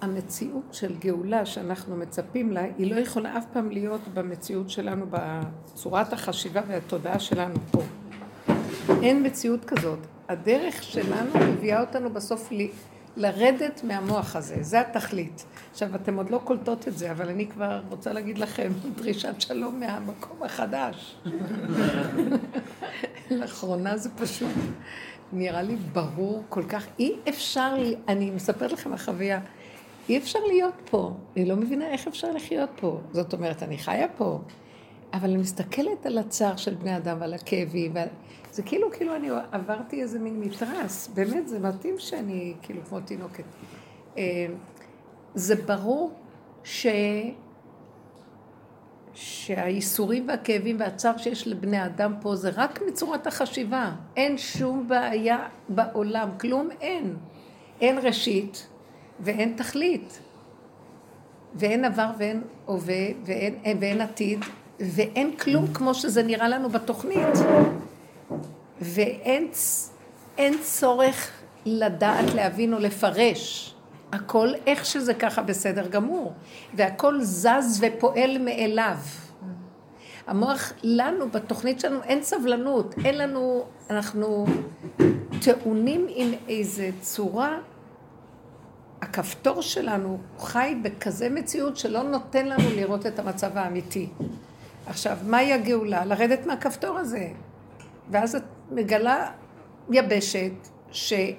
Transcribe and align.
המציאות 0.00 0.64
של 0.72 0.94
גאולה 0.98 1.46
שאנחנו 1.46 1.96
מצפים 1.96 2.52
לה, 2.52 2.64
היא 2.78 2.94
לא 2.94 3.00
יכולה 3.00 3.38
אף 3.38 3.44
פעם 3.52 3.70
להיות 3.70 4.00
במציאות 4.14 4.70
שלנו, 4.70 5.06
בצורת 5.10 6.12
החשיבה 6.12 6.60
והתודעה 6.68 7.18
שלנו 7.18 7.54
פה. 7.70 7.82
אין 9.02 9.26
מציאות 9.26 9.64
כזאת. 9.64 9.98
הדרך 10.28 10.82
שלנו 10.82 11.30
מביאה 11.52 11.80
אותנו 11.80 12.10
בסוף 12.10 12.52
ל... 12.52 12.66
לרדת 13.16 13.80
מהמוח 13.84 14.36
הזה, 14.36 14.56
זה 14.60 14.80
התכלית. 14.80 15.44
עכשיו, 15.70 15.94
אתם 15.94 16.16
עוד 16.16 16.30
לא 16.30 16.40
קולטות 16.44 16.88
את 16.88 16.98
זה, 16.98 17.10
אבל 17.10 17.28
אני 17.28 17.46
כבר 17.46 17.80
רוצה 17.88 18.12
להגיד 18.12 18.38
לכם 18.38 18.72
דרישת 18.96 19.40
שלום 19.40 19.80
מהמקום 19.80 20.42
החדש. 20.42 21.16
לאחרונה 23.30 23.96
זה 23.96 24.10
פשוט 24.10 24.50
נראה 25.32 25.62
לי 25.62 25.76
ברור 25.76 26.42
כל 26.48 26.64
כך. 26.64 26.86
אי 26.98 27.16
אפשר, 27.28 27.74
אני 28.08 28.30
מספרת 28.30 28.72
לכם 28.72 28.92
החוויה, 28.92 29.40
אי 30.08 30.18
אפשר 30.18 30.38
להיות 30.46 30.74
פה. 30.90 31.14
אני 31.36 31.44
לא 31.44 31.56
מבינה 31.56 31.90
איך 31.90 32.06
אפשר 32.06 32.30
לחיות 32.32 32.70
פה. 32.80 33.00
זאת 33.12 33.32
אומרת, 33.32 33.62
אני 33.62 33.78
חיה 33.78 34.08
פה, 34.08 34.40
אבל 35.12 35.30
אני 35.30 35.36
מסתכלת 35.36 36.06
על 36.06 36.18
הצער 36.18 36.56
של 36.56 36.74
בני 36.74 36.96
אדם 36.96 37.16
ועל 37.20 37.34
הכאבים, 37.34 37.94
ועל... 37.94 38.08
זה 38.52 38.62
כאילו, 38.62 38.90
כאילו 38.92 39.16
אני 39.16 39.28
עברתי 39.52 40.02
איזה 40.02 40.18
מין 40.18 40.40
מתרס, 40.40 41.08
באמת, 41.14 41.48
זה 41.48 41.58
מתאים 41.58 41.94
שאני 41.98 42.54
כאילו 42.62 42.80
כמו 42.88 43.00
תינוקת. 43.00 43.44
אה, 44.18 44.46
זה 45.34 45.56
ברור 45.56 46.12
ש... 46.64 46.86
שהייסורים 49.14 50.28
והכאבים 50.28 50.76
והצער 50.80 51.16
שיש 51.16 51.48
לבני 51.48 51.84
אדם 51.84 52.14
פה 52.20 52.36
זה 52.36 52.50
רק 52.56 52.80
מצורת 52.88 53.26
החשיבה. 53.26 53.90
אין 54.16 54.38
שום 54.38 54.88
בעיה 54.88 55.48
בעולם, 55.68 56.28
כלום 56.40 56.68
אין. 56.80 57.16
אין 57.80 57.98
ראשית 57.98 58.66
ואין 59.20 59.54
תכלית. 59.56 60.20
ואין 61.54 61.84
עבר 61.84 62.10
ואין 62.18 62.42
הווה 62.66 63.04
ואין, 63.24 63.78
ואין 63.80 64.00
עתיד 64.00 64.44
ואין 64.80 65.36
כלום 65.36 65.66
כמו 65.74 65.94
שזה 65.94 66.22
נראה 66.22 66.48
לנו 66.48 66.68
בתוכנית. 66.68 67.38
ואין 68.80 69.48
צורך 70.62 71.30
לדעת, 71.66 72.34
להבין 72.34 72.74
או 72.74 72.78
לפרש. 72.78 73.74
הכל 74.12 74.48
איך 74.66 74.84
שזה 74.84 75.14
ככה 75.14 75.42
בסדר 75.42 75.88
גמור, 75.88 76.32
והכל 76.74 77.22
זז 77.22 77.80
ופועל 77.80 78.38
מאליו. 78.38 78.96
המוח, 80.26 80.72
לנו, 80.82 81.28
בתוכנית 81.28 81.80
שלנו, 81.80 82.02
אין 82.02 82.22
סבלנות, 82.22 82.94
אין 83.04 83.18
לנו, 83.18 83.64
אנחנו 83.90 84.46
טעונים 85.42 86.06
עם 86.08 86.32
איזה 86.48 86.90
צורה, 87.00 87.58
הכפתור 89.02 89.62
שלנו 89.62 90.18
חי 90.38 90.74
בכזה 90.82 91.28
מציאות 91.28 91.76
שלא 91.76 92.02
נותן 92.02 92.46
לנו 92.46 92.70
לראות 92.76 93.06
את 93.06 93.18
המצב 93.18 93.58
האמיתי. 93.58 94.08
עכשיו, 94.86 95.16
מהי 95.26 95.52
הגאולה? 95.52 96.04
לרדת 96.04 96.46
מהכפתור 96.46 96.98
הזה. 96.98 97.28
ואז 98.10 98.34
את 98.36 98.42
מגלה 98.70 99.30
יבשת 99.90 100.52
שהיא 100.90 101.34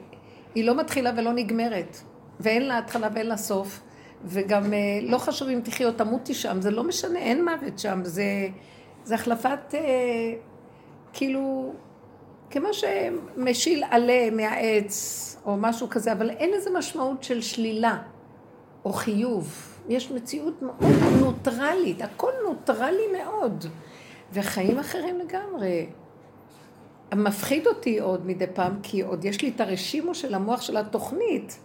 לא 0.55 0.77
מתחילה 0.77 1.11
ולא 1.17 1.33
נגמרת. 1.33 1.97
ואין 2.44 2.67
לה 2.67 2.77
התחלה 2.77 3.09
ואין 3.13 3.27
לה 3.27 3.38
סוף, 3.38 3.81
וגם 4.25 4.73
אה, 4.73 4.80
לא 5.02 5.17
חשוב 5.17 5.49
אם 5.49 5.59
תחי 5.63 5.86
או 5.86 5.91
תמותי 5.91 6.33
שם, 6.33 6.61
זה 6.61 6.72
לא 6.72 6.83
משנה, 6.83 7.19
אין 7.19 7.45
מוות 7.45 7.80
שם, 7.80 7.99
זה, 8.03 8.23
זה 9.03 9.16
החלפת, 9.16 9.59
אה, 9.73 9.80
כאילו, 11.14 11.73
כמו 12.49 12.67
שמשיל 12.73 13.83
עלה 13.89 14.30
מהעץ, 14.31 15.38
או 15.45 15.58
משהו 15.58 15.89
כזה, 15.89 16.11
אבל 16.11 16.30
אין 16.30 16.52
לזה 16.58 16.69
משמעות 16.77 17.23
של 17.23 17.41
שלילה, 17.41 17.97
או 18.86 18.94
חיוב. 18.94 19.69
יש 19.89 20.11
מציאות 20.11 20.61
מאוד 20.61 20.94
נוטרלית, 21.19 22.02
הכל 22.02 22.31
נוטרלי 22.47 23.08
מאוד, 23.17 23.66
וחיים 24.33 24.80
אחרים 24.80 25.19
לגמרי. 25.19 25.88
מפחיד 27.15 27.67
אותי 27.67 27.99
עוד 27.99 28.25
מדי 28.25 28.45
פעם, 28.54 28.80
כי 28.83 29.02
עוד 29.02 29.25
יש 29.25 29.42
לי 29.42 29.52
את 29.55 29.61
הרשימו 29.61 30.15
של 30.15 30.33
המוח 30.33 30.61
של 30.61 30.77
התוכנית. 30.77 31.60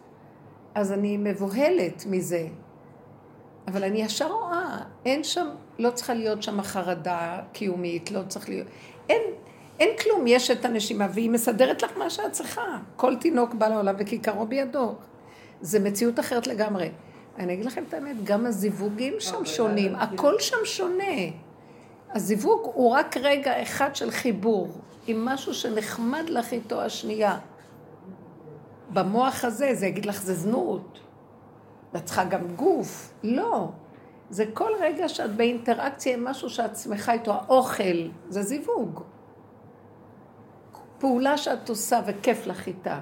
אז 0.79 0.93
אני 0.93 1.17
מבוהלת 1.17 2.05
מזה. 2.07 2.47
אבל 3.69 3.85
אני 3.85 4.03
ישר 4.03 4.33
רואה, 4.33 4.79
אין 5.05 5.25
שם, 5.25 5.47
לא 5.79 5.91
צריכה 5.91 6.15
להיות 6.15 6.43
שם 6.43 6.63
חרדה 6.63 7.41
קיומית, 7.53 8.11
לא 8.11 8.21
צריך 8.29 8.49
להיות, 8.49 8.67
אין, 9.09 9.23
אין 9.81 9.99
כלום, 10.03 10.27
יש 10.27 10.51
את 10.51 10.65
הנשימה 10.65 11.07
והיא 11.15 11.31
מסדרת 11.31 11.83
לך 11.83 11.97
מה 11.97 12.11
שאת 12.11 12.33
צריכה. 12.33 12.79
כל 12.97 13.17
תינוק 13.17 13.55
בא 13.55 13.69
לעולם 13.69 13.95
וכיכרו 13.99 14.47
בידו. 14.47 14.95
זה 15.61 15.81
מציאות 15.81 16.21
אחרת 16.21 16.47
לגמרי. 16.47 16.91
אני 17.39 17.55
אגיד 17.55 17.67
לכם 17.67 17.85
את 17.89 17.95
האמת, 17.95 18.25
גם 18.25 18.47
הזיווגים 18.47 19.15
שם 19.19 19.45
שונים, 19.45 19.95
הכל 19.95 20.35
שם 20.39 20.65
שונה. 20.65 21.15
הזיווג 22.13 22.61
הוא 22.75 22.91
רק 22.91 23.17
רגע 23.17 23.63
אחד 23.63 23.97
של 23.97 24.11
חיבור 24.11 24.69
עם 25.07 25.25
משהו 25.25 25.55
שנחמד 25.55 26.25
לך 26.29 26.53
איתו 26.53 26.81
השנייה. 26.81 27.39
במוח 28.93 29.45
הזה, 29.45 29.75
זה 29.75 29.87
יגיד 29.87 30.07
לך, 30.07 30.23
זה 30.23 30.35
זנות. 30.35 31.01
ואת 31.95 32.05
צריכה 32.05 32.25
גם 32.25 32.55
גוף. 32.57 33.13
לא. 33.23 33.69
זה 34.31 34.45
כל 34.53 34.71
רגע 34.81 35.09
שאת 35.09 35.37
באינטראקציה 35.37 36.15
עם 36.15 36.25
משהו 36.25 36.51
שאת 36.51 36.77
שמחה 36.77 37.13
איתו, 37.13 37.33
האוכל, 37.33 38.09
זה 38.29 38.43
זיווג. 38.43 39.01
פעולה 40.99 41.37
שאת 41.37 41.69
עושה 41.69 42.01
וכיף 42.07 42.47
לך 42.47 42.67
איתה. 42.67 43.01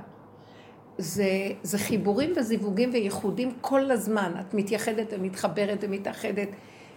זה, 0.98 1.28
זה 1.62 1.78
חיבורים 1.78 2.32
וזיווגים 2.36 2.90
וייחודים 2.92 3.52
כל 3.60 3.90
הזמן. 3.90 4.34
את 4.40 4.54
מתייחדת 4.54 5.06
ומתחברת 5.10 5.78
ומתאחדת, 5.80 6.48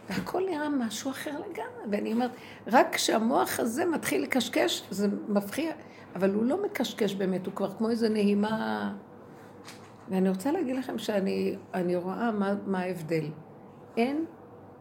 והכל 0.10 0.44
נראה 0.50 0.70
משהו 0.70 1.12
אחר 1.12 1.32
לגמרי. 1.32 1.84
ואני 1.92 2.14
אומרת, 2.14 2.32
רק 2.68 2.96
כשהמוח 2.96 3.60
הזה 3.60 3.86
מתחיל 3.86 4.24
לקשקש, 4.24 4.84
זה 4.90 5.08
מפחיע. 5.28 5.72
אבל 6.16 6.34
הוא 6.34 6.44
לא 6.44 6.64
מקשקש 6.64 7.16
באמת, 7.16 7.46
הוא 7.46 7.54
כבר 7.54 7.72
כמו 7.78 7.90
איזה 7.90 8.10
נהימה... 8.10 8.94
ואני 10.10 10.30
רוצה 10.30 10.52
להגיד 10.52 10.76
לכם 10.76 10.98
שאני 10.98 11.96
רואה 11.96 12.32
מה, 12.32 12.56
מה 12.66 12.80
ההבדל. 12.80 13.26
אין, 13.98 14.26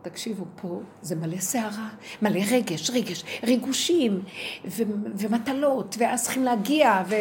תקשיבו, 0.03 0.45
פה 0.63 0.81
זה 1.03 1.17
מלא 1.17 1.39
סערה, 1.39 1.89
מלא 2.23 2.41
רגש, 2.51 2.91
רגש, 2.91 3.25
ריגושים 3.45 4.21
ו, 4.65 4.83
ומטלות, 5.19 5.97
ואז 5.99 6.23
צריכים 6.23 6.45
להגיע, 6.45 7.03
ו, 7.09 7.15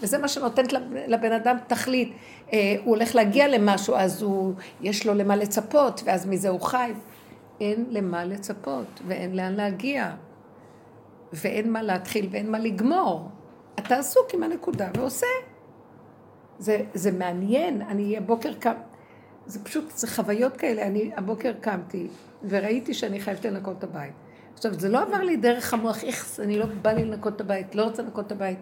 וזה 0.00 0.18
מה 0.18 0.28
שנותנת 0.28 0.72
לבן 1.06 1.32
אדם 1.32 1.56
תכלית. 1.66 2.12
אה, 2.52 2.76
הוא 2.84 2.96
הולך 2.96 3.14
להגיע 3.14 3.48
למשהו, 3.48 3.94
אז 3.94 4.22
הוא, 4.22 4.54
יש 4.80 5.06
לו 5.06 5.14
למה 5.14 5.36
לצפות, 5.36 6.02
ואז 6.04 6.26
מזה 6.26 6.48
הוא 6.48 6.60
חי. 6.60 6.92
אין 7.60 7.86
למה 7.90 8.24
לצפות, 8.24 9.00
ואין 9.06 9.36
לאן 9.36 9.54
להגיע. 9.54 10.14
ואין 11.34 11.72
מה 11.72 11.82
להתחיל 11.82 12.28
ואין 12.30 12.50
מה 12.50 12.58
לגמור. 12.58 13.28
אתה 13.78 13.96
עסוק 13.96 14.34
עם 14.34 14.42
הנקודה 14.42 14.88
ועושה. 14.96 15.26
זה, 16.58 16.80
זה 16.94 17.12
מעניין, 17.12 17.82
אני 17.82 18.16
הבוקר 18.16 18.52
קם, 18.54 18.74
זה 19.46 19.64
פשוט, 19.64 19.90
זה 19.90 20.06
חוויות 20.06 20.56
כאלה, 20.56 20.82
אני 20.82 21.10
הבוקר 21.16 21.52
קמתי 21.60 22.08
וראיתי 22.48 22.94
שאני 22.94 23.20
חייבת 23.20 23.44
לנקות 23.44 23.78
את 23.78 23.84
הבית. 23.84 24.12
עכשיו, 24.54 24.74
זה 24.74 24.88
לא 24.88 25.02
עבר 25.02 25.22
לי 25.22 25.36
דרך 25.36 25.74
המוח, 25.74 26.04
איך 26.04 26.40
אני 26.40 26.58
לא 26.58 26.66
בא 26.82 26.92
לי 26.92 27.04
לנקות 27.04 27.36
את 27.36 27.40
הבית, 27.40 27.74
לא 27.74 27.82
רוצה 27.82 28.02
לנקות 28.02 28.26
את 28.26 28.32
הבית. 28.32 28.58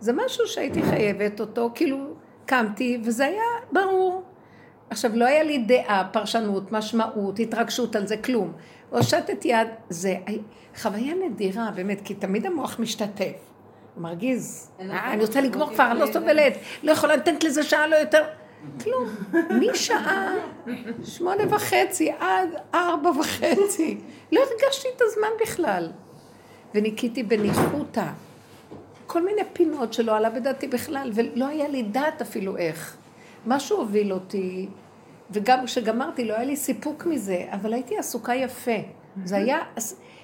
זה 0.00 0.12
משהו 0.12 0.46
שהייתי 0.46 0.82
חייבת 0.82 1.40
אותו, 1.40 1.70
כאילו, 1.74 2.14
קמתי, 2.46 3.00
וזה 3.04 3.26
היה 3.26 3.42
ברור. 3.72 4.22
עכשיו, 4.90 5.10
לא 5.14 5.24
היה 5.24 5.42
לי 5.42 5.58
דעה, 5.58 6.08
פרשנות, 6.12 6.72
משמעות, 6.72 7.38
התרגשות 7.38 7.96
על 7.96 8.06
זה, 8.06 8.16
כלום. 8.16 8.52
הושטת 8.90 9.44
יד, 9.44 9.68
זה 9.88 10.14
חוויה 10.76 11.14
נדירה, 11.14 11.70
באמת, 11.74 12.00
כי 12.04 12.14
תמיד 12.14 12.46
המוח 12.46 12.76
משתתף. 12.78 13.32
מרגיז. 13.96 14.70
אני 14.80 15.22
רוצה 15.22 15.40
לגמור 15.40 15.74
כבר, 15.74 15.90
אני 15.90 16.00
לא 16.00 16.06
סובלת, 16.12 16.52
לא 16.82 16.92
יכולה 16.92 17.16
לתת 17.16 17.44
לזה 17.44 17.62
שעה, 17.62 17.86
לא 17.86 17.96
יותר. 17.96 18.22
כלום. 18.84 19.08
משעה 19.50 20.34
שמונה 21.04 21.42
וחצי 21.50 22.10
עד 22.18 22.48
ארבע 22.74 23.10
וחצי. 23.10 23.98
לא 24.32 24.40
הרגשתי 24.40 24.88
את 24.96 25.02
הזמן 25.04 25.28
בכלל. 25.42 25.90
וניקיתי 26.74 27.22
בניחותא. 27.22 28.06
כל 29.06 29.24
מיני 29.24 29.42
פינות 29.52 29.92
שלא 29.92 30.16
עלה 30.16 30.30
בדעתי 30.30 30.68
בכלל, 30.68 31.10
ולא 31.14 31.46
היה 31.46 31.68
לי 31.68 31.82
דעת 31.82 32.22
אפילו 32.22 32.56
איך. 32.56 32.96
משהו 33.46 33.78
הוביל 33.78 34.12
אותי, 34.12 34.68
וגם 35.30 35.66
כשגמרתי 35.66 36.24
לא 36.24 36.34
היה 36.34 36.44
לי 36.44 36.56
סיפוק 36.56 37.06
מזה, 37.06 37.46
אבל 37.50 37.72
הייתי 37.72 37.98
עסוקה 37.98 38.34
יפה. 38.34 38.76
זה 39.24 39.36
היה 39.36 39.58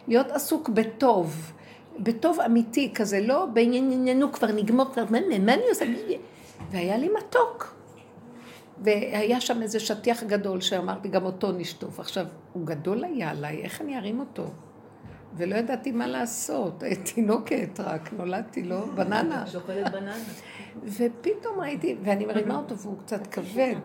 להיות 0.09 0.31
עסוק 0.31 0.69
בטוב, 0.69 1.53
בטוב 1.99 2.41
אמיתי 2.41 2.93
כזה, 2.95 3.21
לא 3.21 3.47
בעניינו 3.47 4.33
כבר 4.33 4.53
נגמור, 4.53 4.87
כבר 4.93 5.05
מה, 5.11 5.39
מה 5.39 5.55
אני 5.55 5.63
עושה? 5.69 5.85
והיה 6.71 6.97
לי 6.97 7.09
מתוק. 7.19 7.77
והיה 8.83 9.41
שם 9.41 9.63
איזה 9.63 9.81
שטיח 9.81 10.23
גדול 10.23 10.61
שאמרתי, 10.61 11.09
גם 11.09 11.25
אותו 11.25 11.53
נשטוף. 11.53 12.01
עכשיו, 12.01 12.27
הוא 12.53 12.67
גדול 12.67 13.05
היה 13.05 13.31
עליי, 13.31 13.63
איך 13.63 13.81
אני 13.81 13.99
ארים 13.99 14.21
אותו? 14.21 14.45
ולא 15.37 15.57
ידעתי 15.57 15.93
מה 15.93 16.07
לעשות. 16.07 16.83
תינוקת 17.15 17.81
רק, 17.81 18.13
נולדתי, 18.13 18.63
לא? 18.63 18.85
בננה. 18.95 19.47
שוקלת 19.47 19.93
בננה. 19.93 20.17
ופתאום 20.85 21.61
ראיתי, 21.61 21.97
ואני 22.03 22.27
מרימה 22.27 22.57
אותו 22.57 22.77
והוא 22.77 22.99
קצת 22.99 23.27
כבד. 23.27 23.77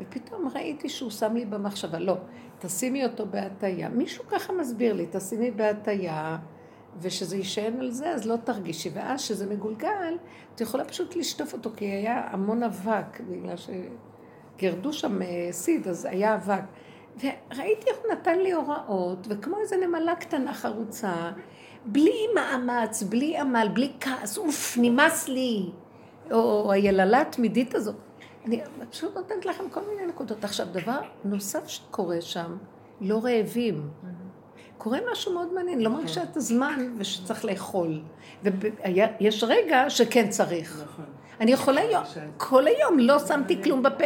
ופתאום 0.00 0.48
ראיתי 0.54 0.88
שהוא 0.88 1.10
שם 1.10 1.34
לי 1.34 1.44
במחשבה, 1.44 1.98
לא, 1.98 2.16
תשימי 2.58 3.04
אותו 3.04 3.26
בהטייה. 3.26 3.88
מישהו 3.88 4.24
ככה 4.28 4.52
מסביר 4.52 4.92
לי, 4.92 5.06
תשימי 5.12 5.50
בהטייה, 5.50 6.38
ושזה 7.00 7.36
יישען 7.36 7.80
על 7.80 7.90
זה, 7.90 8.10
אז 8.10 8.26
לא 8.26 8.36
תרגישי. 8.36 8.90
ואז 8.94 9.20
כשזה 9.20 9.46
מגולגל, 9.46 10.16
את 10.54 10.60
יכולה 10.60 10.84
פשוט 10.84 11.16
לשטוף 11.16 11.52
אותו, 11.52 11.70
כי 11.76 11.84
היה 11.84 12.28
המון 12.30 12.62
אבק, 12.62 13.20
בגלל 13.20 13.56
שגירדו 13.56 14.92
שם 14.92 15.22
אה, 15.22 15.48
סיד, 15.50 15.88
אז 15.88 16.04
היה 16.04 16.34
אבק. 16.34 16.62
וראיתי 17.16 17.90
איך 17.90 17.96
הוא 18.04 18.12
נתן 18.12 18.38
לי 18.38 18.52
הוראות, 18.52 19.26
וכמו 19.30 19.60
איזה 19.60 19.76
נמלה 19.76 20.14
קטנה 20.14 20.54
חרוצה, 20.54 21.30
בלי 21.86 22.26
מאמץ, 22.34 23.02
בלי 23.02 23.38
עמל, 23.38 23.68
בלי 23.74 23.92
כעס, 24.00 24.38
אוף, 24.38 24.78
נמאס 24.80 25.28
לי. 25.28 25.70
או 26.32 26.72
היללה 26.72 27.20
התמידית 27.20 27.74
הזאת. 27.74 27.94
אני 28.44 28.60
פשוט 28.90 29.16
נותנת 29.16 29.46
לכם 29.46 29.64
כל 29.70 29.80
מיני 29.88 30.06
נקודות. 30.06 30.44
עכשיו, 30.44 30.66
דבר 30.72 31.00
נוסף 31.24 31.68
שקורה 31.68 32.20
שם, 32.20 32.56
לא 33.00 33.20
רעבים. 33.24 33.88
קורה 34.78 34.98
משהו 35.12 35.34
מאוד 35.34 35.52
מעניין, 35.52 35.80
לא 35.80 35.90
מרגישה 35.90 36.22
את 36.22 36.36
הזמן 36.36 36.94
ושצריך 36.98 37.44
לאכול. 37.44 38.00
ויש 38.42 39.44
רגע 39.44 39.90
שכן 39.90 40.28
צריך. 40.28 40.82
נכון. 40.84 41.04
אני 41.40 41.52
יכולה 41.52 41.80
היום, 41.80 42.02
כל 42.36 42.66
היום 42.66 42.98
לא 42.98 43.18
שמתי 43.18 43.62
כלום 43.62 43.82
בפה. 43.82 44.04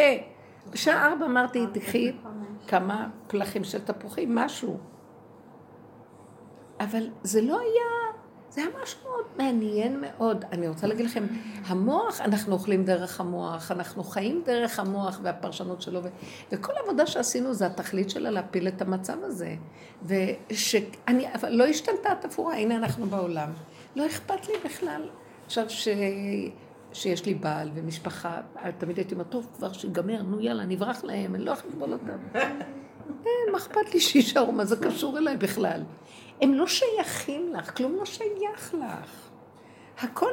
בשעה 0.71 1.06
ארבע 1.06 1.26
אמרתי, 1.26 1.67
תקחי 1.73 2.12
כמה 2.67 3.09
פלחים 3.26 3.64
של 3.64 3.79
תפוחים, 3.81 4.35
משהו. 4.35 4.79
אבל 6.81 7.09
זה 7.23 7.43
לא 7.43 7.61
היה 7.61 8.08
זה 8.59 8.65
היה 8.65 8.83
משהו 8.83 9.01
מאוד 9.05 9.25
מעניין 9.39 10.01
מאוד. 10.01 10.45
אני 10.53 10.69
רוצה 10.69 10.87
להגיד 10.87 11.07
לכם, 11.07 11.27
המוח, 11.67 12.21
אנחנו 12.21 12.53
אוכלים 12.53 12.85
דרך 12.85 13.21
המוח, 13.21 13.71
אנחנו 13.71 14.05
חיים 14.05 14.43
דרך 14.45 14.81
המוח 14.81 15.21
והפרשנות 15.23 15.83
שלו, 15.83 16.05
ו- 16.05 16.09
וכל 16.53 16.73
עבודה 16.85 17.07
שעשינו 17.07 17.55
זה 17.55 17.67
התכלית 17.67 18.11
שלה 18.11 18.31
להפיל 18.31 18.69
את 18.69 18.83
המצב 18.83 19.17
הזה. 19.23 19.55
ושאני, 20.07 21.35
אבל 21.35 21.49
לא 21.49 21.65
השתנתה 21.65 22.13
התפאורה, 22.13 22.57
הנה 22.57 22.77
אנחנו 22.77 23.07
בעולם. 23.07 23.51
לא 23.97 24.07
אכפת 24.07 24.49
לי 24.49 24.55
בכלל. 24.65 25.09
עכשיו 25.47 25.71
ש... 25.71 25.89
שיש 26.93 27.27
לי 27.27 27.35
בעל 27.35 27.71
ומשפחה, 27.75 28.41
תמיד 28.79 28.97
הייתי 28.97 29.15
אומרת, 29.15 29.29
טוב, 29.29 29.47
כבר 29.57 29.73
שיגמר, 29.73 30.23
נו 30.23 30.41
יאללה, 30.41 30.65
נברח 30.65 31.05
להם, 31.05 31.35
אני 31.35 31.45
לא 31.45 31.51
יכולה 31.51 31.69
לסבול 31.71 31.93
אותם. 31.93 32.19
אין, 33.27 33.53
מה 33.53 33.59
אכפת 33.59 33.95
לי 33.95 34.01
שיישארו, 34.01 34.53
מה 34.53 34.65
זה 34.65 34.77
קשור 34.77 35.19
אליי 35.19 35.37
בכלל? 35.37 35.83
הם 36.40 36.55
לא 36.55 36.67
שייכים 36.67 37.55
לך, 37.55 37.76
כלום 37.76 37.96
לא 37.96 38.05
שייך 38.05 38.75
לך. 38.75 39.29
הכל 40.02 40.32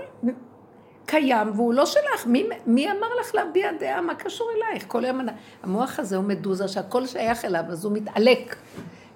קיים 1.06 1.52
והוא 1.56 1.74
לא 1.74 1.86
שלך. 1.86 2.26
מי, 2.26 2.50
מי 2.66 2.92
אמר 2.92 3.08
לך 3.20 3.36
להביע 3.36 3.72
דעה? 3.80 4.02
מה 4.02 4.16
קשור 4.16 4.50
אלייך? 4.58 4.86
כל 4.88 5.06
היום 5.06 5.22
המוח 5.64 6.00
הזה 6.00 6.16
הוא 6.16 6.24
מדוזה 6.24 6.68
שהכל 6.68 7.08
שייך 7.08 7.46
אליו, 7.46 7.64
אז 7.70 7.86
הוא 7.86 7.94
מתעלק. 7.94 8.56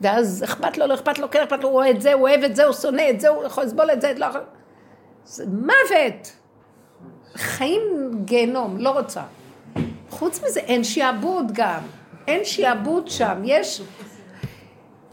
ואז 0.01 0.43
אכפת 0.43 0.77
לו, 0.77 0.87
לא 0.87 0.93
אכפת 0.93 1.19
לו, 1.19 1.31
כן 1.31 1.41
אכפת 1.43 1.63
לו, 1.63 1.69
הוא 1.69 1.77
אוהב 1.77 1.95
את 1.95 2.01
זה, 2.01 2.13
הוא 2.13 2.21
אוהב 2.21 2.43
את 2.43 2.55
זה, 2.55 2.65
הוא 2.65 2.73
שונא 2.73 3.03
את 3.09 3.19
זה, 3.19 3.29
הוא 3.29 3.43
יכול 3.43 3.63
לסבול 3.63 3.91
את 3.91 4.01
זה, 4.01 4.13
לא 4.17 4.25
יכול... 4.25 4.41
זה 5.25 5.45
מוות. 5.47 6.31
חיים 7.35 7.81
גיהנום, 8.25 8.77
לא 8.77 8.89
רוצה. 8.89 9.21
חוץ 10.09 10.43
מזה, 10.43 10.59
אין 10.59 10.83
שיעבוד 10.83 11.51
גם. 11.53 11.81
אין 12.27 12.45
שיעבוד 12.45 13.07
שם. 13.07 13.41
יש 13.43 13.81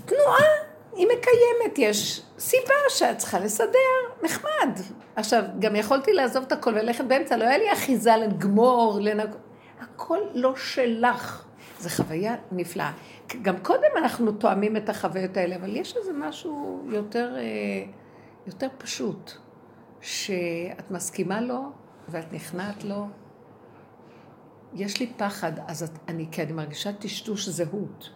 תנועה 0.05 0.46
היא 0.97 1.07
מקיימת, 1.07 1.79
יש 1.79 2.23
סיבה 2.39 2.75
שאת 2.89 3.19
צריכה 3.19 3.39
לסדר, 3.39 4.23
נחמד. 4.23 4.79
עכשיו, 5.17 5.43
גם 5.59 5.77
יכולתי 5.77 6.13
לעזוב 6.13 6.45
את 6.47 6.53
הכל 6.53 6.71
וללכת 6.71 7.05
באמצע, 7.05 7.37
לא 7.37 7.45
היה 7.45 7.59
לי 7.59 7.73
אחיזה 7.73 8.17
לגמור, 8.17 8.99
לנג... 9.03 9.29
הכל 9.81 10.19
לא 10.35 10.57
שלך. 10.57 11.45
זו 11.79 11.89
חוויה 11.91 12.35
נפלאה. 12.53 12.93
גם 13.43 13.59
קודם 13.59 13.89
אנחנו 13.97 14.33
תואמים 14.33 14.77
את 14.77 14.89
החוויות 14.89 15.37
האלה, 15.37 15.57
אבל 15.57 15.77
יש 15.77 15.97
איזה 15.97 16.13
משהו 16.13 16.83
יותר, 16.89 17.35
אה, 17.37 17.43
יותר 18.47 18.69
פשוט, 18.79 19.33
שאת 20.01 20.91
מסכימה 20.91 21.41
לו 21.41 21.63
ואת 22.09 22.33
נכנעת 22.33 22.85
לו. 22.85 23.07
יש 24.75 25.01
לי 25.01 25.13
פחד, 25.17 25.53
אז 25.69 25.83
את, 25.83 25.91
אני, 26.09 26.27
כי 26.31 26.43
אני 26.43 26.53
מרגישה 26.53 26.93
טשטוש 26.93 27.49
זהות. 27.49 28.11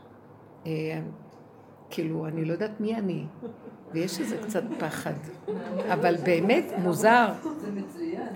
כאילו, 1.91 2.27
אני 2.27 2.45
לא 2.45 2.53
יודעת 2.53 2.81
מי 2.81 2.95
אני, 2.95 3.25
ויש 3.93 4.21
איזה 4.21 4.37
קצת 4.39 4.63
פחד. 4.79 5.13
אבל 5.93 6.17
באמת, 6.25 6.65
מוזר. 6.79 7.29
זה 7.59 7.71
מצוין. 7.71 8.29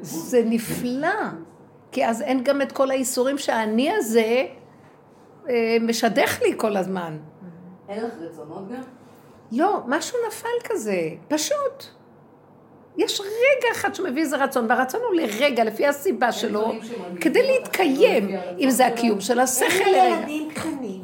זה 0.00 0.42
נפלא. 0.44 1.08
כי 1.92 2.06
אז 2.06 2.22
אין 2.22 2.44
גם 2.44 2.62
את 2.62 2.72
כל 2.72 2.90
האיסורים 2.90 3.38
שהאני 3.38 3.90
הזה 3.92 4.46
אה, 5.48 5.76
משדך 5.80 6.42
לי 6.42 6.52
כל 6.56 6.76
הזמן. 6.76 7.18
אין 7.88 8.04
לך 8.04 8.12
רצונות 8.20 8.68
גם? 8.68 8.82
לא, 9.52 9.80
משהו 9.86 10.18
נפל 10.28 10.48
כזה, 10.64 11.08
פשוט. 11.28 11.84
יש 12.96 13.20
רגע 13.20 13.68
אחד 13.72 13.94
שמביא 13.94 14.22
איזה 14.22 14.36
רצון, 14.36 14.66
והרצון 14.68 15.00
הוא 15.08 15.14
לרגע, 15.14 15.64
לפי 15.64 15.86
הסיבה 15.86 16.32
שלו, 16.32 16.72
כדי 17.20 17.42
להתקיים, 17.42 18.28
אם 18.58 18.70
זה 18.70 18.86
הקיום 18.86 19.20
של 19.20 19.40
השכל 19.40 19.84
לרגע. 19.84 20.04
אין 20.04 20.20
ילדים 20.20 20.50
קטנים. 20.50 20.95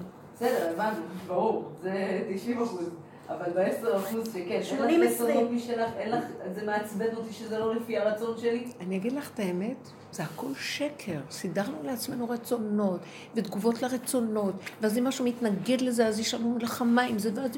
בסדר, 0.43 0.71
הבנו, 0.71 1.05
ברור, 1.27 1.69
זה 1.83 2.23
90 2.35 2.63
אחוז. 2.63 2.91
אבל 3.29 3.53
ב-10 3.55 3.97
אחוז 3.97 4.29
שכן, 4.33 4.61
אין 4.89 5.01
לך 5.01 5.13
רצונות 5.13 5.51
משלך, 5.51 5.91
אין 5.97 6.11
לך, 6.11 6.25
זה 6.55 6.67
מעצבן 6.67 7.17
אותי 7.17 7.33
שזה 7.33 7.59
לא 7.59 7.75
לפי 7.75 7.99
הרצון 7.99 8.39
שלי. 8.39 8.65
אני 8.81 8.97
אגיד 8.97 9.13
לך 9.13 9.31
את 9.35 9.41
האמת, 9.41 9.89
זה 10.13 10.23
הכל 10.23 10.55
שקר. 10.55 11.21
סידרנו 11.31 11.77
לעצמנו 11.83 12.29
רצונות, 12.29 13.01
ותגובות 13.35 13.83
לרצונות, 13.83 14.55
ואז 14.81 14.99
אם 14.99 15.05
משהו 15.05 15.25
מתנגד 15.25 15.81
לזה, 15.81 16.07
אז 16.07 16.21
יש 16.21 16.35
לנו 16.35 16.55
מלחמה 16.55 17.03
עם 17.03 17.19
זה, 17.19 17.31
ואז... 17.35 17.51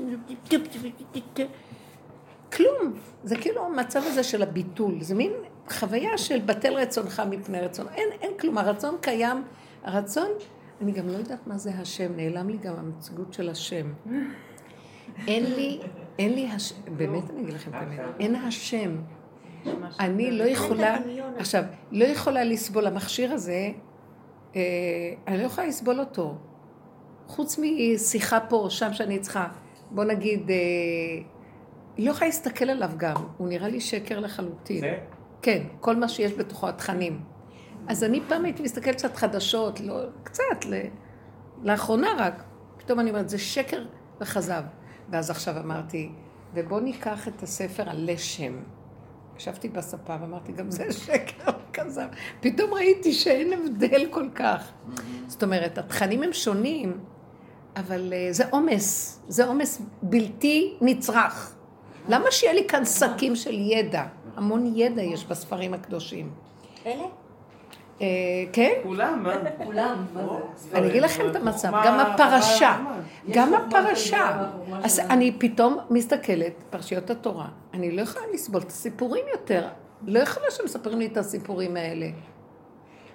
כלום. 2.53 2.93
זה 3.25 3.37
כאילו 3.37 3.67
המצב 3.67 4.01
הזה 4.07 4.23
של 4.23 4.43
הביטול. 4.43 4.99
זה 5.01 5.15
מין 5.15 5.33
חוויה 5.71 6.19
של 6.19 6.39
בטל 6.39 6.75
רצונך 6.75 7.23
מפני 7.31 7.61
רצון. 7.61 7.87
אין, 7.95 8.09
אין 8.21 8.31
כלום. 8.41 8.59
הרצון 8.59 8.97
קיים. 9.01 9.43
הרצון 9.85 10.29
אני 10.85 10.93
גם 10.93 11.09
לא 11.09 11.17
יודעת 11.17 11.47
מה 11.47 11.59
זה 11.59 11.71
השם, 11.75 12.17
נעלם 12.17 12.49
לי 12.49 12.57
גם 12.57 12.75
המציגות 12.77 13.33
של 13.33 13.49
השם. 13.49 13.93
אין 15.29 15.45
לי, 15.45 15.81
אין 16.19 16.35
לי 16.35 16.51
השם, 16.51 16.75
באמת 16.97 17.31
אני 17.31 17.43
אגיד 17.43 17.55
לכם 17.55 17.71
את 17.71 17.75
האמת, 17.75 18.01
אין 18.21 18.35
השם. 18.35 18.97
אני 20.01 20.31
לא 20.31 20.45
יכולה, 20.45 20.97
עכשיו, 21.39 21.63
לא 21.93 22.05
יכולה 22.05 22.45
לסבול, 22.45 22.87
המכשיר 22.87 23.33
הזה, 23.33 23.71
אה, 24.57 24.61
אני 25.27 25.39
לא 25.39 25.43
יכולה 25.43 25.67
לסבול 25.67 26.01
אותו. 26.01 26.35
חוץ 27.26 27.59
משיחה 27.59 28.41
פה 28.41 28.57
או 28.57 28.71
שם 28.71 28.93
שאני 28.93 29.19
צריכה, 29.19 29.49
בוא 29.91 30.05
נגיד, 30.05 30.50
אה, 30.50 30.57
לא 31.99 32.11
יכולה 32.11 32.26
להסתכל 32.26 32.71
עליו 32.71 32.91
גם, 32.97 33.17
הוא 33.37 33.49
נראה 33.49 33.69
לי 33.69 33.81
שקר 33.81 34.21
לחלוטין. 34.21 34.81
זה? 34.81 34.99
כן, 35.43 35.62
כל 35.81 35.97
מה 35.97 36.09
שיש 36.09 36.33
בתוכו, 36.33 36.69
התכנים. 36.69 37.34
אז 37.88 38.05
אני 38.05 38.21
פעם 38.29 38.45
הייתי 38.45 38.62
מסתכלת 38.62 38.95
קצת 38.95 39.17
חדשות, 39.17 39.81
לא, 39.81 40.00
קצת, 40.23 40.64
ל, 40.64 40.75
לאחרונה 41.62 42.09
רק. 42.19 42.43
פתאום 42.79 43.00
אני 43.00 43.11
אומרת, 43.11 43.29
זה 43.29 43.38
שקר 43.38 43.85
וכזב. 44.21 44.62
ואז 45.11 45.31
עכשיו 45.31 45.59
אמרתי, 45.59 46.12
ובוא 46.55 46.81
ניקח 46.81 47.29
את 47.29 47.43
הספר 47.43 47.91
הלשם. 47.91 48.57
ישבתי 49.37 49.69
בספה 49.69 50.17
ואמרתי, 50.21 50.53
גם 50.53 50.71
זה 50.71 50.93
שקר 51.07 51.50
וכזב. 51.71 52.07
פתאום 52.41 52.75
ראיתי 52.75 53.12
שאין 53.12 53.53
הבדל 53.53 54.07
כל 54.11 54.29
כך. 54.35 54.73
זאת 55.26 55.43
אומרת, 55.43 55.79
התכנים 55.79 56.23
הם 56.23 56.33
שונים, 56.33 56.99
אבל 57.76 58.12
uh, 58.12 58.33
זה 58.33 58.45
עומס, 58.50 59.21
זה 59.29 59.47
עומס 59.47 59.83
בלתי 60.03 60.76
נצרך. 60.81 61.55
למה 62.09 62.31
שיהיה 62.31 62.53
לי 62.53 62.69
כאן 62.69 62.85
שקים 62.85 63.37
של 63.37 63.55
ידע? 63.55 64.05
המון 64.37 64.73
ידע 64.76 65.03
יש 65.03 65.25
בספרים 65.25 65.75
הקדושים. 65.75 66.31
אלה? 66.87 67.05
אה, 68.01 68.07
כן? 68.53 68.73
כולם, 68.83 69.23
מה? 69.23 69.35
כולם, 69.65 70.05
מה 70.15 70.23
זה? 70.57 70.79
אני 70.79 70.89
אגיד 70.89 71.03
לכם 71.03 71.31
את 71.31 71.37
המצב, 71.37 71.73
גם 71.85 72.01
הפרשה, 72.01 72.79
גם 73.31 73.55
הפרשה. 73.55 74.49
אז 74.85 74.99
אני 74.99 75.37
פתאום 75.39 75.79
מסתכלת, 75.91 76.53
פרשיות 76.71 77.11
התורה, 77.11 77.49
אני 77.75 77.91
לא 77.91 78.03
יכולה 78.03 78.25
לסבול 78.35 78.63
את 78.63 78.69
הסיפורים 78.69 79.25
יותר. 79.33 79.69
לא 80.07 80.19
יכולה 80.19 80.47
שמספרים 80.51 80.99
לי 80.99 81.07
את 81.07 81.17
הסיפורים 81.17 81.77
האלה. 81.77 82.07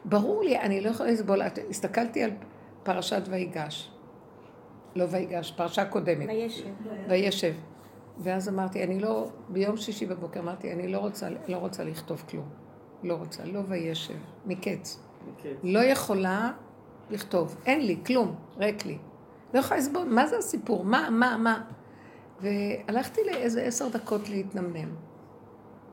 ברור 0.05 0.43
לי, 0.43 0.59
אני 0.59 0.81
לא 0.81 0.89
יכולה 0.89 1.11
לסבול. 1.11 1.41
הסתכלתי 1.69 2.23
על 2.23 2.31
פרשת 2.83 3.21
ויגש. 3.29 3.91
לא 4.95 5.05
ויגש, 5.09 5.51
פרשה 5.51 5.85
קודמת. 5.85 6.27
וישב. 6.27 6.63
וישב. 7.07 7.53
ואז 8.17 8.49
אמרתי, 8.49 8.83
אני 8.83 8.99
לא, 8.99 9.29
ביום 9.49 9.77
שישי 9.77 10.05
בבוקר 10.05 10.39
אמרתי, 10.39 10.73
אני 10.73 10.87
לא 10.87 10.97
רוצה, 10.97 11.27
לא 11.47 11.57
רוצה 11.57 11.83
לכתוב 11.83 12.23
כלום. 12.29 12.68
לא 13.03 13.13
רוצה, 13.13 13.45
לא 13.45 13.61
וישב, 13.67 14.17
מקץ. 14.45 14.99
מקץ. 15.27 15.59
לא 15.63 15.79
יכולה 15.79 16.51
לכתוב, 17.09 17.57
אין 17.65 17.85
לי, 17.85 17.97
כלום, 18.05 18.35
ריק 18.57 18.85
לי. 18.85 18.97
לא 19.53 19.59
יכולה 19.59 19.79
לסבול, 19.79 20.07
מה 20.07 20.27
זה 20.27 20.37
הסיפור? 20.37 20.85
מה, 20.85 21.09
מה, 21.09 21.37
מה? 21.37 21.63
והלכתי 22.41 23.21
לאיזה 23.25 23.61
עשר 23.61 23.89
דקות 23.89 24.29
להתנמנם. 24.29 24.95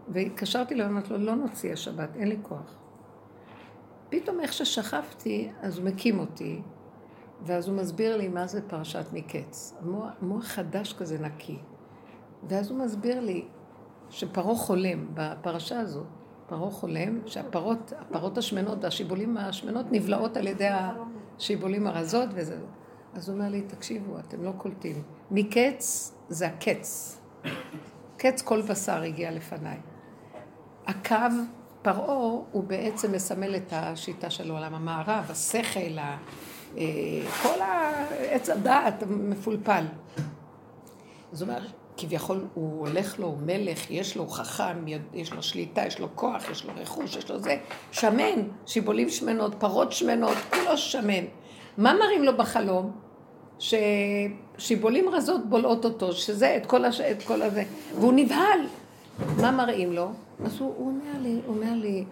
והתקשרתי 0.08 0.74
לו, 0.74 0.86
אמרתי 0.86 1.12
לו, 1.12 1.18
לא 1.18 1.34
נוציא 1.34 1.72
השבת, 1.72 2.16
אין 2.16 2.28
לי 2.28 2.36
כוח. 2.42 2.74
פתאום 4.08 4.40
איך 4.40 4.52
ששכבתי, 4.52 5.50
אז 5.60 5.78
הוא 5.78 5.86
מקים 5.86 6.18
אותי, 6.18 6.62
ואז 7.42 7.68
הוא 7.68 7.76
מסביר 7.76 8.16
לי 8.16 8.28
מה 8.28 8.46
זה 8.46 8.68
פרשת 8.68 9.04
מקץ. 9.12 9.74
מוח, 9.82 10.10
מוח 10.22 10.44
חדש 10.44 10.92
כזה 10.92 11.18
נקי. 11.18 11.58
ואז 12.48 12.70
הוא 12.70 12.78
מסביר 12.78 13.20
לי 13.20 13.44
שפרעה 14.10 14.54
חולם 14.54 15.06
בפרשה 15.14 15.80
הזאת. 15.80 16.06
פרעה 16.46 16.70
חולם 16.70 17.18
שהפרות, 17.26 17.92
הפרות 18.00 18.38
השמנות 18.38 18.84
והשיבולים 18.84 19.36
השמנות 19.36 19.86
נבלעות 19.90 20.36
על 20.36 20.46
ידי 20.46 20.68
השיבולים 21.38 21.86
הרזות 21.86 22.28
וזה. 22.34 22.58
אז 23.14 23.28
הוא 23.28 23.38
אומר 23.38 23.48
לי, 23.48 23.62
תקשיבו, 23.62 24.18
אתם 24.18 24.44
לא 24.44 24.52
קולטים. 24.56 25.02
מקץ 25.30 26.12
זה 26.28 26.46
הקץ. 26.46 27.18
קץ 28.16 28.42
כל 28.42 28.62
בשר 28.62 29.02
הגיע 29.02 29.30
לפניי. 29.30 29.76
הקו, 30.86 31.14
פרעה, 31.82 32.14
הוא 32.52 32.64
בעצם 32.64 33.12
מסמל 33.12 33.56
את 33.56 33.72
השיטה 33.72 34.30
של 34.30 34.50
עולם 34.50 34.74
המערב, 34.74 35.24
השכל, 35.28 35.98
אה, 35.98 36.86
כל 37.42 37.60
העץ 37.60 38.48
הדעת 38.48 39.02
המפולפל. 39.02 39.84
זאת 41.32 41.48
אומרת, 41.48 41.62
כביכול 41.96 42.46
הוא 42.54 42.86
הולך 42.86 43.18
לו, 43.18 43.26
הוא 43.26 43.38
מלך, 43.46 43.90
יש 43.90 44.16
לו, 44.16 44.28
חכם, 44.28 44.84
יש 45.14 45.32
לו 45.32 45.42
שליטה, 45.42 45.86
יש 45.86 45.98
לו 45.98 46.08
כוח, 46.14 46.50
יש 46.50 46.64
לו 46.64 46.72
רכוש, 46.76 47.16
יש 47.16 47.30
לו 47.30 47.38
זה, 47.38 47.56
שמן, 47.92 48.42
שיבולים 48.66 49.08
שמנות, 49.08 49.54
פרות 49.54 49.92
שמנות, 49.92 50.36
כולו 50.50 50.76
שמן. 50.76 51.24
מה 51.78 51.94
מראים 51.94 52.24
לו 52.24 52.36
בחלום? 52.36 52.92
ששיבולים 53.58 55.08
רזות 55.08 55.46
בולעות 55.48 55.84
אותו, 55.84 56.12
שזה, 56.12 56.56
את 56.56 56.66
כל, 56.66 56.84
הש... 56.84 57.00
את 57.00 57.22
כל 57.22 57.42
הזה, 57.42 57.62
והוא 57.94 58.12
נבהל. 58.16 58.60
מה 59.40 59.50
מראים 59.50 59.92
לו? 59.92 60.10
אז 60.44 60.60
הוא, 60.60 60.74
הוא 60.76 60.88
אומר 60.88 61.20
לי, 61.22 61.40
הוא 61.46 61.56
אומר 61.56 61.74
לי, 61.74 62.04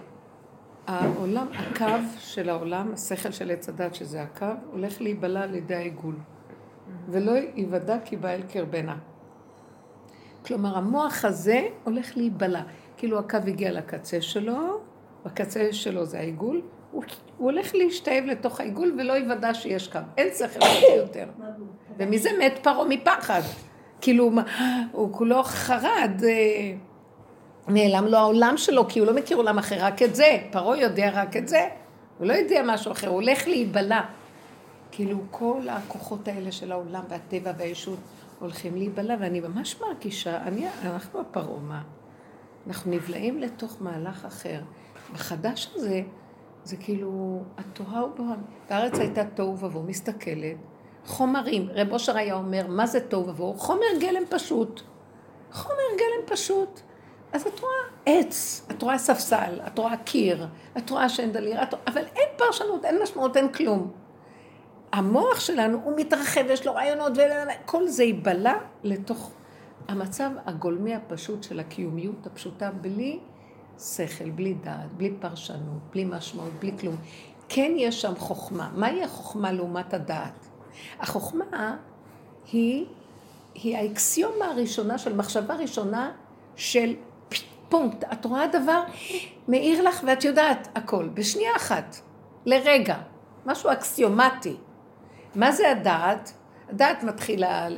העולם, 0.87 1.47
הקו 1.55 2.05
של 2.19 2.49
העולם, 2.49 2.93
השכל 2.93 3.31
של 3.31 3.51
עץ 3.51 3.69
הדת, 3.69 3.95
שזה 3.95 4.23
הקו, 4.23 4.47
הולך 4.73 5.01
להיבלע 5.01 5.43
על 5.43 5.55
ידי 5.55 5.75
העיגול. 5.75 6.15
ולא 7.09 7.33
ייוודע 7.55 7.97
כי 8.05 8.17
בא 8.17 8.29
אל 8.29 8.43
קרבנה. 8.43 8.97
כלומר, 10.45 10.77
המוח 10.77 11.25
הזה 11.25 11.67
הולך 11.85 12.17
להיבלע. 12.17 12.63
כאילו 12.97 13.19
הקו 13.19 13.39
הגיע 13.47 13.73
לקצה 13.73 14.21
שלו, 14.21 14.81
בקצה 15.25 15.73
שלו 15.73 16.05
זה 16.05 16.19
העיגול, 16.19 16.63
הוא, 16.91 17.05
הוא 17.37 17.51
הולך 17.51 17.75
להשתאב 17.75 18.25
לתוך 18.25 18.61
העיגול 18.61 18.95
ולא 18.99 19.13
יוודע 19.13 19.55
שיש 19.55 19.89
קו. 19.89 19.99
אין 20.17 20.29
שכל 20.39 20.67
יותר. 20.97 21.27
ומזה 21.99 22.31
מת 22.41 22.59
פרעה 22.63 22.85
מפחד. 22.89 23.41
כאילו, 24.01 24.31
הוא 24.93 25.13
כולו 25.13 25.43
חרד, 25.43 26.21
אה, 26.25 26.73
נעלם 27.69 28.07
לו 28.07 28.19
העולם 28.19 28.55
שלו, 28.57 28.89
כי 28.89 28.99
הוא 28.99 29.07
לא 29.07 29.15
מכיר 29.15 29.37
עולם 29.37 29.59
אחר, 29.59 29.77
רק 29.81 30.03
את 30.03 30.15
זה. 30.15 30.39
פרעה 30.51 30.79
יודע 30.79 31.11
רק 31.15 31.37
את 31.37 31.49
זה, 31.49 31.69
הוא 32.19 32.27
לא 32.27 32.33
יודע 32.33 32.63
משהו 32.67 32.93
אחר, 32.93 33.09
הוא 33.09 33.15
הולך 33.15 33.49
להיבלע. 33.49 34.01
כאילו, 34.91 35.19
כל 35.31 35.61
הכוחות 35.69 36.29
האלה 36.29 36.53
של 36.53 36.73
העולם 36.73 37.03
והטבע 37.09 37.53
והישות 37.59 37.99
הולכים 38.39 38.77
להיבלע, 38.77 39.15
ואני 39.21 39.41
ממש 39.41 39.81
מרגישה, 39.81 40.43
אני, 40.43 40.67
אנחנו 40.85 41.21
הפרעה, 41.21 41.61
מה? 41.61 41.83
אנחנו 42.67 42.91
נבלעים 42.91 43.39
לתוך 43.39 43.77
מהלך 43.81 44.25
אחר. 44.25 44.61
החדש 45.15 45.73
הזה, 45.75 46.03
זה 46.65 46.77
כאילו, 46.77 47.43
התוהה 47.59 48.05
ובוהה. 48.05 48.37
והארץ 48.71 48.99
הייתה 48.99 49.25
תוהו 49.25 49.59
ובוהו, 49.59 49.85
מסתכלת, 49.85 50.57
חומרים, 51.07 51.69
רב 51.75 51.93
אושר 51.93 52.17
היה 52.17 52.35
אומר, 52.35 52.67
מה 52.69 52.87
זה 52.87 53.01
תוהו 53.01 53.29
ובוהו? 53.29 53.55
חומר 53.55 53.99
גלם 54.01 54.23
פשוט. 54.31 54.81
חומר 55.53 55.97
גלם 55.97 56.27
פשוט. 56.27 56.81
אז 57.33 57.47
את 57.47 57.61
רואה 57.61 57.73
עץ, 58.07 58.67
את 58.71 58.83
רואה 58.83 58.99
ספסל, 58.99 59.61
את 59.67 59.79
רואה 59.79 59.97
קיר, 59.97 60.47
את 60.79 60.91
רואה 60.91 61.09
שנדליר, 61.09 61.63
את... 61.63 61.75
אבל 61.87 62.03
אין 62.17 62.29
פרשנות, 62.37 62.85
אין 62.85 63.03
משמעות, 63.03 63.37
אין 63.37 63.53
כלום. 63.53 63.93
המוח 64.95 65.41
שלנו, 65.41 65.81
הוא 65.85 65.93
מתרחב, 65.97 66.41
יש 66.49 66.67
לו 66.67 66.75
רעיונות, 66.75 67.13
וכל 67.17 67.89
זה 67.89 68.05
ייבלע 68.05 68.55
לתוך 68.83 69.31
המצב 69.89 70.31
הגולמי 70.47 70.95
הפשוט 70.95 71.43
של 71.43 71.61
הקיומיות 71.61 72.27
הפשוטה, 72.27 72.71
בלי 72.71 73.19
שכל, 73.79 74.31
בלי 74.31 74.55
דעת, 74.55 74.93
בלי 74.97 75.15
פרשנות, 75.21 75.81
בלי 75.93 76.05
משמעות, 76.05 76.53
בלי 76.59 76.73
כלום. 76.81 76.97
כן 77.49 77.73
יש 77.77 78.03
שם 78.03 78.15
חוכמה. 78.19 78.71
מהי 78.75 79.05
החוכמה 79.05 79.53
לעומת 79.53 79.95
הדעת? 79.95 80.49
החוכמה 81.01 81.77
היא, 82.53 82.87
היא 83.55 83.77
האקסיומה 83.77 84.45
הראשונה 84.45 84.99
של 84.99 85.17
מחשבה 85.17 85.55
ראשונה 85.55 86.13
של 86.57 86.95
פונקט. 87.69 88.05
את 88.13 88.25
רואה 88.25 88.47
דבר, 88.47 88.83
מאיר 89.49 89.83
לך 89.83 90.03
ואת 90.07 90.25
יודעת 90.25 90.69
הכל, 90.75 91.09
בשנייה 91.15 91.57
אחת, 91.57 91.97
לרגע, 92.47 92.97
משהו 93.47 93.73
אקסיומטי. 93.73 94.57
מה 95.35 95.53
זה 95.53 95.71
הדעת? 95.71 96.33
הדעת 96.69 97.03
מתחילה 97.03 97.69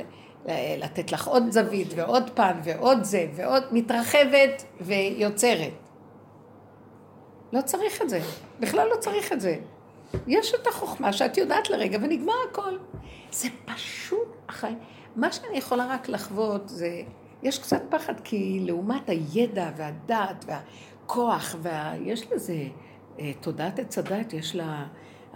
לתת 0.77 1.11
לך 1.11 1.27
עוד 1.27 1.51
זווית 1.51 1.87
ועוד 1.95 2.29
פן 2.33 2.59
ועוד 2.63 3.03
זה 3.03 3.27
ועוד, 3.35 3.63
מתרחבת 3.71 4.63
ויוצרת. 4.81 5.73
לא 7.53 7.61
צריך 7.61 8.01
את 8.01 8.09
זה, 8.09 8.19
בכלל 8.59 8.87
לא 8.87 8.95
צריך 8.99 9.33
את 9.33 9.41
זה. 9.41 9.55
יש 10.27 10.53
את 10.61 10.67
החוכמה 10.67 11.13
שאת 11.13 11.37
יודעת 11.37 11.69
לרגע 11.69 11.97
ונגמר 12.01 12.33
הכל. 12.51 12.77
זה 13.31 13.47
פשוט 13.65 14.35
החיים. 14.49 14.79
מה 15.15 15.31
שאני 15.31 15.57
יכולה 15.57 15.85
רק 15.85 16.09
לחוות 16.09 16.69
זה, 16.69 17.01
יש 17.43 17.59
קצת 17.59 17.81
פחד 17.89 18.19
כי 18.23 18.59
לעומת 18.65 19.09
הידע 19.09 19.69
והדעת 19.77 20.45
והכוח, 20.47 21.55
וה... 21.61 21.93
יש 22.01 22.31
לזה, 22.31 22.63
אה, 23.19 23.31
תודעת 23.41 23.79
עץ 23.79 23.97
הדת, 23.97 24.33
יש 24.33 24.55
לה 24.55 24.85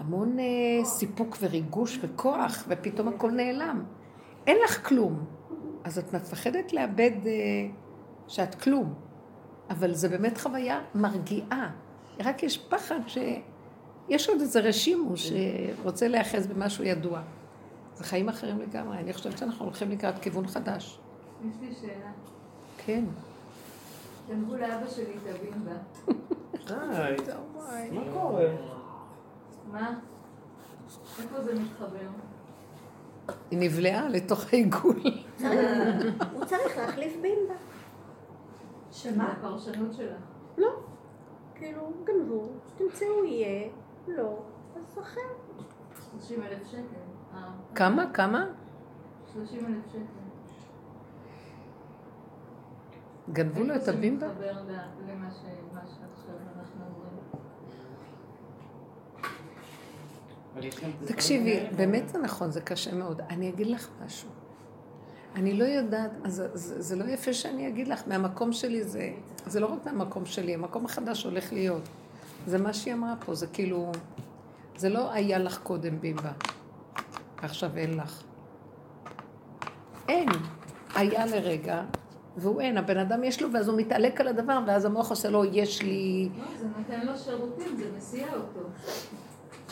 המון 0.02 0.40
אה, 0.40 0.86
סיפוק 0.86 1.38
וריגוש 1.42 2.00
וכוח, 2.02 2.64
ופתאום 2.68 3.08
הכל 3.08 3.32
נעלם. 3.32 3.84
אין 4.48 4.58
לך 4.66 4.88
כלום. 4.88 5.26
אז 5.84 6.00
את 6.00 6.14
מפחדת 6.14 6.74
לאבד 6.74 7.12
אה, 7.26 7.32
שאת 8.28 8.56
כלום. 8.56 8.94
אבל 9.70 9.94
זה 9.94 10.10
באמת 10.10 10.38
חוויה 10.38 10.82
מרגיעה. 10.96 11.72
רק 12.20 12.44
יש 12.44 12.58
פחד 12.58 13.00
שיש 13.08 14.30
עוד 14.30 14.42
איזה 14.42 14.60
רשימו 14.60 15.14
שרוצה 15.18 16.08
להיאחז 16.08 16.48
במשהו 16.48 16.84
ידוע. 16.84 17.22
זה 17.96 18.04
חיים 18.04 18.30
אחרים 18.30 18.60
לגמרי. 18.60 18.98
אני 18.98 19.14
חושבת 19.14 19.38
שאנחנו 19.38 19.66
הולכים 19.66 19.92
לקראת 19.92 20.20
כיוון 20.20 20.48
חדש. 20.48 21.00
יש 21.50 21.56
לי 21.62 21.74
שאלה. 21.82 22.12
כן. 22.86 23.04
גנבו 24.30 24.56
לאבא 24.56 24.90
שלי 24.90 25.04
את 25.04 25.36
הבימבה. 25.36 25.78
די. 26.68 27.16
מה 27.92 28.02
קורה? 28.14 28.46
מה? 29.72 30.00
איפה 31.20 31.42
זה 31.42 31.60
מתחבר? 31.60 32.08
היא 33.52 33.60
נבלעה 33.60 34.10
לתוך 34.10 34.54
העיגול. 34.54 35.02
הוא 36.34 36.46
צריך 36.46 36.78
להחליף 36.78 37.14
בימבה. 37.22 37.54
שמה? 38.92 39.32
הפרשנות 39.32 39.94
שלך. 39.94 40.22
לא. 40.58 40.70
כאילו, 41.56 41.94
גנבו, 42.04 42.50
תמצאו 42.78 43.26
יהיה, 43.26 43.70
לא, 44.08 44.40
אז 44.76 45.00
אחר. 45.00 45.22
30 46.12 46.44
אלף 46.44 46.68
שקל. 46.68 46.82
אה. 47.34 47.50
כמה? 47.76 48.06
כמה? 48.14 48.46
30 49.34 49.66
אלף 49.66 49.88
שקל. 49.92 50.22
גנבו 53.32 53.64
לו 53.64 53.76
את 53.76 53.88
הבימבה? 53.88 54.26
איפה 54.26 54.36
זה 54.40 54.52
מתחבר 54.52 54.84
למה 55.08 55.32
שעכשיו 55.32 56.36
אנחנו 56.56 56.86
אומרים? 56.86 57.12
תקשיבי, 61.06 61.60
באמת 61.76 62.10
זה 62.10 62.18
נכון, 62.18 62.52
זה 62.52 62.62
קשה 62.62 62.94
מאוד. 62.94 63.22
אני 63.30 63.50
אגיד 63.50 63.68
לך 63.68 63.88
משהו. 64.06 64.30
אני 65.36 65.54
לא 65.54 65.64
יודעת, 65.64 66.12
אז 66.24 66.44
זה, 66.54 66.82
זה 66.82 66.96
לא 66.96 67.04
יפה 67.04 67.34
שאני 67.34 67.68
אגיד 67.68 67.88
לך, 67.88 68.02
מהמקום 68.08 68.54
שלי 68.54 68.84
זה, 68.84 69.10
זה 69.46 69.60
לא 69.60 69.66
רק 69.66 69.86
מהמקום 69.86 70.26
שלי, 70.26 70.54
המקום 70.54 70.86
החדש 70.86 71.24
הולך 71.24 71.54
להיות. 71.54 71.82
זה 72.48 72.58
מה 72.58 72.74
שהיא 72.74 72.94
אמרה 72.94 73.14
פה, 73.26 73.36
זה 73.36 73.48
כאילו, 73.48 73.92
זה 74.78 74.90
לא 74.90 75.12
היה 75.12 75.40
לך 75.40 75.60
קודם 75.64 76.00
בימבה, 76.02 76.32
עכשיו 77.38 77.78
אין 77.78 77.98
לך. 77.98 78.24
אין. 80.08 80.30
היה 80.96 81.26
לרגע, 81.26 81.84
והוא 82.38 82.62
אין. 82.62 82.78
הבן 82.78 82.98
אדם 82.98 83.24
יש 83.24 83.42
לו, 83.42 83.54
ואז 83.54 83.68
הוא 83.68 83.78
מתעלק 83.78 84.22
על 84.22 84.28
הדבר, 84.28 84.60
ואז 84.68 84.86
המוח 84.86 85.10
עושה 85.10 85.30
לו, 85.30 85.46
יש 85.46 85.82
לי... 85.82 86.30
לא, 86.38 86.44
זה 86.60 86.68
נותן 86.78 87.06
לו 87.06 87.18
שירותים, 87.18 87.78
זה 87.78 87.86
מסיע 87.98 88.28
אותו. 88.34 88.70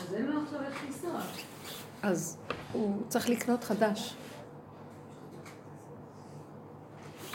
אז 0.08 0.14
אין 0.14 0.26
לו 0.26 0.42
עכשיו 0.42 0.60
איך 0.66 0.84
לנסוע. 0.86 1.20
אז 2.02 2.36
הוא 2.72 3.02
צריך 3.08 3.28
לקנות 3.28 3.64
חדש. 3.64 4.14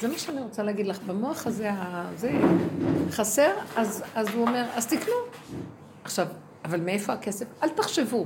זה 0.02 0.08
מה 0.08 0.18
שאני 0.18 0.42
רוצה 0.42 0.64
להגיד 0.64 0.88
לך. 0.88 1.00
במוח 1.04 1.48
הזה, 1.48 1.70
זה 2.16 2.32
חסר, 3.12 3.52
אז, 3.76 4.04
אז 4.16 4.28
הוא 4.30 4.48
אומר, 4.48 4.66
אז 4.76 4.88
תקנו. 4.88 5.14
עכשיו, 6.04 6.28
אבל 6.66 6.80
מאיפה 6.82 7.14
הכסף? 7.14 7.46
אל 7.64 7.70
תחשבו. 7.70 8.26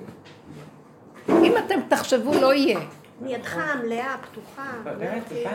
אם 1.29 1.53
אתם 1.65 1.79
תחשבו, 1.89 2.33
לא 2.41 2.53
יהיה. 2.53 2.79
מידך 3.21 3.57
המלאה, 3.57 4.15
פתוחה. 4.21 4.71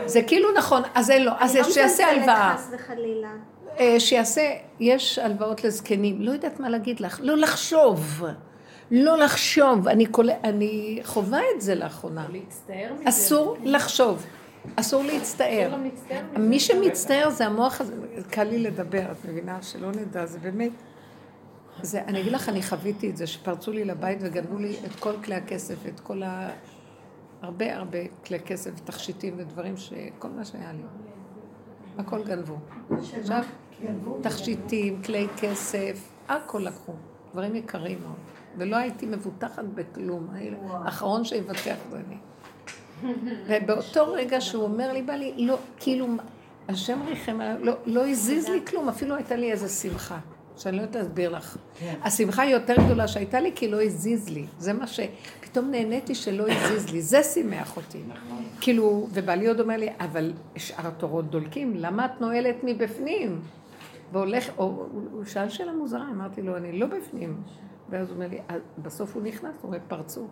זה 0.05 0.21
כאילו 0.23 0.49
נכון, 0.57 0.81
אז 0.93 1.09
אין 1.09 1.23
לו, 1.25 1.31
אז 1.39 1.57
שיעשה 1.73 2.07
הלוואה. 2.07 2.57
חס 2.57 2.69
וחלילה. 2.73 3.31
אה, 3.79 3.99
שיעשה, 3.99 4.41
יש 4.79 5.19
הלוואות 5.19 5.63
לזקנים, 5.63 6.21
לא 6.21 6.31
יודעת 6.31 6.59
מה 6.59 6.69
להגיד 6.69 6.99
לך, 6.99 7.19
לא 7.23 7.37
לחשוב. 7.37 8.23
לא 8.91 9.17
לחשוב, 9.17 9.87
אני, 9.87 10.05
קול... 10.05 10.29
אני 10.43 10.99
חווה 11.03 11.39
את 11.55 11.61
זה 11.61 11.75
לאחרונה. 11.75 12.27
להצטער 12.31 12.93
מזה. 12.93 13.09
אסור 13.09 13.57
לחשוב, 13.63 14.25
אסור 14.75 15.03
להצטער. 15.03 15.75
מי 16.37 16.59
שמצטער 16.59 17.29
זה 17.29 17.45
המוח 17.45 17.81
הזה, 17.81 17.93
קל 18.29 18.43
לי 18.43 18.59
לדבר, 18.59 19.11
את 19.11 19.25
מבינה? 19.25 19.61
שלא 19.61 19.91
נדע, 19.91 20.25
זה 20.25 20.39
באמת... 20.39 20.71
זה, 21.81 22.01
אני 22.01 22.21
אגיד 22.21 22.31
לך, 22.31 22.49
אני 22.49 22.63
חוויתי 22.63 23.09
את 23.09 23.17
זה, 23.17 23.27
שפרצו 23.27 23.71
לי 23.71 23.85
לבית 23.85 24.17
וגנבו 24.21 24.57
לי 24.57 24.75
את 24.85 24.95
כל 24.99 25.13
כלי 25.23 25.35
הכסף, 25.35 25.75
את 25.87 25.99
כל 25.99 26.23
ה... 26.23 26.49
הרבה 27.41 27.75
הרבה 27.75 27.99
כלי 28.25 28.39
כסף, 28.39 28.79
תכשיטים 28.79 29.33
ודברים, 29.37 29.77
שכל 29.77 30.29
מה 30.29 30.45
שהיה 30.45 30.71
לי. 30.73 30.83
הכל 31.97 32.23
גנבו. 32.23 32.57
עכשיו, 33.21 33.43
תכשיטים, 34.21 35.01
כלי 35.03 35.27
כסף, 35.37 36.09
הכל 36.27 36.59
לקחו. 36.59 36.93
דברים 37.31 37.55
יקרים 37.55 37.99
מאוד. 38.01 38.44
ולא 38.57 38.75
הייתי 38.75 39.05
מבוטחת 39.05 39.63
בכלום. 39.75 40.27
האחרון 40.69 41.23
שיבטח 41.23 41.75
זה 41.89 41.97
אני. 42.07 42.17
ובאותו 43.47 44.11
רגע 44.13 44.41
שהוא 44.41 44.63
אומר 44.63 44.93
לי, 44.93 45.01
בא 45.01 45.13
לי, 45.13 45.33
לא, 45.37 45.57
כאילו, 45.79 46.07
השם 46.69 46.99
ריחם 47.07 47.39
לא, 47.59 47.73
לא 47.85 48.07
הזיז 48.07 48.49
לי 48.49 48.65
כלום, 48.67 48.89
אפילו 48.89 49.15
הייתה 49.15 49.35
לי 49.35 49.51
איזו 49.51 49.69
שמחה. 49.69 50.19
שאני 50.57 50.77
לא 50.77 50.81
יודעת 50.81 50.95
להסביר 50.95 51.29
לך. 51.29 51.57
כן. 51.79 51.93
השמחה 52.03 52.41
היא 52.41 52.53
יותר 52.53 52.75
גדולה 52.85 53.07
שהייתה 53.07 53.39
לי, 53.39 53.51
כי 53.55 53.67
לא 53.67 53.83
הזיז 53.83 54.29
לי. 54.29 54.45
זה 54.59 54.73
מה 54.73 54.87
ש... 54.87 54.99
פתאום 55.41 55.71
נהניתי 55.71 56.15
שלא 56.15 56.45
הזיז 56.49 56.89
לי, 56.89 57.01
זה 57.01 57.23
שימח 57.23 57.77
אותי. 57.77 58.01
כאילו, 58.61 59.07
ובעלי 59.13 59.47
עוד 59.47 59.59
אומר 59.59 59.77
לי, 59.77 59.89
אבל 59.99 60.33
שאר 60.55 60.87
התורות 60.87 61.29
דולקים, 61.29 61.73
למה 61.75 62.05
את 62.05 62.21
נועלת 62.21 62.55
מבפנים? 62.63 63.41
והולך, 64.11 64.49
או, 64.57 64.85
הוא 65.11 65.25
שאל 65.25 65.49
שאלה 65.49 65.73
מוזרה, 65.73 66.05
אמרתי 66.11 66.41
לו, 66.41 66.57
אני 66.57 66.79
לא 66.79 66.87
בפנים. 66.87 67.37
ואז 67.89 68.07
הוא 68.07 68.15
אומר 68.15 68.27
לי, 68.27 68.39
בסוף 68.77 69.15
הוא 69.15 69.23
נכנס, 69.23 69.55
הוא 69.61 69.69
רואה 69.69 69.79
פרצו. 69.87 70.27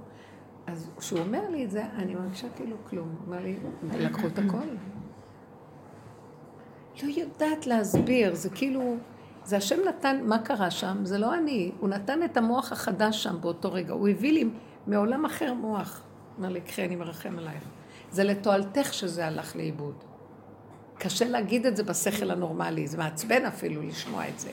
אז 0.67 0.89
כשהוא 0.97 1.19
אומר 1.19 1.49
לי 1.49 1.65
את 1.65 1.71
זה, 1.71 1.85
אני 1.95 2.15
מרגישה 2.15 2.47
כאילו 2.55 2.75
כלום. 2.89 3.09
הוא 3.09 3.27
אומר 3.27 3.43
לי, 3.43 3.57
לקחו 3.99 4.27
את 4.27 4.39
הכל. 4.39 4.67
לא 7.03 7.07
יודעת 7.07 7.67
להסביר, 7.67 8.35
זה 8.35 8.49
כאילו, 8.49 8.95
זה 9.43 9.57
השם 9.57 9.79
נתן, 9.87 10.21
מה 10.23 10.39
קרה 10.39 10.71
שם? 10.71 10.97
זה 11.03 11.17
לא 11.17 11.35
אני, 11.35 11.71
הוא 11.79 11.89
נתן 11.89 12.23
את 12.23 12.37
המוח 12.37 12.71
החדש 12.71 13.23
שם 13.23 13.41
באותו 13.41 13.73
רגע. 13.73 13.93
הוא 13.93 14.09
הביא 14.09 14.33
לי 14.33 14.49
מעולם 14.87 15.25
אחר 15.25 15.53
מוח. 15.53 16.03
אמר 16.39 16.49
לי, 16.49 16.61
קחי, 16.61 16.85
אני 16.85 16.95
מרחם 16.95 17.39
עלייך. 17.39 17.63
זה 18.11 18.23
לתועלתך 18.23 18.93
שזה 18.93 19.27
הלך 19.27 19.55
לאיבוד. 19.55 19.95
קשה 20.97 21.29
להגיד 21.29 21.65
את 21.65 21.75
זה 21.75 21.83
בשכל 21.83 22.31
הנורמלי, 22.31 22.87
זה 22.87 22.97
מעצבן 22.97 23.45
אפילו 23.45 23.81
לשמוע 23.81 24.27
את 24.27 24.39
זה. 24.39 24.49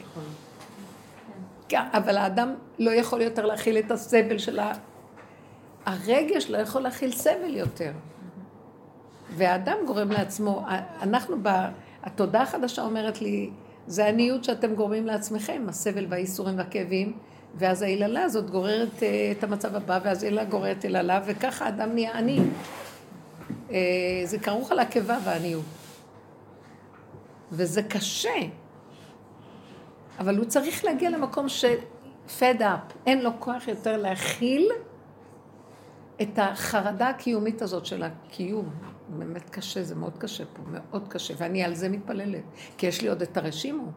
אבל 1.78 2.16
האדם 2.16 2.54
לא 2.78 2.90
יכול 2.90 3.22
יותר 3.22 3.46
להכיל 3.46 3.78
את 3.78 3.90
הסבל 3.90 4.38
של 4.38 4.58
ה... 4.58 4.72
הרגש 5.86 6.50
לא 6.50 6.58
יכול 6.58 6.82
להכיל 6.82 7.12
סבל 7.12 7.56
יותר. 7.56 7.92
והאדם 9.36 9.76
גורם 9.86 10.12
לעצמו, 10.12 10.64
אנחנו, 11.02 11.36
ב... 11.42 11.48
התודעה 12.02 12.42
החדשה 12.42 12.82
אומרת 12.82 13.22
לי, 13.22 13.50
זה 13.86 14.06
עניות 14.06 14.44
שאתם 14.44 14.74
גורמים 14.74 15.06
לעצמכם, 15.06 15.66
הסבל 15.68 16.06
והאיסורים 16.08 16.58
והכאבים, 16.58 17.12
ואז 17.54 17.82
היללה 17.82 18.22
הזאת 18.22 18.50
גוררת 18.50 19.02
אה, 19.02 19.32
את 19.38 19.44
המצב 19.44 19.76
הבא, 19.76 19.98
ואז 20.02 20.22
היללה 20.22 20.44
גוררת 20.44 20.84
יללה, 20.84 21.20
וככה 21.26 21.64
האדם 21.64 21.94
נהיה 21.94 22.18
עני. 22.18 22.40
אה, 23.70 23.76
זה 24.24 24.38
כרוך 24.38 24.72
על 24.72 24.78
הקיבה 24.78 25.18
והעניות. 25.24 25.64
וזה 27.52 27.82
קשה. 27.82 28.38
אבל 30.20 30.36
הוא 30.36 30.44
צריך 30.44 30.84
להגיע 30.84 31.10
למקום 31.10 31.48
של 31.48 31.74
fed 32.38 32.60
up, 32.60 32.94
אין 33.06 33.22
לו 33.22 33.30
כוח 33.38 33.68
יותר 33.68 33.96
להכיל 33.96 34.68
את 36.22 36.38
החרדה 36.38 37.08
הקיומית 37.08 37.62
הזאת 37.62 37.86
של 37.86 38.02
הקיום. 38.02 38.70
באמת 39.08 39.50
קשה, 39.50 39.82
זה 39.82 39.94
מאוד 39.94 40.18
קשה 40.18 40.44
פה, 40.44 40.62
מאוד 40.66 41.08
קשה, 41.08 41.34
ואני 41.36 41.64
על 41.64 41.74
זה 41.74 41.88
מתפללת, 41.88 42.42
כי 42.78 42.86
יש 42.86 43.02
לי 43.02 43.08
עוד 43.08 43.22
את 43.22 43.36
הרשימו. 43.36 43.92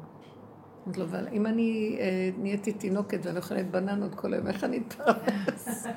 אמרתי 0.87 0.99
לו, 0.99 1.05
אבל 1.05 1.27
אם 1.33 1.45
אני 1.45 1.97
אה, 1.99 2.29
נהייתי 2.37 2.71
תינוקת 2.71 3.19
ואני 3.23 3.37
אוכלת 3.37 3.71
בננות 3.71 4.15
כל 4.15 4.33
היום, 4.33 4.47
איך 4.47 4.63
אני 4.63 4.81
אתפרנס? 4.87 5.67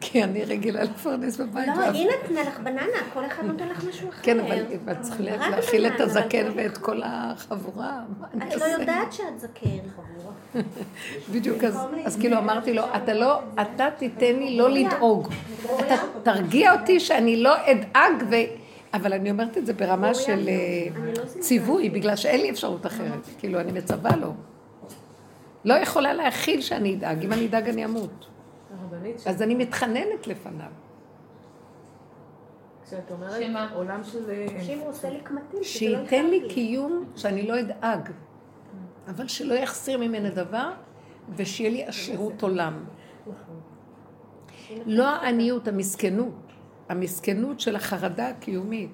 כי 0.00 0.24
אני 0.24 0.44
רגילה 0.44 0.82
לפרנס 0.82 1.36
בבית. 1.36 1.68
לא, 1.68 1.82
היא 1.82 2.08
נתנה 2.08 2.42
לך 2.42 2.60
בננה, 2.60 2.98
כל 3.14 3.26
אחד 3.26 3.44
נותן 3.44 3.68
לך 3.68 3.84
משהו 3.84 4.08
אחר. 4.08 4.22
כן, 4.22 4.40
אבל 4.40 4.64
את 4.90 5.00
צריכה 5.00 5.22
להכיל 5.22 5.86
את 5.86 6.00
הזקן 6.00 6.46
ואת 6.56 6.78
כל 6.78 7.00
החבורה. 7.04 8.02
את 8.36 8.56
לא 8.56 8.64
יודעת 8.64 9.12
שאת 9.12 9.40
זקן. 9.40 9.78
בדיוק, 11.32 11.64
אז 12.04 12.16
כאילו 12.20 12.38
אמרתי 12.38 12.74
לו, 12.74 12.82
אתה 12.96 13.14
לא, 13.14 13.40
אתה 13.60 13.88
תיתן 13.98 14.36
לי 14.36 14.56
לא 14.56 14.70
לדאוג. 14.70 15.28
אתה 15.64 15.94
תרגיע 16.22 16.80
אותי 16.80 17.00
שאני 17.00 17.36
לא 17.36 17.54
אדאג 17.70 18.24
ו... 18.30 18.34
אבל 18.96 19.12
אני 19.12 19.30
אומרת 19.30 19.58
את 19.58 19.66
זה 19.66 19.72
ברמה 19.72 20.14
של 20.14 20.48
אה, 20.48 20.86
לא 21.16 21.24
ציווי, 21.40 21.90
בגלל 21.90 22.16
שאין 22.16 22.40
לי 22.40 22.50
אפשרות 22.50 22.86
אחרת. 22.86 23.26
כאילו, 23.38 23.60
אני 23.60 23.72
מצווה 23.72 24.16
לו. 24.16 24.32
לא 25.64 25.74
יכולה 25.74 26.14
להכיל 26.14 26.60
שאני 26.60 26.94
אדאג, 26.94 27.24
אם 27.24 27.32
אני 27.32 27.46
אדאג 27.46 27.68
אני 27.68 27.84
אמות. 27.84 28.26
אז 29.26 29.42
אני 29.42 29.54
מתחננת 29.54 30.26
לפניו. 30.26 30.70
כשאת 32.86 33.10
אומרת 33.10 33.72
עולם 33.74 34.04
של... 34.04 34.30
אה, 34.30 34.46
שייתן 35.62 36.26
לי 36.26 36.48
קיום 36.48 37.04
שאני 37.16 37.46
לא 37.46 37.60
אדאג, 37.60 38.10
אבל 39.08 39.28
שלא 39.28 39.54
יחסיר 39.54 39.98
ממנו 39.98 40.28
דבר, 40.30 40.70
ושיהיה 41.36 41.70
לי 41.70 41.84
עשירות 41.84 42.42
עולם. 42.42 42.84
נכון. 43.26 43.60
לא 44.86 45.08
העניות, 45.08 45.68
המסכנות. 45.68 46.45
המסכנות 46.88 47.60
של 47.60 47.76
החרדה 47.76 48.28
הקיומית. 48.28 48.90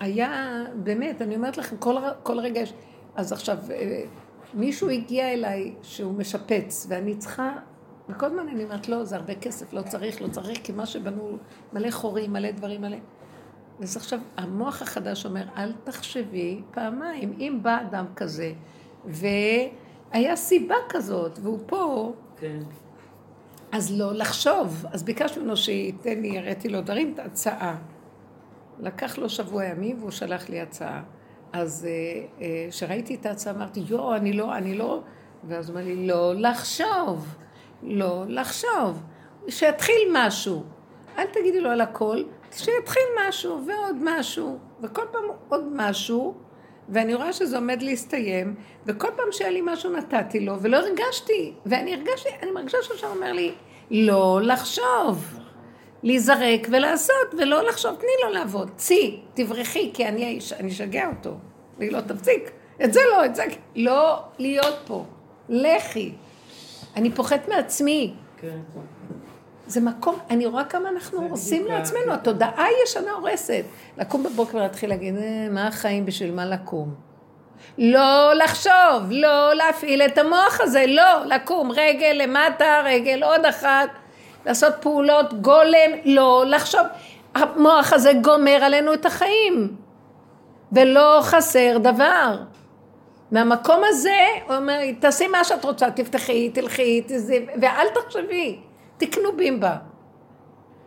היה, 0.00 0.62
באמת, 0.74 1.22
אני 1.22 1.36
אומרת 1.36 1.58
לכם, 1.58 1.76
כל, 1.76 1.96
כל 2.22 2.38
רגע 2.38 2.60
יש... 2.60 2.74
אז 3.14 3.32
עכשיו, 3.32 3.58
אה, 3.70 4.04
מישהו 4.54 4.90
הגיע 4.90 5.32
אליי 5.32 5.74
שהוא 5.82 6.14
משפץ, 6.14 6.86
ואני 6.88 7.16
צריכה, 7.16 7.52
וכל 8.08 8.26
הזמן 8.26 8.48
אני 8.48 8.64
אומרת, 8.64 8.88
לא, 8.88 9.04
זה 9.04 9.16
הרבה 9.16 9.34
כסף, 9.34 9.72
לא 9.72 9.82
צריך, 9.82 10.22
לא 10.22 10.28
צריך, 10.28 10.58
כי 10.62 10.72
מה 10.72 10.86
שבנו, 10.86 11.38
מלא 11.72 11.90
חורים, 11.90 12.32
מלא 12.32 12.50
דברים, 12.50 12.80
מלא... 12.80 12.96
אז 13.80 13.96
עכשיו, 13.96 14.18
המוח 14.36 14.82
החדש 14.82 15.26
אומר, 15.26 15.44
אל 15.56 15.72
תחשבי 15.84 16.62
פעמיים, 16.70 17.36
אם 17.38 17.58
בא 17.62 17.80
אדם 17.80 18.06
כזה, 18.16 18.52
והיה 19.04 20.36
סיבה 20.36 20.76
כזאת, 20.88 21.38
והוא 21.42 21.58
פה, 21.66 22.12
כן. 22.36 22.62
אז 23.74 23.98
לא 23.98 24.12
לחשוב. 24.14 24.84
אז 24.92 25.02
ביקשנו 25.02 25.42
ממנו 25.42 25.56
שייתן 25.56 26.20
לי, 26.20 26.38
הראיתי 26.38 26.68
לו 26.68 26.80
דברים, 26.80 27.12
את 27.14 27.18
ההצעה. 27.18 27.76
לקח 28.80 29.18
לו 29.18 29.28
שבוע 29.28 29.64
ימים 29.64 29.98
והוא 30.00 30.10
שלח 30.10 30.48
לי 30.48 30.60
הצעה. 30.60 31.02
אז 31.52 31.88
כשראיתי 32.70 33.12
אה, 33.12 33.18
אה, 33.18 33.20
את 33.20 33.26
ההצעה 33.26 33.54
אמרתי, 33.54 33.80
יואו, 33.88 34.16
אני 34.16 34.32
לא, 34.32 34.56
אני 34.56 34.74
לא... 34.74 35.00
ואז 35.48 35.70
הוא 35.70 35.76
אמר 35.76 35.86
לי, 35.86 36.06
לא 36.06 36.34
לחשוב, 36.34 37.34
לא 37.82 38.24
לחשוב. 38.28 39.02
שיתחיל 39.48 40.08
משהו. 40.12 40.64
אל 41.18 41.26
תגידי 41.26 41.60
לו 41.60 41.70
על 41.70 41.80
הכל, 41.80 42.22
שיתחיל 42.52 43.02
משהו 43.28 43.66
ועוד 43.66 43.96
משהו, 44.02 44.58
וכל 44.82 45.04
פעם 45.12 45.24
עוד 45.48 45.64
משהו, 45.72 46.34
ואני 46.88 47.14
רואה 47.14 47.32
שזה 47.32 47.56
עומד 47.56 47.82
להסתיים, 47.82 48.54
וכל 48.86 49.08
פעם 49.16 49.26
שהיה 49.30 49.50
לי 49.50 49.60
משהו 49.64 49.90
נתתי 49.90 50.40
לו, 50.40 50.60
ולא 50.60 50.76
הרגשתי, 50.76 51.52
ואני 51.66 51.94
הרגשתי, 51.94 52.28
אני 52.42 52.50
מרגישה 52.50 52.78
שעכשיו 52.82 53.10
אומר 53.10 53.32
לי, 53.32 53.52
לא 53.90 54.40
לחשוב, 54.42 55.38
להיזרק 56.02 56.66
ולעשות, 56.70 57.34
ולא 57.38 57.62
לחשוב, 57.62 57.94
תני 57.94 58.08
לו 58.24 58.30
לעבוד, 58.30 58.70
צי, 58.76 59.20
תברחי, 59.34 59.90
כי 59.94 60.06
אני 60.06 60.38
אשגע 60.68 61.08
אותו, 61.08 61.34
והיא 61.78 61.92
לא 61.92 62.00
תפסיק, 62.00 62.50
את 62.84 62.92
זה 62.92 63.00
לא, 63.10 63.24
את 63.24 63.34
זה, 63.34 63.44
לא 63.76 64.22
להיות 64.38 64.78
פה, 64.86 65.04
לכי. 65.48 66.12
אני 66.96 67.10
פוחדת 67.10 67.48
מעצמי. 67.48 68.14
כן. 68.40 68.58
זה 69.66 69.80
מקום, 69.80 70.18
אני 70.30 70.46
רואה 70.46 70.64
כמה 70.64 70.88
אנחנו 70.88 71.18
הורסים 71.18 71.66
לעצמנו, 71.66 72.12
התודעה 72.12 72.64
הישנה 72.64 73.12
הורסת. 73.12 73.64
לקום 73.98 74.22
בבוקר 74.22 74.56
ולהתחיל 74.56 74.90
להגיד, 74.90 75.16
אה, 75.16 75.48
מה 75.50 75.66
החיים, 75.66 76.06
בשביל 76.06 76.32
מה 76.32 76.46
לקום? 76.46 76.94
לא 77.78 78.32
לחשוב, 78.34 79.10
לא 79.10 79.54
להפעיל 79.54 80.02
את 80.02 80.18
המוח 80.18 80.60
הזה, 80.60 80.84
לא, 80.88 81.24
לקום, 81.26 81.70
רגל 81.70 82.20
למטה, 82.22 82.82
רגל 82.84 83.22
עוד 83.22 83.44
אחת, 83.44 83.88
לעשות 84.46 84.74
פעולות 84.80 85.34
גולם, 85.34 85.90
לא 86.04 86.44
לחשוב. 86.46 86.82
המוח 87.34 87.92
הזה 87.92 88.12
גומר 88.22 88.58
עלינו 88.64 88.94
את 88.94 89.06
החיים, 89.06 89.76
ולא 90.72 91.18
חסר 91.22 91.78
דבר. 91.78 92.36
מהמקום 93.30 93.80
הזה, 93.88 94.26
הוא 94.46 94.56
אומר, 94.56 94.78
תעשי 95.00 95.26
מה 95.26 95.44
שאת 95.44 95.64
רוצה, 95.64 95.90
תפתחי, 95.90 96.50
תלכי, 96.50 97.02
תזה, 97.06 97.38
ואל 97.62 97.86
תחשבי. 97.94 98.58
תקנו 98.98 99.36
בימבה. 99.36 99.76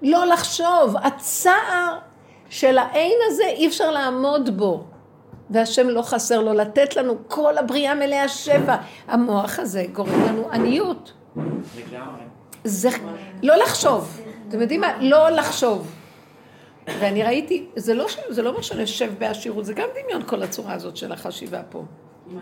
לא 0.01 0.25
לחשוב, 0.25 0.95
הצער, 1.03 1.97
של 2.49 2.77
האין 2.77 3.17
הזה 3.27 3.43
אי 3.43 3.67
אפשר 3.67 3.91
לעמוד 3.91 4.57
בו. 4.57 4.83
והשם 5.49 5.89
לא 5.89 6.01
חסר 6.01 6.41
לו 6.41 6.53
לתת 6.53 6.95
לנו 6.95 7.15
כל 7.27 7.57
הבריאה 7.57 7.95
מלאה 7.95 8.27
שבע. 8.27 8.75
המוח 9.07 9.59
הזה 9.59 9.85
גורם 9.93 10.21
לנו 10.27 10.51
עניות. 10.51 11.13
זה 12.63 12.89
לא 13.43 13.55
לחשוב. 13.55 14.21
אתם 14.49 14.61
יודעים 14.61 14.81
מה? 14.81 15.01
לא 15.01 15.29
לחשוב. 15.29 15.91
ואני 16.87 17.23
ראיתי, 17.23 17.65
זה 17.75 17.93
לא, 17.93 18.07
זה 18.29 18.41
לא 18.41 18.61
שנשב 18.61 19.13
בעשירות, 19.19 19.65
זה 19.65 19.73
גם 19.73 19.87
דמיון 20.03 20.23
כל 20.23 20.43
הצורה 20.43 20.73
הזאת 20.73 20.97
של 20.97 21.11
החשיבה 21.11 21.61
פה. 21.69 21.83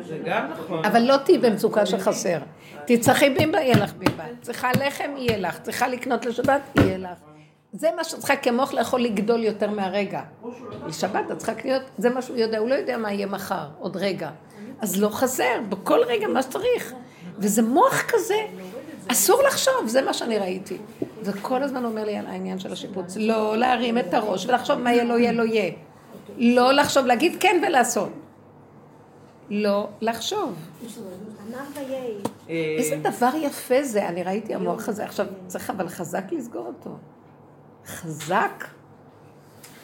זה 0.08 0.18
גם 0.26 0.48
נכון. 0.52 0.86
אבל 0.86 1.02
לא 1.02 1.18
תהיי 1.18 1.38
במצוקה 1.38 1.86
שחסר. 1.86 2.38
תצטרכי 2.86 3.30
בימבה, 3.30 3.60
יהיה 3.60 3.78
לך 3.78 3.94
בימבה. 3.94 4.24
צריכה 4.42 4.72
לחם, 4.72 5.12
יהיה 5.18 5.38
לך. 5.38 5.60
צריכה 5.62 5.88
לקנות 5.88 6.26
לשבת, 6.26 6.62
יהיה 6.76 6.98
לך. 6.98 7.18
זה 7.74 7.90
מה 7.96 8.04
שצריכה 8.04 8.36
כמוך 8.36 8.74
לאכול 8.74 9.02
לגדול 9.02 9.44
יותר 9.44 9.70
מהרגע. 9.70 10.22
לשבת 10.88 11.32
את 11.32 11.38
צריכה 11.38 11.52
לקנות, 11.52 11.82
זה 11.98 12.10
מה 12.10 12.22
שהוא 12.22 12.38
יודע, 12.38 12.58
הוא 12.58 12.70
לא 12.70 12.76
יודע 12.76 12.98
מה 12.98 13.14
יהיה 13.14 13.26
מחר, 13.28 13.68
עוד 13.80 13.98
רגע. 13.98 14.30
אז 14.82 15.02
לא 15.02 15.10
חסר, 15.10 15.62
בכל 15.70 16.00
רגע 16.08 16.28
מה 16.28 16.42
שצריך. 16.42 16.94
וזה 17.38 17.62
מוח 17.62 18.04
כזה, 18.08 18.36
אסור 19.08 19.44
לחשוב, 19.44 19.88
זה 19.88 20.02
מה 20.02 20.14
שאני 20.14 20.38
ראיתי. 20.38 20.78
זה 21.22 21.32
כל 21.42 21.64
הזמן 21.64 21.86
אומר 21.86 22.06
לי 22.06 22.18
על 22.18 22.28
העניין 22.28 22.60
של 22.60 22.72
השיפוץ, 22.72 23.18
לא 23.18 23.58
להרים 23.58 23.98
את 23.98 24.14
הראש 24.14 24.46
ולחשוב 24.46 24.80
מה 24.80 24.94
יהיה, 24.94 25.04
לא 25.04 25.14
יהיה, 25.14 25.32
לא 25.32 25.44
יהיה. 25.44 25.72
לא 26.38 26.74
לחשוב, 26.74 27.06
להגיד 27.06 27.38
כן 27.40 27.62
ולעשות. 27.68 28.10
לא 29.50 29.90
לחשוב. 30.02 30.56
אה, 32.50 32.76
איזה 32.78 32.96
דבר 32.96 33.30
יפה 33.42 33.84
זה, 33.84 34.10
אני 34.10 34.24
ראיתי 34.24 34.56
המוח 34.56 34.90
הזה, 34.90 35.06
עכשיו 35.06 35.26
צריך 35.48 35.70
אבל 35.70 35.90
חזק 35.90 36.24
לסגור 36.32 36.68
אותו. 36.68 36.98
חזק. 37.86 38.66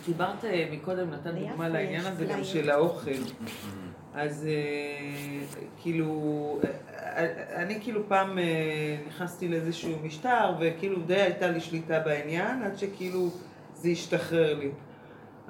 דיברת 0.06 0.46
אה, 0.46 0.70
מקודם, 0.72 1.10
נתן 1.10 1.32
דוגמה 1.36 1.70
לעניין 1.70 2.06
הזה 2.06 2.26
גם 2.26 2.44
של 2.44 2.70
האוכל. 2.70 3.12
אז 4.14 4.48
אה, 4.48 5.46
כאילו, 5.82 6.60
אני 7.56 7.82
כאילו 7.82 8.02
פעם 8.08 8.38
נכנסתי 9.08 9.48
לאיזשהו 9.48 9.92
משטר, 10.04 10.54
וכאילו 10.60 11.02
די 11.02 11.22
הייתה 11.22 11.48
לי 11.48 11.60
שליטה 11.60 12.00
בעניין, 12.00 12.64
עד 12.64 12.78
שכאילו 12.78 13.30
זה 13.76 13.90
השתחרר 13.90 14.60
לי. 14.60 14.72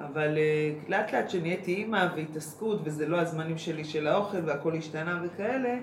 אבל 0.06 0.38
אה, 0.38 0.72
לאט 0.88 1.12
לאט 1.12 1.30
שנהייתי 1.30 1.74
אימא 1.74 2.06
והתעסקות, 2.16 2.80
וזה 2.84 3.08
לא 3.08 3.20
הזמנים 3.20 3.58
שלי 3.58 3.84
של 3.84 4.06
האוכל, 4.06 4.38
והכל 4.44 4.76
השתנה 4.76 5.22
וכאלה, 5.24 5.78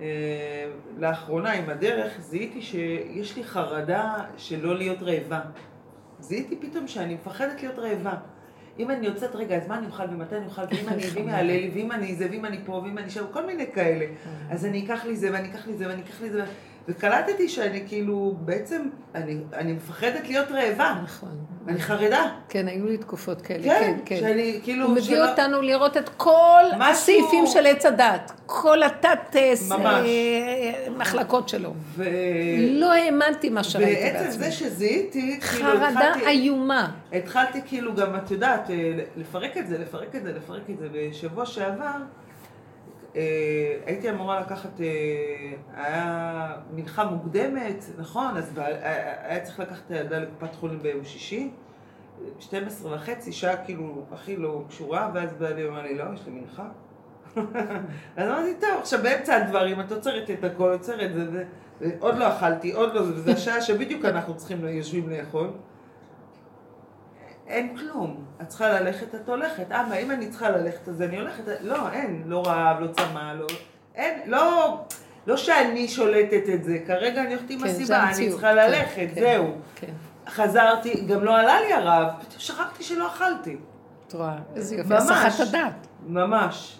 אה, 0.00 0.66
לאחרונה 0.98 1.52
עם 1.52 1.70
הדרך 1.70 2.20
זיהיתי 2.20 2.62
שיש 2.62 3.36
לי 3.36 3.44
חרדה 3.44 4.14
של 4.36 4.66
לא 4.66 4.76
להיות 4.78 5.02
רעבה. 5.02 5.40
זיהיתי 6.20 6.56
פתאום 6.56 6.88
שאני 6.88 7.14
מפחדת 7.14 7.62
להיות 7.62 7.78
רעבה. 7.78 8.14
אם 8.78 8.90
אני 8.90 9.06
יוצאת, 9.06 9.34
רגע, 9.34 9.56
אז 9.56 9.68
מה 9.68 9.78
אני 9.78 9.86
אוכל 9.86 10.02
ומתי 10.10 10.36
אני 10.36 10.46
אוכל, 10.46 10.62
ואם 10.62 10.88
אני, 10.88 11.02
ואם 11.14 11.28
יעלה 11.28 11.52
לי, 11.52 11.70
ואם 11.74 11.92
אני 11.92 12.14
זה, 12.14 12.28
ואם 12.30 12.44
אני 12.44 12.58
פה, 12.64 12.72
ואם 12.72 12.98
אני 12.98 13.10
שם, 13.10 13.24
כל 13.32 13.46
מיני 13.46 13.66
כאלה. 13.74 14.06
אז 14.50 14.66
אני 14.66 14.84
אקח 14.84 15.04
לי 15.04 15.16
זה, 15.16 15.32
ואני 15.32 15.48
אקח 15.48 15.66
לי 15.66 15.74
זה, 15.74 15.88
ואני 15.88 16.02
אקח 16.02 16.22
לי 16.22 16.30
זה, 16.30 16.44
וקלטתי 16.88 17.48
שאני 17.48 17.82
כאילו, 17.88 18.34
בעצם, 18.38 18.82
אני, 19.14 19.36
אני 19.54 19.72
מפחדת 19.72 20.28
להיות 20.28 20.48
רעבה. 20.50 20.94
נכון. 21.04 21.28
אני 21.68 21.80
חרדה. 21.80 22.30
כן, 22.48 22.68
היו 22.68 22.86
לי 22.86 22.96
תקופות 22.98 23.42
כאלה, 23.42 23.62
כן, 23.62 23.80
כן, 23.80 23.96
כן. 24.04 24.16
שאני 24.20 24.60
כאילו... 24.62 24.84
הוא 24.86 24.92
מביא 24.92 25.02
שלא- 25.02 25.30
אותנו 25.30 25.62
לראות 25.62 25.96
את 25.96 26.08
כל 26.08 26.30
משהו- 26.78 26.92
הסעיפים 26.92 27.46
של 27.46 27.66
עץ 27.66 27.86
הדת, 27.86 28.32
כל 28.46 28.82
התת 28.82 29.36
אה, 29.36 29.52
מחלקות 30.96 31.48
שלו. 31.48 31.72
ו... 31.96 32.04
לא 32.70 32.92
האמנתי 32.92 33.50
מה 33.50 33.64
שראיתי 33.64 34.02
בעצם 34.02 34.24
בעצמי. 34.24 34.44
זה 34.44 34.52
שזיהיתי, 34.52 35.40
כאילו 35.40 35.68
חרדה 35.70 35.88
התחלתי, 36.10 36.26
איומה. 36.26 36.90
התחלתי 37.12 37.60
כאילו 37.66 37.94
גם, 37.94 38.16
את 38.16 38.30
יודעת, 38.30 38.70
אה, 38.70 38.92
לפרק 39.16 39.56
את 39.58 39.68
זה, 39.68 39.78
לפרק 39.78 40.14
את 40.16 40.22
זה, 40.22 40.32
לפרק 40.32 40.70
את 40.70 40.78
זה. 40.78 40.86
בשבוע 40.92 41.46
שעבר 41.46 41.90
הייתי 43.86 44.10
אמורה 44.10 44.40
לקחת, 44.40 44.80
אה, 44.80 44.86
היה 45.74 46.46
מנחה 46.74 47.04
מוקדמת, 47.04 47.84
נכון? 47.98 48.36
אז 48.36 48.52
בא- 48.52 48.66
היה 49.22 49.40
צריך 49.40 49.60
לקחת 49.60 49.82
את 49.86 49.90
הילדה 49.90 50.18
לקופת 50.18 50.54
חולים 50.54 50.78
ביום 50.82 51.04
שישי. 51.04 51.50
12 52.40 52.94
וחצי, 52.94 53.32
שעה 53.32 53.64
כאילו 53.64 54.04
הכי 54.12 54.36
לא 54.36 54.62
קשורה, 54.68 55.10
ואז 55.14 55.32
בעלי 55.32 55.68
אמר 55.68 55.82
לי, 55.82 55.94
לא, 55.98 56.04
יש 56.14 56.20
לי 56.26 56.32
מנחה. 56.32 56.68
אז 58.16 58.28
אמרתי, 58.28 58.54
טוב, 58.60 58.70
עכשיו 58.80 59.00
באמצע 59.02 59.36
הדברים, 59.36 59.80
את 59.80 59.92
עוצרת 59.92 60.30
את 60.30 60.44
הכל, 60.44 60.70
עוצרת, 60.72 61.10
זה, 61.14 61.44
עוד 61.98 62.16
לא 62.18 62.28
אכלתי, 62.36 62.72
עוד 62.72 62.94
לא, 62.94 63.02
זה 63.02 63.32
השעה 63.32 63.60
שבדיוק 63.60 64.04
אנחנו 64.04 64.36
צריכים, 64.36 64.68
יושבים 64.68 65.10
לאכול. 65.10 65.50
אין 67.46 67.76
כלום. 67.76 68.24
את 68.42 68.48
צריכה 68.48 68.68
ללכת, 68.68 69.14
את 69.14 69.28
הולכת. 69.28 69.72
אבא, 69.72 69.94
אם 69.94 70.10
אני 70.10 70.28
צריכה 70.28 70.50
ללכת, 70.50 70.88
אז 70.88 71.02
אני 71.02 71.20
הולכת. 71.20 71.42
לא, 71.60 71.90
אין. 71.92 72.22
לא 72.26 72.46
רעב, 72.46 72.80
לא 72.80 72.86
צמא, 72.86 73.32
לא... 73.38 73.46
אין, 73.94 74.20
לא... 74.26 74.78
לא 75.26 75.36
שאני 75.36 75.88
שולטת 75.88 76.42
את 76.54 76.64
זה. 76.64 76.78
כרגע 76.86 77.22
אני 77.22 77.34
הולכת 77.34 77.50
עם 77.50 77.58
כן, 77.58 77.66
הסיבה, 77.66 77.96
אני 77.96 78.08
המציאות. 78.08 78.32
צריכה 78.32 78.50
כן, 78.50 78.56
ללכת, 78.56 79.08
כן, 79.14 79.20
זהו. 79.20 79.52
כן. 79.74 79.92
חזרתי, 80.28 81.04
גם 81.08 81.24
לא 81.24 81.36
עלה 81.36 81.60
לי 81.60 81.72
הרעב, 81.72 82.08
שכחתי 82.38 82.84
שלא 82.84 83.06
אכלתי. 83.06 83.56
את 84.08 84.12
רואה, 84.12 84.36
איזה 84.56 84.76
יופי. 84.76 84.88
ממש. 84.88 85.02
הסחת 85.02 85.46
הדעת. 85.48 85.86
ממש. 86.06 86.78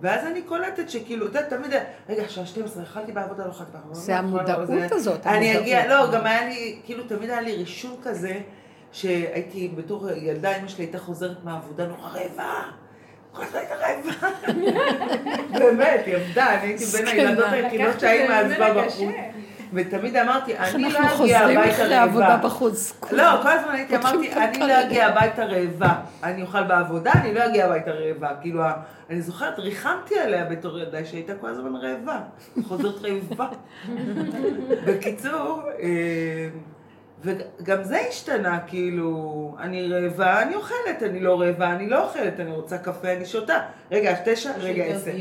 ואז 0.00 0.26
אני 0.26 0.42
קולטת 0.42 0.90
שכאילו, 0.90 1.26
את 1.26 1.34
יודעת, 1.34 1.50
תמיד, 1.50 1.72
רגע, 2.08 2.28
שעה 2.28 2.46
12, 2.46 2.82
אכלתי 2.82 3.12
בעבודה, 3.12 3.46
לא 3.46 3.50
אכלתי 3.50 3.70
בעבודה. 3.72 3.94
זה 3.94 4.12
לא 4.12 4.18
המודעות 4.18 4.92
הזאת, 4.92 5.26
אני. 5.26 5.58
אגיע, 5.58 5.88
לא, 5.88 6.12
גם 6.12 6.26
היה 6.26 6.48
לי, 6.48 6.80
כאילו, 6.84 7.04
תמיד 7.04 7.30
היה 7.30 7.40
לי 7.40 7.56
רישום 7.56 7.96
כזה, 8.02 8.40
שהייתי 8.92 9.72
בתור 9.76 10.10
ילדה, 10.10 10.56
אמא 10.56 10.68
שלי 10.68 10.84
הייתה 10.84 10.98
חוזרת 10.98 11.44
מהעבודה 11.44 11.86
נורא 11.86 12.08
רעבה. 12.08 12.62
כל 13.32 13.42
הזמן 13.42 13.58
הייתה 13.58 13.74
רעבה. 13.74 14.28
באמת, 15.58 16.02
היא 16.06 16.16
עבדה, 16.16 16.54
אני 16.54 16.66
הייתי 16.66 16.84
בין. 16.84 17.06
הילדות 17.06 17.52
היחידות 17.52 18.00
שהאימא 18.00 18.32
עזבה 18.32 18.74
בחוץ. 18.74 19.00
ותמיד 19.72 20.16
אמרתי, 20.16 20.58
אני 20.58 20.92
לא 20.92 20.98
אגיע 21.14 21.40
הביתה 21.40 21.84
רעבה. 21.84 22.36
בחוץ. 22.36 23.02
לא, 23.12 23.42
כל 23.42 23.48
הזמן 23.48 23.74
הייתי, 23.74 23.96
אמרתי, 23.96 24.32
אני 24.32 24.58
לא. 24.58 24.82
אגיע 24.82 25.06
הביתה 25.06 25.44
רעבה. 25.44 25.94
אני 26.22 26.42
אוכל 26.42 26.62
בעבודה, 26.62 27.12
אני 27.12 27.34
לא 27.34 27.46
אגיע 27.46 27.66
הביתה 27.66 27.90
רעבה. 27.90 28.30
כאילו, 28.40 28.62
אני 29.10 29.22
זוכרת, 29.22 29.58
ריחמתי 29.58 30.18
עליה 30.18 30.44
בתור 30.44 30.78
ילדה 30.78 31.04
שהייתה 31.04 31.32
כל 31.34 31.48
הזמן 31.48 31.76
רעבה. 31.76 32.20
חוזרת 32.68 32.94
רעבה. 33.02 33.48
בקיצור, 34.86 35.62
אה, 35.82 36.48
וגם 37.22 37.84
זה 37.84 38.00
השתנה, 38.08 38.60
כאילו, 38.66 39.56
אני 39.60 39.88
רעבה, 39.88 40.42
אני 40.42 40.54
אוכלת, 40.54 41.02
אני 41.02 41.20
לא 41.20 41.40
רעבה, 41.40 41.72
אני 41.72 41.88
לא 41.88 42.04
אוכלת, 42.04 42.40
אני 42.40 42.50
רוצה 42.50 42.78
קפה, 42.78 43.12
אני 43.12 43.26
שותה. 43.26 43.60
רגע, 43.90 44.16
תשע, 44.24 44.52
רגע, 44.58 44.84
עשר. 44.84 45.12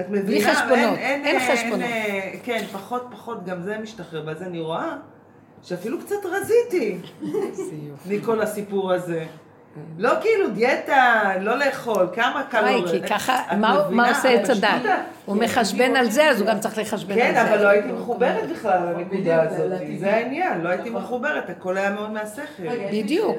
את 0.00 0.08
מבינה? 0.08 0.54
חשבונות, 0.54 0.98
אין 0.98 1.38
חשבונות. 1.52 1.80
אה, 1.80 2.32
כן, 2.42 2.64
פחות 2.72 3.06
פחות, 3.10 3.44
גם 3.44 3.62
זה 3.62 3.78
משתחרר, 3.78 4.22
ואז 4.26 4.42
אני 4.42 4.60
רואה 4.60 4.96
שאפילו 5.62 5.98
קצת 6.00 6.16
רזיתי 6.24 6.98
מכל 8.10 8.40
הסיפור 8.40 8.92
הזה. 8.92 9.24
לא 9.98 10.10
כאילו 10.20 10.50
דיאטה, 10.50 11.32
לא 11.40 11.58
לאכול, 11.58 12.08
כמה 12.14 12.42
קלוריות. 12.50 12.90
כי 12.90 13.08
ככה, 13.08 13.42
מה 13.90 14.08
עושה 14.08 14.28
עץ 14.28 14.50
הדת? 14.50 14.82
הוא 15.24 15.36
מחשבן 15.36 15.96
על 15.96 16.10
זה, 16.10 16.30
אז 16.30 16.40
הוא 16.40 16.48
גם 16.48 16.60
צריך 16.60 16.78
לחשבן 16.78 17.12
על 17.12 17.18
כן, 17.18 17.34
זה. 17.34 17.42
אבל 17.42 17.62
לא 17.62 17.68
הייתי 17.68 17.92
מחוברת 17.92 18.50
בכלל 18.50 18.78
לנקודה 18.78 19.44
בדיוק, 19.44 19.60
הזאת. 19.60 19.98
זה 19.98 20.14
העניין, 20.14 20.60
לא 20.60 20.68
הייתי 20.68 20.90
נכון. 20.90 21.02
מחוברת, 21.02 21.50
הכל 21.50 21.76
היה 21.76 21.90
מאוד 21.90 22.10
מהשכל. 22.10 22.62
בדיוק. 22.92 23.36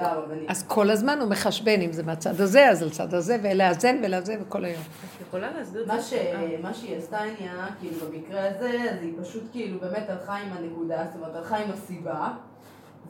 אז 0.48 0.64
כל 0.68 0.90
הזמן 0.90 1.20
הוא 1.20 1.30
מחשבן, 1.30 1.82
אם 1.82 1.92
זה 1.92 2.04
מהצד 2.04 2.42
הזה, 2.42 2.70
אז 2.70 2.84
לצד 2.84 3.14
הזה, 3.14 3.38
ולאזן 3.42 4.00
ולזה, 4.04 4.36
וכל 4.42 4.66
היום. 4.66 4.82
את 4.82 5.28
יכולה 5.28 5.48
להסביר 5.58 5.82
את 5.82 5.88
מה, 5.88 6.00
זה? 6.00 6.04
ש... 6.04 6.14
מה 6.62 6.74
שהיא 6.74 6.98
עשתה 6.98 7.18
עניין, 7.18 7.56
כאילו 7.80 7.96
במקרה 8.06 8.42
הזה, 8.50 8.70
אז 8.92 8.98
היא 9.02 9.14
פשוט 9.22 9.44
כאילו 9.52 9.80
באמת 9.80 10.10
הלכה 10.10 10.36
עם 10.36 10.50
הנקודה, 10.58 10.98
זאת 11.06 11.16
אומרת 11.16 11.36
הלכה 11.36 11.58
עם 11.58 11.72
הסיבה, 11.74 12.28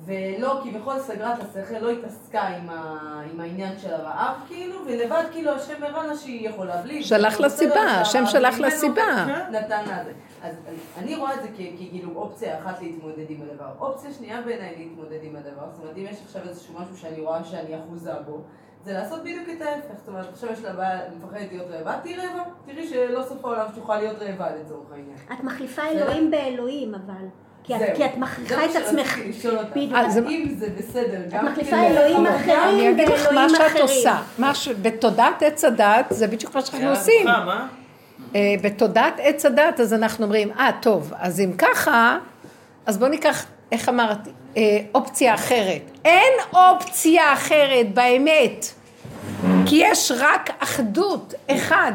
ולא, 0.06 0.60
כביכול 0.64 1.00
סגרה 1.00 1.34
את 1.34 1.40
השכל, 1.40 1.78
לא 1.80 1.90
התעסקה 1.90 2.42
עם, 2.42 2.70
ה... 2.70 3.00
עם 3.34 3.40
העניין 3.40 3.80
של 3.80 3.94
הרעב, 3.94 4.36
כאילו, 4.48 4.76
ולבד 4.86 5.24
כאילו 5.32 5.52
השם 5.52 5.84
הראה 5.84 6.08
לה 6.08 6.16
שהיא 6.18 6.50
יכולה 6.50 6.82
בלי. 6.82 7.04
שלח 7.04 7.36
זה 7.38 7.42
לה 7.44 7.50
סיבה, 7.50 7.82
השם 7.82 8.26
שלח 8.26 8.60
לה 8.60 8.72
סיבה. 8.72 9.26
נתן 9.52 9.86
לה 9.88 10.04
זה. 10.04 10.12
אז 10.44 10.56
אני- 10.68 10.78
אני 11.06 11.16
רואה 11.16 11.36
את 11.36 11.42
זה 11.42 11.48
כ- 11.48 11.76
ככאילו 11.76 12.12
אופציה 12.16 12.60
אחת 12.60 12.82
להתמודד 12.82 13.26
עם 13.30 13.38
הדבר. 13.42 13.66
אופציה 13.80 14.12
שנייה 14.14 14.42
בעיניי 14.42 14.76
להתמודד 14.78 15.20
עם 15.24 15.36
הדבר, 15.36 15.64
זאת 15.74 15.82
אומרת 15.84 15.98
אם 15.98 16.06
יש 16.10 16.18
עכשיו 16.26 16.42
איזשהו 16.50 16.74
משהו 16.82 16.98
שאני 16.98 17.22
רואה 17.22 17.44
שאני 17.44 17.80
אחוזה 17.80 18.12
בו, 18.26 18.42
זה 18.84 18.94
לעשות 18.94 19.20
בדיוק 19.22 19.50
את 19.58 19.62
ההפך, 19.62 19.94
זאת 20.00 20.08
אומרת 20.08 20.30
עכשיו 20.34 20.52
יש 20.52 20.64
לה 20.64 20.74
בעיה, 20.74 21.00
מפחדת 21.18 21.52
להיות 21.52 21.68
רעבה, 21.72 22.00
תהיי 22.04 22.16
רעבה, 22.18 22.44
תראי 22.66 22.88
שלא 22.88 23.24
סוף 23.24 23.46
העולם 23.46 23.66
שתוכל 23.76 23.98
להיות 23.98 24.22
רעבה 24.22 24.56
לצורך 24.56 24.92
העניין. 24.92 25.18
את 25.34 25.44
מחליפה 25.44 25.82
אלוהים 25.88 26.32
באלוהים, 26.32 26.96
אבל. 26.96 27.26
כי 27.77 28.03
את-. 28.03 28.13
כי 28.13 28.19
מכריחה 28.19 28.55
מה 28.58 28.65
את 28.65 28.75
עצמך. 28.75 29.08
שרציתי 29.15 29.29
לשאול 29.39 29.58
אותך. 29.58 29.69
בדיוק. 29.71 29.93
זה- 30.10 30.21
האם 30.25 30.55
זה 30.60 30.67
בסדר 30.77 31.19
את 31.27 31.34
גם 31.34 31.45
מחליפה 31.45 31.69
כאילו- 31.71 31.88
אלוהים 31.88 32.27
אבל 32.27 32.36
אחרים 32.36 32.60
אני 32.69 32.89
אגיד 32.89 33.08
לך 33.10 33.25
מה 33.25 33.32
באלוהים 33.32 33.49
שאת 33.49 33.62
אחרים. 33.67 33.82
עושה. 33.82 34.17
בתודעת 34.82 35.43
עץ 35.43 35.63
הדת, 35.65 36.05
זה 36.10 36.27
בדיוק 36.27 36.55
מה 36.55 36.62
שאנחנו 36.62 36.89
עושים. 36.89 37.27
אה, 38.36 38.41
בתודעת 38.62 39.13
עץ 39.17 39.45
הדת, 39.45 39.79
אז 39.79 39.93
אנחנו 39.93 40.25
אומרים, 40.25 40.51
אה, 40.60 40.69
טוב, 40.82 41.13
אז 41.19 41.39
אם 41.39 41.51
ככה, 41.58 42.17
אז 42.86 42.97
בואו 42.97 43.10
ניקח, 43.10 43.45
איך 43.71 43.89
אמרתי, 43.89 44.29
אה, 44.58 44.62
אופציה 44.95 45.34
אחרת. 45.34 45.82
אין 46.05 46.34
אופציה 46.53 47.34
אחרת 47.34 47.93
באמת. 47.93 48.65
כי 49.65 49.75
יש 49.86 50.12
רק 50.19 50.49
אחדות, 50.60 51.34
אחד. 51.51 51.91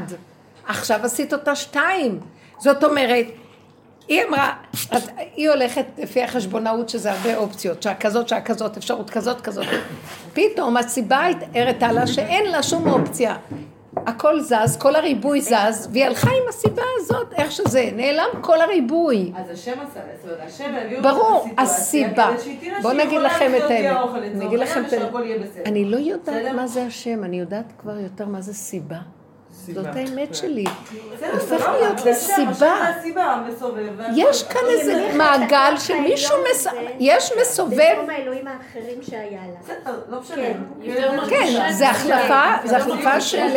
עכשיו 0.67 1.01
עשית 1.03 1.33
אותה 1.33 1.55
שתיים. 1.57 2.21
זאת 2.59 2.85
אומרת, 2.85 3.27
היא 4.09 4.23
אמרה, 4.29 4.53
היא 5.35 5.51
הולכת 5.51 5.85
לפי 5.99 6.23
החשבונאות 6.23 6.89
שזה 6.89 7.13
הרבה 7.13 7.37
אופציות, 7.37 7.83
שעה 7.83 7.95
כזאת, 7.95 8.29
שעה 8.29 8.41
כזאת, 8.41 8.77
אפשרות 8.77 9.11
כזאת, 9.11 9.41
כזאת. 9.41 9.67
פתאום 10.33 10.77
הסיבה 10.77 11.27
הראתה 11.55 11.93
לה 11.93 12.07
שאין 12.07 12.51
לה 12.51 12.63
שום 12.63 12.89
אופציה. 12.89 13.37
הכל 14.07 14.41
זז, 14.41 14.77
כל 14.79 14.97
הריבוי 14.97 15.41
זז, 15.41 15.89
והיא 15.93 16.05
הלכה 16.05 16.31
עם 16.31 16.49
הסיבה 16.49 16.83
הזאת, 16.97 17.33
איך 17.33 17.53
שזה, 17.53 17.91
נעלם 17.97 18.27
כל 18.41 18.61
הריבוי. 18.61 19.33
אז 19.37 19.51
השם 19.51 19.73
עשה, 19.73 20.01
זאת 20.23 20.25
אומרת, 20.25 20.39
השם 20.47 20.75
העביר 20.75 21.03
ברור, 21.03 21.47
הסיבה. 21.59 22.31
בואו 22.83 22.93
נגיד 22.93 23.21
לכם 23.21 23.53
את 23.57 23.71
האמת. 23.71 24.07
אני 24.35 24.47
אגיד 24.47 24.59
לכם 24.59 24.83
את 24.87 24.93
האמת. 24.93 25.67
אני 25.67 25.85
לא 25.85 25.97
יודעת 25.97 26.55
מה 26.55 26.67
זה 26.67 26.85
השם, 26.87 27.25
אני 27.25 27.41
יודעת 27.41 27.73
כבר 27.79 27.99
יותר 27.99 28.27
מה 28.27 28.41
זה 28.41 28.55
סיבה. 28.55 28.99
זאת 29.73 29.87
האמת 29.87 30.35
שלי. 30.35 30.65
הופך 31.33 31.69
להיות 31.69 32.05
לסיבה. 32.05 32.75
יש 34.17 34.43
כאן 34.43 34.61
איזה 34.71 35.11
מעגל 35.17 35.75
שמישהו 35.79 36.37
מס... 36.51 36.67
יש 36.99 37.33
מסובב. 37.41 37.95
במקום 37.97 38.11
האלוהים 38.11 38.49
האחרים 38.49 39.03
שהיה 39.03 39.41
לה. 39.67 39.93
לא 40.09 40.21
משנה. 40.21 40.43
כן, 41.29 41.73
זה 41.73 41.91
החלפה, 41.91 42.45
זה 42.65 42.77
החלפה 42.77 43.21
של... 43.21 43.57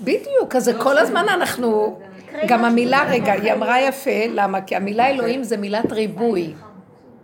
בדיוק, 0.00 0.56
אז 0.56 0.64
זה 0.64 0.72
כל 0.78 0.98
הזמן 0.98 1.28
אנחנו... 1.28 1.98
גם 2.46 2.64
המילה, 2.64 3.04
רגע, 3.08 3.32
היא 3.32 3.52
אמרה 3.52 3.80
יפה, 3.80 4.10
למה? 4.28 4.60
כי 4.60 4.76
המילה 4.76 5.10
אלוהים 5.10 5.44
זה 5.44 5.56
מילת 5.56 5.92
ריבוי. 5.92 6.54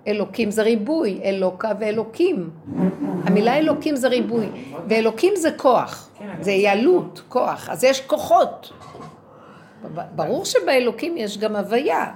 אלוקים 0.07 0.51
זה 0.51 0.63
ריבוי, 0.63 1.21
אלוקה 1.25 1.73
ואלוקים. 1.81 2.51
המילה 3.25 3.59
אלוקים 3.59 3.97
זה 3.97 4.09
ריבוי, 4.09 4.47
ואלוקים 4.89 5.33
זה 5.37 5.53
כוח, 5.53 6.11
זה 6.41 6.53
יעלות, 6.53 7.23
כוח, 7.29 7.69
אז 7.71 7.85
יש 7.85 8.01
כוחות. 8.01 8.73
ברור 10.15 10.45
שבאלוקים 10.45 11.17
יש 11.17 11.39
גם 11.39 11.57
הוויה, 11.57 12.07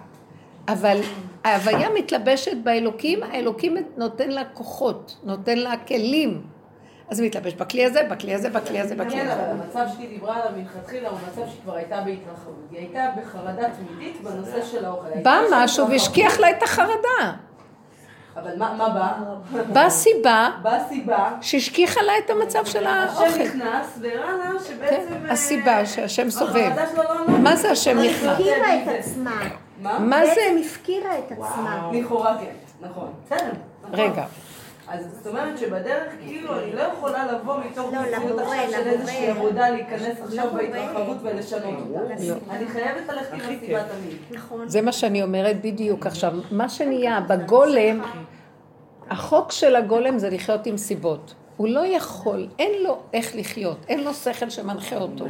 אבל 0.69 1.01
ההוויה 1.45 1.89
מתלבשת 1.95 2.57
באלוקים, 2.63 3.23
האלוקים 3.23 3.77
נותן 3.97 4.31
לה 4.31 4.45
כוחות, 4.45 5.17
נותן 5.23 5.59
לה 5.59 5.77
כלים. 5.77 6.43
אז 7.09 7.21
היא 7.21 7.27
מתלבש 7.27 7.55
בכלי 7.55 7.85
הזה, 7.85 8.07
בכלי 8.11 8.35
הזה, 8.35 8.51
בכלי 8.51 8.81
הזה, 8.81 8.95
בכלי 8.95 9.21
הזה. 9.21 9.35
אבל 9.35 9.51
המצב 9.51 9.87
שהיא 9.97 10.09
דיברה 10.09 10.37
עליו 10.37 10.59
מלכתחילה 10.59 11.09
הוא 11.09 11.19
מצב 11.29 11.43
שכבר 11.53 11.75
הייתה 11.75 12.01
בהתרחבות. 12.01 12.55
היא 12.71 12.79
הייתה 12.79 13.11
בחרדה 13.21 13.63
תמידית 13.71 14.21
בנושא 14.23 14.65
של 14.65 14.85
האוכל. 14.85 15.09
בא 15.23 15.41
משהו. 15.53 15.89
והשכיח 15.89 16.41
לה 16.41 16.51
את 16.51 16.63
החרדה. 16.63 17.33
אבל 18.37 18.51
מה 18.59 18.75
מה 18.79 18.89
בא? 18.89 19.13
באה 19.73 19.91
סיבה 19.91 20.51
באה 20.63 20.89
סיבה. 20.89 21.31
שהשכיחה 21.41 22.03
לה 22.03 22.13
את 22.25 22.31
המצב 22.31 22.65
של 22.65 22.87
השם 22.87 23.19
האוכל. 23.19 23.43
נכנס 23.43 23.99
והראה 24.01 24.37
לה 24.37 24.45
כן, 24.45 24.65
שבעצם... 24.65 25.27
אה, 25.27 25.33
הסיבה 25.33 25.87
שהשם 25.87 26.31
סובב. 26.31 26.71
שלו 26.93 27.03
לא 27.03 27.21
עונה. 27.21 27.39
מה 27.39 27.57
זה 27.57 27.71
השם 27.71 27.99
היא 27.99 28.11
נכנס? 28.11 28.33
הפקירה 28.33 28.75
את 28.83 28.89
עצמה. 28.99 29.43
מה? 29.83 29.99
מה 29.99 30.27
זה? 30.27 30.33
בעצם 30.35 30.61
הפקירה 30.67 31.19
את 31.19 31.33
עצמה. 31.33 31.91
לכאורה 31.93 32.37
כן, 32.39 32.87
נכון. 32.89 33.13
בסדר. 33.27 33.51
נכון. 33.83 34.01
רגע, 34.01 34.25
אז 34.89 35.05
זאת 35.17 35.27
אומרת 35.27 35.59
שבדרך 35.59 36.13
כאילו 36.21 36.59
אני 36.59 36.73
לא 36.73 36.81
יכולה 36.81 37.33
לבוא 37.33 37.57
מתוך 37.59 37.93
לא, 37.93 38.03
מציאות 38.03 38.41
עכשיו 38.41 38.71
של. 38.71 38.89
איזושהי 38.89 39.31
עבודה 39.31 39.71
להיכנס 39.71 40.21
עכשיו. 40.25 40.49
בהתרחבות 40.55 41.17
ולשנות 41.23 41.75
אותה. 41.89 42.15
אני 42.51 42.67
חייבת 42.67 43.09
ללכת 43.09 43.33
עם 43.33 43.41
הסיבה 43.41 43.83
תמיד. 43.85 44.17
נכון. 44.31 44.69
זה 44.69 44.83
מה 44.83 44.93
שאני 44.93 45.23
אומרת 45.23 45.61
בדיוק 45.61 46.07
עכשיו. 46.07 46.33
מה 46.51 46.69
שנהיה 46.69 47.21
בגולם, 47.21 48.01
החוק 49.11 49.53
של 49.53 49.77
הגולם 49.77 50.19
זה 50.19 50.31
לחיות 50.31 50.67
עם 50.67 50.77
סיבות. 50.77 51.35
הוא 51.57 51.69
לא 51.69 51.87
יכול, 51.87 52.49
אין 52.59 52.83
לו 52.83 52.99
איך 53.13 53.37
לחיות, 53.37 53.79
אין 53.89 54.05
לו 54.05 54.15
שכל 54.15 54.51
שמנחה 54.51 54.97
אותו. 54.97 55.25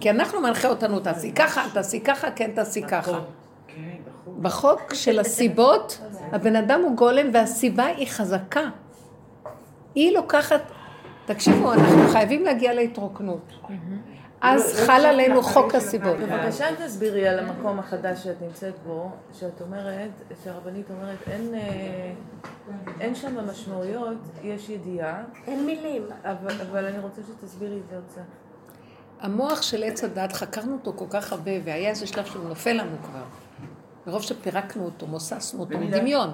כי 0.00 0.10
אנחנו 0.10 0.40
מנחה 0.40 0.68
אותנו, 0.68 1.00
תעשי 1.00 1.32
ככה, 1.32 1.64
תעשי 1.74 2.00
ככה, 2.00 2.30
כן 2.30 2.50
תעשי 2.54 2.82
ככה. 2.82 3.18
בחוק 4.42 4.94
של 4.94 5.18
הסיבות, 5.20 6.00
הבן 6.32 6.56
אדם 6.56 6.80
הוא 6.80 6.96
גולם 6.96 7.26
והסיבה 7.32 7.86
היא 7.86 8.06
חזקה. 8.06 8.68
היא 9.94 10.14
לוקחת, 10.14 10.62
תקשיבו, 11.26 11.72
אנחנו 11.72 12.08
חייבים 12.08 12.44
להגיע 12.44 12.74
להתרוקנות. 12.74 13.52
אז 14.40 14.74
חל 14.86 15.06
עלינו 15.06 15.42
חוק 15.42 15.74
הסיבות. 15.74 16.16
בבקשה 16.16 16.66
תסבירי 16.84 17.28
על 17.28 17.38
המקום 17.38 17.78
החדש 17.78 18.24
שאת 18.24 18.42
נמצאת 18.42 18.74
בו, 18.86 19.10
שאת 19.32 19.60
אומרת, 19.60 20.10
שהרבנית 20.44 20.86
אומרת, 20.90 21.18
אין, 21.30 21.54
אה, 21.54 22.12
אין 23.00 23.14
שם 23.14 23.50
משמעויות, 23.50 24.18
יש 24.42 24.68
ידיעה, 24.68 25.22
אין 25.46 25.66
מילים. 25.66 26.02
אבל, 26.24 26.54
אבל 26.70 26.84
אני 26.84 26.98
רוצה 26.98 27.20
שתסבירי 27.22 27.76
את 27.76 27.90
זה 27.90 27.96
עוד 27.96 28.04
קצת. 28.10 28.20
המוח 29.20 29.62
של 29.62 29.84
עץ 29.84 30.04
הדת, 30.04 30.32
חקרנו 30.32 30.72
אותו 30.72 30.92
כל 30.96 31.04
כך 31.10 31.32
הרבה, 31.32 31.50
והיה 31.64 31.90
איזה 31.90 32.06
שלב 32.06 32.24
שהוא 32.24 32.44
נופל 32.44 32.72
לנו 32.72 32.96
כבר. 33.02 33.22
מרוב 34.06 34.22
שפירקנו 34.22 34.84
אותו, 34.84 35.06
מוססנו 35.06 35.60
אותו, 35.60 35.78
דמיון. 35.90 36.30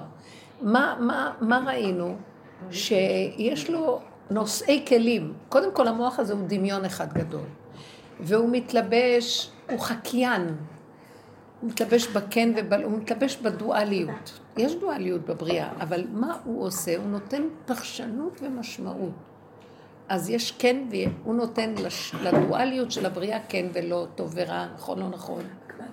מה, 0.61 0.95
מה, 0.99 1.33
מה 1.41 1.63
ראינו? 1.67 2.15
שיש 2.71 3.69
לו 3.69 3.99
נושאי 4.29 4.85
כלים. 4.87 5.33
קודם 5.49 5.73
כל, 5.73 5.87
המוח 5.87 6.19
הזה 6.19 6.33
הוא 6.33 6.41
דמיון 6.47 6.85
אחד 6.85 7.13
גדול. 7.13 7.45
והוא 8.19 8.49
מתלבש, 8.51 9.51
הוא 9.69 9.79
חקיין. 9.79 10.55
הוא 11.61 11.69
מתלבש 11.69 12.07
בכן 12.07 12.53
ובל... 12.55 12.83
הוא 12.83 12.91
מתלבש 12.91 13.37
בדואליות. 13.37 14.39
יש 14.57 14.75
דואליות 14.75 15.21
בבריאה, 15.25 15.69
אבל 15.81 16.03
מה 16.13 16.37
הוא 16.43 16.63
עושה? 16.65 16.97
הוא 16.97 17.07
נותן 17.07 17.43
פרשנות 17.65 18.39
ומשמעות. 18.41 19.11
אז 20.09 20.29
יש 20.29 20.51
כן, 20.51 20.83
והוא 20.89 21.35
נותן 21.35 21.73
לש... 21.77 22.15
לדואליות 22.15 22.91
של 22.91 23.05
הבריאה 23.05 23.39
כן 23.49 23.65
ולא, 23.73 24.07
טוב 24.15 24.33
ורע, 24.35 24.65
נכון 24.75 24.99
לא 24.99 25.09
נכון. 25.09 25.43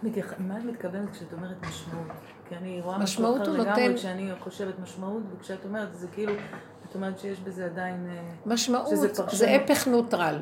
מתייח- 0.03 0.35
מה 0.39 0.59
את 0.59 0.65
מתכוונת 0.65 1.11
כשאת 1.11 1.33
אומרת 1.33 1.67
משמעות? 1.67 2.07
כי 2.49 2.57
אני 2.57 2.81
רואה 2.81 2.99
משהו 2.99 3.25
אחר 3.37 3.43
לגמרי 3.53 3.59
נותן- 3.89 3.97
כשאני 3.97 4.31
חושבת 4.41 4.79
משמעות, 4.79 5.23
וכשאת 5.37 5.65
אומרת 5.65 5.95
זה 5.95 6.09
כאילו, 6.09 6.33
את 6.91 6.95
אומרת 6.95 7.19
שיש 7.19 7.41
בזה 7.41 7.65
עדיין... 7.65 8.07
אה, 8.11 8.23
משמעות 8.47 8.87
זה. 9.31 9.51
הפך 9.57 9.87
נוטרל. 9.89 10.39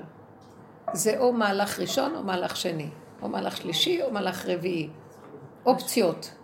זה 0.93 1.19
או 1.19 1.33
מהלך 1.33 1.79
ראשון 1.81 2.15
או 2.17 2.23
מהלך 2.23 2.57
שני, 2.57 2.91
או 3.23 3.29
מהלך 3.29 3.57
שלישי 3.57 4.03
או 4.03 4.13
מהלך 4.13 4.47
רביעי. 4.47 4.91
אופציות, 5.67 6.35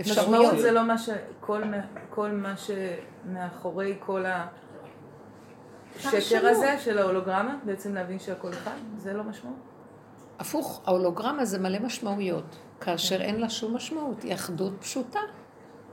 אפשרויות. 0.00 0.28
משמעות 0.44 0.58
זה 0.62 0.70
לא 0.72 0.84
מה 0.84 0.98
ש... 0.98 1.08
כל 1.40 1.64
מה- 1.64 1.76
כל 2.10 2.30
מה 2.32 2.54
שמאחורי 2.56 3.96
כל 4.00 4.24
השקר 4.26 6.10
פרשנות. 6.10 6.42
הזה 6.50 6.74
של 6.78 6.98
ההולוגרמה, 6.98 7.56
בעצם 7.64 7.94
להבין 7.94 8.18
שהכל 8.18 8.50
אחד, 8.52 8.76
זה 8.98 9.12
לא 9.12 9.24
משמעות? 9.24 9.56
הפוך, 10.38 10.82
ההולוגרמה 10.86 11.44
זה 11.44 11.58
מלא 11.58 11.78
משמעויות, 11.78 12.56
כאשר 12.84 13.22
אין 13.22 13.40
לה 13.40 13.50
שום 13.50 13.76
משמעות, 13.76 14.22
היא 14.22 14.34
אחדות 14.34 14.72
פשוטה. 14.80 15.20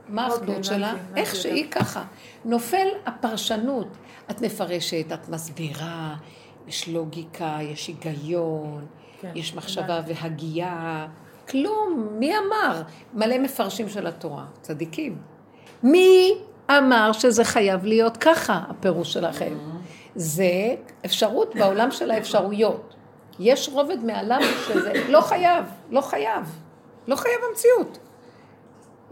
מה 0.08 0.26
אוקיי, 0.26 0.38
האחדות 0.38 0.64
שלה? 0.64 0.94
איך 1.16 1.34
שהיא 1.34 1.70
ככה. 1.70 2.04
נופל 2.44 2.86
הפרשנות. 3.06 3.86
את 4.30 4.40
מפרשת, 4.40 5.06
את 5.14 5.28
מסבירה, 5.28 6.16
יש 6.68 6.88
לוגיקה, 6.88 7.58
יש 7.60 7.88
היגיון, 7.88 8.86
כן, 9.20 9.32
יש 9.34 9.54
מחשבה 9.54 10.00
והגייה. 10.06 11.06
כלום, 11.48 12.08
מי 12.18 12.32
אמר? 12.38 12.82
מלא 13.14 13.38
מפרשים 13.38 13.88
של 13.88 14.06
התורה, 14.06 14.44
צדיקים. 14.60 15.18
מי 15.82 16.34
אמר 16.70 17.12
שזה 17.12 17.44
חייב 17.44 17.84
להיות 17.84 18.16
ככה, 18.16 18.60
הפירוש 18.68 19.12
שלכם? 19.12 19.54
זה 20.14 20.74
אפשרות 21.04 21.54
בעולם 21.54 21.90
של 21.90 22.10
האפשרויות. 22.10 22.94
יש 23.38 23.68
רובד 23.72 24.04
מעליו 24.04 24.40
שזה 24.68 24.92
לא 25.08 25.20
חייב, 25.20 25.64
לא 25.90 26.00
חייב, 26.00 26.44
לא 27.06 27.16
חייב 27.16 27.40
המציאות. 27.48 27.98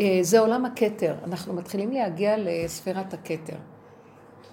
אה, 0.01 0.19
זה 0.23 0.41
עולם 0.41 0.65
הכתר, 0.65 1.15
אנחנו 1.25 1.55
מתחילים 1.55 1.93
להגיע 1.93 2.35
לספירת 2.39 3.15
הכתר. 3.15 3.57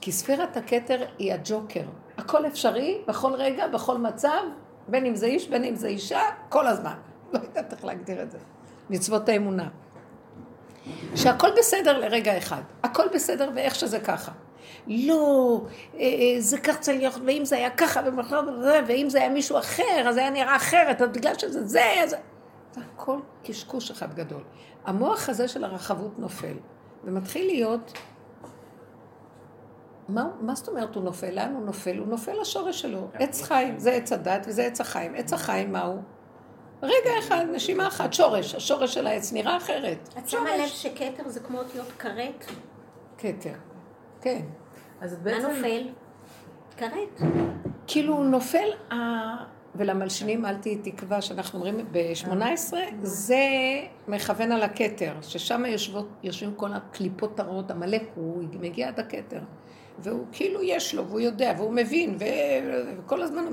כי 0.01 0.11
ספירת 0.11 0.57
הכתר 0.57 1.05
היא 1.19 1.33
הג'וקר. 1.33 1.83
הכל 2.17 2.47
אפשרי, 2.47 3.01
בכל 3.07 3.33
רגע, 3.33 3.67
בכל 3.67 3.97
מצב, 3.97 4.41
בין 4.87 5.05
אם 5.05 5.15
זה 5.15 5.25
איש, 5.25 5.47
בין 5.47 5.63
אם 5.63 5.75
זה 5.75 5.87
אישה, 5.87 6.21
כל 6.49 6.67
הזמן. 6.67 6.95
לא 7.33 7.39
יודעת 7.39 7.73
איך 7.73 7.85
להגדיר 7.85 8.21
את 8.21 8.31
זה. 8.31 8.37
מצוות 8.89 9.29
האמונה. 9.29 9.69
שהכל 11.15 11.49
בסדר 11.57 11.97
לרגע 11.97 12.37
אחד. 12.37 12.61
הכל 12.83 13.07
בסדר 13.13 13.49
ואיך 13.55 13.75
שזה 13.75 13.99
ככה. 13.99 14.31
לא, 14.87 15.61
אה, 15.95 15.99
אה, 15.99 16.35
זה 16.39 16.57
כך 16.57 16.79
צריך 16.79 16.97
להיות, 16.97 17.13
ואם 17.25 17.45
זה 17.45 17.55
היה 17.55 17.69
ככה, 17.69 18.01
ואם 18.87 19.09
זה 19.09 19.19
היה 19.19 19.29
מישהו 19.29 19.57
אחר, 19.59 20.09
אז 20.09 20.17
היה 20.17 20.29
נראה 20.29 20.55
אחרת, 20.55 21.01
אז 21.01 21.09
בגלל 21.09 21.33
שזה 21.37 21.65
זה, 21.65 21.83
אז... 22.03 22.15
זה 22.77 22.83
הכל 22.93 23.19
קשקוש 23.43 23.91
אחד 23.91 24.13
גדול. 24.13 24.43
המוח 24.85 25.29
הזה 25.29 25.47
של 25.47 25.63
הרחבות 25.63 26.19
נופל, 26.19 26.57
ומתחיל 27.03 27.45
להיות... 27.45 27.93
מה, 30.09 30.27
מה 30.41 30.55
זאת 30.55 30.67
אומרת 30.67 30.95
הוא 30.95 31.03
נופל? 31.03 31.31
לאן 31.31 31.53
הוא 31.53 31.65
נופל? 31.65 31.97
הוא 31.97 32.07
נופל 32.07 32.41
לשורש 32.41 32.81
שלו. 32.81 33.07
עץ 33.13 33.41
חיים, 33.41 33.79
זה 33.79 33.91
עץ 33.91 34.11
הדת 34.11 34.45
וזה 34.47 34.63
עץ 34.65 34.81
החיים. 34.81 35.15
עץ 35.15 35.33
החיים 35.33 35.71
מהו? 35.71 36.01
רגע 36.83 37.11
אחד, 37.19 37.45
נשימה 37.51 37.87
אחת, 37.87 38.13
שורש. 38.13 38.55
השורש 38.55 38.93
של 38.93 39.07
העץ 39.07 39.33
נראה 39.33 39.57
אחרת. 39.57 40.09
את 40.17 40.29
שמה 40.29 40.57
לב 40.57 40.67
שכתר 40.67 41.29
זה 41.29 41.39
כמו 41.39 41.59
אותיות 41.59 41.91
כרת? 41.99 42.45
כתר. 43.17 43.53
כן. 44.21 44.41
אז 45.01 45.13
את 45.13 45.17
מה 45.17 45.23
בעצם... 45.23 45.47
נופל? 45.47 45.89
כרת. 46.77 47.21
כאילו 47.87 48.13
הוא 48.13 48.25
נופל, 48.25 48.69
ולמלשינים 49.77 50.45
אל 50.45 50.55
תהי 50.55 50.77
תקווה 50.77 51.21
שאנחנו 51.21 51.59
אומרים 51.59 51.85
ב-18, 51.91 52.73
זה 53.01 53.37
מכוון 54.07 54.51
על 54.51 54.63
הכתר, 54.63 55.13
ששם 55.21 55.65
יושבות, 55.65 56.07
יושבים 56.23 56.53
כל 56.55 56.73
הקליפות 56.73 57.39
הרעות, 57.39 57.71
עמלק, 57.71 58.03
הוא 58.15 58.43
מגיע 58.59 58.87
עד 58.87 58.99
הכתר. 58.99 59.39
והוא 59.99 60.25
כאילו 60.31 60.63
יש 60.63 60.95
לו, 60.95 61.07
והוא 61.07 61.19
יודע, 61.19 61.53
והוא 61.57 61.73
מבין, 61.73 62.17
וכל 62.99 63.21
הזמן 63.21 63.43
הוא 63.43 63.51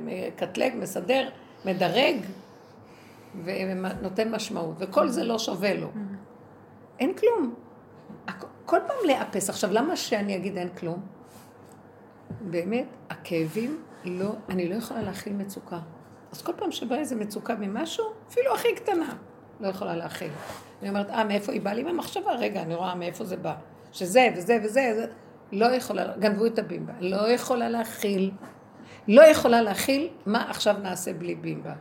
מקטלג, 0.00 0.72
מסדר, 0.76 1.28
מדרג, 1.64 2.16
ונותן 3.44 4.34
משמעות, 4.34 4.74
וכל 4.78 5.08
זה 5.08 5.24
לא 5.24 5.38
שווה 5.38 5.74
לו. 5.74 5.90
אין 6.98 7.14
כלום. 7.14 7.54
כל 8.64 8.78
פעם 8.86 8.96
לאפס. 9.06 9.50
עכשיו, 9.50 9.72
למה 9.72 9.96
שאני 9.96 10.36
אגיד 10.36 10.56
אין 10.56 10.68
כלום? 10.68 11.00
באמת, 12.40 12.86
הכאבים, 13.10 13.82
לא, 14.04 14.32
אני 14.48 14.68
לא 14.68 14.74
יכולה 14.74 15.02
להכיל 15.02 15.32
מצוקה. 15.32 15.78
אז 16.32 16.42
כל 16.42 16.52
פעם 16.56 16.72
שבאה 16.72 16.98
איזה 16.98 17.16
מצוקה 17.16 17.54
ממשהו, 17.54 18.04
אפילו 18.28 18.54
הכי 18.54 18.74
קטנה, 18.74 19.14
לא 19.60 19.68
יכולה 19.68 19.96
להכיל. 19.96 20.30
אני 20.80 20.88
אומרת, 20.88 21.10
אה, 21.10 21.24
מאיפה 21.24 21.52
היא 21.52 21.60
באה 21.60 21.74
לי? 21.74 21.82
מהמחשבה, 21.82 22.32
רגע, 22.32 22.62
אני 22.62 22.74
רואה 22.74 22.94
מאיפה 22.94 23.24
זה 23.24 23.36
בא. 23.36 23.54
שזה 23.92 24.28
וזה 24.36 24.58
וזה, 24.64 24.92
זה. 24.96 25.06
לא 25.52 25.66
יכולה, 25.66 26.16
גנבו 26.16 26.46
את 26.46 26.58
הבימבה. 26.58 26.92
לא 27.00 27.28
יכולה 27.28 27.68
להכיל. 27.68 28.30
לא 29.08 29.22
יכולה 29.22 29.62
להכיל 29.62 30.08
מה 30.26 30.50
עכשיו 30.50 30.76
נעשה 30.82 31.12
בלי 31.12 31.34
בימבה. 31.34 31.72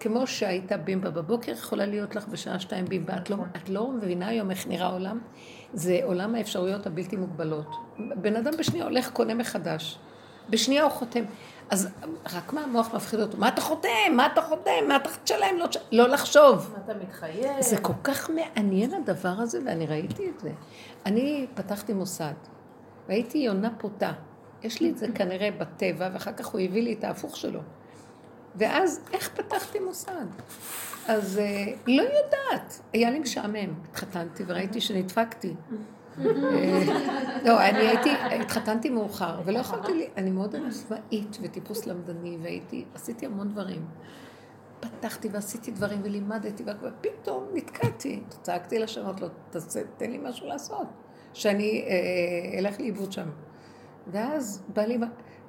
כמו 0.00 0.26
שהייתה 0.26 0.76
בימבה 0.76 1.10
בבוקר, 1.10 1.52
יכולה 1.52 1.86
להיות 1.86 2.16
לך 2.16 2.28
בשעה 2.28 2.60
שתיים 2.60 2.84
בימבה. 2.84 3.16
את 3.16 3.30
לא, 3.30 3.36
את 3.56 3.68
לא 3.68 3.90
מבינה 3.90 4.28
היום 4.28 4.50
איך 4.50 4.66
נראה 4.66 4.86
העולם? 4.86 5.18
זה 5.72 6.00
עולם 6.02 6.34
האפשרויות 6.34 6.86
הבלתי 6.86 7.16
מוגבלות. 7.16 7.66
בן 7.98 8.36
אדם 8.36 8.52
בשנייה 8.58 8.84
הולך, 8.84 9.10
קונה 9.10 9.34
מחדש. 9.34 9.98
בשנייה 10.50 10.82
הוא 10.82 10.90
חותם. 10.90 11.24
אז 11.70 11.88
רק 12.32 12.52
מה 12.52 12.60
המוח 12.60 12.94
מפחיד 12.94 13.20
אותו? 13.20 13.38
מה 13.38 13.48
אתה 13.48 13.60
חותם? 13.60 13.88
מה 14.12 14.26
אתה 14.26 14.42
חותם? 14.42 14.88
מה 14.88 14.96
אתה 14.96 15.08
תשלם? 15.24 15.58
לא, 15.58 15.66
לא 15.92 16.08
לחשוב. 16.08 16.70
מה 16.72 16.78
אתה 16.84 16.94
מתחייב? 16.94 17.60
זה 17.60 17.78
כל 17.78 17.92
כך 18.04 18.30
מעניין 18.30 18.94
הדבר 18.94 19.34
הזה, 19.38 19.58
ואני 19.66 19.86
ראיתי 19.86 20.30
את 20.30 20.40
זה. 20.40 20.52
אני 21.06 21.46
פתחתי 21.54 21.92
מוסד, 21.92 22.32
והייתי 23.08 23.38
יונה 23.38 23.70
פותה. 23.78 24.12
יש 24.62 24.80
לי 24.80 24.90
את 24.90 24.98
זה 24.98 25.06
כנראה 25.14 25.50
בטבע, 25.50 26.08
ואחר 26.12 26.32
כך 26.32 26.46
הוא 26.46 26.60
הביא 26.60 26.82
לי 26.82 26.92
את 26.92 27.04
ההפוך 27.04 27.36
שלו. 27.36 27.60
ואז, 28.56 29.00
איך 29.12 29.30
פתחתי 29.34 29.78
מוסד? 29.78 30.26
אז 31.08 31.38
אה, 31.38 31.72
לא 31.86 32.02
יודעת, 32.02 32.80
היה 32.92 33.10
לי 33.10 33.18
משעמם. 33.18 33.74
התחתנתי 33.90 34.42
וראיתי 34.46 34.80
שנדפקתי. 34.80 35.54
אה, 36.26 36.82
לא, 37.44 37.60
אני 37.68 37.78
הייתי, 37.78 38.10
התחתנתי 38.40 38.90
מאוחר, 38.90 39.40
ולא 39.44 39.58
יכולתי 39.58 39.94
לי, 39.94 40.08
אני 40.16 40.30
מאוד 40.30 40.54
עצמאית 40.56 41.38
וטיפוס 41.42 41.86
למדני, 41.86 42.38
והייתי, 42.42 42.84
עשיתי 42.94 43.26
המון 43.26 43.48
דברים. 43.48 43.84
פתחתי 44.80 45.28
ועשיתי 45.32 45.70
דברים 45.70 46.00
ולימדתי, 46.02 46.62
ופתאום 46.82 47.44
נתקעתי. 47.54 48.22
צעקתי 48.42 48.78
לשנות 48.78 49.20
לו, 49.20 49.28
"תעשה- 49.50 49.80
תן 49.96 50.10
לי 50.10 50.18
משהו 50.22 50.46
לעשות, 50.46 50.86
שאני 51.32 51.84
אה, 51.88 52.58
אלך 52.58 52.80
לאיבוד 52.80 53.12
שם. 53.12 53.28
ואז 54.06 54.62
בא 54.74 54.82
לי, 54.82 54.98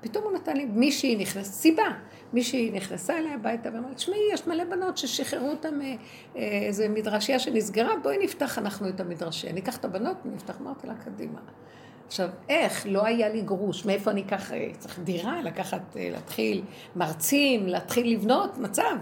פתאום 0.02 0.24
הוא 0.24 0.32
נתן 0.34 0.58
לי, 0.58 0.66
מישהי 0.66 1.16
נכנסת, 1.16 1.54
סיבה, 1.54 1.84
מישהי 2.34 2.72
נכנסה 2.72 3.18
אליי 3.18 3.34
הביתה 3.34 3.70
ואמרה, 3.74 3.94
תשמעי, 3.94 4.20
יש 4.34 4.48
מלא 4.48 4.64
בנות 4.64 4.98
ששחררו 4.98 5.50
אותם 5.50 5.82
אה, 5.82 5.96
אה, 6.36 6.42
איזה 6.68 6.90
מדרשייה 6.90 7.40
שנסגרה, 7.40 7.96
בואי 8.04 8.18
נפתח 8.24 8.58
אנחנו 8.58 8.90
את 8.90 9.00
המדרשייה. 9.00 9.54
ניקח 9.54 9.78
את 9.78 9.86
הבנות, 9.86 10.18
נפתח, 10.26 10.62
אמרתי 10.62 10.88
לה, 10.88 10.94
קדימה. 10.96 11.40
עכשיו, 12.08 12.30
איך? 12.50 12.86
לא 12.90 13.06
היה 13.06 13.30
לי 13.30 13.42
גרוש, 13.42 13.86
מאיפה 13.86 14.12
אני 14.12 14.22
אקח, 14.22 14.52
אה, 14.52 14.70
צריך 14.78 15.00
דירה, 15.00 15.42
לקחת, 15.42 15.98
אה, 15.98 16.10
להתחיל 16.12 16.64
מרצים, 16.96 17.68
להתחיל 17.68 18.14
לבנות, 18.14 18.58
מצב. 18.58 18.96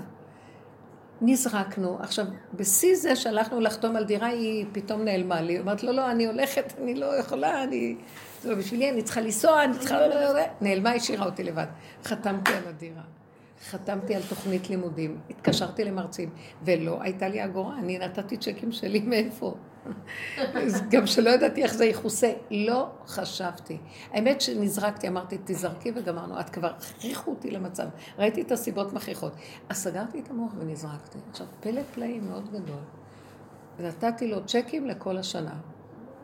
נזרקנו. 1.21 1.97
עכשיו, 1.99 2.25
בשיא 2.53 2.95
זה 2.95 3.15
שהלכנו 3.15 3.59
לחתום 3.59 3.95
על 3.95 4.03
דירה, 4.03 4.27
היא 4.27 4.65
פתאום 4.71 5.01
נעלמה 5.01 5.41
לי. 5.41 5.59
אמרת, 5.59 5.83
לא, 5.83 5.91
לא, 5.91 6.11
אני 6.11 6.25
הולכת, 6.25 6.73
אני 6.81 6.95
לא 6.95 7.19
יכולה, 7.19 7.63
אני... 7.63 7.95
זה 8.41 8.49
לא 8.49 8.55
בשבילי, 8.55 8.89
אני 8.89 9.03
צריכה 9.03 9.21
לנסוע, 9.21 9.63
אני 9.63 9.73
צריכה... 9.79 9.97
נעלמה, 10.61 10.91
השאירה 10.91 11.25
אותי 11.25 11.43
לבד. 11.43 11.65
חתמתי 12.03 12.53
על 12.53 12.67
הדירה. 12.67 13.18
חתמתי 13.67 14.15
על 14.15 14.21
תוכנית 14.29 14.69
לימודים, 14.69 15.19
התקשרתי 15.29 15.83
למרצים, 15.83 16.29
ולא 16.63 17.01
הייתה 17.01 17.27
לי 17.27 17.45
אגורה, 17.45 17.79
אני 17.79 17.99
נתתי 17.99 18.37
צ'קים 18.37 18.71
שלי 18.71 18.99
מאיפה. 18.99 19.55
גם 20.91 21.07
שלא 21.07 21.29
ידעתי 21.29 21.63
איך 21.63 21.73
זה 21.73 21.85
יכוסה, 21.85 22.33
לא 22.51 22.89
חשבתי. 23.07 23.77
האמת 24.11 24.41
שנזרקתי, 24.41 25.07
אמרתי, 25.07 25.37
תזרקי 25.45 25.91
וגמרנו, 25.95 26.39
את 26.39 26.49
כבר 26.49 26.71
הכריחו 26.77 27.31
אותי 27.31 27.51
למצב, 27.51 27.85
ראיתי 28.17 28.41
את 28.41 28.51
הסיבות 28.51 28.93
מכריחות. 28.93 29.33
אז 29.69 29.77
סגרתי 29.77 30.19
את 30.19 30.29
המוח 30.29 30.53
ונזרקתי. 30.57 31.17
עכשיו, 31.29 31.47
פלא 31.59 31.81
פלאים 31.93 32.27
מאוד 32.29 32.49
גדול. 32.49 32.81
ונתתי 33.77 34.27
לו 34.27 34.45
צ'קים 34.45 34.87
לכל 34.87 35.17
השנה, 35.17 35.55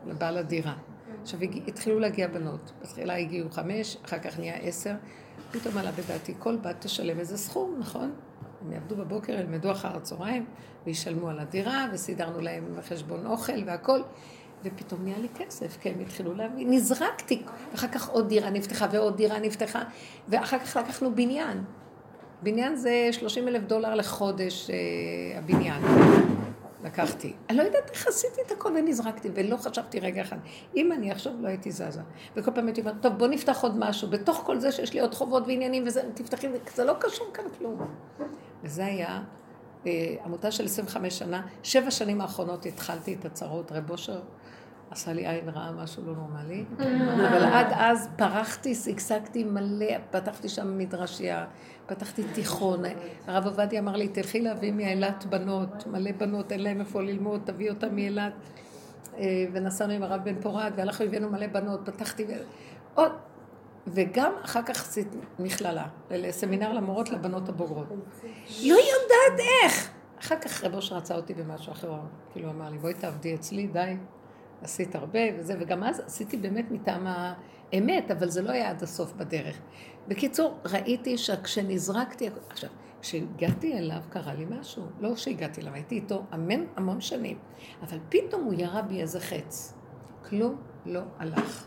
לבעל 0.06 0.38
הדירה. 0.38 0.74
עכשיו 1.22 1.40
התחילו 1.66 2.00
להגיע 2.00 2.28
בנות, 2.28 2.72
בתחילה 2.82 3.16
הגיעו 3.16 3.50
חמש, 3.50 3.96
אחר 4.04 4.18
כך 4.18 4.38
נהיה 4.38 4.54
עשר, 4.54 4.94
פתאום 5.50 5.78
עלה 5.78 5.90
בדעתי, 5.92 6.34
כל 6.38 6.56
בת 6.56 6.76
תשלם 6.80 7.18
איזה 7.18 7.36
סכום, 7.36 7.76
נכון? 7.78 8.12
הם 8.64 8.72
יעבדו 8.72 8.96
בבוקר, 8.96 9.32
ילמדו 9.32 9.70
אחר 9.70 9.96
הצהריים, 9.96 10.46
וישלמו 10.86 11.28
על 11.28 11.38
הדירה, 11.38 11.86
וסידרנו 11.92 12.40
להם 12.40 12.64
חשבון 12.88 13.26
אוכל 13.26 13.64
והכל, 13.66 14.00
ופתאום 14.64 15.02
נהיה 15.04 15.18
לי 15.18 15.28
כסף, 15.38 15.78
כי 15.80 15.88
הם 15.88 16.00
התחילו 16.00 16.34
להביא, 16.34 16.66
נזרקתי, 16.68 17.42
ואחר 17.72 17.88
כך 17.88 18.08
עוד 18.08 18.28
דירה 18.28 18.50
נפתחה 18.50 18.86
ועוד 18.90 19.16
דירה 19.16 19.38
נפתחה, 19.38 19.82
ואחר 20.28 20.58
כך 20.58 20.76
לקחנו 20.76 21.14
בניין. 21.14 21.64
בניין 22.42 22.76
זה 22.76 23.08
30 23.12 23.48
אלף 23.48 23.62
דולר 23.62 23.94
לחודש, 23.94 24.70
אה, 24.70 25.38
הבניין. 25.38 25.82
לקחתי. 26.86 27.32
אני 27.50 27.58
לא 27.58 27.62
יודעת 27.62 27.90
איך 27.90 28.06
עשיתי 28.06 28.40
את 28.46 28.50
הכל 28.50 28.68
ונזרקתי, 28.76 29.28
ולא 29.34 29.56
חשבתי 29.56 30.00
רגע 30.00 30.22
אחד. 30.22 30.36
אם 30.76 30.92
אני 30.92 31.10
עכשיו 31.10 31.32
לא 31.40 31.48
הייתי 31.48 31.70
זזה. 31.70 32.00
וכל 32.36 32.50
פעם 32.50 32.66
הייתי 32.66 32.80
אומרת, 32.80 32.94
טוב, 33.00 33.12
בוא 33.12 33.26
נפתח 33.26 33.62
עוד 33.62 33.78
משהו. 33.78 34.08
בתוך 34.08 34.42
כל 34.46 34.58
זה 34.58 34.72
שיש 34.72 34.94
לי 34.94 35.00
עוד 35.00 35.14
חובות 35.14 35.42
ועניינים 35.46 35.84
וזה, 35.86 36.02
תפתחי, 36.14 36.48
זה 36.74 36.84
לא 36.84 36.94
קשור 37.00 37.26
כאן 37.34 37.44
כלום. 37.58 37.78
וזה 38.62 38.86
היה 38.86 39.22
אה, 39.86 40.14
עמותה 40.24 40.50
של 40.50 40.64
25 40.64 41.18
שנה. 41.18 41.42
שבע 41.62 41.90
שנים 41.90 42.20
האחרונות 42.20 42.66
התחלתי 42.66 43.16
את 43.20 43.24
הצרות. 43.24 43.72
רב 43.72 43.90
אושר 43.90 44.20
עשה 44.90 45.12
לי 45.12 45.28
עין 45.28 45.48
רעה, 45.48 45.72
משהו 45.72 46.02
לא 46.06 46.12
נורמלי. 46.12 46.64
אבל 47.28 47.44
עד 47.44 47.66
אז 47.70 48.08
פרחתי, 48.16 48.74
שגשגתי 48.74 49.44
מלא, 49.44 49.98
פתחתי 50.10 50.48
שם 50.48 50.78
מדרשייה, 50.78 51.46
פתחתי 51.86 52.22
תיכון. 52.34 52.82
הרב 53.26 53.46
עובדיה 53.46 53.80
אמר 53.80 53.96
לי, 53.96 54.08
תלכי 54.08 54.40
להביא 54.40 54.72
מאילת 54.72 55.24
בנות, 55.24 55.86
מלא 55.86 56.12
בנות, 56.12 56.52
אין 56.52 56.62
להם 56.62 56.80
איפה 56.80 57.02
ללמוד, 57.02 57.40
תביאי 57.44 57.70
אותם 57.70 57.94
מאילת. 57.94 58.32
אה, 59.18 59.44
ונסענו 59.52 59.92
עם 59.92 60.02
הרב 60.02 60.20
בן 60.24 60.40
פורת, 60.40 60.72
והלכנו 60.76 61.06
והבאנו 61.06 61.30
מלא 61.30 61.46
בנות, 61.46 61.80
פתחתי... 61.84 62.26
עוד. 62.94 63.12
וגם 63.86 64.32
אחר 64.44 64.62
כך 64.62 64.80
עשיתי 64.80 65.18
מכללה, 65.38 65.86
לסמינר 66.10 66.72
למורות 66.72 67.10
לבנות 67.10 67.48
הבוגרות. 67.48 67.88
לא 68.62 68.74
יודעת 68.74 69.46
איך. 69.62 69.90
אחר 70.20 70.36
כך 70.36 70.64
רב 70.64 70.74
אושר 70.74 70.96
רצה 70.96 71.16
אותי 71.16 71.34
במשהו 71.34 71.72
אחר, 71.72 71.92
כאילו 72.32 72.50
אמר 72.50 72.70
לי, 72.70 72.78
בואי 72.78 72.94
תעבדי 72.94 73.34
אצלי, 73.34 73.66
די, 73.66 73.96
עשית 74.62 74.94
הרבה 74.94 75.20
וזה, 75.38 75.56
וגם 75.60 75.84
אז 75.84 76.00
עשיתי 76.06 76.36
באמת 76.36 76.70
מטעם 76.70 77.06
האמת, 77.06 78.10
אבל 78.10 78.28
זה 78.28 78.42
לא 78.42 78.50
היה 78.50 78.70
עד 78.70 78.82
הסוף 78.82 79.12
בדרך. 79.12 79.56
בקיצור, 80.08 80.58
ראיתי 80.64 81.18
שכשנזרקתי, 81.18 82.28
עכשיו, 82.50 82.70
כשהגעתי 83.00 83.78
אליו 83.78 84.00
קרה 84.10 84.34
לי 84.34 84.44
משהו, 84.60 84.82
לא 85.00 85.16
שהגעתי 85.16 85.60
אליו, 85.60 85.74
הייתי 85.74 85.94
איתו 85.94 86.22
המון 86.30 86.66
המון 86.76 87.00
שנים, 87.00 87.38
אבל 87.82 87.98
פתאום 88.08 88.44
הוא 88.44 88.54
ירה 88.54 88.82
בי 88.82 89.00
איזה 89.00 89.20
חץ. 89.20 89.74
כלום 90.28 90.56
לא 90.86 91.00
הלך. 91.18 91.64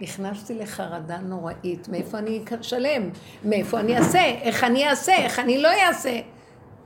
נכנסתי 0.00 0.54
לחרדה 0.54 1.18
נוראית, 1.18 1.88
מאיפה 1.88 2.18
אני 2.18 2.44
אשלם, 2.60 3.10
מאיפה 3.44 3.80
אני 3.80 3.98
אעשה, 3.98 4.24
איך 4.24 4.64
אני 4.64 4.88
אעשה, 4.88 5.16
איך 5.16 5.38
אני 5.38 5.62
לא 5.62 5.68
אעשה. 5.68 6.20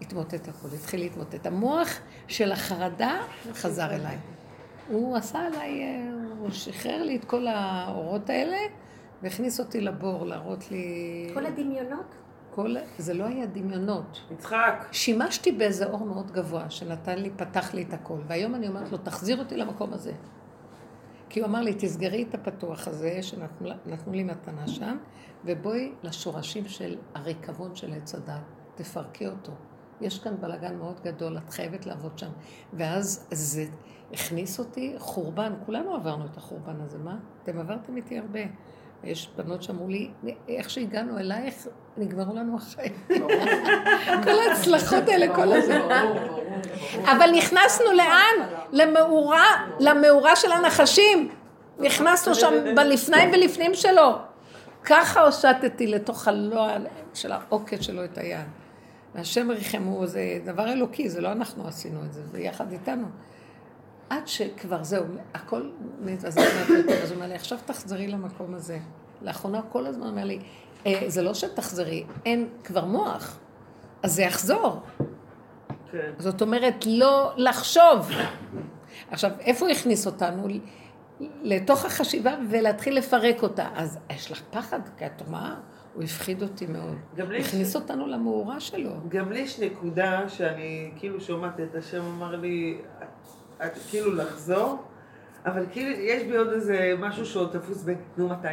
התמוטט 0.02 0.48
הכל, 0.48 0.68
התחיל 0.74 1.00
להתמוטט. 1.00 1.46
המוח 1.46 1.88
של 2.28 2.52
החרדה 2.52 3.20
חזר 3.52 3.94
אליי. 3.94 4.16
הוא 4.88 5.16
עשה 5.16 5.38
עליי, 5.38 5.82
אה, 5.82 6.10
הוא 6.38 6.50
שחרר 6.50 7.02
לי 7.02 7.16
את 7.16 7.24
כל 7.24 7.46
האורות 7.46 8.30
האלה 8.30 8.56
והכניס 9.22 9.60
אותי 9.60 9.80
לבור, 9.80 10.26
להראות 10.26 10.70
לי... 10.70 11.30
כל 11.34 11.46
הדמיונות? 11.46 12.14
כל... 12.54 12.74
זה 12.98 13.14
לא 13.14 13.24
היה 13.24 13.46
דמיונות. 13.46 14.20
יצחק. 14.30 14.88
שימשתי 14.92 15.52
באיזה 15.52 15.86
אור 15.86 16.04
מאוד 16.04 16.30
גבוה, 16.30 16.70
שנתן 16.70 17.18
לי, 17.18 17.30
פתח 17.36 17.74
לי 17.74 17.82
את 17.82 17.92
הכל. 17.92 18.18
והיום 18.26 18.54
אני 18.54 18.68
אומרת 18.68 18.92
לו, 18.92 18.98
תחזיר 18.98 19.38
אותי 19.38 19.56
למקום 19.56 19.92
הזה. 19.92 20.12
כי 21.28 21.40
הוא 21.40 21.48
אמר 21.48 21.60
לי, 21.60 21.74
תסגרי 21.74 22.22
את 22.28 22.34
הפתוח 22.34 22.88
הזה, 22.88 23.22
שנתנו 23.22 23.68
נתנו 23.86 24.12
לי 24.12 24.24
מתנה 24.24 24.68
שם, 24.68 24.96
ובואי 25.44 25.92
לשורשים 26.02 26.68
של 26.68 26.96
הריקבון 27.14 27.74
של 27.74 27.92
עץ 27.92 28.14
הדת, 28.14 28.40
תפרקי 28.74 29.26
אותו. 29.26 29.52
יש 30.00 30.18
כאן 30.18 30.36
בלאגן 30.40 30.76
מאוד 30.76 31.00
גדול, 31.04 31.38
את 31.38 31.50
חייבת 31.50 31.86
לעבוד 31.86 32.18
שם. 32.18 32.30
ואז 32.72 33.26
זה 33.30 33.64
הכניס 34.12 34.58
אותי 34.58 34.94
חורבן, 34.98 35.52
כולנו 35.66 35.94
עברנו 35.94 36.26
את 36.26 36.36
החורבן 36.36 36.80
הזה, 36.80 36.98
מה? 36.98 37.18
אתם 37.42 37.58
עברתם 37.58 37.96
איתי 37.96 38.18
הרבה. 38.18 38.40
יש 39.06 39.28
בנות 39.36 39.62
שאמרו 39.62 39.88
לי, 39.88 40.10
איך 40.48 40.70
שהגענו 40.70 41.18
אלייך, 41.18 41.54
נגמרו 41.96 42.36
לנו 42.36 42.56
החיים. 42.56 42.92
כל 44.24 44.38
ההצלחות 44.48 45.08
האלה, 45.08 45.34
כל 45.34 45.52
הזה. 45.52 45.78
אבל 47.04 47.30
נכנסנו 47.36 47.92
לאן? 47.92 48.48
למאורה, 48.72 49.46
למאורה 49.80 50.36
של 50.36 50.52
הנחשים. 50.52 51.28
נכנסנו 51.78 52.34
שם 52.34 52.54
בלפניים 52.76 53.30
ולפנים 53.32 53.74
שלו. 53.74 54.18
ככה 54.84 55.20
הושטתי 55.20 55.86
לתוך 55.86 56.28
הלוע 56.28 56.72
של 57.14 57.32
העוקץ 57.32 57.80
שלו 57.80 58.04
את 58.04 58.18
היד. 58.18 58.46
והשם 59.14 59.50
ריחמו, 59.50 60.06
זה 60.06 60.20
דבר 60.44 60.72
אלוקי, 60.72 61.08
זה 61.08 61.20
לא 61.20 61.32
אנחנו 61.32 61.68
עשינו 61.68 62.04
את 62.04 62.12
זה, 62.12 62.26
זה 62.26 62.40
יחד 62.40 62.72
איתנו. 62.72 63.06
עד 64.10 64.28
שכבר 64.28 64.84
זהו, 64.84 65.04
הכל 65.34 65.70
מהפרטים, 66.00 66.88
אז 67.02 67.10
הוא 67.10 67.14
אומר 67.14 67.28
לי, 67.28 67.34
עכשיו 67.34 67.58
תחזרי 67.66 68.06
למקום 68.06 68.54
הזה. 68.54 68.78
לאחרונה 69.22 69.62
כל 69.62 69.86
הזמן 69.86 70.06
אומר 70.06 70.24
לי, 70.24 70.38
אה, 70.86 71.02
זה 71.06 71.22
לא 71.22 71.34
שתחזרי, 71.34 72.04
אין 72.24 72.48
כבר 72.64 72.84
מוח, 72.84 73.38
אז 74.02 74.14
זה 74.14 74.22
יחזור. 74.22 74.80
כן. 75.92 76.12
זאת 76.18 76.42
אומרת, 76.42 76.74
לא 76.86 77.32
לחשוב. 77.36 78.10
עכשיו, 79.10 79.30
איפה 79.40 79.66
הוא 79.66 79.72
הכניס 79.72 80.06
אותנו? 80.06 80.48
לתוך 81.42 81.84
החשיבה 81.84 82.34
ולהתחיל 82.50 82.96
לפרק 82.96 83.42
אותה. 83.42 83.68
אז 83.74 83.98
יש 84.10 84.32
לך 84.32 84.42
פחד, 84.50 84.80
כי 84.98 85.06
את 85.06 85.22
רואה, 85.28 85.54
הוא 85.94 86.02
הפחיד 86.02 86.42
אותי 86.42 86.66
מאוד. 86.66 86.96
גם 87.16 87.30
לי... 87.30 87.40
הכניס 87.40 87.72
ש... 87.72 87.76
אותנו 87.76 88.06
למאורה 88.06 88.60
שלו. 88.60 88.90
גם 89.08 89.32
לי 89.32 89.38
יש 89.38 89.60
נקודה 89.60 90.28
שאני 90.28 90.90
כאילו 90.96 91.20
שומעת 91.20 91.60
את 91.60 91.74
השם 91.74 92.02
אמר 92.02 92.36
לי, 92.36 92.78
את 92.98 93.15
כאילו 93.90 94.14
לחזור, 94.14 94.82
אבל 95.46 95.64
כאילו 95.72 95.90
יש 95.90 96.22
בי 96.22 96.36
עוד 96.36 96.48
איזה 96.48 96.94
משהו 96.98 97.26
שעוד 97.26 97.50
תפוס 97.52 97.82
ב... 97.84 97.92
נו 98.16 98.28
מתי? 98.28 98.48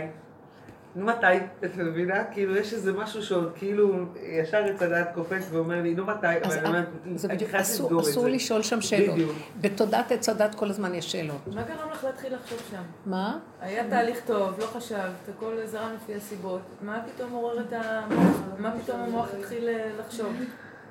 נו 0.95 1.05
מתי? 1.05 1.25
את 1.65 1.75
מבינה? 1.77 2.23
כאילו 2.23 2.55
יש 2.55 2.73
איזה 2.73 2.93
משהו 2.93 3.23
שעוד 3.23 3.51
כאילו 3.55 4.05
ישר 4.21 4.57
עץ 4.57 4.81
הדעת 4.81 5.13
קופץ 5.13 5.47
ואומר 5.51 5.81
לי, 5.81 5.95
נו 5.95 6.05
מתי? 6.05 6.27
אבל 6.43 6.57
אני 6.57 6.67
אומרת, 6.67 6.87
אני 7.29 7.39
חייבת 7.39 7.53
לסגור 7.53 7.99
את 7.99 8.05
זה. 8.05 8.11
אסור 8.11 8.27
לשאול 8.27 8.61
שם 8.61 8.81
שאלות. 8.81 9.15
בדיוק. 9.15 9.31
בתודעת 9.61 10.11
עץ 10.11 10.29
הדת 10.29 10.55
כל 10.55 10.69
הזמן 10.69 10.95
יש 10.95 11.11
שאלות. 11.11 11.47
מה 11.47 11.63
גרם 11.63 11.89
לך 11.91 12.03
להתחיל 12.03 12.33
לחשוב 12.35 12.59
שם? 12.71 12.81
מה? 13.05 13.39
היה 13.61 13.89
תהליך 13.89 14.21
טוב, 14.25 14.59
לא 14.59 14.65
חשבת, 14.65 15.29
הכל 15.37 15.57
זרם 15.65 15.89
לפי 15.95 16.15
הסיבות. 16.15 16.61
מה 16.81 17.01
פתאום 17.15 17.31
עורר 17.31 17.61
את 17.61 17.73
המוח? 17.73 18.37
מה 18.57 18.73
פתאום 18.83 18.99
המוח 18.99 19.27
התחיל 19.39 19.67
אה, 19.67 19.89
לחשוב? 19.99 20.33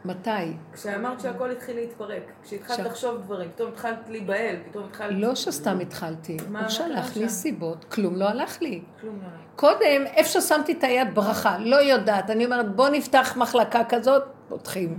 מתי? 0.05 0.31
כשאמרת 0.73 1.21
שהכל 1.21 1.51
התחיל 1.51 1.77
להתפרק, 1.77 2.23
כשהתחלת 2.43 2.77
ש... 2.77 2.81
לחשוב 2.81 3.21
דברים, 3.21 3.51
פתאום 3.55 3.69
התחלת 3.69 4.09
להיבהל, 4.09 4.57
פתאום 4.71 4.85
התחלת... 4.85 5.11
לא 5.13 5.35
שסתם 5.35 5.81
התחלתי, 5.81 6.37
הוא 6.61 6.69
שלח 6.69 7.17
לי 7.17 7.29
סיבות, 7.29 7.85
כלום 7.85 8.17
לא 8.17 8.29
הלך 8.29 8.63
לי. 8.63 8.83
כלום 9.01 9.19
לא 9.23 9.27
הלך. 9.27 9.43
קודם, 9.57 10.07
איפה 10.17 10.41
ששמתי 10.41 10.73
את 10.73 10.85
היד 10.85 11.15
ברכה, 11.15 11.59
לא 11.59 11.77
יודעת, 11.77 12.31
אני 12.31 12.45
אומרת 12.45 12.77
בוא 12.77 12.89
נפתח 12.89 13.37
מחלקה 13.37 13.85
כזאת, 13.85 14.23
פותחים. 14.49 14.99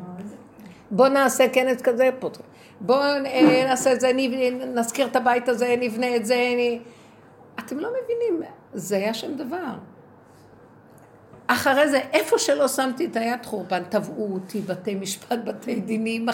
בוא 0.92 1.08
נעשה 1.08 1.50
כנס 1.54 1.82
כזה, 1.82 2.10
פותחים. 2.20 2.46
בוא 2.82 3.04
אה, 3.04 3.64
נעשה 3.68 3.94
את 3.94 4.02
זה, 4.02 4.12
נזכיר 4.76 5.08
את 5.08 5.16
הבית 5.16 5.50
הזה, 5.50 5.76
נבנה 5.80 6.16
את 6.16 6.26
זה. 6.26 6.36
אתם 7.60 7.80
לא 7.80 7.90
מבינים, 7.90 8.50
זה 8.74 8.96
היה 8.96 9.14
שם 9.14 9.36
דבר. 9.38 9.74
אחרי 11.48 11.90
זה, 11.90 12.00
איפה 12.14 12.40
שלא 12.40 12.68
שמתי 12.68 13.06
את 13.06 13.16
היד 13.16 13.46
חורבן, 13.46 13.84
תבעו 13.90 14.34
אותי, 14.34 14.62
בתי 14.62 14.96
משפט, 14.96 15.40
בתי 15.46 15.76
דינים, 15.76 16.26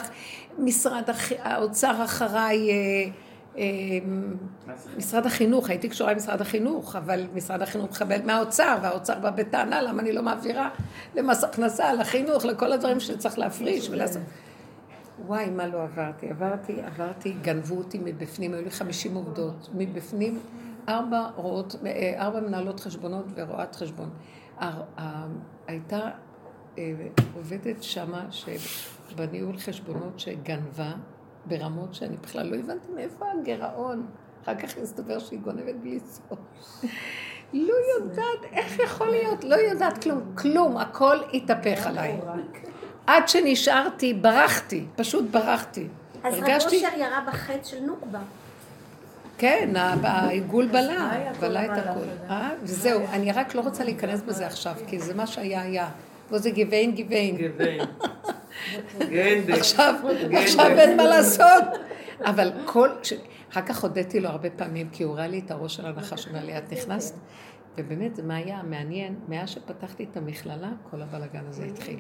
משרד 0.58 1.04
האוצר 1.40 2.04
אחריי, 2.04 2.70
אה, 2.70 2.76
אה, 3.58 3.64
משרד 4.98 5.26
החינוך, 5.26 5.70
הייתי 5.70 5.90
קשורה 5.90 6.12
עם 6.12 6.18
משרד 6.18 6.42
החינוך, 6.42 6.96
אבל 6.96 7.28
משרד 7.34 7.62
החינוך 7.62 7.90
מכבד 7.90 8.26
מהאוצר, 8.26 8.78
והאוצר 8.82 9.20
בא 9.20 9.30
בטענה 9.30 9.82
למה 9.82 10.02
אני 10.02 10.12
לא 10.12 10.22
מעבירה 10.22 10.70
למס 11.16 11.44
הכנסה, 11.44 11.94
לחינוך, 11.94 12.46
לכל 12.46 12.72
הדברים 12.72 13.00
שצריך 13.00 13.40
להפריש 13.40 13.90
ולעשות. 13.90 14.22
וואי, 15.26 15.50
מה 15.50 15.68
לא 15.68 15.84
עברתי? 15.84 16.30
עברתי, 16.30 16.82
עברתי, 16.82 17.36
גנבו 17.42 17.76
אותי 17.76 18.00
מבפנים, 18.04 18.54
היו 18.54 18.64
לי 18.64 18.72
50 18.72 19.16
עובדות, 19.16 19.70
מבפנים 19.74 20.40
ארבע 20.90 21.30
אה, 21.86 22.14
ארבע 22.18 22.40
מנהלות 22.40 22.80
חשבונות 22.80 23.26
ורואת 23.36 23.76
חשבון. 23.76 24.10
הייתה 25.68 26.10
אה, 26.78 26.94
עובדת 27.36 27.84
שמה 27.84 28.26
שבניהול 28.32 29.58
חשבונות 29.58 30.20
שגנבה 30.20 30.92
ברמות 31.46 31.94
שאני 31.94 32.18
בכלל 32.18 32.48
לא 32.48 32.56
הבנתי 32.56 32.92
מאיפה 32.96 33.26
הגירעון. 33.42 34.08
אחר 34.44 34.56
כך 34.56 34.78
הסתבר 34.78 35.20
שהיא 35.20 35.40
גונבת 35.40 35.76
בלי 35.82 36.00
סוף. 36.00 36.40
לא 37.54 37.74
יודעת, 37.96 38.44
איך 38.52 38.80
יכול 38.80 39.08
להיות? 39.08 39.44
לא 39.44 39.56
יודעת 39.56 40.04
כלום, 40.04 40.36
כלום, 40.36 40.78
הכל 40.78 41.18
התהפך 41.34 41.88
עליי. 41.88 42.20
עד 43.08 43.28
שנשארתי, 43.28 44.14
ברחתי, 44.14 44.86
פשוט 44.96 45.26
ברחתי. 45.32 45.88
אז 46.24 46.34
רב 46.34 46.62
אושר 46.66 46.88
ירה 46.98 47.24
בחטא 47.28 47.64
של 47.64 47.80
נוקבה. 47.80 48.20
כן, 49.40 49.74
העיגול 50.04 50.68
בלה, 50.68 51.32
בלה 51.40 51.66
את 51.66 51.86
הכול. 51.86 52.08
וזהו, 52.64 53.02
אני 53.12 53.32
רק 53.32 53.56
לא 53.56 53.62
רוצה 53.62 53.84
להיכנס 53.84 54.22
בזה 54.22 54.48
עכשיו, 54.48 54.76
כי 54.88 55.00
זה 55.00 55.14
מה 55.14 55.28
שהיה 55.28 55.62
היה. 55.62 55.90
פה 56.30 56.38
זה 56.38 56.50
גיוון 56.50 56.92
גיוון. 56.92 57.36
עכשיו, 59.60 59.96
עכשיו 60.34 60.68
אין 60.78 60.98
מה 60.98 61.04
לעשות. 61.04 61.64
אבל 62.22 62.52
כל... 62.66 62.90
אחר 63.52 63.62
כך 63.62 63.84
הודיתי 63.84 64.20
לו 64.20 64.30
הרבה 64.30 64.50
פעמים, 64.50 64.90
כי 64.90 65.04
הוא 65.04 65.16
ראה 65.16 65.28
לי 65.28 65.40
את 65.46 65.52
הראש 65.52 65.76
של 65.76 65.86
הנחש, 65.86 66.28
אומר 66.28 66.46
לי, 66.46 66.58
את 66.58 66.72
נכנסת? 66.74 67.16
ובאמת, 67.78 68.16
זה 68.16 68.24
מה 68.24 68.36
היה 68.36 68.62
מעניין, 68.64 69.16
מאז 69.28 69.50
שפתחתי 69.50 70.06
את 70.12 70.18
המכללה, 70.18 70.72
כל 70.92 71.02
הבלאגן 71.02 71.46
הזה 71.48 71.64
התחיל. 71.66 72.00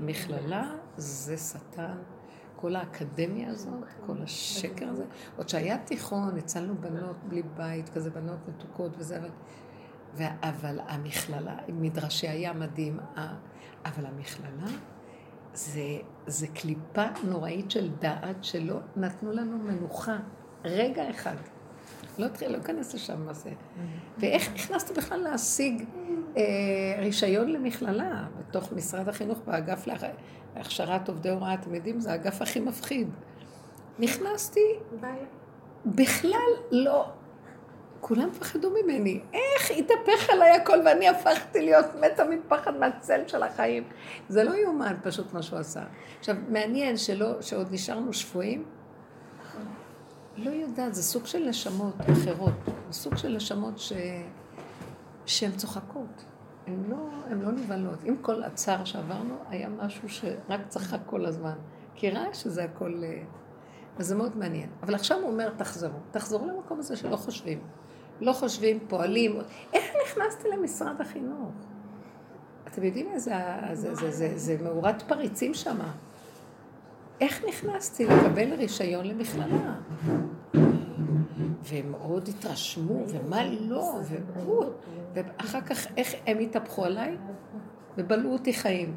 המכללה 0.00 0.70
זה 0.96 1.36
שטן. 1.36 2.15
כל 2.56 2.76
האקדמיה 2.76 3.50
הזאת, 3.50 3.84
כל 4.06 4.22
השקר 4.22 4.88
הזה. 4.88 5.04
עוד 5.36 5.48
שהיה 5.48 5.78
תיכון, 5.78 6.38
הצלנו 6.38 6.74
בנות 6.80 7.16
בלי 7.28 7.42
בית, 7.56 7.88
כזה 7.88 8.10
בנות 8.10 8.38
מתוקות 8.48 8.92
וזה, 8.98 9.18
אבל... 9.18 9.30
אבל 10.42 10.80
המכללה, 10.86 11.56
מדרשי 11.68 12.28
היה 12.28 12.52
מדהים, 12.52 13.00
אבל 13.84 14.06
המכללה 14.06 14.66
זה, 15.54 15.98
זה 16.26 16.46
קליפה 16.46 17.04
נוראית 17.24 17.70
של 17.70 17.90
דעת 17.98 18.44
שלא 18.44 18.76
נתנו 18.96 19.32
לנו 19.32 19.58
מנוחה, 19.58 20.16
רגע 20.64 21.10
אחד. 21.10 21.36
לא 22.18 22.28
תחיל, 22.28 22.52
לא 22.52 22.58
אכנס 22.58 22.94
לשם 22.94 23.26
מה 23.26 23.32
זה. 23.32 23.50
ואיך 24.18 24.52
נכנסת 24.54 24.98
בכלל 24.98 25.20
להשיג 25.20 25.84
אה, 26.36 26.42
רישיון 26.98 27.52
למכללה 27.52 28.24
בתוך 28.38 28.72
משרד 28.72 29.08
החינוך 29.08 29.38
באגף 29.46 29.86
להכשרת 30.56 31.08
עובדי 31.08 31.30
הוראה? 31.30 31.54
אתם 31.54 31.74
יודעים, 31.74 32.00
זה 32.00 32.10
האגף 32.10 32.42
הכי 32.42 32.60
מפחיד. 32.60 33.08
נכנסתי, 33.98 34.60
בכלל 35.86 36.50
לא, 36.70 37.06
כולם 38.00 38.30
פחדו 38.32 38.70
ממני. 38.70 39.20
איך 39.34 39.70
התהפך 39.70 40.30
עליי 40.30 40.50
הכל 40.50 40.78
ואני 40.84 41.08
הפכתי 41.08 41.62
להיות 41.62 41.86
מתה 42.00 42.24
מפחד 42.24 42.76
מהצל 42.76 43.20
של 43.26 43.42
החיים. 43.42 43.84
זה 44.28 44.44
לא 44.44 44.54
יאומן 44.54 44.96
פשוט 45.02 45.32
מה 45.32 45.42
שהוא 45.42 45.58
עשה. 45.58 45.82
עכשיו, 46.18 46.36
מעניין 46.48 46.96
שלא, 46.96 47.42
שעוד 47.42 47.72
נשארנו 47.72 48.12
שפויים. 48.12 48.64
לא 50.36 50.50
יודעת, 50.50 50.94
זה 50.94 51.02
סוג 51.02 51.26
של 51.26 51.48
נשמות 51.48 51.94
אחרות. 52.00 52.52
זה 52.90 52.98
סוג 52.98 53.16
של 53.16 53.36
נשמות 53.36 53.78
ש... 53.78 53.92
שהן 55.26 55.52
צוחקות. 55.52 56.24
הן 56.66 56.82
לא, 56.88 57.08
לא 57.30 57.52
נבהלות. 57.52 58.04
עם 58.04 58.16
כל 58.16 58.42
הצער 58.42 58.84
שעברנו, 58.84 59.34
היה 59.48 59.68
משהו 59.68 60.08
שרק 60.08 60.60
צחק 60.68 60.98
כל 61.06 61.26
הזמן. 61.26 61.54
כי 61.94 62.10
ראה 62.10 62.34
שזה 62.34 62.64
הכל... 62.64 63.02
אה, 63.04 63.22
וזה 63.98 64.14
מאוד 64.14 64.36
מעניין. 64.36 64.70
אבל 64.82 64.94
עכשיו 64.94 65.18
הוא 65.18 65.30
אומר, 65.30 65.50
תחזרו. 65.56 65.98
תחזרו 66.10 66.46
למקום 66.46 66.78
הזה 66.78 66.96
שלא 66.96 67.16
חושבים. 67.16 67.60
לא 68.20 68.32
חושבים, 68.32 68.78
פועלים. 68.88 69.38
איך 69.72 69.84
נכנסתי 70.06 70.48
למשרד 70.48 71.00
החינוך? 71.00 71.52
אתם 72.66 72.82
יודעים 72.82 73.06
איזה... 73.12 73.34
זה, 73.72 73.94
זה, 73.94 74.10
זה, 74.10 74.32
זה 74.36 74.56
מאורת 74.62 75.02
פריצים 75.02 75.54
שם. 75.54 75.78
איך 77.20 77.44
נכנסתי 77.48 78.06
לקבל 78.06 78.52
רישיון 78.52 79.06
למכללה? 79.06 79.74
והם 81.62 81.90
מאוד 81.90 82.28
התרשמו, 82.28 83.04
ומה 83.08 83.44
לא, 83.44 84.00
ואחר 85.14 85.60
כך 85.60 85.86
איך 85.96 86.14
הם 86.26 86.38
התהפכו 86.38 86.84
עליי? 86.84 87.16
ובלעו 87.98 88.32
אותי 88.32 88.52
חיים. 88.52 88.96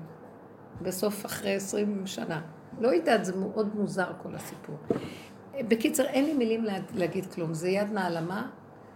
בסוף 0.82 1.26
אחרי 1.26 1.56
עשרים 1.56 2.08
שנה. 2.08 2.42
לא 2.80 2.88
יודעת, 2.88 3.26
זה 3.26 3.36
מאוד 3.36 3.76
מוזר 3.76 4.12
כל 4.24 4.36
הסיפור. 4.36 4.76
בקיצר, 5.60 6.06
אין 6.06 6.26
לי 6.26 6.34
מילים 6.34 6.66
להגיד 6.94 7.26
כלום. 7.26 7.54
זה 7.54 7.70
יד 7.70 7.92
נעלמה, 7.92 8.50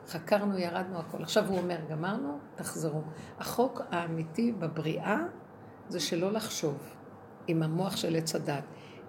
חקרנו, 0.07 0.57
ירדנו, 0.57 0.99
הכל. 0.99 1.23
עכשיו 1.23 1.47
הוא 1.47 1.57
אומר, 1.57 1.77
גמרנו, 1.89 2.37
תחזרו. 2.55 3.01
החוק 3.39 3.81
האמיתי 3.91 4.51
בבריאה 4.51 5.17
זה 5.89 5.99
שלא 5.99 6.31
לחשוב 6.31 6.77
עם 7.47 7.63
המוח 7.63 7.95
של 7.95 8.15
עץ 8.15 8.35
הדת. 8.35 8.63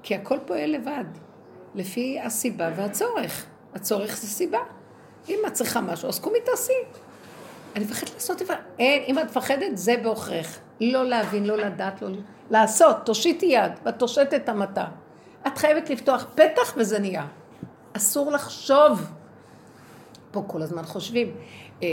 כי 0.05 0.15
הכל 0.15 0.39
פועל 0.47 0.71
לבד, 0.71 1.05
לפי 1.75 2.21
הסיבה 2.21 2.71
והצורך. 2.77 3.47
הצורך 3.75 4.17
זה 4.17 4.27
סיבה. 4.27 4.59
אם 5.29 5.39
את 5.47 5.53
צריכה 5.53 5.81
משהו, 5.81 6.09
אז 6.09 6.19
קומי 6.19 6.39
תעשי. 6.41 6.73
אני 7.77 7.85
מפחדת 7.85 8.15
לעשות 8.15 8.43
דבר. 8.43 8.55
אין, 8.79 9.03
אם 9.07 9.19
את 9.19 9.25
מפחדת, 9.25 9.77
זה 9.77 9.97
בעוכרך. 10.03 10.59
לא 10.81 11.05
להבין, 11.05 11.45
לא 11.45 11.57
לדעת, 11.57 12.03
לא... 12.03 12.09
לעשות, 12.51 12.97
תושיטי 13.05 13.47
יד, 13.47 13.73
ואת 13.85 13.99
תושטת 13.99 14.49
המטה. 14.49 14.87
את 15.47 15.59
חייבת 15.59 15.91
לפתוח 15.91 16.27
פתח 16.35 16.75
וזה 16.77 16.99
נהיה. 16.99 17.27
אסור 17.93 18.33
לחשוב. 18.33 19.13
פה 20.31 20.45
כל 20.47 20.63
הזמן 20.63 20.83
חושבים. 20.83 21.37
אה, 21.83 21.89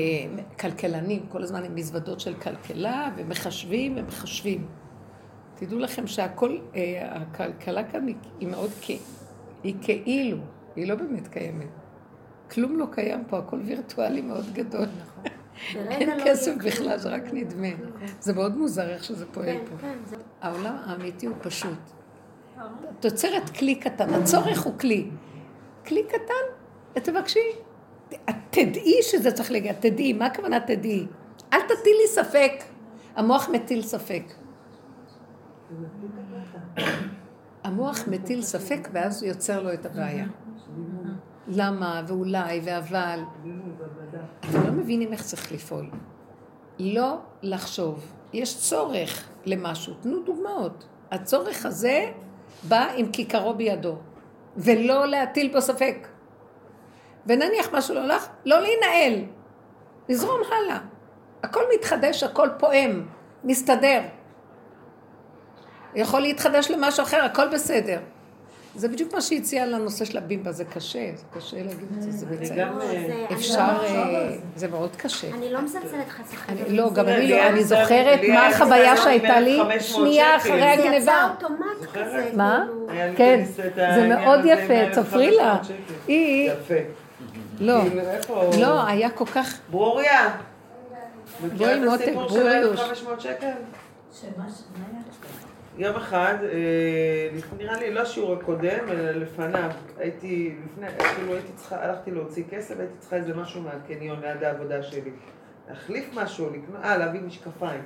כלכלנים, 0.59 1.25
כל 1.29 1.43
הזמן 1.43 1.63
עם 1.63 1.75
מזוודות 1.75 2.19
של 2.19 2.33
כלכלה, 2.33 3.09
ומחשבים 3.15 3.97
ומחשבים. 3.97 4.80
תדעו 5.61 5.79
לכם 5.79 6.07
שהכל, 6.07 6.57
אה, 6.75 7.07
הכלכלה 7.11 7.83
כאן 7.83 8.07
היא, 8.39 8.47
מאוד 8.47 8.69
כ... 8.81 8.91
היא 9.63 9.75
כאילו, 9.81 10.37
היא 10.75 10.87
לא 10.87 10.95
באמת 10.95 11.27
קיימת. 11.27 11.67
כלום 12.51 12.79
לא 12.79 12.85
קיים 12.91 13.23
פה, 13.27 13.37
הכל 13.37 13.59
וירטואלי 13.65 14.21
מאוד 14.21 14.53
גדול. 14.53 14.85
אין 15.75 16.09
לא 16.09 16.23
כסף 16.25 16.53
בכלל. 16.65 16.97
זה 16.97 17.09
רק 17.09 17.23
נדמה. 17.33 17.67
נכון. 17.67 18.07
זה 18.19 18.33
מאוד 18.33 18.57
מוזר 18.57 18.89
איך 18.89 19.03
שזה 19.03 19.25
פועל 19.25 19.45
כן, 19.45 19.65
פה. 19.69 19.77
כן. 19.81 19.97
העולם 20.41 20.75
האמיתי 20.85 21.25
הוא 21.25 21.35
פשוט. 21.41 21.79
את 22.99 23.05
יוצרת 23.05 23.49
כלי 23.49 23.75
קטן, 23.75 24.13
הצורך 24.13 24.61
הוא 24.61 24.79
כלי. 24.79 25.09
כלי 25.85 26.03
קטן, 26.03 27.01
תבקשי. 27.03 27.39
את 28.29 28.35
תדעי 28.49 28.97
שזה 29.01 29.31
צריך 29.31 29.51
להגיע, 29.51 29.73
תדעי, 29.73 30.13
מה 30.13 30.25
הכוונה 30.25 30.59
תדעי? 30.59 31.07
אל 31.53 31.59
תטילי 31.61 32.07
ספק. 32.07 32.51
המוח 33.15 33.49
מטיל 33.49 33.81
ספק. 33.81 34.23
המוח 37.63 38.07
מטיל 38.07 38.41
ספק 38.41 38.89
ואז 38.93 39.23
הוא 39.23 39.29
יוצר 39.29 39.63
לו 39.63 39.73
את 39.73 39.85
הבעיה. 39.85 40.25
למה, 41.47 42.01
ואולי, 42.07 42.61
ואבל. 42.63 43.19
אתם 44.39 44.63
לא 44.67 44.71
מבינים 44.71 45.13
איך 45.13 45.21
צריך 45.21 45.51
לפעול. 45.51 45.89
לא 46.79 47.17
לחשוב. 47.41 48.13
יש 48.33 48.57
צורך 48.57 49.29
למשהו. 49.45 49.93
תנו 49.93 50.23
דוגמאות. 50.23 50.87
הצורך 51.11 51.65
הזה 51.65 52.11
בא 52.67 52.87
עם 52.95 53.11
כיכרו 53.11 53.53
בידו, 53.53 53.95
ולא 54.57 55.05
להטיל 55.05 55.53
בו 55.53 55.61
ספק. 55.61 56.07
ונניח 57.27 57.73
משהו 57.73 57.95
לא 57.95 57.99
הלך, 57.99 58.27
לא 58.45 58.59
להינעל. 58.59 59.25
לזרום 60.09 60.41
הלאה. 60.47 60.79
הכל 61.43 61.61
מתחדש, 61.75 62.23
הכל 62.23 62.49
פועם, 62.59 63.07
מסתדר. 63.43 64.01
יכול 65.95 66.21
להתחדש 66.21 66.71
למשהו 66.71 67.03
אחר, 67.03 67.23
הכל 67.25 67.47
בסדר. 67.47 67.99
זה 68.75 68.87
בדיוק 68.89 69.13
מה 69.13 69.21
שהציע 69.21 69.65
לנושא 69.65 70.05
של 70.05 70.17
הבימבה, 70.17 70.51
זה 70.51 70.65
קשה, 70.65 70.99
זה 71.15 71.23
קשה 71.39 71.57
להגיד 71.57 71.87
את 71.97 72.01
זה, 72.01 72.11
זה 72.11 72.25
מצער. 72.41 72.81
אה, 72.81 73.25
אפשר, 73.33 73.73
לא- 73.73 73.83
אה, 73.87 74.31
זה 74.55 74.67
מאוד 74.67 74.95
קשה. 74.95 75.27
אני 75.33 75.53
לא 75.53 75.61
מזלזלת 75.61 76.09
חס 76.09 76.33
וחלילה. 76.33 76.61
אני- 76.67 76.77
לא, 76.77 76.91
גם 76.93 77.07
אני 77.07 77.27
לא, 77.29 77.47
אני 77.47 77.63
זוכרת 77.63 78.19
מה 78.33 78.47
החוויה 78.47 78.97
שהייתה 78.97 79.39
לי 79.39 79.59
1,500 79.61 79.81
שנייה. 79.81 80.37
אחרי 80.37 80.51
זה 80.51 80.57
יצא 80.57 80.81
הגניבה. 80.83 81.29
אוטומט? 81.35 81.59
כזה, 81.93 82.31
מה? 82.35 82.65
כאילו. 82.87 83.09
לי 83.11 83.15
כן, 83.17 83.43
זה 83.95 84.07
מאוד 84.07 84.39
יפה, 84.45 84.89
תספרי 84.91 85.31
לה. 85.35 85.51
1,500 85.53 85.65
שקל. 85.65 85.73
היא, 86.07 86.51
יפה. 86.51 86.73
לא. 87.59 87.77
לא, 88.59 88.87
היה 88.87 89.09
כל 89.09 89.25
כך, 89.25 89.57
ברוריה. 89.71 90.29
בואי, 91.41 91.51
מכירה 91.53 91.73
את 91.75 91.79
מותק, 91.79 92.01
הסיפור 92.03 92.29
של 92.29 92.35
ברוריוש. 92.39 92.79
1,500 92.79 93.21
שקל? 93.21 93.47
יום 95.77 95.95
אחד, 95.95 96.35
אה, 96.43 97.29
נראה 97.57 97.79
לי 97.79 97.93
לא 97.93 97.99
השיעור 98.01 98.33
הקודם, 98.33 98.89
אלא 98.89 99.11
לפניו, 99.11 99.71
הייתי, 99.97 100.55
לפני, 100.65 100.87
כאילו 100.97 101.33
הייתי 101.33 101.53
צריכה, 101.55 101.83
הלכתי 101.83 102.11
להוציא 102.11 102.43
כסף, 102.49 102.79
הייתי 102.79 102.93
צריכה 102.99 103.15
איזה 103.15 103.35
משהו 103.35 103.61
מהקניון 103.61 104.19
ליד 104.19 104.43
העבודה 104.43 104.83
שלי. 104.83 105.11
להחליף 105.69 106.09
משהו, 106.13 106.49
לקנות, 106.49 106.83
אה, 106.83 106.97
להביא 106.97 107.21
משקפיים. 107.21 107.81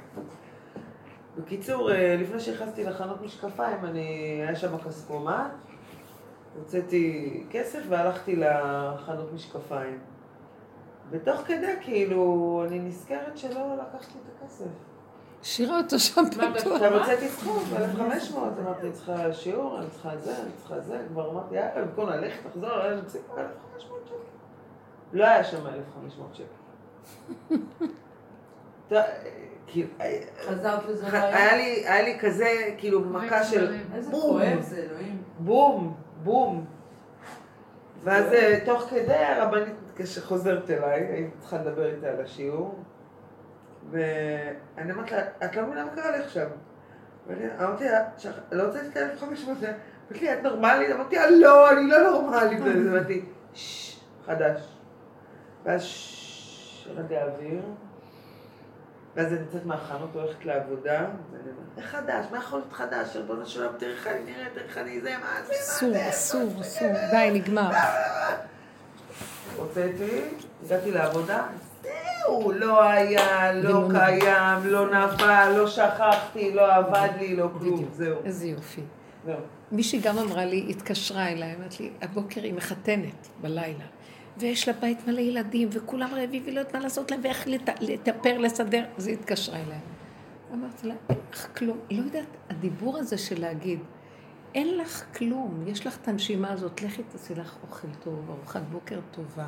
בקיצור, 1.38 1.92
אה, 1.92 2.16
לפני 2.20 2.40
שנכנסתי 2.40 2.84
לחנות 2.84 3.22
משקפיים, 3.22 3.86
אני, 3.86 4.40
היה 4.42 4.56
שם 4.56 4.78
כספומט, 4.78 5.52
הוצאתי 6.56 7.44
כסף 7.52 7.80
והלכתי 7.90 8.36
לחנות 8.36 9.34
משקפיים. 9.34 10.00
ותוך 11.10 11.42
כדי, 11.42 11.74
כאילו, 11.82 12.64
אני 12.68 12.80
נזכרת 12.80 13.38
שלא 13.38 13.76
לקחתי 13.76 14.14
את 14.14 14.44
הכסף. 14.44 14.95
השאירה 15.46 15.78
אותו 15.78 16.00
שם 16.00 16.22
פתוח. 16.30 16.74
עכשיו 16.74 17.00
הוצאתי 17.00 17.28
סכום, 17.30 17.64
1,500, 17.78 18.54
אמרתי, 18.60 18.92
צריכה 18.92 19.34
שיעור, 19.34 19.80
אני 19.80 19.88
צריכה 19.90 20.18
זה, 20.18 20.36
אני 20.42 20.52
צריכה 20.58 20.80
זה, 20.80 20.98
כבר 21.08 21.32
אמרתי, 21.32 21.56
יאללה, 21.56 21.86
במקום 21.86 22.10
ללכת, 22.10 22.40
לחזור, 22.46 22.70
היה 22.72 23.02
פסיק, 23.06 23.22
1,500 23.38 24.02
שקל. 24.08 24.16
לא 25.14 25.26
היה 25.26 25.44
שם 25.44 25.68
1,500 25.68 26.36
שקל. 26.36 26.46
אתה- 28.88 29.02
כאילו, 29.68 29.88
לא 31.12 31.18
היה? 31.18 32.02
לי, 32.04 32.18
כזה, 32.20 32.48
כאילו, 32.78 33.00
מכה 33.02 33.44
של 33.44 33.76
איזה 33.94 34.12
בום, 34.12 34.22
כואב 34.22 34.62
זה, 34.62 34.78
אלוהים. 34.90 35.22
בום, 35.40 35.96
בום. 36.24 36.66
ואז 38.04 38.34
אה, 38.34 38.60
תוך 38.66 38.82
כדי 38.90 39.14
הרבנית 39.16 39.76
כשחוזרת 39.96 40.70
אליי, 40.70 41.02
הייתי 41.04 41.32
צריכה 41.40 41.58
לדבר 41.58 41.96
איתה 41.96 42.08
על 42.08 42.22
השיעור, 42.24 42.76
ואני 43.92 44.92
אמרתי 44.92 45.12
לה, 45.16 45.22
את 45.46 45.56
לא 45.56 45.64
מבינה 45.66 45.86
מה 45.86 45.92
קרה 45.96 46.12
לי 46.18 46.24
עכשיו. 46.24 46.48
ואני 47.28 47.46
אמרתי 47.60 47.84
לה, 47.90 48.04
"שח- 48.18 48.30
לא 48.52 48.64
הוצאתי 48.64 48.88
את 48.88 48.98
ה-1500, 48.98 49.50
אמרתי 49.50 49.66
לי, 50.26 50.34
את 50.34 50.44
נורמלית? 50.44 50.92
אמרתי 50.92 51.16
לה, 51.16 51.30
לא, 51.30 51.72
אני 51.72 51.88
לא 51.90 51.98
נורמלית. 52.12 52.60
ואז 52.66 52.88
אמרתי, 52.88 53.26
ששש, 53.54 54.00
חדש. 54.26 54.62
ואז 55.66 55.82
ששש, 55.84 56.88
האוויר. 57.12 57.62
ואז 59.16 59.34
אני 59.34 59.40
יוצאת 59.40 59.66
מהחנות, 59.66 60.10
הולכת 60.14 60.46
לעבודה, 60.46 61.06
ואני 61.32 61.88
חדש? 61.88 62.26
מה 62.32 62.38
יכול 62.38 62.60
להיות 62.60 62.74
חדש? 62.74 63.16
ריבונו 63.16 63.46
של 63.46 63.64
עולם, 63.64 63.78
תראה 63.78 63.92
איך 63.92 64.08
אני 64.08 64.24
נראית, 64.24 64.58
איך 64.58 64.78
אני 64.78 65.02
זה, 65.02 65.16
מה 65.18 65.42
זה, 65.48 65.54
אסור, 65.54 65.90
זה? 65.94 66.10
אסור, 66.10 66.62
אסור. 66.62 66.88
די, 67.12 67.32
נגמר. 67.34 67.70
הוצאתי, 69.56 70.22
הגעתי 70.66 70.92
לעבודה, 70.92 71.48
זהו, 71.86 72.52
לא 72.52 72.84
היה, 72.84 73.54
לא. 73.54 73.88
קיים, 73.92 74.60
לא 74.64 74.90
נפל, 74.90 75.52
לא 75.58 75.68
שכחתי, 75.68 76.54
לא 76.54 76.76
עבד 76.76 77.10
לי, 77.20 77.36
לא 77.36 77.48
כלום. 77.60 77.86
זהו. 77.94 78.18
איזה 78.26 78.48
יופי. 78.48 78.82
זהו. 79.26 79.36
מישהי 79.72 80.00
גם 80.00 80.18
אמרה 80.18 80.46
לי, 80.46 80.66
התקשרה 80.70 81.28
אליי, 81.28 81.56
אמרת 81.56 81.80
לי, 81.80 81.90
הבוקר 82.02 82.44
היא 82.44 82.54
מחתנת 82.54 83.28
בלילה, 83.42 83.86
ויש 84.38 84.68
לה 84.68 84.74
בית 84.82 85.08
מלא 85.08 85.22
ילדים, 85.22 85.70
וכולם 85.72 86.10
רעבים, 86.14 86.44
והיא 86.44 86.56
לא 86.56 86.60
יודעת 86.60 86.76
מה 86.76 86.82
לעשות 86.82 87.12
להם, 87.12 87.20
ואיך 87.24 87.48
לט- 87.48 87.82
לטפר, 87.82 88.38
לסדר, 88.38 88.84
אז 88.98 89.08
היא 89.08 89.16
התקשרה 89.16 89.56
אליי. 89.56 89.80
אמרתי 90.54 90.88
לה, 90.88 90.94
אין 91.10 91.18
לך 91.34 91.48
כלום, 91.58 91.78
לא 91.92 92.04
יודעת, 92.04 92.26
הדיבור 92.50 92.98
הזה 92.98 93.18
של 93.18 93.42
להגיד, 93.42 93.80
אין 94.56 94.78
לך 94.78 95.04
כלום, 95.18 95.64
יש 95.68 95.88
לך 95.88 95.98
את 96.02 96.08
הנשימה 96.08 96.52
הזאת, 96.52 96.82
לכי 96.82 97.04
תעשי 97.04 97.36
לך 97.36 97.56
אוכל 97.68 97.88
טוב, 98.04 98.30
ארוחת 98.30 98.62
בוקר 98.72 99.00
טובה, 99.12 99.46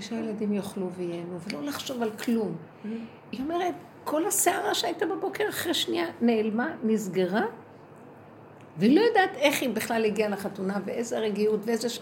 ושהילדים 0.00 0.52
יאכלו 0.52 0.90
וייהנו, 0.90 1.38
ולא 1.40 1.62
לחשוב 1.62 2.02
על 2.02 2.10
כלום. 2.10 2.56
היא 3.32 3.40
אומרת, 3.40 3.74
כל 4.04 4.26
הסערה 4.26 4.74
שהייתה 4.74 5.06
בבוקר 5.06 5.48
אחרי 5.48 5.74
שנייה 5.74 6.06
נעלמה, 6.20 6.74
נסגרה, 6.84 7.44
והיא 8.76 8.96
לא 8.96 9.00
יודעת 9.00 9.30
איך 9.36 9.62
היא 9.62 9.70
בכלל 9.70 10.04
הגיעה 10.04 10.28
לחתונה, 10.28 10.78
ואיזה 10.84 11.18
רגיעות, 11.18 11.60
ואיזה... 11.64 11.88
ש... 11.88 12.00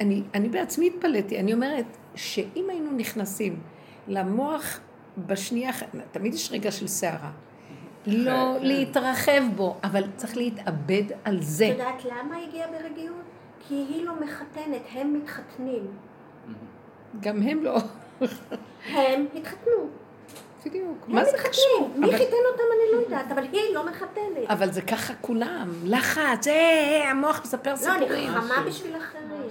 אני, 0.00 0.22
אני 0.34 0.48
בעצמי 0.48 0.86
התפלאתי, 0.86 1.40
אני 1.40 1.54
אומרת 1.54 1.96
שאם 2.14 2.64
היינו 2.68 2.92
נכנסים 2.92 3.60
למוח 4.08 4.80
בשנייה, 5.26 5.70
תמיד 6.10 6.34
יש 6.34 6.52
רגע 6.52 6.72
של 6.72 6.86
סערה. 6.86 7.30
לא 8.06 8.56
כן. 8.58 8.66
להתרחב 8.66 9.42
בו, 9.56 9.76
אבל 9.84 10.02
צריך 10.16 10.36
להתאבד 10.36 11.04
על 11.24 11.42
זה. 11.42 11.66
את 11.66 11.70
יודעת 11.70 12.04
למה 12.04 12.36
היא 12.36 12.48
הגיעה 12.48 12.68
ברגיעות? 12.70 13.22
כי 13.68 13.74
היא 13.74 14.04
לא 14.04 14.12
מחתנת, 14.20 14.82
הם 14.92 15.12
מתחתנים. 15.14 15.86
גם 17.20 17.42
הם 17.42 17.62
לא... 17.64 17.78
הם 18.86 19.26
התחתנו. 19.36 19.72
בדיוק. 20.66 21.04
מה 21.08 21.24
זה. 21.24 21.30
קשור? 21.48 21.90
מי 21.96 22.06
אבל- 22.08 22.16
חיתן 22.18 22.36
אותם 22.52 22.62
אני 22.72 22.92
לא 22.92 23.04
יודעת, 23.04 23.32
אבל 23.32 23.42
היא 23.52 23.74
לא 23.74 23.86
מחתנת. 23.86 24.48
אבל 24.50 24.72
זה 24.72 24.82
ככה 24.82 25.12
כולם. 25.20 25.70
לחץ, 25.84 26.46
אה, 26.46 27.10
המוח 27.10 27.40
מספר 27.44 27.74
לא, 27.74 27.94
אני 27.94 28.00
סיפורים. 28.06 28.28
חכמה 28.30 28.64
בשביל 28.66 28.96
אחרים. 28.96 29.48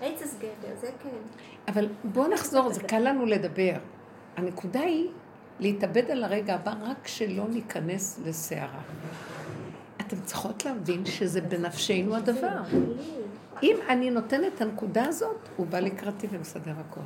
עצס 0.00 0.34
גבר, 0.38 0.74
זה 0.80 0.86
כן. 1.02 1.08
אבל 1.68 1.88
בואו 2.04 2.28
נחזור, 2.28 2.72
זה 2.72 2.80
קל 2.82 2.98
לנו 2.98 3.26
לדבר. 3.26 3.72
הנקודה 4.36 4.80
היא 4.80 5.08
להתאבד 5.60 6.10
על 6.10 6.24
הרגע 6.24 6.54
הבא 6.54 6.72
רק 6.82 7.06
שלא 7.06 7.44
ניכנס 7.48 8.20
לסערה. 8.26 8.80
אתן 10.12 10.20
צריכות 10.24 10.64
להבין 10.64 11.06
שזה 11.06 11.40
בנפשנו 11.40 12.16
הדבר. 12.16 12.56
אם 13.62 13.76
אני 13.88 14.10
נותנת 14.10 14.52
את 14.54 14.60
הנקודה 14.60 15.04
הזאת, 15.04 15.48
הוא 15.56 15.66
בא 15.66 15.80
לקראתי 15.80 16.26
ומסדר 16.30 16.72
הכל. 16.90 17.00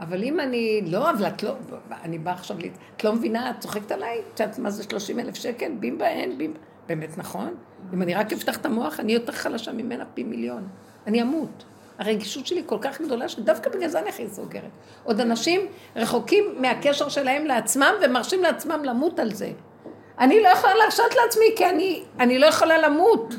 אבל 0.00 0.22
אם 0.22 0.40
אני, 0.40 0.82
לא, 0.86 1.10
אבל 1.10 1.26
את 1.26 1.42
לא, 1.42 1.54
אני 2.02 2.18
באה 2.18 2.34
עכשיו, 2.34 2.58
להת- 2.58 2.72
את 2.96 3.04
לא 3.04 3.12
מבינה, 3.12 3.50
את 3.50 3.60
צוחקת 3.60 3.92
עליי? 3.92 4.20
את 4.34 4.40
יודעת 4.40 4.58
מה 4.58 4.70
זה 4.70 4.82
30 4.82 5.20
אלף 5.20 5.34
שקל? 5.34 5.72
בימבה 5.80 6.08
אין, 6.08 6.38
בימבה. 6.38 6.58
באמת 6.86 7.18
נכון? 7.18 7.54
אם 7.94 8.02
אני 8.02 8.14
רק 8.14 8.32
אפתח 8.32 8.56
את 8.56 8.66
המוח, 8.66 9.00
אני 9.00 9.12
יותר 9.12 9.32
חלשה 9.32 9.72
ממנה 9.72 10.04
פי 10.14 10.24
מיליון. 10.24 10.68
אני 11.06 11.22
אמות. 11.22 11.64
הרגישות 11.98 12.46
שלי 12.46 12.62
כל 12.66 12.78
כך 12.80 13.00
גדולה, 13.00 13.28
שדווקא 13.28 13.70
בגלל 13.70 13.88
זה 13.88 14.00
אני 14.00 14.08
הכי 14.08 14.28
סוגרת. 14.28 14.70
עוד 15.04 15.20
אנשים 15.20 15.60
רחוקים 15.96 16.44
מהקשר 16.60 17.08
שלהם 17.08 17.44
לעצמם, 17.44 17.92
ומרשים 18.04 18.42
לעצמם 18.42 18.80
למות 18.84 19.18
על 19.18 19.34
זה. 19.34 19.50
אני 20.20 20.42
לא 20.42 20.48
יכולה 20.48 20.74
להרשות 20.74 21.14
לעצמי, 21.24 21.44
כי 21.56 21.66
אני, 21.66 22.02
אני 22.20 22.38
לא 22.38 22.46
יכולה 22.46 22.78
למות. 22.78 23.34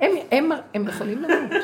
הם, 0.00 0.10
הם, 0.32 0.50
הם 0.74 0.88
יכולים 0.88 1.22
למות. 1.22 1.62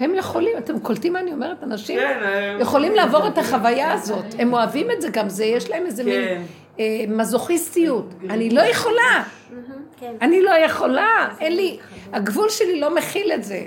הם 0.00 0.14
יכולים, 0.14 0.58
אתם 0.58 0.78
קולטים 0.80 1.12
מה 1.12 1.20
אני 1.20 1.32
אומרת? 1.32 1.62
אנשים 1.62 1.98
כן, 2.00 2.20
הם- 2.22 2.60
יכולים 2.60 2.94
לעבור 2.94 3.26
את 3.28 3.38
החוויה 3.38 3.92
הזאת. 3.92 4.24
הם 4.38 4.52
אוהבים 4.52 4.90
את 4.90 5.02
זה 5.02 5.08
גם, 5.08 5.28
זה, 5.28 5.44
יש 5.44 5.70
להם 5.70 5.86
איזה 5.86 6.04
מין 6.04 6.20
כן. 6.24 6.42
אה, 6.80 7.04
מזוכיסטיות. 7.08 8.14
אני 8.30 8.50
לא 8.50 8.60
יכולה. 8.60 9.22
כן. 10.00 10.12
אני 10.20 10.40
לא 10.42 10.50
יכולה, 10.50 11.28
אין 11.40 11.56
לי, 11.56 11.78
הגבול 12.12 12.48
שלי 12.48 12.80
לא 12.80 12.94
מכיל 12.94 13.32
את 13.32 13.44
זה. 13.44 13.60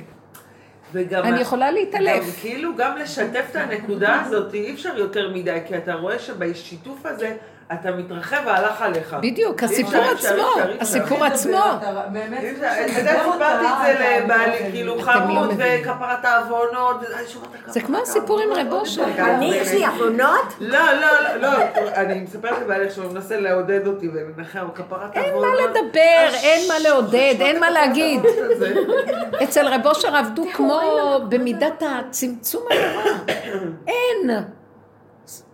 וגם... 0.93 1.23
אני 1.23 1.41
יכולה 1.41 1.71
להתעלף. 1.71 2.23
גם 2.23 2.31
כאילו 2.41 2.75
גם 2.77 2.97
לשתף 2.97 3.45
את 3.51 3.55
הנקודה 3.55 4.21
הזאת, 4.21 4.53
אי 4.53 4.73
אפשר 4.73 4.97
יותר 4.97 5.31
מדי, 5.33 5.57
כי 5.67 5.77
אתה 5.77 5.93
רואה 5.93 6.19
שבשיתוף 6.19 7.05
הזה 7.05 7.35
אתה 7.73 7.91
מתרחב 7.91 8.37
והלך 8.45 8.81
עליך. 8.81 9.15
בדיוק, 9.21 9.63
הסיפור 9.63 10.01
עצמו. 10.01 10.47
הסיפור 10.79 11.25
עצמו. 11.25 11.63
באמת, 12.11 12.41
סיפרתי 12.95 13.65
את 13.65 13.97
זה 13.97 14.19
לבעלי, 14.23 14.57
כאילו 14.71 14.95
לא 14.95 15.01
חמוד 15.01 15.53
מבינים. 15.53 15.81
וכפרת 15.81 16.25
העוונות, 16.25 16.95
זה 17.67 17.81
כמו 17.81 17.97
הסיפור 17.97 18.39
עם 18.41 18.49
רב 18.53 18.73
אושר. 18.73 19.03
אני, 19.19 19.45
יש 19.55 19.71
לי 19.71 19.85
עוונות? 19.85 20.53
לא, 20.59 20.79
לא, 20.91 21.21
לא, 21.35 21.39
לא, 21.41 21.49
אני 21.95 22.19
מספרת 22.19 22.61
לבעלי 22.61 22.87
עכשיו, 22.87 23.03
הוא 23.03 23.13
מנסה 23.13 23.39
לעודד 23.39 23.87
אותי 23.87 24.09
ולנחם, 24.13 24.67
כפרת 24.75 25.15
אין 25.15 25.23
העוונות. 25.23 25.45
מה 25.59 25.65
לדבר, 25.65 26.35
אין 26.43 26.67
מה 26.67 26.79
לעודד, 26.79 27.35
אין 27.39 27.59
מה 27.59 27.69
להגיד. 27.69 28.21
אצל 29.43 29.67
רב 29.67 29.87
אושר 29.87 30.15
עבדו 30.15 30.43
כמו 30.53 30.79
במידת 31.29 31.83
הצמצום 31.85 32.63
הנורא. 32.71 33.11
אין. 33.87 34.60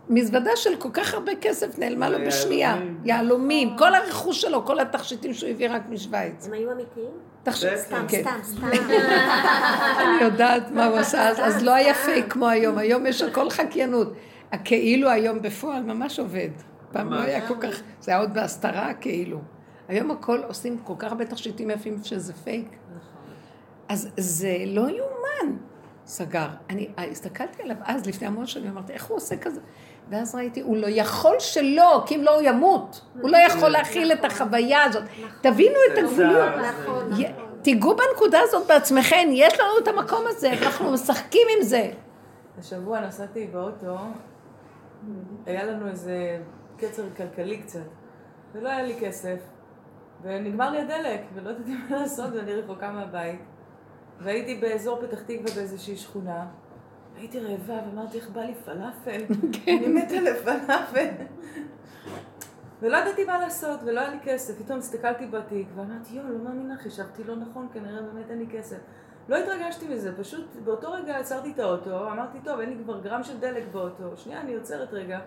מזוודה 0.09 0.51
של 0.55 0.75
כל 0.79 0.89
כך 0.93 1.13
הרבה 1.13 1.31
כסף 1.41 1.79
נעלמה 1.79 2.09
לו 2.09 2.17
בשנייה. 2.27 2.77
יהלומים. 3.03 3.77
כל 3.77 3.95
הרכוש 3.95 4.41
שלו, 4.41 4.65
כל 4.65 4.79
התכשיטים 4.79 5.33
שהוא 5.33 5.49
הביא 5.49 5.69
רק 5.71 5.81
משוויץ. 5.89 6.47
הם 6.47 6.53
היו 6.53 6.71
אמיתיים? 6.71 7.11
תכשיט, 7.43 7.71
בטח. 7.71 7.81
סתם, 7.81 8.05
כן. 8.07 8.21
סתם, 8.21 8.39
סתם. 8.43 8.67
אני 10.01 10.21
יודעת 10.21 10.71
מה 10.71 10.85
הוא 10.85 10.97
עשה 10.97 11.29
אז, 11.29 11.37
אז 11.39 11.63
לא 11.63 11.71
היה 11.71 11.93
פייק 11.93 12.33
כמו 12.33 12.47
היום, 12.47 12.77
היום 12.77 13.05
יש 13.05 13.21
הכל 13.21 13.49
חקיינות. 13.49 14.13
הכאילו 14.51 15.09
היום 15.09 15.41
בפועל 15.41 15.83
ממש 15.83 16.19
עובד. 16.19 16.49
פעם 16.91 17.13
לא 17.13 17.19
היה 17.19 17.47
כל 17.47 17.55
כך, 17.59 17.81
זה 18.01 18.11
היה 18.11 18.19
עוד 18.19 18.33
בהסתרה 18.33 18.93
כאילו. 18.93 19.39
היום 19.87 20.11
הכל 20.11 20.39
עושים 20.47 20.77
כל 20.83 20.93
כך 20.97 21.11
הרבה 21.11 21.25
תכשיטים 21.25 21.69
יפים 21.69 21.97
שזה 22.03 22.33
פייק. 22.33 22.67
אז 23.89 24.09
זה 24.17 24.57
לא 24.65 24.81
יאומן. 24.81 25.57
סגר. 26.05 26.47
אני 26.69 26.87
אה, 26.99 27.03
הסתכלתי 27.03 27.63
עליו 27.63 27.75
אז, 27.83 28.05
לפני 28.05 28.27
המון 28.27 28.45
שנים, 28.45 28.71
אמרתי, 28.71 28.93
איך 28.93 29.05
הוא 29.05 29.17
עושה 29.17 29.37
כזה? 29.37 29.61
ואז 30.09 30.35
ראיתי, 30.35 30.61
הוא 30.61 30.77
לא 30.77 30.87
יכול 30.89 31.35
שלא, 31.39 32.03
כי 32.05 32.15
אם 32.15 32.23
לא 32.23 32.35
הוא 32.35 32.41
ימות. 32.41 33.01
הוא 33.21 33.29
לא 33.29 33.37
יכול 33.37 33.69
להכיל 33.69 34.11
את 34.11 34.25
החוויה 34.25 34.83
הזאת. 34.83 35.03
תבינו 35.41 35.75
את 35.93 35.97
הגבוליות. 35.97 36.49
נכון, 36.55 37.09
נכון. 37.09 37.47
תיגעו 37.61 37.95
בנקודה 37.95 38.39
הזאת 38.43 38.67
בעצמכם, 38.67 39.29
יש 39.31 39.59
לנו 39.59 39.69
את 39.83 39.87
המקום 39.87 40.23
הזה, 40.27 40.51
אנחנו 40.51 40.91
משחקים 40.91 41.47
עם 41.57 41.63
זה. 41.63 41.91
השבוע 42.59 42.99
נסעתי 42.99 43.47
באוטו, 43.47 43.97
היה 45.45 45.63
לנו 45.63 45.87
איזה 45.87 46.39
קצר 46.77 47.03
כלכלי 47.17 47.57
קצת, 47.57 47.79
ולא 48.53 48.69
היה 48.69 48.83
לי 48.83 48.95
כסף, 49.01 49.39
ונגמר 50.21 50.69
לי 50.69 50.81
הדלק, 50.81 51.21
ולא 51.33 51.49
ידעתי 51.49 51.71
מה 51.89 51.95
לעשות, 51.99 52.33
ואני 52.33 52.53
רחוקה 52.53 52.91
מהבית. 52.91 53.39
והייתי 54.19 54.55
באזור 54.55 55.01
פתח 55.01 55.21
תקווה 55.21 55.51
באיזושהי 55.55 55.97
שכונה, 55.97 56.45
הייתי 57.17 57.39
רעבה, 57.39 57.79
ואמרתי, 57.87 58.17
איך 58.17 58.29
בא 58.29 58.41
לי 58.41 58.55
פלאפל? 58.55 59.21
אני 59.67 59.87
מתה 59.87 60.21
לפלאפל. 60.21 61.07
ולא 62.81 62.97
ידעתי 62.97 63.23
מה 63.23 63.39
לעשות, 63.39 63.79
ולא 63.85 63.99
היה 63.99 64.09
לי 64.09 64.17
כסף. 64.23 64.61
פתאום 64.63 64.79
הסתכלתי 64.79 65.27
בתיק, 65.27 65.67
ואמרתי, 65.75 66.13
יואו, 66.13 66.29
לא 66.29 66.39
מאמינה, 66.39 66.77
חישבתי 66.77 67.23
לא 67.23 67.35
נכון, 67.35 67.67
כנראה 67.73 68.01
באמת 68.01 68.31
אין 68.31 68.39
לי 68.39 68.47
כסף. 68.51 68.77
לא 69.29 69.35
התרגשתי 69.35 69.87
מזה, 69.87 70.17
פשוט 70.17 70.55
באותו 70.63 70.91
רגע 70.91 71.17
עצרתי 71.17 71.51
את 71.51 71.59
האוטו, 71.59 72.11
אמרתי, 72.11 72.37
טוב, 72.43 72.59
אין 72.59 72.69
לי 72.69 72.83
כבר 72.83 73.01
גרם 73.01 73.23
של 73.23 73.39
דלק 73.39 73.63
באוטו, 73.71 74.17
שנייה, 74.17 74.41
אני 74.41 74.55
עוצרת 74.55 74.93
רגע, 74.93 75.19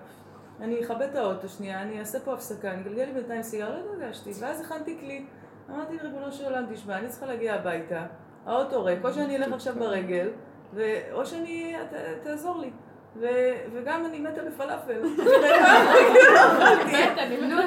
אני 0.61 0.81
אכבד 0.81 1.03
את 1.03 1.17
האוטו 1.17 1.49
שנייה, 1.49 1.83
אני 1.83 2.01
אעשה 2.01 2.21
פה 2.21 2.33
הפסקה, 2.35 2.73
אני 2.73 2.83
אגלגל 2.83 3.05
לי 3.05 3.13
בינתיים 3.13 3.43
סיגר, 3.43 3.71
לא 3.71 3.79
התרגשתי, 3.79 4.31
ואז 4.41 4.61
הכנתי 4.61 4.99
כלי, 5.01 5.27
אמרתי, 5.71 5.99
ריבונו 5.99 6.33
של 6.33 6.45
עולם, 6.45 6.65
תשמע, 6.75 6.99
אני 6.99 7.09
צריכה 7.09 7.27
להגיע 7.27 7.55
הביתה, 7.55 8.07
האוטו 8.47 8.85
ריק, 8.85 9.05
או 9.05 9.13
שאני 9.13 9.37
אלך 9.37 9.53
עכשיו 9.53 9.75
ברגל, 9.79 10.29
ו... 10.75 10.83
או 11.13 11.27
שאני, 11.27 11.75
ת, 11.91 11.95
תעזור 12.23 12.59
לי. 12.59 12.71
וגם 13.75 14.07
אני 14.07 14.19
מתה 14.19 14.41
בפלאפל. 14.43 15.01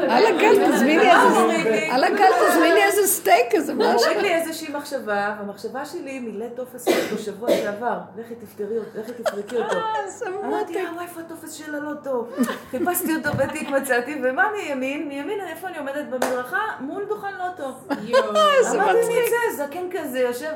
על 0.09 0.25
הגל 0.25 0.55
תזמיני 0.71 1.11
איזה, 1.11 1.93
על 1.93 2.03
הגל 2.03 2.31
תזמיני 2.49 2.83
איזה 2.83 3.07
סטייק, 3.07 3.53
איזה 3.55 3.73
משהו. 3.73 4.09
הוריד 4.09 4.17
לי 4.17 4.35
איזושהי 4.35 4.73
מחשבה, 4.73 5.35
והמחשבה 5.39 5.85
שלי 5.85 6.19
מילא 6.19 6.45
טופס 6.55 6.87
בשבוע 7.13 7.49
שעבר, 7.49 7.97
לכי 8.17 8.35
תפתרי 8.35 8.77
אותו, 8.77 8.99
לכי 8.99 9.11
תפרקי 9.23 9.57
אותו. 9.57 9.75
איזה 10.03 10.25
אמרתי, 10.27 10.73
מותק. 10.73 10.97
אה, 10.97 11.03
איפה 11.03 11.19
הטופס 11.21 11.51
של 11.51 11.75
הלוטו? 11.75 12.27
חיפשתי 12.71 13.15
אותו 13.15 13.29
בתיק, 13.37 13.69
מצאתי, 13.69 14.21
ומה 14.23 14.43
מימין? 14.57 15.07
מימין, 15.07 15.39
איפה 15.47 15.67
אני 15.67 15.77
עומדת 15.77 16.05
במדרכה? 16.09 16.61
מול 16.79 17.05
דוכן 17.09 17.33
לוטו. 17.37 17.69
איזה 17.89 18.81
אמרתי, 18.81 18.99
מצחיק. 18.99 19.17
אני 19.17 19.27
אצא, 19.27 19.63
זקן 19.63 19.85
כזה, 19.91 20.19
יושב 20.19 20.51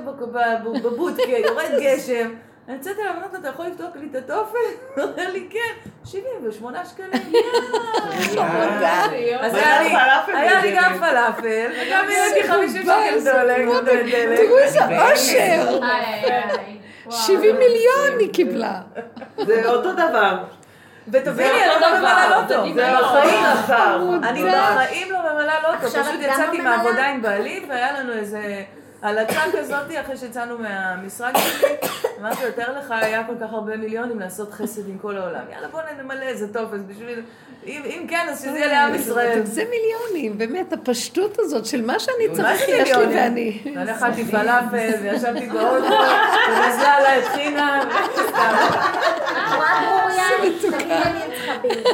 בבודקה, 0.83 1.31
יורד 1.31 1.71
גשם. 1.81 2.33
אני 2.67 2.75
יוצאת 2.75 2.99
אליו, 2.99 3.11
אמרת, 3.17 3.35
אתה 3.39 3.47
יכול 3.47 3.65
לפתוח 3.65 3.87
לי 3.95 4.07
את 4.11 4.15
הטופס? 4.15 4.53
הוא 4.95 5.03
אומר 5.03 5.31
לי, 5.31 5.47
כן, 5.49 5.89
78 6.05 6.85
שקלים. 6.85 7.11
חמודה. 8.35 9.05
אז 9.41 9.55
היה 9.55 9.81
לי- 10.61 10.75
גם. 10.75 10.97
פלאפל, 10.99 11.67
וגם 11.81 12.05
העליתי 12.09 12.47
50 12.47 12.81
שקל. 12.83 13.19
דלק. 13.23 13.57
תראו 14.37 14.57
איזה 14.57 14.79
אושר. 15.11 15.79
70 17.09 17.55
מיליון 17.55 18.19
היא 18.19 18.33
קיבלה. 18.33 18.81
זה 19.45 19.65
אותו 19.69 19.93
דבר. 19.93 20.37
ותביני, 21.11 21.49
זה 21.49 21.73
אני 21.75 21.81
לא 21.81 21.97
ממלאה. 21.97 22.29
לוטו. 22.41 22.73
זה 22.75 22.93
בחיים. 23.01 23.45
דבר. 23.65 24.27
אני 24.29 24.43
בחיים 24.43 25.11
לא 25.11 25.19
ממלאה 25.33 25.55
לוטו, 25.61 25.87
פשוט 25.87 26.21
יצאתי? 26.21 26.61
מהעבודה 26.61 27.05
עם 27.07 27.21
בעלי 27.21 27.65
והיה 27.69 27.99
לנו 27.99 28.13
איזה 28.13 28.63
הלצה 29.01 29.41
כזאת 29.53 29.91
אחרי 30.01 30.17
שיצאנו 30.17 30.57
מהמשרד 30.57 31.33
שלי. 31.37 31.75
אמרתי, 32.19 32.43
יותר 32.43 32.77
לך 32.79 32.91
היה 32.91 33.27
כל 33.27 33.33
כך 33.41 33.53
הרבה 33.53 33.77
מיליונים 33.77 34.19
לעשות 34.19 34.53
חסד 34.53 34.89
עם 34.89 34.97
כל 34.97 35.17
העולם. 35.17 35.43
יאללה 35.51 35.67
בוא 35.67 35.81
נמלא 36.01 36.23
איזה 36.23 36.53
טופס 36.53 36.79
בשביל... 36.87 37.21
אם 37.67 37.81
אם 37.85 38.07
כן, 38.07 38.25
אז 38.31 38.39
שזה 38.41 38.57
יהיה 38.59 38.67
לעם 38.67 38.95
ישראל. 38.95 39.41
זה 39.43 39.63
מיליונים, 39.69 40.37
באמת, 40.37 40.73
הפשטות 40.73 41.39
הזאת 41.39 41.65
של 41.65 41.81
מה 41.85 41.99
שאני 41.99 42.35
צריך, 42.35 42.59
זה 42.65 42.71
יש 42.71 42.91
לי? 42.95 43.05
ואני. 43.15 43.59
ואני 43.75 43.91
אכלתי 43.91 44.25
פלאפל 44.25 44.89
וישבתי 45.01 45.45
באוטו, 45.49 45.85
ונזלה 46.49 46.93
עליי 46.97 47.21
אני 50.41 50.53
צריכה 50.61 50.77
בלבד. 51.61 51.91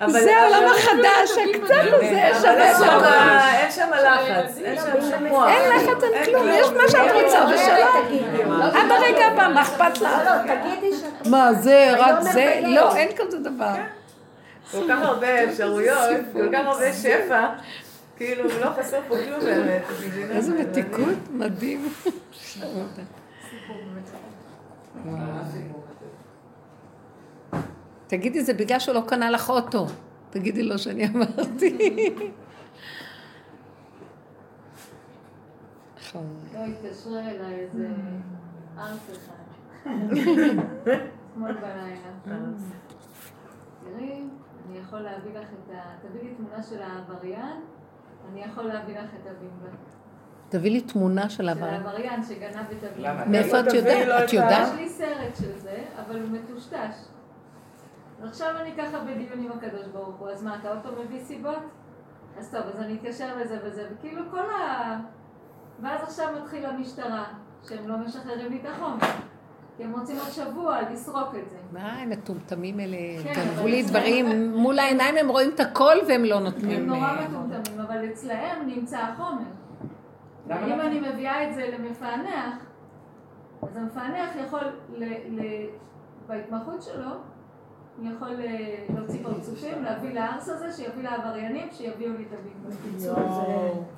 אבל- 0.00 0.10
זה 0.20 0.36
העולם 0.36 0.70
החדש, 0.70 1.30
הקצת 1.30 1.92
הזה 1.92 2.30
שווה 2.40 3.58
אין 3.60 3.70
שם- 3.70 3.90
לחץ, 3.92 4.58
אין 4.64 4.76
שם 4.76 5.00
שפוע. 5.26 5.50
אין 5.50 5.62
לחץ, 5.76 6.02
אין 6.12 6.24
כלום, 6.24 6.48
יש 6.48 6.66
מה 6.68 6.82
שאת 6.90 7.12
רוצה, 7.14 7.44
ושלום. 7.54 8.60
עד 8.62 8.90
הרגע 8.90 9.26
הבא, 9.26 9.48
מה 9.54 9.62
אכפת 9.62 9.98
לך? 10.00 10.10
לא, 10.24 10.54
תגידי 10.54 10.96
שאת... 10.96 11.26
מה, 11.26 11.52
זה, 11.52 11.90
רק 11.98 12.20
זה? 12.20 12.60
לא, 12.62 12.96
אין 12.96 13.08
כזה 13.16 13.38
דבר. 13.38 13.74
כל 14.70 14.84
כך 14.88 15.02
הרבה 15.02 15.44
אפשרויות, 15.44 15.98
כל 16.32 16.48
כך 16.52 16.66
הרבה 16.66 16.92
שפע, 16.92 17.46
כאילו 18.16 18.48
לא 18.60 18.70
חסר 18.78 19.00
פה 19.08 19.16
כלום 19.24 19.40
באמת. 19.40 19.82
איזה 20.30 20.54
מתיקות, 20.60 21.18
מדהים. 21.30 21.88
תגידי, 28.06 28.44
זה 28.44 28.54
בגלל 28.54 28.78
שהוא 28.78 28.94
לא 28.94 29.02
קנה 29.06 29.30
לך 29.30 29.50
אוטו. 29.50 29.86
תגידי 30.30 30.62
לו 30.62 30.78
שאני 30.78 31.06
אמרתי. 31.08 31.94
לא 36.14 36.20
התקשרה 36.64 37.20
אליי 37.20 37.54
איזה 37.54 37.88
ארץ 38.78 38.98
אחד. 39.12 39.32
אתמול 41.32 41.52
בלילה. 41.52 41.96
תראי, 42.24 42.52
אני 43.96 44.24
יכול 44.88 45.00
להביא 45.00 45.38
לך 45.38 45.48
את 45.52 45.74
ה... 45.74 46.08
תביא 46.08 46.22
לי 46.22 46.34
תמונה 46.34 46.62
של 46.62 46.82
העבריין, 46.82 47.60
אני 48.30 48.44
יכול 48.44 48.64
להביא 48.64 48.98
לך 48.98 49.10
את 49.22 49.26
הבימבה. 49.26 49.76
תביא 50.48 50.70
לי 50.70 50.80
תמונה 50.80 51.28
של 51.28 51.36
של 51.36 51.48
העבר. 51.48 51.66
העבריין 51.66 52.22
שגנב 52.22 52.66
את 52.78 52.84
הבימבה. 52.84 53.24
מאיפה 53.26 53.60
את 53.60 53.64
תביאי 53.64 54.06
לו 54.06 54.12
יודעת? 54.12 54.22
את 54.22 54.28
את 54.28 54.32
יודעת? 54.32 54.68
יש 54.68 54.74
לי 54.74 54.88
סרט 54.88 55.36
של 55.36 55.58
זה, 55.58 55.84
אבל 56.06 56.20
הוא 56.20 56.30
מטושטש. 56.30 56.94
אז 58.18 58.28
עכשיו 58.28 58.56
אני 58.60 58.72
ככה 58.78 58.98
בדיון 59.00 59.40
עם 59.44 59.52
הקדוש 59.52 59.86
ברוך 59.86 60.16
הוא, 60.16 60.28
אז 60.28 60.42
מה, 60.42 60.56
אתה 60.56 60.68
עוד 60.68 60.78
פעם 60.82 60.94
מביא 61.04 61.20
סיבות? 61.20 61.62
אז 62.38 62.50
טוב, 62.50 62.62
אז 62.74 62.80
אני 62.80 62.94
אתקשר 62.94 63.36
לזה 63.36 63.58
וזה, 63.64 63.88
וכאילו 63.92 64.22
כל 64.30 64.50
ה... 64.50 65.00
ואז 65.82 66.02
עכשיו 66.02 66.28
מתחילה 66.42 66.68
המשטרה, 66.68 67.24
שהם 67.68 67.88
לא 67.88 67.96
משחררים 67.96 68.52
לי 68.52 68.60
את 68.60 68.66
החומר. 68.66 69.06
כי 69.78 69.84
הם 69.84 69.92
רוצים 70.00 70.16
עוד 70.18 70.30
שבוע 70.30 70.78
לסרוק 70.92 71.34
את 71.44 71.50
זה. 71.50 71.56
מה, 71.72 71.92
הם 71.92 72.10
מטומטמים 72.10 72.80
אלה, 72.80 72.96
כן, 73.24 73.32
גנבו 73.34 73.66
לי 73.66 73.82
דברים, 73.82 74.52
מול 74.52 74.78
העיניים 74.78 75.16
הם 75.16 75.28
רואים 75.28 75.50
את 75.54 75.60
הכל 75.60 75.96
והם 76.08 76.24
לא 76.24 76.36
הם 76.36 76.44
נותנים... 76.44 76.86
נורא 76.86 77.00
אה, 77.00 77.28
מטומטמים, 77.28 77.80
אבל 77.80 78.04
אצלהם 78.12 78.66
נמצא 78.66 78.98
החומר. 78.98 79.44
ואם 80.46 80.68
לא? 80.68 80.82
אני 80.82 81.00
מביאה 81.00 81.48
את 81.48 81.54
זה 81.54 81.70
למפענח, 81.78 82.54
אז 83.62 83.76
המפענח 83.76 84.30
יכול, 84.46 84.60
ל, 84.96 85.04
ל, 85.04 85.42
בהתמחות 86.26 86.82
שלו, 86.82 87.10
הוא 87.98 88.06
יכול 88.16 88.40
אה, 88.40 88.84
להוציא 88.94 89.22
פרצופים, 89.22 89.82
להביא 89.82 90.14
לארס 90.14 90.48
הזה, 90.48 90.72
שיביא 90.72 91.02
לעבריינים, 91.02 91.68
שיביאו 91.72 92.12
לי 92.12 92.24
את 92.28 92.38
הביטוי. 92.38 93.14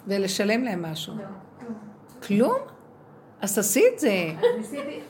ולשלם 0.07 0.65
להם 0.65 0.83
משהו. 0.83 1.15
לא, 1.15 1.23
כלום. 1.61 1.75
כלום? 2.27 2.59
אז 3.41 3.55
תעשי 3.55 3.83
את 3.95 3.99
זה. 3.99 4.33
אז 4.39 4.45
ניסיתי... 4.57 5.01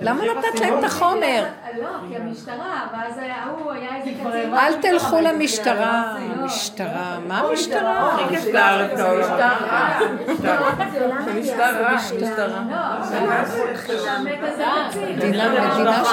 למה 0.00 0.24
נתת 0.24 0.60
להם 0.60 0.78
את 0.78 0.84
החומר? 0.84 1.44
לא, 1.78 1.88
כי 2.08 2.16
המשטרה, 2.16 2.86
ואז 2.92 3.14
ההוא 3.18 3.72
היה 3.72 3.96
איזה 3.96 4.10
קצין. 4.20 4.54
אל 4.54 4.74
תלכו 4.82 5.20
למשטרה. 5.20 6.16
משטרה, 6.44 7.18
מה 7.28 7.38
המשטרה? 7.38 8.14
הכי 8.14 8.36
כיף 8.36 8.44
לארץ. 8.54 8.98
משטרה, 11.40 11.94
משטרה. 11.94 12.62
לא, 12.70 13.16
שהמת 13.98 14.38
הזה 14.42 14.64
קצין. 14.88 15.16
מדינה, 15.16 16.04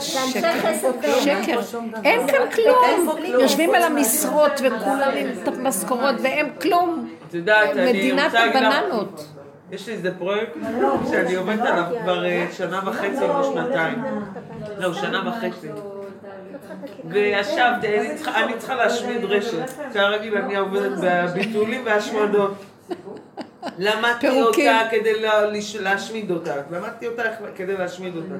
של 0.00 0.40
חסד 0.62 1.20
שקר. 1.20 1.60
אין 2.04 2.26
כאן 2.26 2.50
כלום. 2.54 3.16
יושבים 3.24 3.74
על 3.74 3.82
המשרות 3.82 4.52
וכולם 4.62 5.10
עם 5.16 5.26
את 5.42 5.48
המשכורות 5.48 6.14
והם 6.22 6.46
כלום. 6.62 7.08
את 7.28 7.34
יודעת, 7.34 7.70
אני 7.76 7.92
מדינת 7.92 8.24
רוצה 8.24 8.46
להגיד 8.46 8.62
לך, 8.62 8.74
הבננות. 8.74 9.31
יש 9.72 9.86
לי 9.88 9.94
איזה 9.94 10.14
פרויקט 10.18 10.52
שאני 11.10 11.34
עובדת 11.34 11.60
עליו 11.66 11.84
כבר 12.02 12.24
אה, 12.24 12.46
שנה 12.52 12.80
וחצי 12.86 13.24
או 13.28 13.44
שנתיים. 13.44 14.04
לא, 14.78 14.94
שנה 14.94 15.28
וחצי. 15.28 15.68
וישבתי, 17.04 17.98
אני 18.00 18.14
צריכה- 18.16 18.44
אני 18.44 18.58
צריכה 18.58 18.74
להשמיד 18.74 19.24
רשת. 19.24 19.58
כרגיל 19.92 20.36
אני 20.36 20.56
עובדת 20.56 20.92
בביטולים 21.02 21.82
והשמדות. 21.84 22.54
למדתי 23.78 24.30
פירוקים. 24.30 24.74
אותה 24.74 24.88
כדי 24.90 25.12
להשמיד 25.80 26.30
אותה. 26.30 26.54
למדתי 26.70 27.06
אותה 27.06 27.22
כדי 27.56 27.76
להשמיד 27.76 28.16
אותה. 28.16 28.34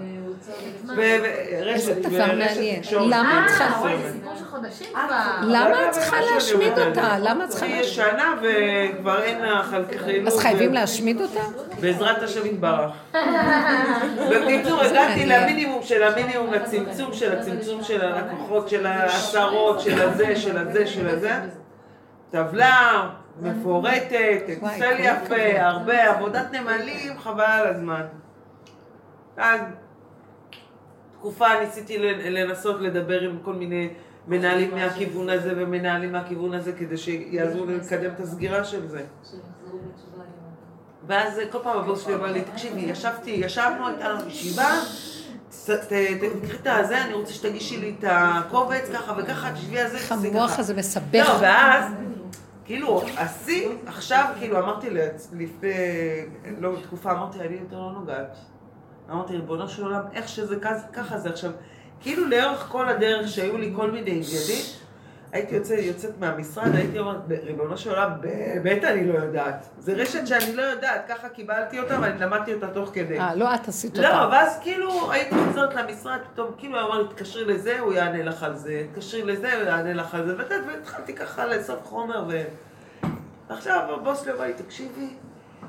איזה 0.99 1.95
דבר 1.95 2.11
ורשת 2.11 2.57
מעניין. 2.57 2.83
תקשורת. 2.83 3.07
למה 3.07 3.45
את 3.45 3.51
צריכה-. 3.51 3.89
סיפור 4.13 4.37
של 4.39 4.45
חודשים 4.45 4.87
למה 5.43 5.87
את 5.87 5.91
צריכה 5.91 6.17
להשמיד 6.21 6.79
אותה? 6.79 7.19
למה 7.19 7.45
את 7.45 7.49
צריכה 7.49 7.67
היא 7.67 7.77
להשמיד? 7.77 7.93
ישנה 7.93 8.35
וכבר 8.43 9.23
אין 9.23 9.41
לה 9.41 9.63
חילוק. 10.05 10.27
אז 10.27 10.39
חייבים 10.39 10.75
להשמיד 10.75 11.21
אותה? 11.21 11.41
בעזרת 11.81 12.23
השם 12.23 12.47
יתברך. 12.47 12.91
בקיצור, 14.31 14.81
הגעתי. 14.81 15.27
למינימום 15.27 15.83
של 15.83 16.03
המינימום, 16.03 16.53
לצמצום 16.53 17.13
של 17.13 17.39
הצמצום 17.39 17.85
של 17.85 18.05
הלקוחות, 18.05 18.69
של 18.69 18.87
העשרות, 18.87 19.81
של 19.81 20.03
הזה, 20.03 20.37
של 20.37 20.59
הזה, 20.59 20.87
של 20.87 21.09
הזה. 21.09 21.33
טבלה 22.31 23.09
מפורטת, 23.41 24.43
אקסל 24.53 24.97
יפה. 24.99 25.61
הרבה 25.61 26.11
עבודת 26.11 26.47
נמלים, 26.53 27.19
חבל 27.19 27.45
על 27.45 27.67
הזמן. 27.67 28.03
אז 29.37 29.61
תקופה 31.13 31.47
ניסיתי 31.61 31.99
לנסות 32.31 32.81
לדבר 32.81 33.21
עם 33.21 33.39
כל 33.43 33.53
מיני 33.53 33.89
מנהלים 34.29 34.71
מהכיוון 34.71 35.29
הזה 35.29 35.53
ומנהלים 35.57 36.13
מהכיוון 36.13 36.55
הזה 36.55 36.73
כדי 36.73 36.97
שיעזרו 36.97 37.67
לי 37.67 37.77
לקדם 37.77 38.11
את 38.15 38.21
הסגירה 38.21 38.65
של 38.65 38.89
זה. 38.89 39.05
ואז 41.07 41.41
כל 41.51 41.59
פעם 41.63 41.79
הבוס 41.79 42.05
שלי 42.05 42.15
אמר 42.15 42.33
לי, 42.33 42.43
תקשיבי, 42.43 42.81
ישבתי, 42.81 43.31
ישבנו, 43.31 43.87
הייתה 43.89 44.09
לנו 44.09 44.29
ישיבה, 44.29 44.71
תקחי 45.67 46.19
את 46.61 46.67
הזה, 46.67 47.05
אני 47.05 47.15
רוצה 47.15 47.33
שתגישי 47.33 47.77
לי 47.77 47.95
את 47.99 48.05
הקובץ, 48.09 48.91
ככה 48.95 49.15
וככה, 49.19 49.53
תשבי 49.53 49.81
על 49.81 49.89
זה, 49.89 50.15
המוח. 50.15 50.59
הזה 50.59 50.73
לא, 50.73 50.79
מסבך. 50.79 51.37
ואז, 51.41 51.85
כאילו, 52.73 53.03
השיא, 53.17 53.69
עכשיו, 53.87 54.33
כאילו, 54.39 54.59
אמרתי 54.59 54.91
לפני, 55.33 55.73
לא 56.59 56.73
תקופה, 56.83 57.13
אמרתי, 57.13 57.41
אני 57.41 57.57
יותר 57.57 57.81
לא 57.81 57.93
נוגעת. 57.93 58.37
אמרתי, 59.11 59.33
ריבונו 59.33 59.69
של 59.69 59.83
עולם, 59.83 60.01
איך 60.13 60.29
שזה 60.29 60.57
ככה 60.93 61.19
זה 61.19 61.31
עכשיו. 61.31 61.51
כאילו, 62.01 62.27
לאורך 62.27 62.69
כל 62.69 62.89
הדרך 62.89 63.29
שהיו 63.29 63.59
לי 63.59 63.73
כל 63.77 63.91
מיני 63.91 64.11
עניינים, 64.11 64.65
הייתי 65.33 65.55
יוצא, 65.55 65.75
יוצאת 65.75 66.21
מהמשרד, 66.21 66.75
הייתי 66.75 66.99
אומרת, 66.99 67.17
ריבונו 67.45 67.77
של 67.77 67.91
עולם, 67.91 68.11
באמת 68.21 68.85
אני 68.85 69.07
לא 69.07 69.19
יודעת. 69.19 69.69
זה 69.79 69.93
רשת 69.93 70.27
שאני 70.27 70.57
לא 70.57 70.63
יודעת, 70.63 71.05
ככה 71.09 71.29
קיבלתי 71.29 71.81
אותה 71.81 71.99
ואני 72.01 72.21
למדתי 72.21 72.55
אותה 72.55 72.67
תוך 72.69 72.91
כדי. 72.93 73.19
אה, 73.19 73.35
לא 73.35 73.55
את 73.55 73.69
עשית 73.69 73.99
לא, 73.99 74.09
אותה. 74.09 74.29
ואז 74.33 74.59
כאילו 74.63 75.13
הייתי 75.13 75.35
חוזרת 75.47 75.75
למשרד, 75.75 76.19
פתאום 76.33 76.51
כאילו 76.59 76.81
הוא 76.81 76.89
אמר 76.89 77.03
לי, 77.03 77.09
תתקשרי 77.09 77.45
לזה, 77.45 77.81
הוא 77.81 77.93
יענה 77.93 78.23
לך 78.23 78.43
על 78.43 78.57
זה, 78.57 78.87
תתקשרי 78.93 79.23
לזה, 79.23 79.57
הוא 79.57 79.63
יענה 79.63 79.93
לך 79.93 80.15
על 80.15 80.27
זה, 80.27 80.37
והתחלתי 80.67 81.15
ככה 81.15 81.47
לאסוף 81.47 81.85
חומר, 81.85 82.25
ו... 82.29 82.43
עכשיו 83.49 83.95
הבוס 83.95 84.27
לי 84.27 84.33
אמר 84.33 84.45
לי, 84.45 84.53
תקשיבי, 84.53 85.09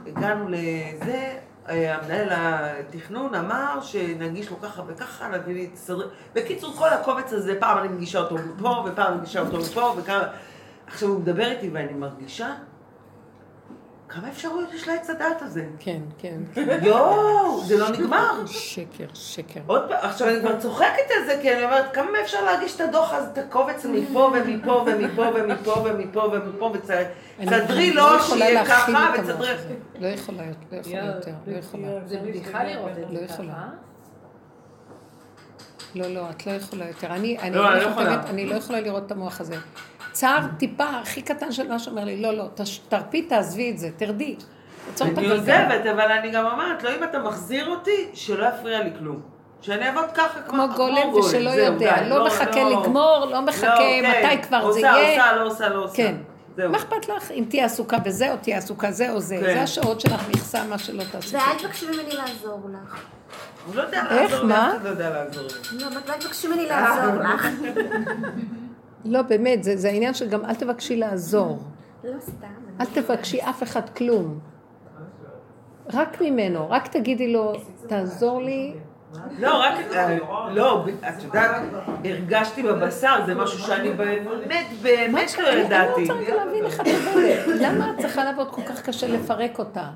הגענו 0.08 0.50
לזה, 0.50 1.36
המנהל 1.68 2.28
התכנון 2.32 3.36
אמר 3.36 3.82
שנגיש 3.82 4.50
לו 4.50 4.62
ככה 4.62 4.82
וככה, 4.88 5.28
נביא 5.28 5.54
לי, 5.54 5.68
תסדרי. 5.68 6.06
בקיצור, 6.34 6.74
כל 6.74 6.90
הקובץ 6.90 7.34
הזה, 7.34 7.60
פעם 7.60 7.78
אני 7.78 7.88
מגישה 7.88 8.20
אותו 8.20 8.36
מפה, 8.36 8.86
ופעם 8.86 9.12
אני 9.14 9.18
מגישה 9.18 9.42
אותו 9.42 9.58
מפה, 9.58 9.94
וכמה... 9.98 10.24
עכשיו 10.88 11.10
הוא 11.10 11.20
מדבר 11.20 11.52
איתי 11.52 11.70
ואני 11.74 11.94
מרגישה, 11.94 12.56
כמה 14.14 14.30
אפשרויות 14.30 14.74
יש 14.74 14.88
לעץ 14.88 15.10
הדעת 15.10 15.42
הזה? 15.42 15.66
כן, 15.80 16.02
כן. 16.18 16.38
יואו, 16.82 17.64
זה 17.64 17.78
לא 17.78 17.90
נגמר. 17.90 18.46
שקר, 18.46 19.06
שקר. 19.14 19.60
עוד 19.68 19.90
פעם, 19.90 19.98
עכשיו 20.02 20.30
אני 20.30 20.40
כבר 20.40 20.60
צוחקת 20.60 21.12
על 21.18 21.26
זה, 21.26 21.40
כי 21.42 21.54
אני 21.54 21.64
אומרת, 21.64 21.94
כמה 21.94 22.22
אפשר 22.22 22.46
להגיש 22.46 22.76
את 22.76 22.82
הדוח 22.82 23.14
הזה, 23.14 23.30
את 23.34 23.38
הקובץ 23.38 23.86
מפה 23.86 24.32
ומפה 24.34 24.84
ומפה 24.86 25.24
ומפה 25.36 25.72
ומפה 25.72 26.22
ומפה, 26.22 26.72
וצדרי 27.40 27.94
לא 27.94 28.22
שיהיה 28.22 28.66
ככה, 28.66 29.16
את 29.16 29.20
וצדרי... 29.20 29.48
לא 30.00 30.08
יכולה, 30.08 30.44
לא 30.44 30.78
יכולה 30.78 31.06
יותר, 31.06 31.32
לא 31.48 31.58
יכולה. 31.58 31.88
זה 32.06 32.20
בדיחה 32.20 32.64
לראות 32.64 32.92
את 32.92 33.10
לא 33.10 33.20
זה 33.20 33.26
יכולה. 33.26 33.54
ככה. 33.54 33.70
לא, 35.96 36.08
לא, 36.08 36.30
את 36.30 36.48
לא 36.48 36.52
יכולה 36.52 36.88
יותר. 36.88 37.08
אני, 37.08 37.38
לא, 37.52 37.76
לא 37.76 37.90
את 38.14 38.26
אני 38.30 38.46
לא 38.46 38.56
יכולה 38.56 38.82
לראות 38.82 39.06
את 39.06 39.12
המוח 39.12 39.42
הזה. 39.42 39.56
צער 40.14 40.46
טיפה, 40.58 40.86
הכי 41.02 41.22
קטן 41.22 41.52
של 41.52 41.72
משהו 41.72 41.92
אומר 41.92 42.06
לי, 42.06 42.22
לא, 42.22 42.38
לא, 42.38 42.46
תרפי, 42.90 43.22
תעזבי 43.22 43.72
את 43.72 43.78
זה, 43.78 43.90
תרדי. 43.98 44.36
אני. 45.02 45.30
עוזבת, 45.30 45.86
אבל 45.92 46.12
אני 46.12 46.32
גם 46.32 46.46
אומרת, 46.46 46.84
לא 46.84 46.90
אם 46.90 47.04
אתה 47.04 47.20
מחזיר 47.20 47.70
אותי, 47.70 48.10
שלא 48.14 48.46
יפריע 48.46 48.84
לי 48.84 48.90
כלום. 49.00 49.22
שאני 49.62 49.88
אעבוד 49.88 50.12
ככה 50.14 50.42
כמו 50.42 50.64
גולם 50.76 51.14
ושלא 51.14 51.50
יודע, 51.50 52.00
די, 52.02 52.10
לא 52.10 52.26
מחכה 52.26 52.64
לגמור, 52.64 53.26
לא 53.32 53.42
מחכה 53.42 53.78
כן. 53.78 54.26
מתי 54.26 54.44
כבר 54.44 54.62
זה 54.62 54.68
עושה, 54.68 54.80
יהיה. 54.80 55.32
עושה, 55.32 55.36
לא 55.36 55.48
עושה, 55.48 55.70
לא 55.70 55.84
עושה. 55.84 55.96
כן. 55.98 56.16
מה 56.70 56.78
אכפת 56.78 57.10
לך 57.10 57.32
אם 57.32 57.46
תהיה 57.50 57.66
עסוקה 57.66 57.98
בזה 57.98 58.32
או 58.32 58.38
תהיה 58.38 58.58
עסוקה 58.58 58.92
זה 58.92 59.12
או 59.12 59.20
זה? 59.20 59.38
כן. 59.38 59.44
זה 59.44 59.62
השעות 59.62 60.02
שלך 60.02 60.30
מכסה, 60.30 60.64
מה 60.64 60.78
שלא 60.78 61.04
תעשי. 61.12 61.36
ואל 61.36 61.58
תבקשי 61.60 61.86
ממני 61.86 62.16
לעזור 62.16 62.70
לך. 62.74 63.00
הוא 63.66 63.76
לא 63.76 63.82
יודע 63.82 64.02
איך, 64.12 64.32
לעזור 64.32 64.40
לי, 64.40 64.48
מה? 64.48 64.68
אף 64.70 64.76
אחד 64.76 64.84
לא 64.84 64.90
יודע 64.90 65.10
לעזור 65.10 65.44
לי. 65.44 65.80
לא, 65.80 65.88
אל 65.88 66.20
תבקשי 66.20 66.48
ממני 66.48 66.66
לעזור 66.66 67.16
לך. 67.16 67.48
לא, 69.06 69.22
באמת, 69.22 69.64
זה 69.64 69.78
זה 69.78 69.88
העניין 69.90 70.14
של 70.14 70.30
גם 70.30 70.46
אל 70.46 70.56
תבקשי 70.56 70.96
לעזור. 70.96 71.60
לא 72.04 72.20
סתם. 72.20 72.48
אל 72.82 72.86
תבקשי 72.86 73.42
אף 73.42 73.64
אחד 73.64 73.90
כלום. 73.90 74.40
רק 75.94 76.22
ממנו, 76.22 76.70
רק 76.70 76.88
תגידי 76.88 77.34
לו, 77.34 77.54
תעזור 77.88 78.42
לי. 78.42 78.74
לא, 79.40 79.62
רק, 79.62 79.74
אה, 79.96 80.18
לא, 80.52 80.86
את 81.10 81.24
יודעת, 81.24 81.62
הרגשתי 82.06 82.64
בבשר, 82.64 83.16
זה 83.26 83.36
משהו 83.36 83.60
שאני 83.60 83.94
באמת, 83.94 84.68
באמת 84.82 85.32
לא 85.40 85.50
אני 85.50 85.60
ידעתי. 85.60 86.02
רוצה 86.02 86.14
רגע 86.14 86.36
להבין 86.36 86.66
איך 86.66 86.80
את 86.82 86.86
עובדת. 86.88 87.62
למה 87.62 87.90
את 87.92 88.00
צריכה 88.00 88.24
לעבוד 88.24 88.48
כל 88.52 88.62
כך 88.62 88.82
קשה 88.82 89.08
לפרק 89.08 89.60
אותה? 89.60 89.90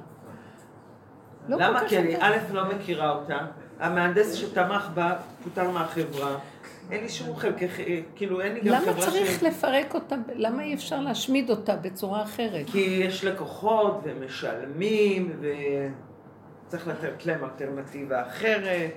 לא 1.48 1.58
למה? 1.60 1.80
כי 1.88 1.98
אני. 1.98 2.16
א', 2.20 2.38
לא 2.54 2.64
מכירה 2.66 3.10
אותה, 3.10 3.38
המהנדס 3.80 4.34
שתמך 4.34 4.90
בה 4.94 5.14
פוטר 5.44 5.70
מהחברה, 5.70 6.36
אין 6.92 7.02
לי 7.04 7.10
שום 7.10 7.36
חלקי, 7.36 7.68
ח- 7.70 7.78
כאילו 8.16 8.42
אין 8.42 8.54
לי 8.54 8.60
גם 8.60 8.68
למה 8.68 8.80
חברה 8.82 9.06
צריך 9.06 9.40
ש... 9.40 9.44
לפרק 9.44 9.94
אותה? 9.96 10.16
למה 10.36 10.64
אי 10.64 10.74
אפשר 10.74 11.00
להשמיד 11.00 11.50
אותה 11.50 11.76
בצורה 11.76 12.24
אחרת? 12.24 12.66
כי 12.72 12.80
יש 13.04 13.24
לקוחות 13.26 14.00
ומשלמים 14.04 15.40
וצריך 16.66 16.88
לתת 16.88 17.26
להם 17.26 17.44
אלטרנטיבה 17.44 18.22
אחרת. 18.28 18.92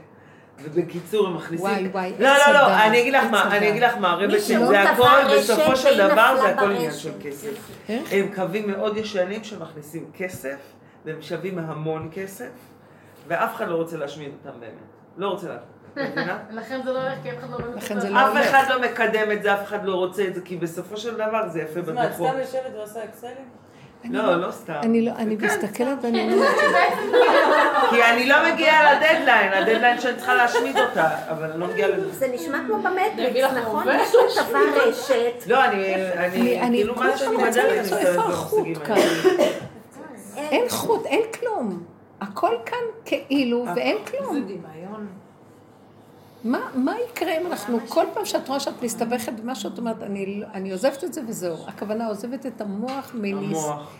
ובקיצור 0.62 1.26
הם 1.26 1.36
מכניסים... 1.36 1.66
וואי, 1.66 1.86
וואי, 1.88 2.12
לא, 2.18 2.28
לא, 2.28 2.52
לא, 2.52 2.76
אני 2.86 3.00
אגיד 3.00 3.14
לך 3.14 3.24
מה. 3.30 3.56
אני 3.56 3.70
אגיד 3.70 3.82
לך 3.82 3.96
מה, 3.96 4.26
מי 4.26 4.40
שלי, 4.40 4.40
שלא 4.40 4.66
זה 4.68 4.82
הכל, 4.90 5.38
בסופו 5.38 5.76
של 5.76 6.08
דבר 6.08 6.36
זה 6.40 6.48
הכל 6.48 6.70
עניין. 6.70 6.92
של 6.92 7.10
כסף. 7.22 7.70
הם 7.88 8.26
קווים 8.34 8.70
מאוד 8.70 8.96
ישנים 8.96 9.44
שמכניסים 9.44 10.10
כסף, 10.14 10.56
והם 11.04 11.22
שווים 11.22 11.58
המון 11.58 12.08
כסף, 12.12 12.50
ואף 13.28 13.54
אחד 13.56 13.68
לא 13.68 13.74
רוצה 13.74 13.96
להשמיד 13.96 14.32
אותם 14.44 14.60
באמת. 14.60 14.72
לא 15.16 15.28
רוצה 15.28 15.48
להשמיד? 15.48 15.70
לכן 16.50 16.80
זה 16.84 16.92
לא 16.92 16.98
הולך, 16.98 17.14
כי 17.22 17.30
אף 17.30 17.38
אחד 17.38 17.50
לא 17.50 18.00
זה 18.00 18.10
לא 18.10 18.20
אף. 18.20 18.50
אחד 18.50 18.64
לא 18.68 18.80
מקדם 18.80 19.32
את 19.32 19.42
זה, 19.42 19.54
אף 19.54 19.64
אחד 19.64 19.84
לא 19.84 19.94
רוצה 19.94 20.24
את 20.26 20.34
זה, 20.34 20.40
כי 20.44 20.56
בסופו 20.56 20.96
של 20.96 21.14
דבר 21.14 21.48
זה 21.48 21.60
יפה 21.60 21.80
אז 21.80 21.88
מה, 21.88 22.04
את 22.04 22.08
בדוחות. 22.10 22.28
סתם 22.28 22.38
יושבת 22.38 22.72
ועושה 22.76 23.04
אקסלים? 23.04 23.34
לא, 24.04 24.36
לא 24.36 24.50
סתם. 24.50 24.80
אני 24.82 25.02
לא, 25.02 25.12
אני 25.16 25.38
כן, 25.38 25.46
מסתכלת 25.46 25.98
ואני 26.02 26.22
אומרת, 26.34 26.54
כי 27.90 28.04
אני 28.04 28.26
לא 28.26 28.36
מגיעה 28.52 28.94
לדדליין, 28.94 29.52
הדדליין 29.52 30.00
שאני 30.00 30.16
צריכה 30.16 30.34
להשמיד 30.34 30.78
אותה, 30.78 31.08
אבל 31.30 31.50
אני 31.50 31.60
לא 31.60 31.66
מגיעה 31.66 31.88
לזה. 31.88 32.10
זה 32.10 32.28
נשמע 32.34 32.58
כמו 32.66 32.76
במטריקס, 32.82 33.52
נכון? 33.52 33.86
מישהו 33.88 34.20
טבע 34.44 34.58
רשת. 34.86 35.46
לא, 35.46 35.64
אני, 35.64 35.94
אני, 36.12 36.60
אני 36.60 36.76
כאילו 36.76 36.94
כל 36.96 37.06
מה 37.06 37.16
שאני 37.16 37.36
מדברת, 37.36 37.92
אני. 37.92 39.14
אין 40.36 40.68
חוט, 40.68 41.06
אין 41.06 41.22
כלום. 41.40 41.82
הכל 42.20 42.54
כאן 42.66 42.78
כאילו, 43.04 43.66
ואין 43.76 43.96
כלום. 44.04 44.34
זה 44.34 44.40
דמיון. 44.40 45.19
מה, 46.44 46.58
מה 46.74 46.94
יקרה 47.10 47.36
אם 47.40 47.46
אנחנו, 47.46 47.78
כל 47.88 48.04
פעם 48.14 48.24
שאת 48.24 48.48
רואה 48.48 48.60
שאת 48.60 48.82
מסתבכת 48.82 49.32
במשהו, 49.32 49.70
את 49.74 49.78
אומרת, 49.78 50.02
אני, 50.02 50.40
לא- 50.40 50.46
אני 50.54 50.72
עוזבת 50.72 51.04
את 51.04 51.14
זה 51.14 51.20
וזהו. 51.28 51.56
הכוונה 51.66 52.06
עוזבת 52.06 52.46
את 52.46 52.60
המוח 52.60 53.10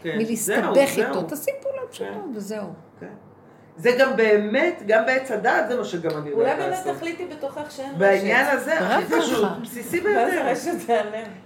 כן. 0.02 0.18
מלהסתבך 0.18 0.70
זהו, 0.94 1.06
איתו. 1.06 1.22
תשים 1.22 1.54
פעולות 1.62 1.88
כן. 1.92 2.18
וזהו. 2.34 2.66
כן. 3.00 3.06
זה 3.76 3.90
גם 3.98 4.16
באמת, 4.16 4.82
גם 4.86 5.06
בעץ 5.06 5.30
הדעת 5.30 5.68
זה 5.68 5.76
מה 5.76 5.84
שגם 5.84 6.10
אני 6.18 6.32
אולי 6.32 6.50
יודעת 6.50 6.58
באמת 6.58 6.70
לעשות. 6.78 6.96
תחליטי 6.96 7.26
בתוכך 7.26 7.70
שאין 7.70 7.88
רשת. 7.88 7.98
בעניין 7.98 8.46
הזה, 8.56 8.78
הכי 8.80 9.04
פשוט. 9.20 9.48
בסיסי 9.62 10.00
ביותר. 10.00 10.52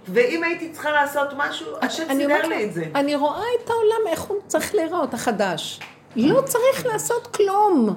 ואם 0.07 0.43
הייתי 0.43 0.69
צריכה 0.71 0.91
לעשות 0.91 1.27
משהו, 1.37 1.67
השם 1.81 2.03
סידר 2.13 2.47
לי 2.47 2.65
את 2.65 2.73
זה. 2.73 2.85
אני 2.95 3.15
רואה 3.15 3.43
את 3.63 3.69
העולם, 3.69 4.07
איך 4.07 4.21
הוא 4.21 4.37
צריך 4.47 4.75
להיראות, 4.75 5.13
החדש. 5.13 5.79
לא 6.15 6.41
צריך 6.41 6.85
לעשות 6.85 7.27
כלום. 7.35 7.95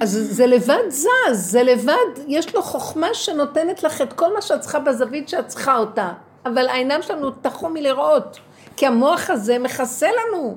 אז 0.00 0.28
זה 0.30 0.46
לבד 0.46 0.88
זז, 0.88 1.06
זה 1.32 1.62
לבד, 1.62 2.24
יש 2.28 2.54
לו 2.54 2.62
חוכמה 2.62 3.14
שנותנת 3.14 3.82
לך 3.82 4.02
את 4.02 4.12
כל 4.12 4.34
מה 4.34 4.42
שאת 4.42 4.60
צריכה 4.60 4.78
בזווית 4.78 5.28
שאת 5.28 5.48
צריכה 5.48 5.76
אותה. 5.76 6.12
אבל 6.46 6.68
העיניים 6.68 7.02
שלנו 7.02 7.30
תחום 7.30 7.74
מלראות, 7.74 8.38
כי 8.76 8.86
המוח 8.86 9.30
הזה 9.30 9.58
מכסה 9.58 10.08
לנו. 10.12 10.56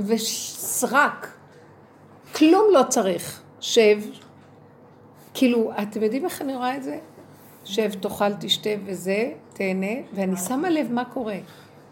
וסרק. 0.00 1.28
כלום 2.34 2.64
לא 2.72 2.82
צריך. 2.88 3.40
שב. 3.60 3.98
כאילו, 5.34 5.72
אתם 5.82 6.02
יודעים 6.02 6.24
איך 6.24 6.42
אני 6.42 6.56
רואה 6.56 6.76
את 6.76 6.82
זה? 6.82 6.98
שב, 7.64 7.90
תאכל, 8.00 8.34
תשתה 8.40 8.70
וזה, 8.86 9.30
תהנה, 9.52 9.92
ואני 10.12 10.36
שמה 10.36 10.70
לב 10.70 10.92
מה 10.92 11.04
קורה. 11.04 11.36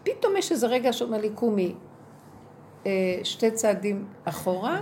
פתאום 0.03 0.37
יש 0.37 0.51
איזה 0.51 0.67
רגע 0.67 0.93
שאומר 0.93 1.17
לי, 1.17 1.29
קומי, 1.29 1.75
שתי 3.23 3.51
צעדים 3.51 4.05
אחורה, 4.23 4.81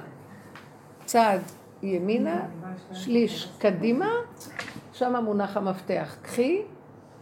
צעד 1.05 1.41
ימינה, 1.83 2.45
שליש 2.93 3.49
קדימה, 3.57 4.09
שם 4.93 5.15
מונח 5.25 5.57
המפתח. 5.57 6.15
קחי 6.21 6.61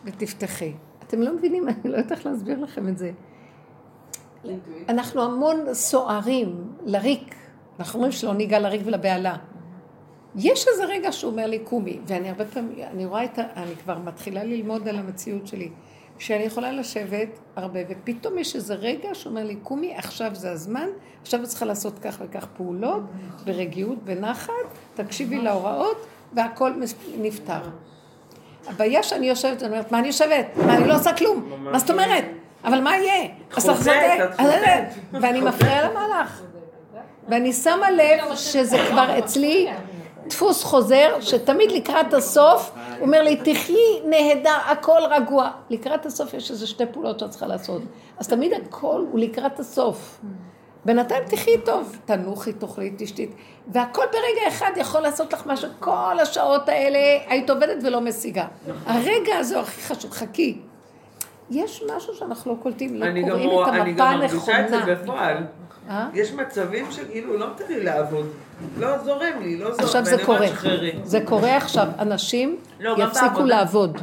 ותפתחי. 0.05 0.73
אתם 1.07 1.21
לא 1.21 1.33
מבינים, 1.33 1.69
אני 1.69 1.91
לא 1.91 1.97
יודעת 1.97 2.11
איך 2.11 2.25
להסביר 2.25 2.59
לכם 2.59 2.87
את 2.87 2.97
זה. 2.97 3.11
אנחנו 4.89 5.23
המון 5.23 5.73
סוערים 5.73 6.73
לריק. 6.85 7.35
אנחנו 7.79 7.97
אומרים 7.97 8.11
שלא 8.11 8.33
ניגע 8.33 8.59
לריק 8.59 8.81
ולבהלה. 8.85 9.37
יש 10.35 10.67
איזה 10.67 10.85
רגע 10.85 11.11
שהוא 11.11 11.31
אומר 11.31 11.47
לי, 11.47 11.59
קומי, 11.59 11.99
ואני 12.07 12.29
הרבה 12.29 12.45
פעמים, 12.45 12.75
אני 12.93 13.05
רואה 13.05 13.23
את 13.23 13.39
ה... 13.39 13.43
אני 13.55 13.75
כבר 13.75 13.99
מתחילה 13.99 14.43
ללמוד 14.43 14.87
על 14.87 14.95
המציאות 14.95 15.47
שלי, 15.47 15.71
שאני 16.21 16.43
יכולה 16.43 16.71
לשבת 16.71 17.39
הרבה, 17.55 17.79
ופתאום 17.89 18.37
יש 18.37 18.55
איזה 18.55 18.73
רגע 18.73 19.09
שאומר 19.13 19.43
לי, 19.43 19.55
קומי, 19.55 19.95
עכשיו 19.95 20.35
זה 20.35 20.51
הזמן, 20.51 20.87
עכשיו 21.21 21.43
את 21.43 21.47
צריכה 21.47 21.65
לעשות 21.65 21.99
כך 21.99 22.17
וכך 22.21 22.45
פעולות, 22.57 23.03
ברגיעות, 23.45 24.03
בנחת, 24.03 24.53
תקשיבי 24.95 25.37
להוראות, 25.37 26.05
והכל 26.33 26.71
נפתר. 27.17 27.61
הבעיה 28.67 29.03
שאני 29.03 29.29
יושבת, 29.29 29.63
אני 29.63 29.71
אומרת, 29.71 29.91
מה 29.91 29.99
אני 29.99 30.07
יושבת? 30.07 30.45
מה, 30.65 30.77
אני 30.77 30.87
לא 30.87 30.95
עושה 30.95 31.13
כלום. 31.13 31.51
מה 31.59 31.79
זאת 31.79 31.89
אומרת? 31.89 32.25
אבל 32.63 32.81
מה 32.81 32.97
יהיה? 32.97 33.29
אז 33.57 33.69
את 33.69 33.75
חוטאת. 33.75 34.41
ואני 35.11 35.41
מפריעה 35.41 35.89
למהלך. 35.89 36.41
ואני 37.29 37.53
שמה 37.53 37.91
לב 37.91 38.35
שזה 38.35 38.77
כבר 38.89 39.19
אצלי 39.19 39.67
דפוס 40.31 40.63
חוזר, 40.63 41.17
שתמיד 41.19 41.71
לקראת 41.71 42.13
הסוף, 42.13 42.71
הוא 42.97 43.05
אומר 43.05 43.21
לי, 43.21 43.35
תחי 43.35 43.99
נהדר, 44.05 44.57
הכל 44.65 44.99
רגוע. 45.09 45.51
לקראת 45.69 46.05
הסוף 46.05 46.33
יש 46.33 46.51
איזה 46.51 46.67
שתי 46.67 46.83
פעולות 46.91 47.19
שאת 47.19 47.29
צריכה 47.29 47.47
לעשות. 47.47 47.81
אז 48.17 48.27
תמיד 48.27 48.51
הכל 48.53 49.05
הוא 49.11 49.19
לקראת 49.19 49.59
הסוף. 49.59 50.19
בינתיים 50.85 51.23
תחי 51.23 51.57
טוב, 51.65 51.97
תנוחי, 52.05 52.53
תאכלי, 52.53 52.93
תשתי, 52.97 53.29
והכל 53.67 54.03
ברגע 54.11 54.47
אחד 54.47 54.71
יכול 54.75 55.01
לעשות 55.01 55.33
לך 55.33 55.45
משהו. 55.45 55.69
כל 55.79 56.19
השעות 56.21 56.69
האלה 56.69 56.99
היית 57.27 57.49
עובדת 57.49 57.83
ולא 57.83 58.01
משיגה. 58.01 58.45
הרגע 58.85 59.35
הזה 59.37 59.55
הוא 59.55 59.63
הכי 59.63 59.81
חשוב, 59.81 60.11
חכי. 60.11 60.57
יש 61.49 61.83
משהו 61.95 62.15
שאנחנו 62.15 62.51
לא 62.51 62.57
קולטים, 62.61 62.95
לא 62.95 63.05
אני 63.05 63.29
קוראים 63.29 63.49
את 63.49 63.67
אני 63.67 63.79
המפה 63.79 64.03
גם 64.03 64.19
מרגישה 64.19 64.59
את 64.61 64.69
זה 64.69 64.75
הנכונה. 64.75 64.95
בפועל. 64.95 65.37
אה? 65.91 66.07
יש 66.13 66.31
מצבים 66.31 66.91
שכאילו 66.91 67.37
לא 67.37 67.47
נותן 67.47 67.63
לי 67.69 67.83
לעבוד. 67.83 68.25
לא 68.77 68.97
זורם 69.03 69.39
לי, 69.41 69.57
לא 69.57 69.71
זורם. 69.71 69.83
עכשיו 69.83 70.05
זה 70.05 70.17
קורה. 70.25 70.47
זה 71.03 71.19
קורה 71.25 71.57
עכשיו. 71.57 71.87
אנשים 71.99 72.57
לא, 72.79 72.95
יפסיקו. 72.97 73.43
לעבוד. 73.45 73.97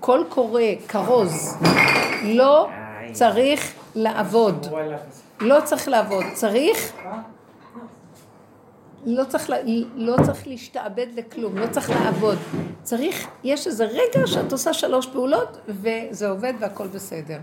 קול 0.00 0.24
קורא, 0.28 0.62
כרוז. 0.88 1.56
לא 2.24 2.68
צריך 3.12 3.72
לעבוד. 3.94 4.66
לא 5.40 5.60
צריך 5.64 5.88
לעבוד. 5.88 6.24
צריך... 6.34 6.92
לא 9.06 9.24
צריך, 9.24 9.50
לה- 9.50 9.56
לא 9.96 10.16
צריך 10.24 10.46
להשתעבד 10.46 11.06
לכלום, 11.16 11.58
לא 11.58 11.66
צריך 11.66 11.90
לעבוד. 11.90 12.38
צריך, 12.82 13.26
יש 13.44 13.66
איזה 13.66 13.84
רגע 13.84 14.26
שאת 14.26 14.52
עושה 14.52 14.72
שלוש 14.72 15.06
פעולות 15.06 15.58
וזה 15.68 16.28
עובד 16.28 16.52
והכל 16.60 16.86
בסדר. 16.86 17.38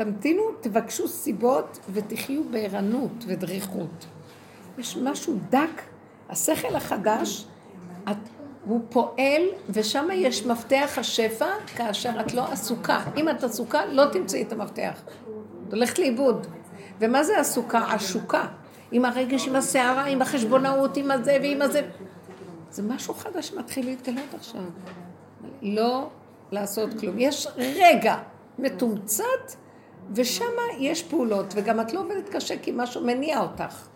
תמתינו, 0.00 0.42
תבקשו 0.60 1.08
סיבות 1.08 1.78
ותחיו 1.92 2.44
בערנות 2.50 3.24
ודריכות. 3.26 4.06
יש 4.78 4.96
משהו 4.96 5.38
דק, 5.50 5.82
השכל 6.28 6.76
החדש, 6.76 7.46
את, 8.10 8.16
הוא 8.64 8.80
פועל 8.88 9.42
ושם 9.68 10.08
יש 10.12 10.46
מפתח 10.46 10.90
השפע 10.96 11.46
כאשר 11.76 12.20
את 12.20 12.34
לא 12.34 12.44
עסוקה. 12.52 13.04
אם 13.16 13.28
את 13.28 13.44
עסוקה, 13.44 13.86
לא 13.86 14.04
תמצאי 14.12 14.42
את 14.42 14.52
המפתח. 14.52 15.02
את 15.68 15.72
הולכת 15.72 15.98
לאיבוד. 15.98 16.46
ומה 17.00 17.24
זה 17.24 17.40
עסוקה? 17.40 17.92
עשוקה. 17.92 18.46
עם 18.92 19.04
הרגש, 19.04 19.48
עם 19.48 19.56
הסערה, 19.56 20.04
עם 20.04 20.22
החשבונאות, 20.22 20.96
עם 20.96 21.10
הזה 21.10 21.38
ועם 21.42 21.62
הזה. 21.62 21.80
זה 22.70 22.82
משהו 22.82 23.14
חדש 23.14 23.48
שמתחיל 23.48 23.86
להתגלות 23.86 24.34
עכשיו. 24.34 24.62
לא 25.62 26.08
לעשות 26.50 26.90
כלום. 27.00 27.14
יש 27.18 27.46
רגע 27.56 28.16
מתומצת, 28.58 29.54
ושם 30.14 30.44
יש 30.78 31.02
פעולות, 31.02 31.52
וגם 31.56 31.80
את 31.80 31.92
לא 31.92 32.00
עובדת 32.00 32.28
קשה 32.28 32.58
כי 32.58 32.72
משהו 32.74 33.04
מניע 33.04 33.40
אותך. 33.40 33.88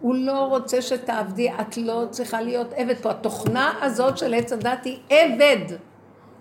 הוא 0.00 0.14
לא 0.14 0.46
רוצה 0.46 0.82
שתעבדי, 0.82 1.50
את 1.52 1.76
לא 1.76 2.04
צריכה 2.10 2.40
להיות 2.40 2.72
עבד 2.76 2.94
פה. 3.02 3.10
התוכנה 3.10 3.72
הזאת 3.82 4.18
של 4.18 4.34
עץ 4.34 4.52
הדת 4.52 4.84
היא 4.84 4.98
עבד. 5.08 5.76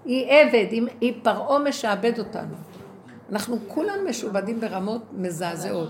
היא 0.05 0.31
עבד, 0.31 0.65
היא, 1.01 1.13
פרעה 1.23 1.59
משעבד 1.59 2.19
אותנו. 2.19 2.55
אנחנו 3.31 3.57
כולנו 3.67 4.09
משועבדים 4.09 4.59
ברמות 4.59 5.01
מזעזעות. 5.11 5.89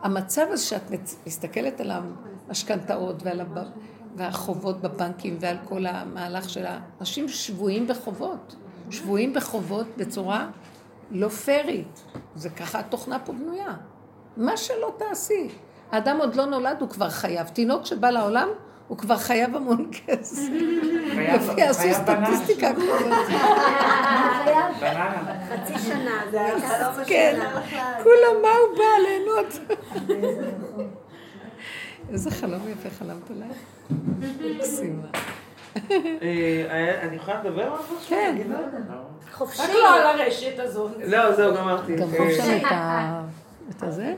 המצב 0.00 0.46
הזה 0.50 0.62
שאת 0.62 0.82
מסתכלת 1.26 1.80
על 1.80 1.90
המשכנתאות 1.90 3.22
ועל 3.22 3.40
הב... 3.40 3.58
והחובות 4.16 4.80
בבנקים 4.80 5.36
ועל 5.40 5.56
כל 5.64 5.86
המהלך 5.86 6.50
של 6.50 6.66
האנשים 6.66 7.28
שבויים 7.28 7.86
בחובות. 7.86 8.56
שבויים 8.90 9.34
בחובות 9.34 9.86
בצורה 9.96 10.50
לא 11.10 11.28
פיירית. 11.28 12.04
זה 12.38 12.50
ככה 12.50 12.78
התוכנה 12.78 13.18
פה 13.18 13.32
בנויה. 13.32 13.74
מה 14.36 14.56
שלא 14.56 14.92
תעשי. 14.98 15.48
האדם 15.92 16.16
עוד 16.16 16.34
לא 16.34 16.44
נולד, 16.44 16.76
הוא 16.80 16.88
כבר 16.88 17.10
חייב. 17.10 17.48
תינוק 17.48 17.86
שבא 17.86 18.10
לעולם, 18.10 18.48
הוא 18.88 18.98
כבר 18.98 19.16
חייב 19.16 19.56
המון 19.56 19.90
כסף. 19.92 20.42
לפי 21.34 21.62
עשו 21.62 21.88
סטטיסטיקה 21.92 22.74
כזאת. 22.74 23.12
חצי 25.48 25.78
שנה, 25.78 26.22
זה 26.30 26.44
הייתה 26.44 26.92
חצי 26.92 27.04
כן, 27.06 27.40
שנה. 27.70 28.02
כולם 28.02 28.42
מה 28.42 28.48
הוא 28.48 28.78
בא 28.78 28.84
ליהנות. 29.02 29.58
איזה 32.12 32.30
חלום 32.30 32.68
יפה 32.68 32.90
חלמת 32.90 33.30
עליי. 33.30 33.48
מקסימה. 34.56 35.02
אה, 36.22 36.98
אני 37.02 37.16
יכולה 37.16 37.40
לדבר 37.44 37.62
על 37.62 37.72
משהו? 37.72 37.96
כן. 38.08 38.36
חופשי. 39.32 39.62
רק 39.62 39.68
לא 39.74 40.10
על 40.10 40.20
הרשת 40.20 40.58
הזאת. 40.58 40.90
לא, 41.06 41.32
זהו, 41.36 41.54
גמרתי. 41.56 41.96
גם 41.96 42.08
אה, 42.14 42.34
שם 42.36 42.66
את 43.76 43.82
הזה? 43.82 44.14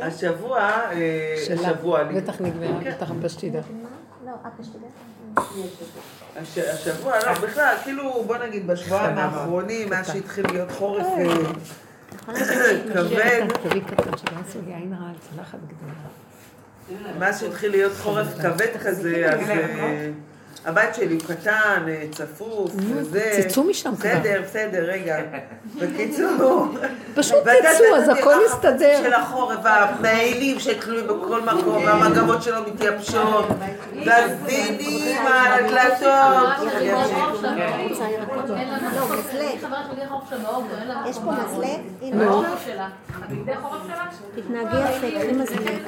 השבוע, 0.00 0.58
אה, 0.60 1.34
שלה. 1.46 1.60
השבוע, 1.60 2.04
בטח 2.04 2.40
נגמרה, 2.40 2.80
כן. 2.84 2.90
בטח 2.90 3.10
פשטידה. 3.22 3.60
לא, 4.26 4.32
הש- 6.36 6.58
השבוע, 6.58 7.12
לא, 7.26 7.32
בכלל, 7.32 7.74
כאילו, 7.84 8.22
בוא 8.26 8.36
נגיד, 8.36 8.66
בשבועיים 8.66 9.18
האחרונים, 9.18 9.90
מאז 9.90 10.06
שהתחיל 10.12 10.46
להיות 10.52 10.70
חורף 10.70 11.06
אה, 11.06 11.34
כבד. 12.94 13.46
מאז 17.18 17.40
שהתחיל 17.40 17.70
להיות 17.70 17.92
חורף 18.02 18.26
כבד 18.42 18.76
כזה, 18.82 19.32
אז... 19.32 19.50
הבית 20.64 20.94
שלי 20.94 21.14
הוא 21.14 21.20
קטן, 21.20 21.84
אה, 21.88 22.04
צפוף, 22.10 22.70
וזה... 22.76 23.44
תצאו 23.48 23.64
משם 23.64 23.96
כבר. 23.96 24.10
בסדר, 24.10 24.42
בסדר, 24.44 24.84
רגע. 24.84 25.16
בקיצור... 25.78 26.68
פשוט 27.14 27.36
תצאו, 27.42 27.96
אז 27.96 28.08
הכל 28.08 28.34
יסתדר. 28.46 29.00
של 29.02 29.12
החורף, 29.14 29.58
והמעילים 29.64 30.60
שתלויים 30.60 31.06
בכל 31.06 31.40
מקום, 31.40 31.84
והמגבות 31.84 32.42
שלו 32.42 32.60
מתייבשות, 32.74 33.46
והזינים 34.06 35.26
על 35.26 35.64
הדלתות. 35.64 36.72
יש 41.06 41.18
פה 41.18 41.32
מזלג? 41.32 41.80
הנה. 42.02 42.90
תתנהגי 44.34 44.76
יפה, 44.76 45.06
קחי 45.18 45.32
מזלג. 45.32 45.82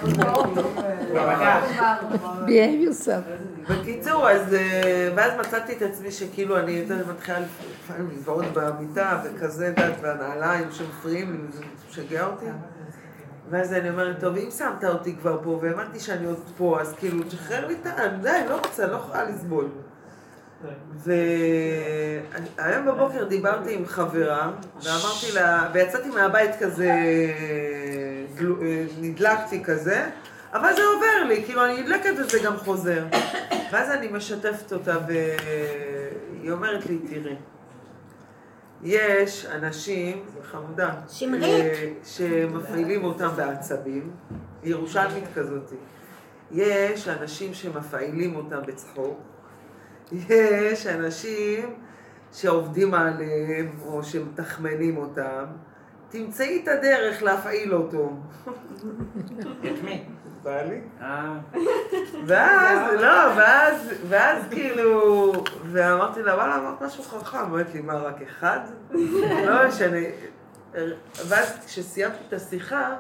behave 2.47 2.81
yourself. 2.81 3.53
בקיצור, 3.71 4.31
אז... 4.31 4.55
אה, 4.55 5.11
ואז 5.17 5.33
מצאתי 5.41 5.73
את 5.73 5.83
עצמי 5.83 6.11
שכאילו 6.11 6.59
אני 6.59 6.73
יותר 6.73 7.07
מתחילה 7.11 7.39
לפעמים 7.41 8.11
לבעוט 8.11 8.45
במיטה 8.55 9.23
וכזה 9.25 9.73
דת 9.77 9.93
והנעליים 10.03 10.69
שמפריעים 10.73 11.33
לי 11.33 11.39
וזה 11.49 11.65
משגע 11.89 12.27
אותי. 12.27 12.47
ואז 13.51 13.73
אני 13.73 13.91
אומרת, 13.91 14.21
טוב, 14.21 14.37
אם 14.37 14.51
שמת 14.51 14.85
אותי 14.85 15.17
כבר 15.21 15.41
פה 15.45 15.59
והאמנתי 15.62 16.01
שאני 16.01 16.27
עוד 16.27 16.41
פה, 16.57 16.79
אז 16.81 16.95
כאילו, 16.99 17.23
תשחרר 17.23 17.67
לי 17.67 17.75
את 17.83 17.87
העם, 17.87 18.21
די, 18.21 18.41
לא 18.49 18.57
רוצה, 18.57 18.87
לא 18.87 18.97
יכולה 18.97 19.25
לסבול. 19.25 19.69
והיום 21.05 22.87
בבוקר 22.87 23.25
דיברתי 23.25 23.75
עם 23.75 23.87
חברה, 23.87 24.51
ואמרתי 24.83 25.33
לה, 25.35 25.69
ויצאתי 25.73 26.09
מהבית 26.09 26.51
כזה, 26.61 26.91
גלו- 28.37 28.62
אה, 28.62 28.85
נדלקתי 29.01 29.65
כזה, 29.65 30.07
אבל 30.55 30.72
זה 30.76 30.82
עובר 30.94 31.28
לי, 31.28 31.44
כאילו 31.44 31.64
אני 31.64 31.82
נדלקת 31.82 32.12
וזה 32.18 32.38
גם 32.44 32.57
חוזר. 32.57 33.05
ואז 33.72 33.90
אני 33.90 34.09
משתפת 34.09 34.72
אותה, 34.72 34.98
והיא 35.07 36.50
אומרת 36.50 36.86
לי, 36.86 36.98
תראי, 36.98 37.36
יש 38.82 39.46
אנשים, 39.46 40.24
חמודה, 40.42 40.94
שמרית. 41.09 41.44
אה, 41.44 41.92
שמפעילים 42.05 43.05
אותם 43.05 43.28
בעצבים, 43.36 44.11
ירושלמית 44.62 45.24
כזאת. 45.34 45.72
יש 46.50 47.09
אנשים 47.09 47.55
שמפעילים 47.55 48.36
אותם 48.36 48.61
בצחוק, 48.66 49.20
יש 50.12 50.86
אנשים 50.86 51.74
שעובדים 52.32 52.94
עליהם 52.94 53.76
או 53.86 54.05
שמתחמנים 54.05 54.96
אותם. 54.96 55.44
תמצאי 56.09 56.61
את 56.62 56.68
הדרך 56.68 57.22
להפעיל 57.22 57.74
אותו. 57.74 58.16
את 59.61 59.82
מי? 59.84 60.05
בעלי. 60.45 60.80
אה, 61.03 61.34
ואז, 62.26 63.01
לא, 63.01 63.32
ואז, 63.36 63.90
ואז 64.09 64.42
כאילו, 64.51 65.32
ואמרתי 65.72 66.22
לה, 66.22 66.34
וואלה, 66.34 66.59
אמרת 66.59 66.82
משהו 66.82 67.03
חכם, 67.03 67.38
אמרתי 67.38 67.72
לי, 67.72 67.80
מה, 67.80 67.95
רק 67.95 68.22
אחד? 68.22 68.61
לא 69.47 69.68
משנה. 69.68 69.99
ואז 71.28 71.59
כשסיימתי 71.66 72.16
את 72.28 72.32
השיחה, 72.32 72.95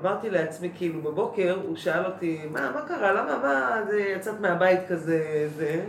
אמרתי 0.00 0.30
לעצמי, 0.30 0.70
כאילו, 0.76 1.02
בבוקר, 1.02 1.58
הוא 1.66 1.76
שאל 1.76 2.04
אותי, 2.04 2.40
מה, 2.50 2.70
מה 2.74 2.82
קרה, 2.88 3.12
למה, 3.12 3.38
מה, 3.38 3.82
זה, 3.90 4.00
יצאת 4.00 4.40
מהבית 4.40 4.80
כזה, 4.88 5.48
זה? 5.56 5.84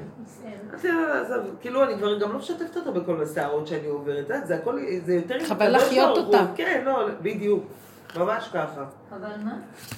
אמרתי 0.69 0.91
לו, 0.91 1.13
עזוב, 1.13 1.55
כאילו, 1.61 1.83
אני 1.83 1.97
כבר 1.97 2.19
גם 2.19 2.31
לא 2.31 2.39
משתפת 2.39 2.77
אותו 2.77 2.93
בכל 2.93 3.21
הסערות 3.21 3.67
שאני 3.67 3.87
עוברת, 3.87 4.27
זה 4.43 4.55
הכל, 4.55 4.79
זה 5.05 5.13
יותר... 5.13 5.45
חבל 5.45 5.75
הוא. 5.75 6.17
אותם. 6.17 6.45
כן, 6.55 6.81
לא, 6.85 7.09
בדיוק, 7.21 7.63
ממש 8.15 8.47
ככה. 8.53 8.83
אבל 9.11 9.29
מה? 9.43 9.55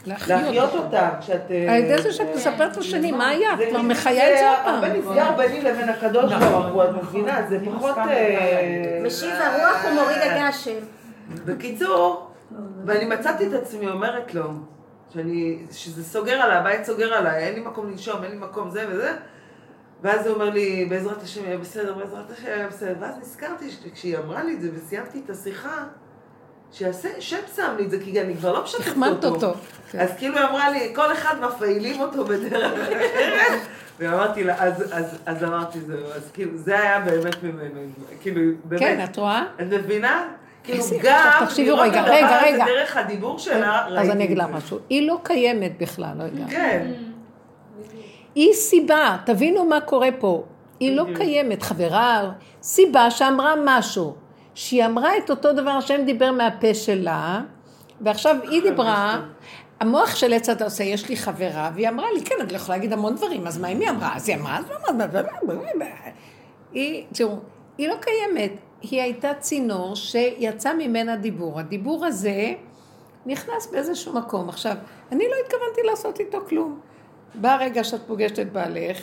להחיות 0.08 0.74
אותה, 0.74 1.10
כשאת... 1.20 1.52
על 1.70 1.76
ידי 1.76 2.02
זה 2.02 2.12
שאת 2.12 2.28
מספרת 2.36 2.78
לשני, 2.78 3.12
מה 3.12 3.28
היה? 3.28 3.50
זה 3.58 3.66
כבר 3.70 3.82
מחיה 3.82 4.34
את 4.34 4.38
זה 4.40 4.50
עוד 4.50 4.60
פעם. 4.64 4.74
הרבה 4.74 5.00
נסגר 5.00 5.32
ביני 5.38 5.62
לבין 5.62 5.90
הקדוש 5.90 6.34
ברוך 6.34 6.66
הוא, 6.66 6.84
את 6.84 6.90
מבינה? 6.90 7.42
זה 7.50 7.58
פחות... 7.66 7.98
אה, 7.98 9.00
משיב 9.06 9.36
הרוח 9.36 9.86
ומוריד 9.92 10.18
הגשם. 10.22 10.80
בקיצור, 11.46 12.32
ואני 12.86 13.06
מצאתי 13.06 13.48
את 13.48 13.54
עצמי 13.54 13.88
אומרת 13.88 14.34
לו, 14.34 14.44
שאני, 15.14 15.60
שזה 15.72 16.04
סוגר 16.04 16.42
עליי, 16.42 16.58
הבית 16.58 16.86
סוגר 16.86 17.14
עליי, 17.14 17.44
אין 17.44 17.54
לי 17.56 17.62
מקום 17.62 17.90
לנשום, 17.90 18.24
אין 18.24 18.32
לי 18.32 18.38
מקום 18.38 18.70
זה 18.70 18.86
וזה, 18.90 19.14
ואז 20.02 20.28
הוא 20.28 20.36
אומר 20.36 20.50
לי, 20.50 20.86
בעזרת 20.90 21.24
השם 21.24 21.46
יהיה 21.46 21.58
בסדר, 21.58 21.94
בעזרת 21.94 22.32
השם 22.32 22.48
יהיה 22.48 22.68
בסדר, 22.68 22.96
ואז 23.00 23.18
נזכרתי 23.18 23.72
שכשהיא 23.72 24.18
אמרה 24.18 24.44
לי 24.44 24.54
את 24.54 24.62
זה 24.62 24.70
וסיימתי 24.74 25.22
את 25.26 25.30
השיחה, 25.30 25.84
שהשם 26.72 27.38
שם 27.56 27.76
לי 27.78 27.86
את 27.86 27.92
זה, 27.92 27.98
כי 28.04 28.22
אני 28.22 28.36
כבר 28.36 28.54
לא 28.54 28.64
משתפת 28.64 28.96
אותו. 28.98 29.28
אותו. 29.28 29.54
כן. 29.92 30.00
אז 30.00 30.10
כאילו 30.18 30.38
היא 30.38 30.46
אמרה 30.46 30.70
לי, 30.70 30.92
כל 30.96 31.14
אחד 31.14 31.36
מפעילים 31.42 32.02
אותו 32.02 32.26
בדרך 32.26 32.74
אחרת, 32.74 33.62
ואמרתי 34.00 34.44
לה, 34.44 34.56
אז, 34.64 34.84
אז, 34.92 35.18
אז 35.26 35.44
אמרתי 35.44 35.80
זהו, 35.82 36.06
אז 36.16 36.32
כאילו, 36.34 36.58
זה 36.58 36.80
היה 36.80 37.00
באמת 37.00 37.44
ממנו, 37.44 37.80
כאילו, 38.22 38.42
באמת. 38.64 38.80
כן, 38.80 39.04
את 39.04 39.18
רואה? 39.18 39.44
את 39.62 39.66
מבינה? 39.70 40.28
כאילו 40.64 40.84
גם 41.04 41.46
תקשיבי 41.46 41.72
רגע, 41.72 42.02
רגע, 42.02 42.42
רגע. 42.44 42.66
דרך 42.66 42.98
הדיבור 42.98 43.40
שלה, 43.40 43.86
ראיתי 43.86 44.02
אז 44.02 44.10
אני 44.10 44.24
אגיד 44.24 44.38
לך 44.38 44.46
זה. 44.48 44.54
משהו. 44.54 44.80
היא 44.90 45.08
לא 45.08 45.20
קיימת 45.24 45.72
בכלל, 45.78 46.14
לא 46.18 46.24
יודעת. 46.24 46.50
כן, 46.50 46.92
היא 48.36 48.54
סיבה, 48.54 49.18
תבינו 49.26 49.66
מה 49.66 49.82
קורה 49.82 50.10
פה. 50.20 50.44
היא 50.80 50.96
לא 50.96 51.06
קיימת, 51.16 51.62
חברה, 51.62 52.32
סיבה 52.62 53.12
שאמרה 53.12 53.54
משהו. 53.66 54.16
שהיא 54.60 54.86
אמרה 54.86 55.18
את 55.18 55.30
אותו 55.30 55.54
דבר, 55.54 55.70
השם 55.70 56.02
דיבר 56.06 56.32
מהפה 56.32 56.74
שלה, 56.74 57.42
ועכשיו 58.02 58.36
היא 58.50 58.62
דיברה, 58.62 59.22
המוח 59.80 60.16
של 60.16 60.34
עץ 60.34 60.50
הדת 60.50 60.62
עושה, 60.62 60.84
יש 60.84 61.10
לי 61.10 61.18
חברה, 61.18 61.72
והיא 61.74 61.90
אמרה 61.90 62.12
לי, 62.12 62.24
כן, 62.26 62.36
אני 62.42 62.52
לא 62.52 62.56
יכולה 62.56 62.78
להגיד 62.78 62.94
המון 62.94 63.16
דברים, 63.16 63.48
אז 63.48 63.58
מה 63.58 63.68
אם 63.68 63.80
היא 63.80 63.90
אמרה? 63.90 64.16
אז 64.16 64.30
היא 64.30 64.38
אמרה, 64.38 64.58
אז 64.58 64.66
מה, 64.98 65.06
מה, 65.76 65.86
היא, 66.72 67.06
תראו, 67.14 67.36
היא 67.78 67.88
לא 67.88 67.96
קיימת, 68.02 68.52
היא 68.82 69.02
הייתה 69.02 69.34
צינור 69.34 69.96
שיצא 69.96 70.74
ממנה 70.74 71.16
דיבור. 71.16 71.60
הדיבור 71.60 72.06
הזה 72.06 72.54
נכנס 73.26 73.68
באיזשהו 73.72 74.14
מקום. 74.14 74.50
עכשיו, 74.50 74.76
אני 75.12 75.24
לא 75.24 75.36
התכוונתי 75.46 75.82
לעשות 75.90 76.20
איתו 76.20 76.40
כלום. 76.50 76.80
בא 77.36 77.54
הרגע 77.54 77.84
שאת 77.84 78.02
פוגשת 78.08 78.40
את 78.40 78.52
בעלך, 78.52 78.98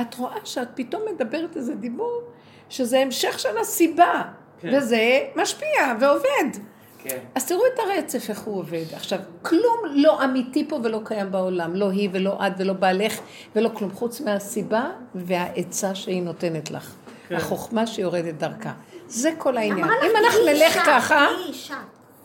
את 0.00 0.14
רואה 0.14 0.38
שאת 0.44 0.68
פתאום 0.74 1.02
מדברת 1.14 1.56
איזה 1.56 1.74
דיבור, 1.74 2.22
שזה 2.68 2.98
המשך 2.98 3.38
של 3.38 3.58
הסיבה, 3.58 4.22
כן. 4.60 4.74
וזה 4.76 5.20
משפיע 5.36 5.94
ועובד. 6.00 6.58
כן. 6.98 7.18
אז 7.34 7.46
תראו 7.46 7.60
את 7.74 7.78
הרצף, 7.78 8.30
איך 8.30 8.40
הוא 8.40 8.58
עובד. 8.58 8.84
עכשיו, 8.92 9.18
כלום 9.42 9.78
לא 9.90 10.24
אמיתי 10.24 10.68
פה 10.68 10.80
ולא 10.82 11.00
קיים 11.04 11.32
בעולם. 11.32 11.74
לא 11.74 11.90
היא 11.90 12.08
ולא 12.12 12.46
את 12.46 12.52
ולא 12.58 12.72
בעלך 12.72 13.18
ולא 13.56 13.70
כלום, 13.74 13.90
חוץ 13.90 14.20
מהסיבה 14.20 14.90
והעצה 15.14 15.94
שהיא 15.94 16.22
נותנת 16.22 16.70
לך. 16.70 16.94
החוכמה 17.30 17.86
שיורדת 17.86 18.34
דרכה. 18.34 18.72
זה 19.08 19.30
כל 19.38 19.56
העניין. 19.56 19.88
אם 19.88 20.16
אנחנו 20.24 20.40
נלך 20.46 20.72
ככה, 20.86 21.26
תהיי 21.28 21.48
אישה. 21.48 21.78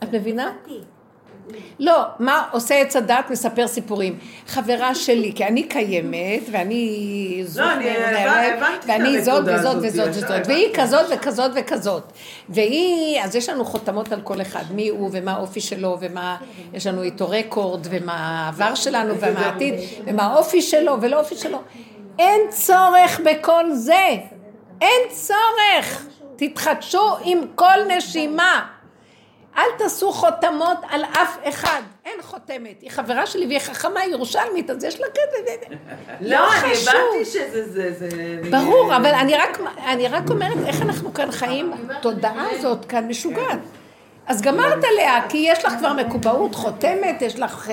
את 0.03 0.13
מבינה? 0.13 0.51
לא, 1.79 2.01
מה 2.19 2.43
עושה 2.51 2.75
עץ 2.75 2.95
הדת? 2.95 3.29
מספר 3.29 3.67
סיפורים. 3.67 4.19
חברה 4.47 4.95
שלי, 4.95 5.31
כי 5.35 5.45
אני 5.45 5.63
קיימת, 5.63 6.41
ואני 6.51 7.43
זאת 7.45 7.57
לא, 7.57 7.71
אני 7.73 8.51
הבנתי 8.51 8.87
ואני 8.87 9.21
זאת 9.21 9.43
וזאת 9.47 9.77
וזאת 9.81 10.09
וזאת. 10.09 10.47
והיא 10.47 10.67
כזאת 10.73 11.05
וכזאת 11.09 11.51
וכזאת. 11.55 12.03
והיא, 12.49 13.21
אז 13.21 13.35
יש 13.35 13.49
לנו 13.49 13.65
חותמות 13.65 14.11
על 14.11 14.21
כל 14.21 14.41
אחד, 14.41 14.63
מי 14.71 14.89
הוא 14.89 15.09
ומה 15.13 15.31
האופי 15.31 15.61
שלו, 15.61 15.97
ומה, 16.01 16.37
יש 16.73 16.87
לנו 16.87 17.01
איתו 17.01 17.29
רקורד, 17.29 17.87
ומה 17.89 18.13
העבר 18.15 18.75
שלנו, 18.75 19.13
ומה 19.19 19.39
העתיד, 19.39 19.73
ומה 20.05 20.23
האופי 20.23 20.61
שלו 20.61 21.01
ולא 21.01 21.15
האופי 21.15 21.35
שלו. 21.35 21.57
אין 22.19 22.41
צורך 22.49 23.19
בכל 23.25 23.71
זה. 23.73 24.09
אין 24.81 25.01
צורך. 25.09 26.05
תתחדשו 26.35 27.15
עם 27.23 27.39
כל 27.55 27.77
נשימה. 27.97 28.65
אל 29.57 29.63
תעשו 29.77 30.11
חותמות 30.11 30.77
על 30.89 31.03
אף 31.03 31.37
אחד, 31.49 31.81
אין 32.05 32.21
חותמת. 32.21 32.81
היא 32.81 32.91
חברה 32.91 33.25
שלי 33.25 33.45
והיא 33.45 33.59
חכמה 33.59 34.05
ירושלמית, 34.05 34.69
אז 34.69 34.83
יש 34.83 34.99
לה 34.99 35.07
כזה... 35.07 35.55
לא, 36.21 36.53
אני 36.53 36.75
חשוב. 36.75 36.89
הבנתי 36.89 37.25
שזה, 37.25 37.71
זה, 37.71 37.93
זה... 37.93 38.09
ברור, 38.51 38.95
אבל 38.95 39.13
אני 39.13 39.35
רק, 39.35 39.59
אני 39.87 40.07
רק 40.07 40.29
אומרת 40.29 40.57
איך 40.67 40.81
אנחנו 40.81 41.13
כאן 41.13 41.31
חיים, 41.31 41.73
התודעה 41.89 42.47
הזאת 42.51 42.85
כאן 42.85 43.07
משוגעת. 43.07 43.59
אז 44.27 44.41
גמרת 44.41 44.83
עליה, 44.83 45.29
כי 45.29 45.37
יש 45.37 45.65
לך 45.65 45.73
כבר 45.79 45.93
מקובעות, 45.93 46.55
חותמת, 46.55 47.21
יש 47.21 47.39
לך... 47.39 47.71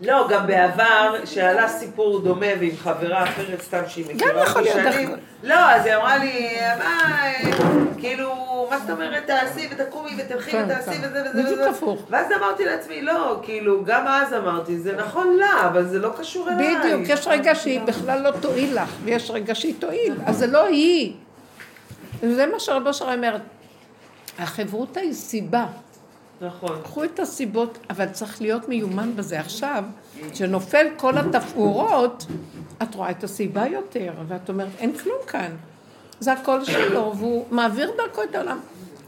לא, 0.00 0.26
גם 0.30 0.46
בעבר, 0.46 1.14
שעלה 1.24 1.68
סיפור 1.68 2.20
דומה 2.20 2.46
ועם 2.60 2.76
חברה 2.76 3.24
אחרת 3.24 3.60
סתם 3.62 3.80
שהיא 3.88 4.04
מכירה 4.14 4.42
יכול 4.42 4.62
אותי 4.68 4.80
להיות, 4.80 4.94
דרך- 4.94 5.18
לא, 5.42 5.54
אז 5.70 5.86
היא 5.86 5.94
אמרה 5.94 6.18
לי, 6.18 6.48
מה, 6.78 7.22
כאילו, 7.98 8.34
מה 8.70 8.78
זאת 8.78 8.90
אומרת, 8.90 9.26
תעשי 9.26 9.68
ותקומי 9.70 10.10
ותלכי 10.18 10.50
כן, 10.50 10.64
ותעשי 10.64 10.90
כן. 11.00 11.08
וזה 11.08 11.22
וזה 11.30 11.42
בדיוק 11.42 11.58
וזה. 11.60 11.70
הפוך. 11.70 12.02
ואז 12.10 12.26
אמרתי 12.32 12.64
לעצמי, 12.64 13.02
לא, 13.02 13.40
כאילו, 13.42 13.84
גם 13.84 14.06
אז 14.06 14.34
אמרתי, 14.34 14.78
זה 14.78 14.96
נכון 14.96 15.36
לה, 15.36 15.66
אבל 15.66 15.84
זה 15.84 15.98
לא 15.98 16.10
קשור 16.18 16.48
אליי. 16.48 16.76
בדיוק, 16.78 17.00
יש 17.08 17.26
רגע 17.26 17.54
שהיא 17.54 17.80
בכלל 17.80 18.22
לא 18.22 18.30
תועיל 18.30 18.74
לך, 18.82 18.90
ויש 19.04 19.30
רגע 19.30 19.54
שהיא 19.54 19.74
תועיל, 19.78 20.14
אז 20.26 20.36
זה 20.36 20.46
לא 20.46 20.66
היא. 20.66 21.12
זה 22.22 22.46
מה 22.46 22.60
שרבו 22.60 22.94
שרי 22.94 23.14
אומרת. 23.14 23.40
החברותא 24.38 25.00
היא 25.00 25.12
סיבה. 25.12 25.66
נכון. 26.40 26.80
קחו 26.82 27.04
את 27.04 27.18
הסיבות, 27.18 27.78
אבל 27.90 28.08
צריך 28.08 28.40
להיות 28.40 28.68
מיומן 28.68 29.16
בזה. 29.16 29.40
עכשיו, 29.40 29.84
כשנופל 30.32 30.86
כל 30.96 31.18
התפאורות, 31.18 32.26
את 32.82 32.94
רואה 32.94 33.10
את 33.10 33.24
הסיבה 33.24 33.66
יותר, 33.66 34.12
ואת 34.28 34.48
אומרת, 34.48 34.68
אין 34.78 34.98
כלום 34.98 35.18
כאן. 35.26 35.50
זה 36.20 36.32
הכל 36.32 36.64
שלו, 36.64 37.12
והוא 37.16 37.46
מעביר 37.50 37.90
דרכו 37.96 38.22
את 38.22 38.34
העולם. 38.34 38.58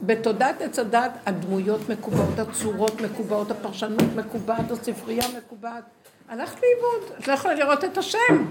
בתודעת 0.03 0.61
עץ 0.61 0.79
הדת 0.79 1.11
הדמויות 1.27 1.89
מקובעות, 1.89 2.39
הצורות 2.39 3.01
מקובעות, 3.01 3.51
הפרשנות 3.51 4.17
מקובעת, 4.17 4.71
הספרייה 4.71 5.25
מקובעת. 5.39 5.85
הלכת 6.29 6.57
לאיבוד, 6.63 7.19
את 7.19 7.29
לא 7.29 7.33
יכולה 7.33 7.55
לראות 7.55 7.85
את 7.85 7.99
השם. 7.99 8.47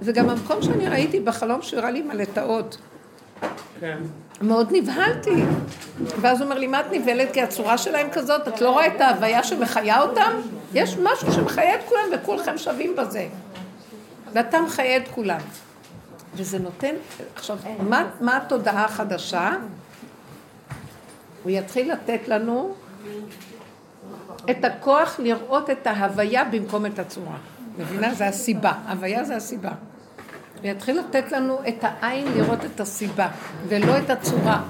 זה 0.00 0.12
גם 0.12 0.30
המקום 0.30 0.62
שאני 0.62 0.88
ראיתי 0.88 1.20
בחלום 1.20 1.62
שהוא 1.62 1.78
הראה 1.78 1.90
לי 1.90 1.98
עם 1.98 2.10
הלטאות. 2.10 2.78
כן. 3.80 3.98
מאוד 4.40 4.68
נבהלתי. 4.72 5.44
ואז 6.20 6.40
הוא 6.40 6.44
אומר 6.44 6.58
לי, 6.58 6.66
מה 6.66 6.80
את 6.80 6.86
נבהלת? 6.92 7.32
כי 7.32 7.42
הצורה 7.42 7.78
שלהם 7.78 8.10
כזאת, 8.10 8.48
את 8.48 8.60
לא 8.60 8.70
רואה 8.70 8.86
את 8.86 9.00
ההוויה 9.00 9.44
שמחיה 9.44 10.02
אותם? 10.02 10.32
יש 10.74 10.96
משהו 11.02 11.32
שמחיה 11.32 11.74
את 11.74 11.80
כולם 11.88 12.02
וכולכם 12.12 12.58
שווים 12.58 12.96
בזה. 12.96 13.28
ואתה 14.32 14.60
מחיה 14.60 14.96
את 14.96 15.08
כולם. 15.08 15.40
וזה 16.34 16.58
נותן, 16.58 16.94
עכשיו, 17.34 17.58
מה, 17.88 18.10
מה 18.20 18.36
התודעה 18.36 18.84
החדשה? 18.84 19.52
הוא 21.42 21.50
יתחיל 21.50 21.92
לתת 21.92 22.28
לנו 22.28 22.74
את 24.50 24.64
הכוח 24.64 25.20
לראות 25.20 25.70
את 25.70 25.86
ההוויה 25.86 26.44
במקום 26.44 26.86
את 26.86 26.98
הצורה. 26.98 27.36
מבינה? 27.78 28.14
זה 28.14 28.26
הסיבה. 28.26 28.72
הוויה 28.88 29.24
זה 29.24 29.36
הסיבה. 29.36 29.70
ויתחיל 30.62 30.98
לתת 30.98 31.32
לנו 31.32 31.58
את 31.68 31.78
העין 31.82 32.32
לראות 32.36 32.64
את 32.64 32.80
הסיבה, 32.80 33.28
ולא 33.68 33.98
את 33.98 34.10
הצורה. 34.10 34.62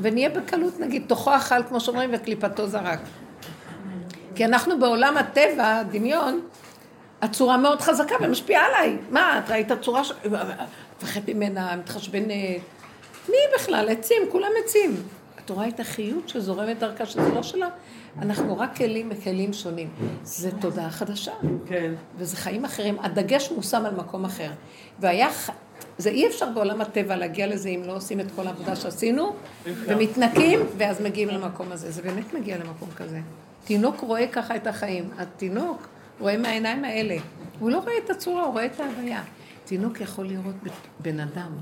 ונהיה 0.00 0.30
בקלות, 0.30 0.80
נגיד, 0.80 1.04
תוכו 1.06 1.36
אכל, 1.36 1.62
כמו 1.68 1.80
שאומרים, 1.80 2.10
וקליפתו 2.12 2.66
זרק. 2.66 2.98
כי 4.34 4.44
אנחנו 4.44 4.78
בעולם 4.80 5.16
הטבע, 5.16 5.82
דמיון, 5.82 6.40
הצורה 7.22 7.56
מאוד 7.56 7.80
חזקה 7.80 8.14
ומשפיעה 8.20 8.66
עליי. 8.66 8.96
מה, 9.10 9.38
את 9.38 9.50
ראית 9.50 9.72
צורה 9.80 10.04
ש... 10.04 10.12
מפחד 11.02 11.20
ממנה, 11.28 11.76
מתחשבנת. 11.76 12.26
מי 13.28 13.36
בכלל? 13.54 13.88
עצים, 13.88 14.22
כולם 14.32 14.50
עצים. 14.64 14.96
את 15.44 15.50
רואה 15.50 15.68
את 15.68 15.80
החיות 15.80 16.28
שזורמת 16.28 16.78
דרכה, 16.78 17.06
שזה 17.06 17.28
לא 17.34 17.42
שלה? 17.42 17.68
אנחנו 18.18 18.58
רק 18.58 18.76
כלים 18.76 19.08
וכלים 19.12 19.52
שונים. 19.52 19.88
זה 20.22 20.50
תודעה 20.60 20.90
חדשה. 20.90 21.32
כן. 21.66 21.92
וזה 22.16 22.36
חיים 22.36 22.64
אחרים. 22.64 22.98
הדגש 23.00 23.52
מושם 23.56 23.84
על 23.86 23.94
מקום 23.94 24.24
אחר. 24.24 24.50
והיה... 25.00 25.28
זה 25.98 26.10
אי 26.10 26.26
אפשר 26.26 26.46
בעולם 26.54 26.80
הטבע 26.80 27.16
להגיע 27.16 27.46
לזה 27.46 27.68
אם 27.68 27.82
לא 27.86 27.96
עושים 27.96 28.20
את 28.20 28.26
כל 28.36 28.46
העבודה 28.46 28.76
שעשינו, 28.76 29.34
ומתנקים, 29.66 30.60
ואז 30.76 31.00
מגיעים 31.00 31.28
למקום 31.28 31.72
הזה. 31.72 31.90
זה 31.90 32.02
באמת 32.02 32.34
מגיע 32.34 32.58
למקום 32.58 32.88
כזה. 32.96 33.20
תינוק 33.64 34.00
רואה 34.00 34.26
ככה 34.26 34.56
את 34.56 34.66
החיים. 34.66 35.10
התינוק 35.18 35.88
רואה 36.20 36.36
מהעיניים 36.36 36.84
האלה. 36.84 37.16
הוא 37.58 37.70
לא 37.70 37.78
רואה 37.78 37.92
את 38.04 38.10
הצורה, 38.10 38.42
הוא 38.42 38.52
רואה 38.52 38.66
את 38.66 38.80
ההוויה. 38.80 39.22
תינוק 39.64 40.00
יכול 40.00 40.26
לראות 40.26 40.54
בן 41.00 41.20
אדם. 41.20 41.52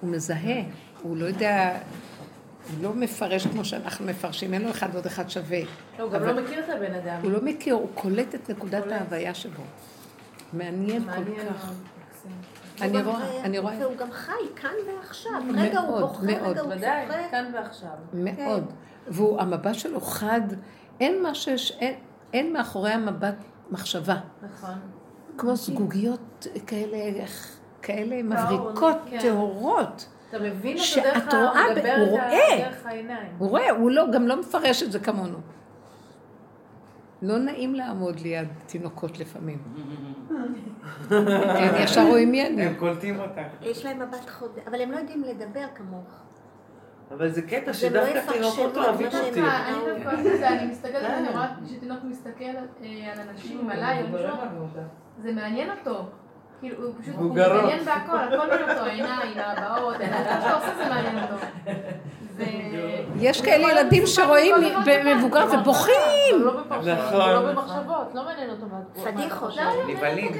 הוא 0.00 0.10
מזהה, 0.10 0.62
הוא 1.02 1.16
לא 1.16 1.24
יודע, 1.24 1.78
הוא 2.70 2.82
לא 2.82 2.94
מפרש 2.94 3.46
כמו 3.46 3.64
שאנחנו 3.64 4.06
מפרשים, 4.06 4.54
אין 4.54 4.62
לו 4.62 4.70
אחד 4.70 4.88
ועוד 4.92 5.06
אחד 5.06 5.30
שווה. 5.30 5.60
הוא 5.98 6.10
גם 6.10 6.22
לא 6.22 6.42
מכיר 6.42 6.64
את 6.64 6.68
הבן 6.68 6.94
אדם. 6.94 7.20
הוא 7.22 7.32
לא 7.32 7.38
מכיר, 7.42 7.74
הוא 7.74 7.88
קולט 7.94 8.34
את 8.34 8.50
נקודת 8.50 8.82
קולט. 8.82 8.92
ההוויה 8.92 9.34
שבו. 9.34 9.62
מעניין 10.52 11.04
כל 11.04 11.06
מעניין 11.10 11.48
כך. 11.48 11.72
אני 12.80 13.02
רואה, 13.02 13.44
אני 13.44 13.58
רואה, 13.58 13.74
והוא 13.80 13.96
גם 13.96 14.12
חי 14.12 14.32
כאן 14.56 14.70
ועכשיו. 14.86 15.32
רגע 15.54 15.80
הוא 15.80 16.00
בוכה. 16.00 16.22
רגע 16.22 16.60
הוא 16.60 16.72
ודאי, 16.72 17.06
צוחק. 17.06 17.18
כאן 17.30 17.50
ועכשיו. 17.54 17.90
מאוד. 18.12 18.72
והוא, 19.08 19.40
המבט 19.40 19.74
שלו 19.74 20.00
חד, 20.00 20.40
אין 21.00 21.22
מה 21.22 21.34
שיש, 21.34 21.72
אין, 21.80 21.94
אין 22.32 22.52
מאחורי 22.52 22.90
המבט 22.90 23.34
מחשבה. 23.70 24.16
נכון. 24.42 24.74
כמו 25.38 25.56
זגוגיות 25.56 26.46
כאלה, 26.66 27.24
כאלה 27.82 28.22
מבריקות, 28.22 28.96
כן. 29.10 29.18
טהורות. 29.20 30.08
אתה 30.34 30.40
מבין 30.40 30.76
אותו 30.76 31.30
דרך. 31.30 31.34
רואה 31.34 31.62
ב- 31.68 31.78
מדבר 31.78 31.94
הוא 31.98 32.08
רואה. 32.08 32.58
דרך 32.58 32.86
העיניים. 32.86 33.32
הוא 33.38 33.48
רואה, 33.48 33.70
הוא 33.70 33.90
לא, 33.90 34.04
גם 34.12 34.26
לא 34.26 34.40
מפרש 34.40 34.82
את 34.82 34.92
זה 34.92 34.98
כמונו. 34.98 35.38
לא 37.22 37.38
נעים 37.38 37.74
לעמוד 37.74 38.20
ליד 38.20 38.48
תינוקות 38.66 39.18
לפעמים. 39.18 39.62
כן, 41.58 41.72
ישר 41.84 42.06
רואים 42.06 42.30
מי 42.30 42.46
אני. 42.46 42.62
הם 42.62 42.74
קולטים 42.74 43.20
אותך. 43.20 43.40
יש 43.60 43.84
להם 43.84 43.98
מבט 43.98 44.30
חודה, 44.30 44.62
אבל 44.66 44.80
הם 44.80 44.90
לא 44.90 44.96
יודעים 44.96 45.22
לדבר 45.24 45.66
כמוך. 45.74 46.22
אבל 47.10 47.28
זה 47.28 47.42
קטע 47.42 47.66
לא 47.66 47.72
שדווקא 47.72 48.18
יפרשו 48.18 48.32
תינוקות 48.32 48.76
אוהבים 48.76 49.06
אותי. 49.06 49.40
אני 49.40 49.76
דווקא 49.86 50.20
עושה 50.20 50.34
את 50.34 50.38
זה, 50.38 50.48
אני 50.48 50.66
מסתכלת, 50.66 51.02
כן. 51.02 51.14
אני 51.14 51.28
רואה 51.28 51.48
שתינוק 51.66 51.98
מסתכל 52.04 52.44
אה, 52.44 53.12
על 53.12 53.28
אנשים, 53.28 53.70
עליי, 53.70 54.04
זה 55.18 55.32
מעניין 55.32 55.70
אותו. 55.70 56.04
כאילו, 56.62 56.76
הוא 56.86 56.94
פשוט, 57.02 57.14
הוא. 57.14 57.34
מעניין 57.34 57.84
בהכל, 57.84 58.16
הכל 58.16 58.36
מעניין 58.36 58.70
אותו, 58.70 58.80
העיניים, 58.80 59.38
הבעות, 59.38 59.96
כל 59.96 60.02
מה 60.04 60.40
שאתה 60.40 60.54
עושה 60.54 60.74
זה 60.76 60.88
מעניין 60.88 61.18
אותו. 61.22 61.46
יש 63.16 63.40
כאלה 63.40 63.72
ילדים 63.72 64.06
שרואים 64.06 64.54
במבוגר 64.86 65.44
ובוכים. 65.52 65.94
לא 66.38 66.60
בפרשנות, 66.60 66.98
נכון. 66.98 67.32
לא 67.32 67.52
במחשבות, 67.52 68.14
לא 68.14 68.24
מעניין 68.24 68.50
אותו 68.50 68.66
מה 68.66 68.78
אתה 68.92 69.10
פדיחות. 69.12 69.54
נבהלים. 69.88 70.32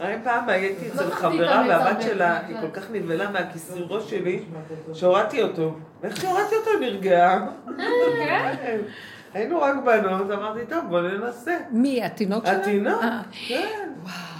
אני 0.00 0.14
פעם 0.24 0.48
הייתי 0.48 0.88
אצל 0.88 1.04
לא 1.04 1.10
חברה 1.10 1.64
והבת 1.68 2.00
זה, 2.02 2.08
שלה, 2.08 2.38
זה. 2.40 2.46
היא 2.48 2.56
כל 2.60 2.80
כך 2.80 2.90
נבהלה 2.92 3.30
מהכיסוי 3.30 3.86
ראש 3.88 4.10
שלי, 4.10 4.44
שהורדתי 4.92 5.42
אותו. 5.42 5.74
ואיך 6.02 6.16
שהורדתי 6.16 6.56
אותו 6.56 6.70
היא 6.70 6.80
נרגעה. 6.80 7.46
היינו 9.34 9.60
רק 9.60 9.76
בנות, 9.84 10.30
אמרתי, 10.30 10.60
טוב, 10.68 10.84
בוא 10.88 11.00
ננסה. 11.00 11.56
מי, 11.70 12.04
התינוק 12.04 12.46
שלה? 12.46 12.56
התינוק? 12.56 13.02
אה, 13.02 13.22
כן. 13.48 13.88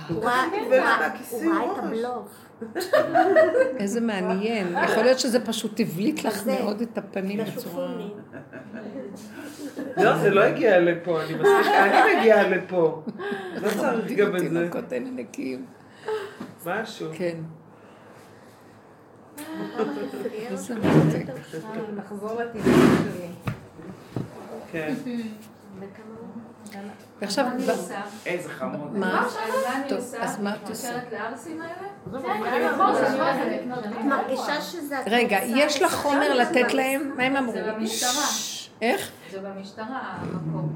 הוא 0.09 0.23
כל 0.23 0.29
ראה 0.71 1.07
את. 1.07 1.79
הבלוף. 1.79 2.45
איזה 3.81 4.01
מעניין. 4.01 4.75
יכול 4.85 5.03
להיות 5.03 5.19
שזה 5.19 5.47
פשוט 5.47 5.81
הבליט 5.81 6.25
לך. 6.25 6.47
מאוד 6.47 6.81
את 6.81 6.99
הפנים 6.99 7.41
בצורה... 7.45 7.89
לא, 9.97 10.19
זה 10.19 10.31
לא 10.31 10.43
הגיע 10.43 10.81
לפה, 10.81 11.23
אני 11.23 11.35
מסתכלת, 11.35 11.93
אני 11.93 12.21
מגיעה 12.21 12.49
לפה. 12.49 13.03
לא 13.63 13.71
צריך 13.81 14.13
גם 14.19 14.37
את 14.37 14.41
זה. 14.41 14.49
תינוקות 14.49 14.93
האלה 14.93 15.11
נקיים. 15.11 15.65
משהו. 16.67 17.07
כן. 17.13 17.37
איזה 20.33 20.75
מותק. 20.75 21.27
נחזור 21.97 22.41
לטבעון 22.41 22.97
שלי. 23.05 23.54
כן. 24.75 24.95
ועכשיו? 27.21 27.47
איזה 28.27 28.49
חמוד. 28.49 28.99
מה? 28.99 29.27
אז 29.27 29.37
מה 29.67 29.77
אני 29.77 29.89
טוב, 29.89 29.99
עושה? 29.99 30.23
אז 30.23 30.41
מה 30.41 30.57
את 30.57 30.69
עושה? 30.69 30.99
נכון, 32.73 32.95
שאני 32.95 33.59
לקנות. 33.59 33.85
את 33.85 34.05
מרגישה 34.05 34.61
שזה... 34.61 35.01
רגע, 35.07 35.39
יש 35.45 35.83
לך 35.83 35.95
חומר 35.95 36.35
לתת? 36.35 36.75
להם? 36.75 37.13
מה 37.17 37.23
הם 37.23 37.37
אמרו? 37.37 37.53
זה 37.53 37.73
במשטרה. 37.73 38.25
איך? 38.83 39.11
זה 39.31 39.41
במשטרה, 39.41 40.17
המקום. 40.17 40.73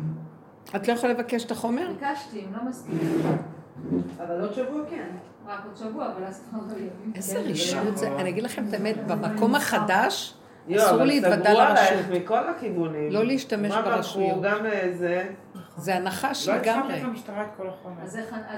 את 0.77 0.89
לא 0.89 0.93
יכולה 0.93 1.13
לבקש 1.13 1.45
את 1.45 1.51
החומר? 1.51 1.93
ביקשתי, 1.93 2.45
הם 2.45 2.53
לא 2.53 2.71
מסכימים. 2.71 3.23
אבל 4.19 4.41
עוד 4.41 4.55
שבוע 4.55 4.83
כן. 4.91 5.09
רק 5.47 5.61
עוד 5.65 5.77
שבוע, 5.77 6.07
אבל 6.07 6.25
אז 6.25 6.43
כבר 6.51 6.61
לא. 6.69 6.75
איזה 7.15 7.41
רישות 7.41 7.99
זה, 7.99 8.17
אני 8.17 8.31
אגיד 8.31 8.45
לכם 8.45 8.65
את 8.69 8.75
האמת, 8.75 9.07
במקום 9.07 9.55
החדש, 9.55 10.35
יו, 10.69 10.83
אסור 10.83 10.95
אבל 10.97 11.05
להתוודע 11.07 11.37
סגרו 11.51 11.59
לרשות. 11.59 11.79
עלייך 11.79 12.07
מכל 12.11 12.49
הכיוונים. 12.49 13.11
לא 13.13 13.25
להשתמש 13.25 13.73
מה, 13.73 13.83
ברשויות. 13.83 14.31
לקחו 14.31 14.41
גם 14.59 14.67
איזה... 14.67 15.29
זה 15.77 15.95
הנחש 15.97 16.49
לא 16.49 16.55
הצלחת 16.55 16.77
לגמרי. 16.77 17.03
למשטרה 17.03 17.43
את 17.43 17.49
כל 17.57 17.69
החומר. 17.69 18.03
אז 18.03 18.17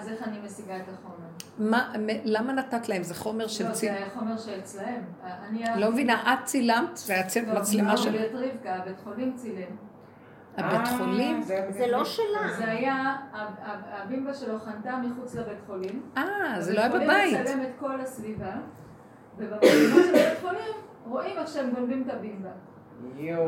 איך- 0.09 0.23
אני 0.23 0.39
משיגה 0.45 0.77
את 0.77 0.83
החומר? 0.89 1.27
מה- 1.59 1.93
למה 2.25 2.53
נתת 2.53 2.89
להם? 2.89 3.03
זה 3.03 3.15
חומר 3.15 3.47
של 3.49 3.69
לא. 3.69 3.75
זה 3.75 3.97
החומר 4.07 4.39
שאצלם. 4.39 5.03
אני... 5.49 5.65
לא 5.77 5.91
מבינה, 5.91 6.35
את 6.35 6.45
צילמת, 6.45 6.97
זה 6.97 7.13
היה 7.15 7.27
צל- 7.27 7.53
מצלמה 7.53 7.97
של 7.97 8.13
של... 8.13 8.27
רבקה, 8.45 8.75
הבית 8.75 8.97
חולים 9.05 9.33
צילם. 9.37 9.77
הבית 10.57 10.81
אה, 10.89 10.99
חולים. 10.99 11.43
זה 11.71 11.87
לא 11.91 12.05
שלה. 12.05 12.25
זה 12.59 12.71
היה, 12.71 13.17
הבימבה 13.93 14.35
שלו 14.35 14.59
חנתה 14.61 14.97
מחוץ 14.97 15.35
לבית 15.35 15.59
חולים. 15.67 16.03
אה, 16.17 16.23
זה 16.59 16.73
לא 16.75 16.79
היה 16.81 16.89
הבית 16.89 17.03
בבית. 17.03 17.31
חולים 17.31 17.43
מצלם 17.45 17.63
את 17.63 17.81
כל 17.81 18.01
הסביבה, 18.01 18.53
הבית 19.39 19.61
חולים 20.43 20.71
רואים 21.11 21.39
איך 21.39 21.49
שהם 21.49 21.71
גונבים 21.71 22.03
את 22.03 22.15
הבימבה. 22.15 22.49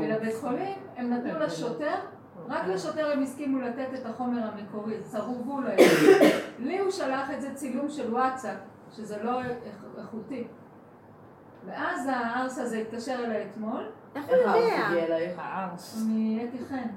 ולבית 0.03 0.35
חולים 0.41 0.77
הם 0.97 1.11
נתנו 1.11 1.39
לשוטר, 1.39 1.95
רק 2.49 2.67
לשוטר 2.67 3.11
הם 3.13 3.23
הסכימו 3.23 3.61
לתת 3.61 3.87
את 4.01 4.07
החומר 4.07 4.43
המקורי, 4.43 4.95
צרובו 5.03 5.61
להם. 5.61 5.77
לי 6.59 6.79
הוא 6.79 6.91
שלח 6.91 7.31
את 7.31 7.41
זה 7.41 7.55
צילום 7.55 7.89
של 7.89 8.15
וואטסאפ, 8.15 8.57
שזה 8.91 9.23
לא 9.23 9.41
איכ- 9.43 9.99
איכותי. 9.99 10.47
ואז 11.67 12.09
הארס 12.13 12.59
הזה 12.59 12.79
התקשר 12.79 13.15
אליי 13.25 13.47
אתמול, 13.51 13.85
איך 14.15 14.29
הוא 14.29 14.37
יודע? 14.37 14.51
הערס. 15.39 16.07
מאתי 16.09 16.59
חן. 16.69 16.89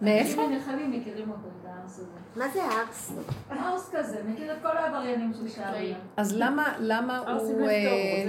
מאיפה? 0.00 0.44
אנשים 0.44 0.56
נחלים 0.56 0.90
מכירים 0.90 1.30
אותו, 1.30 1.48
את 1.60 1.66
הארס 1.66 1.98
הזה. 1.98 2.06
מה 2.36 2.48
זה 2.48 2.60
ארס? 2.62 3.12
ארס 3.50 3.90
כזה, 3.92 4.20
מכיר 4.28 4.52
את 4.52 4.58
כל 4.62 4.76
העבריינים 4.76 5.32
של 5.34 5.48
שעריה. 5.48 5.96
אז 6.16 6.36
למה, 6.36 6.64
למה 6.80 7.18
הוא, 7.18 7.68
אה, 7.68 7.74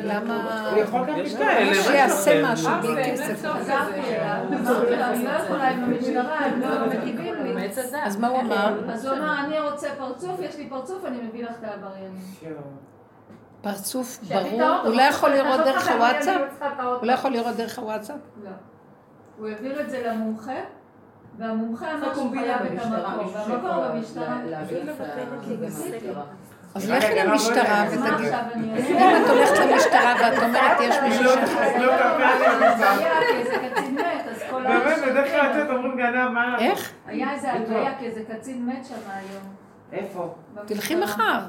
לא 0.03 0.13
למה... 0.13 0.69
הוא 0.71 0.79
יכול 0.79 0.99
גם 1.07 1.19
מה 1.19 1.73
שיעשה? 1.83 2.41
משהו 2.43 2.67
אה, 2.67 2.81
בלי 2.81 3.17
זה 3.17 3.23
כסף. 3.23 3.45
אני 3.45 4.63
לא 6.15 6.21
לא. 6.21 6.87
אז 8.03 8.17
מה 8.17 8.27
הוא 8.27 8.39
אמר? 8.39 8.91
אז 8.91 9.05
הוא 9.05 9.17
אמר, 9.17 9.45
אני 9.45 9.59
רוצה 9.59 9.87
פרצוף, 9.97 10.39
יש 10.39 10.57
לי 10.57 10.69
פרצוף, 10.69 11.05
אני 11.05 11.17
מביא 11.21 11.43
לך 11.43 11.55
את 11.59 11.63
העבריינים. 11.63 12.21
פרצוף 13.61 14.19
שיביא 14.27 14.37
את 14.37 14.59
ברור? 14.59 14.75
הוא 14.83 14.95
לא 14.95 15.01
יכול 15.01 15.29
אני 15.29 15.39
לראות 15.39 15.59
לא 15.59 15.65
דרך 15.65 15.87
הוואטסאפ? 15.87 16.41
אני. 16.61 16.83
הוא 16.83 17.05
לא 17.05 17.11
יכול 17.11 17.31
לראות 17.31 17.55
דרך 17.55 17.79
הוואטסאפ? 17.79 18.15
לא. 18.43 18.49
הוא 19.37 19.47
העביר 19.47 19.81
את 19.81 19.89
זה 19.89 20.07
למומחה, 20.07 20.53
והמומחה 21.37 21.93
אמר 21.93 22.13
שהוא 22.13 22.31
חייב 22.31 22.61
את 22.61 22.81
המקום, 22.81 23.33
והמקום 23.33 23.95
במשטרה. 23.95 24.37
המשטרה. 25.51 26.23
אז 26.75 26.89
לכי 26.89 27.15
למשטרה 27.15 27.83
אעשה? 27.83 28.17
אם 28.89 29.25
את 29.25 29.29
הולכת 29.29 29.59
למשטרה 29.59 30.15
ואת 30.21 30.43
אומרת, 30.43 30.77
יש 30.81 30.95
מישהו 31.03 31.23
לא, 31.23 31.31
ש... 31.31 31.35
לא 31.79 31.93
אנחנו? 31.93 32.17
איך? 36.59 36.91
היה 37.05 37.33
איזה 37.33 37.53
הלוויה 37.53 37.97
כי 37.99 38.05
איזה 38.05 38.23
קצין 38.23 38.65
מת 38.65 38.85
שם 38.85 38.95
היום. 39.07 39.43
איפה? 39.91 40.35
תלכי. 40.65 40.95
מחר. 40.95 41.39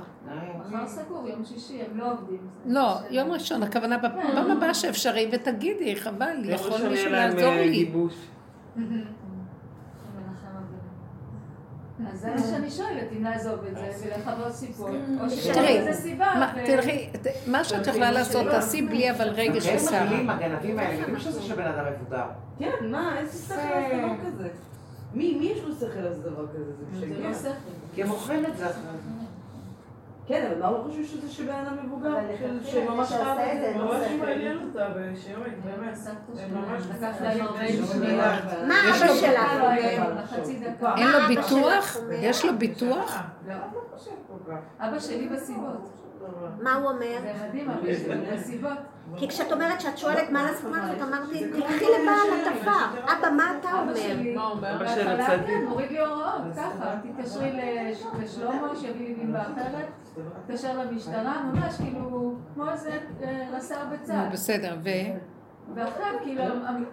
מחר 0.59 0.87
סגור, 0.87 1.29
יום 1.29 1.45
שישי, 1.45 1.81
הם 1.91 1.99
לא 1.99 2.13
עובדים. 2.13 2.39
לא, 2.67 2.95
יום 3.11 3.33
ראשון, 3.33 3.63
הכוונה 3.63 3.99
בפעם 3.99 4.51
הבאה 4.51 4.75
שאפשרי, 4.75 5.29
ותגידי, 5.33 5.97
חבל, 5.97 6.37
יכול 6.45 6.89
מישהו 6.89 7.11
לעזור 7.11 7.53
אה, 7.53 7.67
לי. 7.67 7.91
אז 12.13 12.21
זה 12.21 12.31
מה 12.31 12.39
שאני 12.39 12.71
שואלת, 12.71 13.09
אם 13.17 13.25
לעזוב 13.25 13.59
את 13.71 13.77
זה 13.77 14.07
ולכבות 14.07 14.53
סיפור, 14.53 14.89
או 15.21 15.31
שיש 15.31 15.47
תראי, 15.47 15.79
לזה 15.81 15.93
סיבה. 16.03 16.27
מה, 16.39 16.53
ו- 16.57 16.67
תלכי, 16.67 17.09
ת- 17.23 17.49
מה 17.49 17.65
שאת 17.65 17.87
יכולה 17.87 18.13
לעשות, 18.13 18.47
תעשי 18.51 18.83
בלי 18.83 19.11
אבל 19.11 19.29
רגש 19.29 19.67
הם 19.67 19.77
וסערה. 19.77 20.05
מגעילים, 20.07 20.31
הגנבים 20.31 20.79
האלה, 20.79 20.95
יודעים 20.95 21.19
שזה 21.19 21.43
של 21.43 21.55
בן 21.55 21.63
אדם 21.67 21.85
מבוגר. 22.01 22.25
כן, 22.59 22.91
מה, 22.91 23.19
איזה 23.19 23.39
שכל 23.47 23.55
לעשות 23.55 23.93
דבר 23.93 24.27
כזה? 24.27 24.49
מי 25.15 25.35
מי 25.39 25.45
יש 25.47 25.59
לו 25.65 25.75
שכל 25.75 26.01
לעשות 26.01 26.23
דבר 26.25 26.47
כזה? 26.49 26.73
זה. 27.01 27.07
לא 27.23 27.35
שכל. 27.35 27.49
כי 27.95 28.03
הם 28.03 28.09
מוכרים 28.09 28.47
את 28.47 28.57
זה 28.57 28.65
אחרי 28.67 28.83
זה. 28.83 29.18
כן, 30.29 30.47
אבל 30.51 30.61
מה 30.61 30.67
הוא 30.67 30.85
חושב 30.85 31.05
שזה 31.05 31.31
של 31.31 31.45
בן 31.47 31.53
אדם 31.53 31.87
מבוגר? 31.87 32.15
שממש 32.65 33.13
את 33.13 33.19
זה? 33.61 33.73
לא 33.77 33.85
ממש. 33.85 34.07
מעניין 34.21 34.59
אותה 34.67 34.89
בשיעורים, 34.97 35.53
באמת. 35.65 35.99
מה 38.69 38.75
אבא 38.91 39.07
לו- 39.07 39.15
שלך 39.15 39.53
לא. 39.61 39.71
אין 40.97 41.09
לו 41.13 41.19
ביטוח? 41.29 41.97
יש 42.11 42.45
לו 42.45 42.59
ביטוח? 42.59 43.17
לא. 43.49 43.55
לא. 44.49 44.55
אבא 44.81 44.99
שלי 44.99 45.29
בסיבות. 45.29 45.91
מה 46.63 46.75
הוא 46.75 46.89
אומר? 46.91 47.19
זה 47.23 47.47
מדהים, 47.49 47.71
אבא 47.71 47.95
שלי 47.95 48.15
בסיבות. 48.33 48.79
כי 49.17 49.29
כשאת 49.29 49.53
אומרת 49.53 49.81
שאת 49.81 49.99
שואלת 49.99 50.31
מה 50.31 50.43
לעשות, 50.43 50.71
מה 50.71 50.79
לעשות, 50.79 51.03
אמרתי, 51.09 51.45
תלכי 51.53 51.85
לבעל 51.85 52.41
הטפה. 52.41 52.71
אבא, 53.13 53.31
מה 53.37 53.53
אתה 53.61 53.69
אומר? 53.81 53.97
שלי, 53.97 54.35
מה 54.35 54.43
הוא 54.43 54.51
אומר? 54.53 54.77
אבא 54.77 54.89
של 54.95 55.05
בהתחלה 55.05 55.27
הצדיק. 55.27 55.47
כן, 55.47 55.65
מוריד 55.69 55.91
לי 55.91 55.99
הוראות, 56.01 56.43
ככה, 56.57 56.95
תתקשרי 57.03 57.53
לש- 57.53 58.05
לשלמה, 58.23 58.69
שיביא 58.81 59.07
לי 59.09 59.15
בימבה 59.15 59.43
אחרת, 59.43 59.87
תתקשר 60.47 60.79
למשטרה, 60.79 61.43
ממש 61.45 61.77
כאילו, 61.77 62.35
כמו 62.55 62.71
איזה 62.71 62.99
אה, 63.23 63.49
רס"ר 63.53 63.85
נו, 63.85 63.97
בצה"ל. 63.97 64.29
בסדר, 64.33 64.77
ו... 64.85 64.89
ועכשיו, 65.75 66.15
כאילו, 66.23 66.43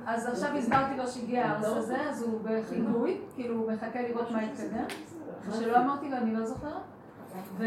אז 0.06 0.28
עכשיו 0.28 0.56
הסברתי 0.58 0.98
לו 0.98 1.08
שהגיע 1.08 1.46
הארס 1.46 1.66
הזה, 1.66 1.98
אז 2.10 2.24
הוא 2.24 2.42
בחיגוי, 2.44 3.18
כאילו, 3.36 3.56
הוא 3.56 3.72
מחכה 3.72 4.02
לראות 4.02 4.32
מה 4.32 4.44
יתקדם. 4.44 4.86
שלא 5.60 5.78
אמרתי 5.78 6.10
לו, 6.10 6.18
אני 6.18 6.34
לא 6.34 6.46
זוכרת. 6.46 6.72
ו... 7.58 7.66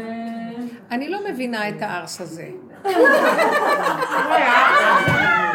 אני 0.91 1.09
לא 1.09 1.19
מבינה 1.29 1.69
את 1.69 1.81
הארס 1.81 2.21
הזה. 2.21 2.49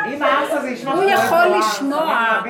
אם 0.06 0.22
הארס 0.22 0.50
הזה 0.50 0.68
ישמע 0.68 0.92
הוא 0.92 1.02
יכול 1.04 1.58
לשמוע. 1.58 2.40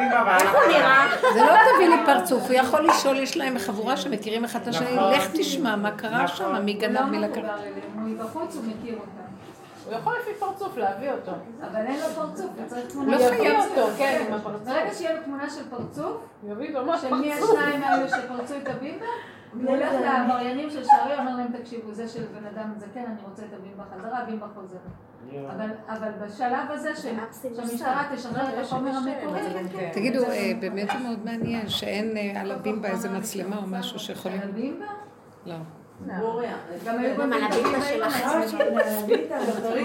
איך 0.41 0.53
הוא 0.55 0.73
נראה? 0.73 1.07
זה 1.35 1.41
לא 1.41 1.53
תביא 1.77 1.89
לי 1.89 1.97
פרצוף, 2.07 2.43
הוא 2.47 2.53
יכול 2.53 2.87
לשאול, 2.89 3.19
יש 3.19 3.37
להם 3.37 3.59
חבורה 3.59 3.97
שמכירים 3.97 4.45
אחד 4.45 4.61
את 4.63 4.69
השני, 4.69 4.97
נכון. 4.97 5.13
לך 5.13 5.29
תשמע 5.33 5.77
מה 5.77 5.91
קרה 5.91 6.23
נכון. 6.23 6.37
שם, 6.37 6.65
מי 6.65 6.73
גנב 6.73 7.01
לא 7.01 7.07
מי 7.07 7.19
לקח. 7.19 7.41
הוא 7.95 8.03
מבחוץ, 8.03 8.55
הוא 8.55 8.65
מכיר 8.65 8.95
אותם. 8.95 9.09
הוא 9.87 9.95
יכול 9.95 10.15
לפי 10.21 10.31
פרצוף 10.39 10.77
להביא 10.77 11.11
אותו. 11.11 11.33
אבל 11.71 11.81
אין 11.87 12.01
לו 12.01 12.07
פרצוף, 12.15 12.47
הוא 12.57 12.67
צריך 12.67 12.87
תמונה 12.93 13.13
לא 13.19 13.29
חייב. 13.29 13.61
אותו, 13.71 13.89
כן, 13.99 14.25
עם 14.29 14.35
הפרצוף. 14.35 14.69
ברגע 14.69 14.95
שיהיה 14.95 15.13
לו 15.17 15.23
תמונה 15.25 15.51
של 15.51 15.63
פרצוף, 15.71 16.17
יביא 16.49 16.75
לו 16.75 16.87
מה 16.87 16.99
של 16.99 17.15
מי. 17.15 17.33
השניים 17.33 17.83
האלה 17.85 18.09
שפרצו 18.09 18.55
את 18.63 18.69
הבימבה, 18.69 19.07
הוא 19.55 19.71
הולך 19.71 19.93
לעבריינים 19.93 20.71
של 20.71 20.85
שערי, 20.85 21.19
אומר 21.19 21.37
להם, 21.37 21.53
תקשיבו, 21.59 21.95
זה 21.95 22.09
של 22.09 22.25
בן 22.25 22.47
אדם 22.47 22.73
זקן, 22.77 23.05
אני 23.07 23.23
רוצה 23.29 23.43
את 23.43 23.53
הבימבה 23.53 23.85
חזרה, 23.95 24.19
הבימבה 24.19 24.47
חוזרת. 24.55 24.81
אבל, 25.33 25.71
אבל 25.89 26.11
בשלב 26.27 26.71
הזה 26.71 26.97
שהמשטרה 26.97 28.09
תשחרר 28.15 28.49
את 28.49 28.65
החומר 28.65 28.91
המקורי, 28.91 29.41
תגידו, 29.93 30.25
אה, 30.25 30.53
באמת 30.61 30.89
זה 30.93 30.99
מאוד 31.09 31.25
מעניין 31.25 31.69
שאין 31.69 32.17
אה, 32.17 32.41
על 32.41 32.53
הבימבה 32.53 32.89
איזה 32.89 33.11
מצלמה 33.11 33.57
או 33.57 33.67
משהו 33.67 33.99
שיכולים... 33.99 34.41
הבימבה, 34.43 34.87
לא. 35.47 35.55
גם 36.87 36.99
היו 36.99 37.17
גם. 37.19 37.33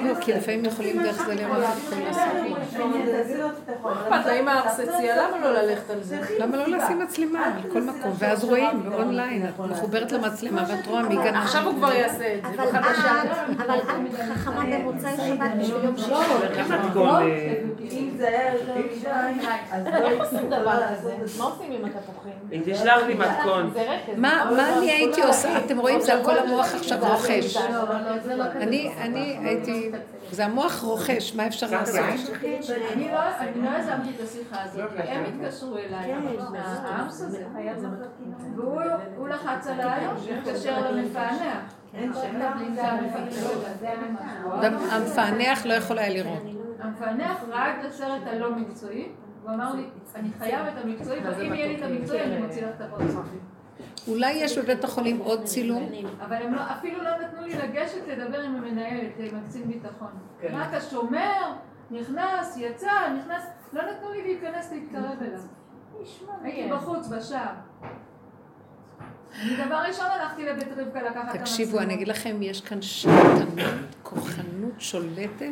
לא, 0.05 0.15
כי 0.21 0.33
לפעמים 0.33 0.65
יכולים 0.65 1.03
דרך 1.03 1.25
זה 1.25 1.35
לראות 1.35 1.63
את 1.63 1.93
כל 1.93 2.09
הסיפור. 2.09 3.91
אכפת 3.91 4.25
לה, 4.25 4.39
אם 4.39 4.47
הארס 4.47 4.79
הציע, 4.79 5.15
למה 5.15 5.37
לא 5.39 5.51
ללכת 5.51 5.89
על 5.89 6.03
זה? 6.03 6.19
למה 6.39 6.57
לא 6.57 6.77
לשים 6.77 6.99
מצלמה 6.99 7.45
על 7.45 7.71
כל 7.71 7.81
מקום? 7.81 8.11
ואז 8.17 8.43
רואים 8.43 8.89
באונליין, 8.89 9.45
את 9.49 9.59
מחוברת 9.59 10.11
למצלמה 10.11 10.63
ואת 10.67 10.87
רואה 10.87 11.01
מי 11.01 11.15
גנב. 11.15 11.35
עכשיו 11.35 11.65
הוא 11.65 11.73
כבר 11.73 11.93
יעשה 11.93 12.35
את 12.35 12.41
זה. 12.55 12.63
אבל 12.63 12.79
את, 12.79 12.95
אבל 13.65 13.75
את 13.75 14.37
חכמה 14.37 14.65
במוצאי 14.65 15.17
שבת 15.17 15.51
בשביל 15.59 15.83
יום 15.83 15.97
שישי. 15.97 16.11
איך 16.57 16.71
מתכון... 16.71 17.21
אה, 17.21 17.61
אם 17.91 18.09
זה 18.17 18.27
היה 18.27 18.53
יותר 18.53 18.73
מדי, 18.77 19.47
אז 19.71 19.85
לא 19.85 20.07
יקסו 20.07 20.37
דבר 20.47 20.79
לעשות 20.79 21.11
את 21.23 21.27
זה. 21.27 21.39
מה 21.39 21.45
עושים 21.45 21.71
עם 21.71 21.85
התפוחים? 21.85 22.33
תשלח 22.65 23.01
לי 23.07 23.13
מתכון. 23.13 23.73
מה 24.17 24.77
אני 24.77 24.91
הייתי 24.91 25.23
עושה? 25.23 25.57
אתם 25.57 25.79
רואים, 25.79 25.98
זה 26.01 26.19
הכל 26.19 26.37
המוח 26.37 26.73
עכשיו 26.75 26.99
רוכש. 27.01 27.57
לא, 27.57 27.63
לא, 27.71 28.19
זה 28.19 28.35
לא 28.35 28.43
כזה. 28.49 28.63
אני 28.63 28.91
אני 29.01 29.37
הייתי... 29.43 29.91
זה 30.31 30.45
המוח 30.45 30.81
רוכש, 30.81 31.35
מה 31.35 31.47
אפשר 31.47 31.67
לעשות? 31.71 31.95
אני 31.95 33.11
לא 33.11 33.19
אני 33.39 33.61
לא 33.61 33.69
יזמתי 33.79 34.09
את 34.15 34.23
השיחה 34.23 34.63
הזאת, 34.63 34.89
הם 34.97 35.23
התקשרו 35.25 35.77
אליי, 35.77 36.13
האמס 36.53 37.21
הזה, 37.21 37.45
והוא 38.55 38.81
הוא 39.17 39.27
לחץ 39.27 39.67
עליי, 39.67 40.05
התקשר 40.37 40.91
למפענח. 40.91 41.73
המפענח, 44.91 45.65
לא 45.65 45.73
יכול 45.73 45.99
היה 45.99 46.09
לראות. 46.09 46.43
המפענח 46.79 47.37
ראה 47.49 47.79
את 47.79 47.85
הסרט 47.85 48.21
הלא 48.25 48.55
מקצועי, 48.55 49.07
הוא 49.43 49.51
אמר 49.53 49.73
לי, 49.73 49.83
אני 50.15 50.29
חייב 50.39 50.67
את 50.67 50.85
המקצועי, 50.85 51.19
ואם 51.37 51.53
יהיה 51.53 51.67
לי 51.67 51.77
את 51.77 51.81
המקצועי 51.81 52.23
אני 52.23 52.37
מוציא 52.37 52.65
לך 52.65 52.69
את 52.75 52.81
הפרצוף. 52.81 53.25
אולי 54.07 54.31
יש 54.31 54.57
בבית 54.57 54.83
החולים 54.83 55.17
עוד 55.17 55.43
צילום? 55.43 55.91
אבל 56.21 56.35
הם 56.35 56.53
לא, 56.53 56.61
אפילו 56.77 57.03
לא 57.03 57.09
נתנו 57.17 57.41
לי 57.41 57.53
לגשת 57.53 58.07
לדבר 58.07 58.41
עם 58.41 58.55
המנהלת, 58.55 59.11
עם 59.19 59.39
הקצין 59.43 59.67
ביטחון. 59.67 60.11
כן. 60.41 60.55
רק 60.55 60.73
השומר, 60.73 61.53
נכנס, 61.91 62.57
יצא, 62.57 62.91
נכנס, 63.19 63.43
לא 63.73 63.81
נתנו 63.81 64.11
לי 64.11 64.21
להיכנס 64.23 64.71
להתקרב 64.71 65.17
אליו. 65.21 65.39
הייתי 66.43 66.71
בחוץ, 66.71 67.07
בשער. 67.07 67.53
אני 69.41 69.65
דבר 69.65 69.75
ראשון 69.75 70.05
הלכתי 70.05 70.45
לבית 70.45 70.67
רבקה 70.77 71.03
לקחת. 71.03 71.35
תקשיבו, 71.35 71.79
אני 71.79 71.93
אגיד 71.93 72.07
לכם, 72.07 72.37
יש 72.41 72.61
כאן 72.61 72.81
שתנות, 72.81 73.95
כוחנות 74.03 74.73
שולטת 74.79 75.51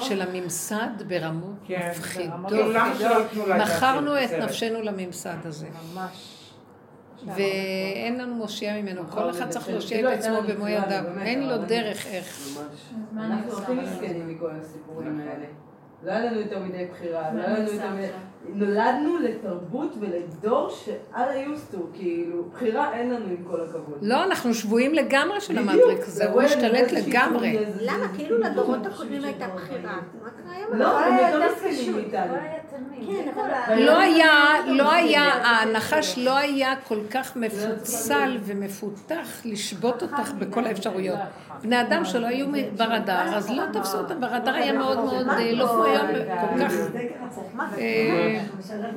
של 0.00 0.22
הממסד 0.22 0.88
ברמות 1.08 1.56
כן, 1.66 1.90
מפחידות. 1.90 2.50
לה 2.52 2.92
את 2.92 3.62
מכרנו 3.62 4.24
את? 4.24 4.30
נפשנו 4.30 4.82
לממסד 4.82 5.36
הזה. 5.44 5.68
ממש. 5.94 6.35
ואין 7.36 8.18
לנו 8.20 8.34
מושיע 8.34 8.82
ממנו, 8.82 9.02
כל 9.10 9.30
אחד 9.30 9.48
צריך 9.48 9.68
להושיע 9.68 10.02
לא, 10.02 10.14
את 10.14 10.18
עצמו 10.18 10.34
הייתה 10.34 10.48
לנו 10.52 10.58
במו 10.58 10.68
ידיו, 10.68 11.04
אין 11.22 11.48
לו 11.48 11.58
דרך 11.58 12.06
איך. 12.06 12.58
אנחנו? 13.16 13.58
הכי 13.58 13.72
מסכנים 13.74 14.28
מכל 14.28 14.50
הסיפורים 14.50 15.20
האלה. 15.20 15.46
לא 16.02 16.10
היה 16.10 16.24
לנו 16.24 16.40
יותר 16.40 16.58
מדי 16.58 16.86
בחירה, 16.92 17.34
לא 17.34 17.40
היה 17.40 17.58
לנו 17.58 17.72
יותר 17.72 17.90
מדי... 17.94 18.06
נולדנו 18.54 19.18
לתרבות 19.18 19.94
ולדור 20.00 20.70
שעל 20.70 21.28
היוסטו, 21.28 21.78
כאילו, 21.94 22.44
בחירה 22.52 22.92
אין 22.92 23.10
לנו 23.10 23.26
עם 23.26 23.44
כל 23.50 23.60
הכבוד. 23.60 23.98
לא, 24.02 24.24
אנחנו 24.24 24.54
שבויים 24.54 24.94
לגמרי 24.94 25.40
של 25.40 25.58
המטריקס 25.58 26.08
זה 26.08 26.30
הוא 26.30 26.42
השתלט 26.42 26.92
לגמרי. 26.92 27.58
למה? 27.80 28.08
כאילו 28.16 28.38
לדורות 28.38 28.86
הקודמים 28.86 29.24
הייתה 29.24 29.46
בחירה. 29.54 29.96
מה 30.22 30.30
קרה 30.30 30.56
היום? 30.56 30.78
לא, 30.78 31.00
הם 31.00 31.14
היה 31.14 31.30
יותר 31.30 31.52
מסכנים 31.52 31.74
פשוט, 31.74 31.94
מאיתנו. 31.94 32.34
לא 33.06 33.18
היה. 33.18 33.66
כן, 33.66 33.78
לא 33.78 34.00
היה, 34.00 34.32
לא 34.66 34.92
היה, 34.92 35.22
הנחש 35.22 36.18
לא 36.18 36.36
היה 36.36 36.74
כל 36.88 36.98
כך 37.10 37.36
מפוצל 37.36 38.38
ומפותח 38.44 39.28
לשבות 39.44 40.02
אותך 40.02 40.32
בכל 40.38 40.64
האפשרויות. 40.64 41.18
בני 41.62 41.80
אדם 41.80 42.04
שלא 42.04 42.26
היו 42.26 42.46
ברדאר, 42.76 43.36
אז 43.36 43.50
לא 43.50 43.62
תפסו 43.72 43.98
אותם, 43.98 44.20
ברדאר 44.20 44.54
היה 44.54 44.72
מאוד 44.72 45.04
מאוד, 45.04 45.28
אה, 45.28 45.52
לא 45.52 45.66
כמו 45.66 45.84
היום, 45.84 46.06
כל 46.40 46.64
כך 46.64 46.72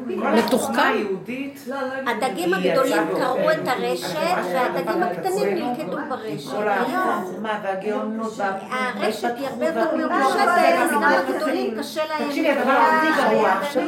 מתוחכם. 0.07 0.71
החוכמה 0.71 0.87
היהודית 0.87 1.67
הדגים 2.07 2.53
הגדולים 2.53 3.07
קרעו 3.17 3.51
את 3.51 3.67
הרשת 3.67 4.17
והדגים 4.53 5.03
הקטנים 5.03 5.55
נלכדו 5.55 5.97
ברשת. 6.09 6.51
כל 6.51 6.67
היום 6.67 6.91
החוכמה 6.93 7.59
והגאונות 7.63 8.33
הרשת 8.71 9.33
היא 9.37 9.47
הרבה 9.47 9.65
יותר 9.65 9.95
מרושתת, 9.95 10.75
אז 10.77 10.91
גם 10.91 11.03
הגדולים 11.03 11.79
קשה 11.79 12.01
להם. 12.09 12.27
תקשיבי, 12.27 12.49
הדבר 12.49 12.71
הכי 12.71 13.07
גרוע 13.21 13.49
עכשיו, 13.49 13.83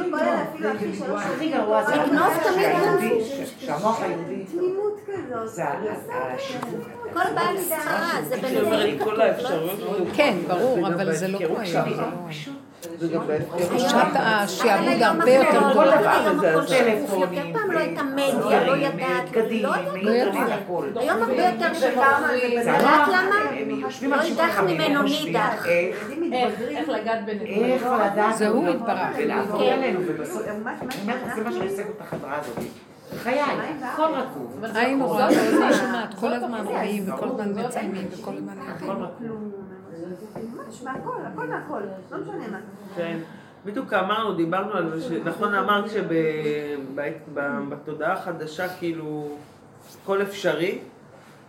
הכי 1.16 1.50
גרוע 1.50 1.84
זה 1.84 1.96
לגנוב 1.96 2.34
תמיד 2.44 2.56
שהיהודי, 2.56 3.26
שהמוח 3.60 4.02
היהודי 4.02 4.44
תמימות 4.52 5.00
כזאת. 5.08 5.50
זה 5.50 5.64
השיווק. 6.10 6.88
כל 7.14 7.34
בעל 7.36 7.58
צרה 7.70 8.12
זה 8.24 8.36
האפשרויות. 9.24 10.08
כן, 10.14 10.36
ברור, 10.48 10.88
אבל 10.88 11.14
זה 11.14 11.28
לא 11.28 11.40
בהפקרות 11.40 11.62
שם. 13.08 13.08
זה 13.08 13.38
לא-. 13.60 13.66
תחושת 13.66 13.96
השעבוד 14.14 14.88
היום 14.88 15.20
הרבה 15.20 15.32
יותר 15.32 15.70
גדולה. 15.72 16.22
היום 16.22 16.40
הכל 17.34 17.54
פעם 17.54 17.72
לא 17.72 17.80
הייתה 17.80 18.04
מדיה, 18.04 18.66
לא 18.66 18.78
ידעת, 18.78 19.36
לא 20.02 20.12
ידעת. 20.12 20.60
היום 20.96 21.22
הרבה 21.24 21.46
יותר. 21.46 21.74
זה 21.74 21.88
יודעת 22.72 23.08
למה? 23.08 23.36
לא 24.08 24.24
יידח 24.24 24.60
ממנו 24.60 25.02
נידח. 25.04 25.66
איך- 25.68 26.90
לגעת 26.90 27.26
בנקודה. 27.26 27.52
איך 27.66 27.84
לדעת 28.12 28.38
זה 28.38 28.48
הוא. 28.48 28.66
ולעבור 29.18 29.62
ובסוף, 30.08 30.42
אומרת, 30.50 30.80
זה 31.36 31.44
מה 31.44 31.50
עושה 31.50 31.82
את 31.82 32.02
החברה 32.02 32.38
הזאת. 32.40 32.58
חיי, 33.24 33.42
הכל 33.84 34.04
רקוב. 34.04 34.64
עין 34.76 35.02
רואה, 35.02 35.28
אני 35.28 35.36
שומעת, 35.74 36.14
כל 36.20 36.34
הזמן 36.34 36.62
רואים 36.66 37.04
וכל 37.08 37.28
הזמן 37.28 37.66
מציינים 37.66 38.08
וכל 38.12 38.32
הזמן. 38.38 38.54
ממש 40.36 40.82
מהכל, 40.82 41.18
הכל 41.34 41.48
מהכל, 41.48 41.82
לא 42.12 42.18
משנה 42.18 42.48
מה. 42.52 42.60
כן. 42.96 43.18
בדיוק 43.66 43.94
אמרנו, 43.94 44.34
דיברנו 44.34 44.74
על 44.74 45.00
זה, 45.00 45.10
שנכון 45.10 45.56
אמרת 45.56 45.86
שבתודעה 46.90 48.14
החדשה 48.14 48.70
כאילו 48.70 49.28
הכל 50.04 50.22
אפשרי, 50.22 50.80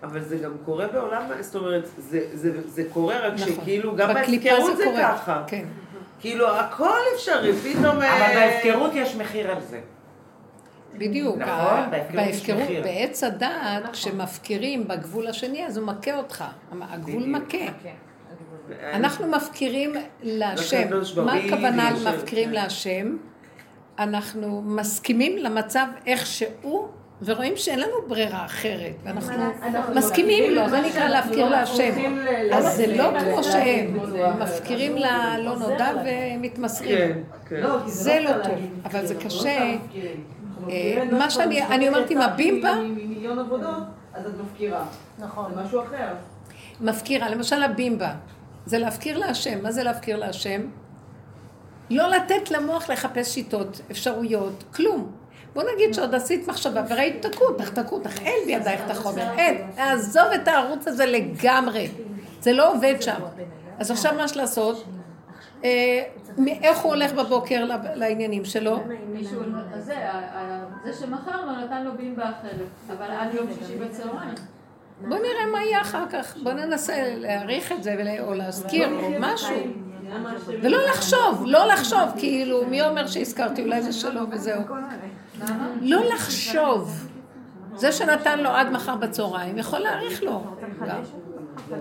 אבל 0.03 0.21
זה 0.21 0.37
גם 0.37 0.53
קורה 0.65 0.87
בעולם, 0.87 1.23
זאת 1.41 1.55
אומרת, 1.55 1.87
זה, 1.99 2.27
זה, 2.33 2.69
זה 2.69 2.85
קורה 2.93 3.19
רק 3.19 3.33
נכון. 3.33 3.49
שכאילו 3.49 3.97
גם 3.97 4.15
בהפקרות 4.15 4.77
זה. 4.77 4.85
ככה. 5.03 5.45
כן. 5.47 5.65
כאילו 6.21 6.49
הכל 6.49 6.99
אפשרי, 7.15 7.53
פתאום... 7.53 7.97
אבל 7.97 8.03
אה, 8.03 8.35
בהפקרות 8.35 8.91
יש 8.95 9.17
מחיר 9.17 9.51
על 9.51 9.61
זה. 9.61 9.81
בדיוק, 10.99 11.37
נכון, 11.37 11.91
בהפקרות. 12.13 12.69
בעץ 12.83 13.25
הדעת, 13.25 13.91
כשמפקירים 13.93 14.89
בגבול 14.89 15.27
השני, 15.27 15.67
אז 15.67 15.77
הוא 15.77 15.87
מכה 15.87 16.17
אותך. 16.17 16.45
הגבול. 16.81 17.23
מכה. 17.27 17.59
כן. 18.81 18.91
אנחנו 18.95 19.27
מפקירים 19.27 19.93
להשם. 20.23 20.83
מה 21.25 21.33
הכוונה 21.35 21.91
להשם, 21.91 22.09
מפקירים 22.15 22.49
כן. 22.49 22.55
להשם? 22.55 23.17
אנחנו 23.99 24.63
מסכימים 24.67 25.39
למצב 25.39 25.87
איך 26.07 26.27
שהוא, 26.27 26.89
ורואים 27.25 27.53
שאין 27.57 27.79
לנו 27.81 27.93
ברירה 28.09 28.45
אחרת. 28.45 28.93
ואנחנו 29.05 29.35
מסכימים 29.95 30.55
לו, 30.55 30.69
זה 30.69 30.81
נקרא 30.81 31.09
להפקיר 31.09 31.49
להשם. 31.49 32.15
אז 32.53 32.77
זה 32.77 32.87
לא 32.97 33.11
כמו 33.21 33.45
שהם, 33.45 33.97
מפקירים 34.41 34.97
ללא 34.97 35.57
נודע 35.59 35.93
ומתמסרים. 36.05 36.99
כן, 36.99 37.19
כן. 37.49 37.57
לא, 37.61 37.79
זה 37.87 38.21
לא 38.21 38.31
סתם 38.31 38.43
טוב, 38.51 38.59
אבל 38.85 39.07
זה 39.07 39.15
קשה. 39.15 39.75
לא 40.63 40.69
אה, 40.71 41.05
מה 41.19 41.31
שאני- 41.31 41.89
אומרת 41.89 42.11
עם 42.11 42.19
הבימבה- 42.21 42.75
אז 44.15 44.27
את 44.27 44.33
מפקירה. 44.45 44.85
נכון. 45.19 45.53
זה 45.55 45.63
משהו 45.63 45.81
אחר. 45.83 46.09
מפקירה, 46.81 47.31
למשל 47.31 47.63
הבימבה, 47.63 48.13
זה 48.67 48.79
להפקיר 48.79 49.19
להשם. 49.19 49.63
מה 49.63 49.73
זה 49.73 49.83
להפקיר 49.83 50.17
להשם? 50.17 50.61
לא 51.91 52.11
לתת 52.11 52.51
למוח 52.51 52.91
לחפש 52.91 53.35
שיטות, 53.35 53.81
אפשרויות, 53.91 54.65
כלום. 54.75 55.13
בוא 55.55 55.63
נגיד 55.75 55.95
שעוד 55.95 56.15
עשית 56.15 56.49
מחשבה 56.49 56.83
וראית 56.89 57.27
תקעו 57.27 57.47
אותך, 57.47 57.71
תקעו 57.71 57.99
אותך, 57.99 58.21
אין 58.21 58.47
בידייך 58.47 58.81
את 58.87 58.91
החומר, 58.91 59.31
אין. 59.39 59.71
עזוב 59.77 60.25
את 60.35 60.49
הערוץ 60.49 60.89
הזה 60.89 61.07
לגמרי. 61.07 61.89
זה 62.41 62.53
לא 62.53 62.73
עובד 62.73 62.95
שם. 63.01 63.21
אז 63.79 63.91
עכשיו 63.91 64.15
מה 64.17 64.25
יש 64.25 64.37
לעשות? 64.37 64.85
אה, 65.65 66.03
איך 66.63 66.79
הוא 66.79 66.93
הולך 66.93 67.13
בבוקר 67.13 67.65
לעניינים 67.95 68.45
שלו? 68.45 68.79
אז 69.75 69.93
זה, 70.85 70.93
שמכר 71.01 71.47
לו 71.47 71.53
נתן 71.53 71.85
לו 71.85 71.91
בימבה 71.97 72.31
אחרת, 72.31 72.97
אבל 72.99 73.11
עד 73.11 73.35
יום 73.35 73.47
שישי 73.59 73.77
בצהריים. 73.77 74.35
בוא 75.01 75.17
נראה 75.19 75.47
מה 75.53 75.65
יהיה 75.65 75.81
אחר 75.81 76.05
כך. 76.13 76.37
בוא 76.43 76.53
ננסה 76.53 77.15
להעריך 77.17 77.73
את 77.73 77.83
זה 77.83 78.17
או 78.21 78.35
להזכיר 78.35 78.89
או 79.03 79.11
משהו. 79.21 79.57
ולא 80.63 80.79
לחשוב, 80.89 81.43
לא 81.47 81.67
לחשוב, 81.67 82.11
כאילו, 82.19 82.67
מי 82.67 82.83
אומר 82.83 83.07
שהזכרתי, 83.07 83.63
אולי 83.63 83.83
זה 83.83 83.93
שלו 83.93 84.21
וזהו. 84.31 84.63
לא 85.81 86.05
לחשוב. 86.15 87.09
זה 87.75 87.93
שנתן 87.93 88.39
לו 88.41 88.51
עד 88.51 88.71
מחר 88.71 88.97
בצהריים, 88.97 89.59
יכול 89.59 89.79
להעריך 89.79 90.23
לו 90.23 90.45
גם. 90.89 91.03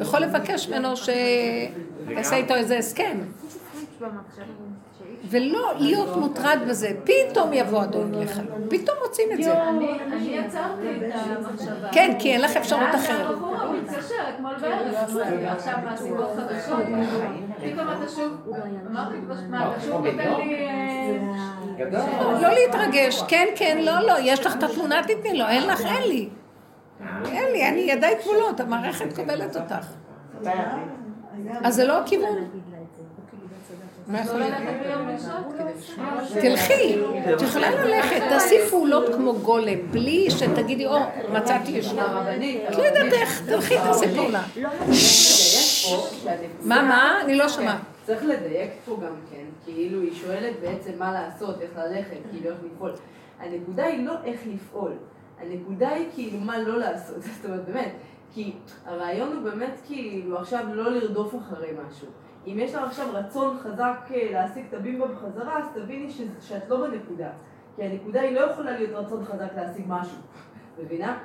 יכול 0.01 0.19
לבקש 0.19 0.69
ממנו 0.69 0.93
שיעשה 0.97 2.35
איתו 2.35 2.55
איזה 2.55 2.77
הסכם. 2.77 3.17
ולא 5.30 5.73
להיות 5.77 6.18
מוטרד 6.18 6.60
בזה. 6.68 6.91
פתאום 7.03 7.53
יבוא 7.53 7.84
אדון 7.84 8.14
לחלום, 8.14 8.60
פתאום 8.69 8.98
מוצאים 9.03 9.27
את 9.34 9.43
זה. 9.43 9.64
אני 9.64 10.39
עצרתי 10.39 10.88
את 11.07 11.14
המחשבה. 11.15 11.89
כן, 11.91 12.15
כי 12.19 12.34
אין 12.34 12.41
לך 12.41 12.57
אפשרות 12.57 12.81
ואז 12.93 13.06
אחרת. 13.06 13.30
הבחור 13.30 13.56
הוא 13.61 13.76
מתקשר 13.76 14.15
אתמול 14.35 14.53
בערב, 14.61 15.18
עכשיו 15.48 15.76
מהסיבות 15.85 16.30
חדשות, 16.35 16.80
פתאום 17.57 17.88
אתה 17.89 18.11
שוב, 18.15 18.53
אמרתי 18.91 19.18
מה, 19.49 19.72
אתה 19.72 19.81
שוב 19.81 20.06
נותן 20.06 20.18
לי... 20.18 20.68
אה, 20.68 22.41
לא 22.41 22.49
להתרגש, 22.49 23.22
כן, 23.27 23.48
כן, 23.56 23.77
לא, 23.81 23.99
לא, 23.99 24.14
יש 24.22 24.45
לך 24.45 24.56
את 24.56 24.64
התמונה, 24.64 25.02
תתני 25.03 25.38
לו, 25.38 25.48
אין 25.48 25.68
לך, 25.68 25.81
אין 25.85 26.03
לי. 26.07 26.30
אין 27.26 27.52
לי, 27.52 27.69
אני 27.69 27.80
ידיי 27.80 28.15
כבולות, 28.22 28.60
המערכת 28.60 29.15
כובלת 29.15 29.56
אותך. 29.56 29.88
אז 31.64 31.76
זה 31.76 31.84
לא 31.88 31.99
הכיוון. 31.99 32.60
מה 34.11 34.19
יכול 34.19 34.39
לא 34.39 34.45
להיות? 34.45 34.81
ביום 34.83 35.09
ראשון? 35.09 35.43
תלכי, 36.41 37.01
את 37.35 37.41
יכולה 37.41 37.71
ללכת, 37.71 38.21
תעשי 38.29 38.55
פעולות 38.69 39.15
כמו 39.15 39.33
גולם, 39.33 39.91
בלי 39.91 40.31
שתגידי, 40.31 40.85
או, 40.85 40.99
מצאתי. 41.33 41.79
הרבנית, 41.97 42.61
את 42.69 42.77
לא 42.77 42.83
יודעת 42.83 43.13
איך, 43.13 43.41
תלכי, 43.45 43.77
תעשי 43.77 44.05
פעולה. 44.15 44.43
מה, 46.63 46.81
מה? 46.81 47.21
אני 47.23 47.35
לא 47.35 47.49
שומעת. 47.49 47.77
צריך 48.05 48.23
לדייק 48.23 48.71
פה 48.85 48.99
גם 49.03 49.15
כן, 49.31 49.45
כאילו 49.65 50.01
היא 50.01 50.13
שואלת 50.13 50.53
בעצם 50.61 50.91
מה 50.99 51.11
לעשות, 51.11 51.61
איך 51.61 51.71
ללכת, 51.77 52.17
כאילו 52.31 52.49
איך 52.49 52.59
לפעול. 52.73 52.91
הנקודה 53.39 53.85
היא 53.85 54.05
לא 54.05 54.13
איך 54.25 54.39
לפעול, 54.53 54.93
הנקודה 55.41 55.89
היא 55.89 56.05
כאילו 56.15 56.39
מה 56.39 56.57
לא 56.57 56.79
לעשות, 56.79 57.21
זאת 57.23 57.45
אומרת 57.45 57.65
באמת, 57.65 57.91
כי 58.33 58.53
הרעיון 58.85 59.33
הוא 59.33 59.43
באמת 59.43 59.79
כאילו 59.88 60.38
עכשיו 60.38 60.65
לא 60.73 60.91
לרדוף 60.91 61.35
אחרי 61.35 61.69
משהו. 61.88 62.07
אם 62.47 62.57
יש 62.59 62.73
לך 62.76 62.84
עכשיו 62.84 63.07
רצון 63.13 63.57
חזק 63.63 63.97
אה, 64.13 64.30
להשיג 64.31 64.63
את 64.69 64.73
הבימבה 64.73 65.05
בחזרה, 65.07 65.57
אז 65.57 65.65
תביני 65.73 66.11
ש- 66.11 66.22
שאת 66.47 66.69
לא 66.69 66.88
בנקודה. 66.88 67.27
כי 67.76 67.84
הנקודה 67.84 68.22
היא 68.22 68.35
לא 68.35 68.39
יכולה 68.41 68.72
להיות 68.72 69.05
רצון 69.05 69.26
חזק 69.26 69.47
להשיג 69.55 69.85
משהו, 69.88 70.18
מבינה? 70.84 71.18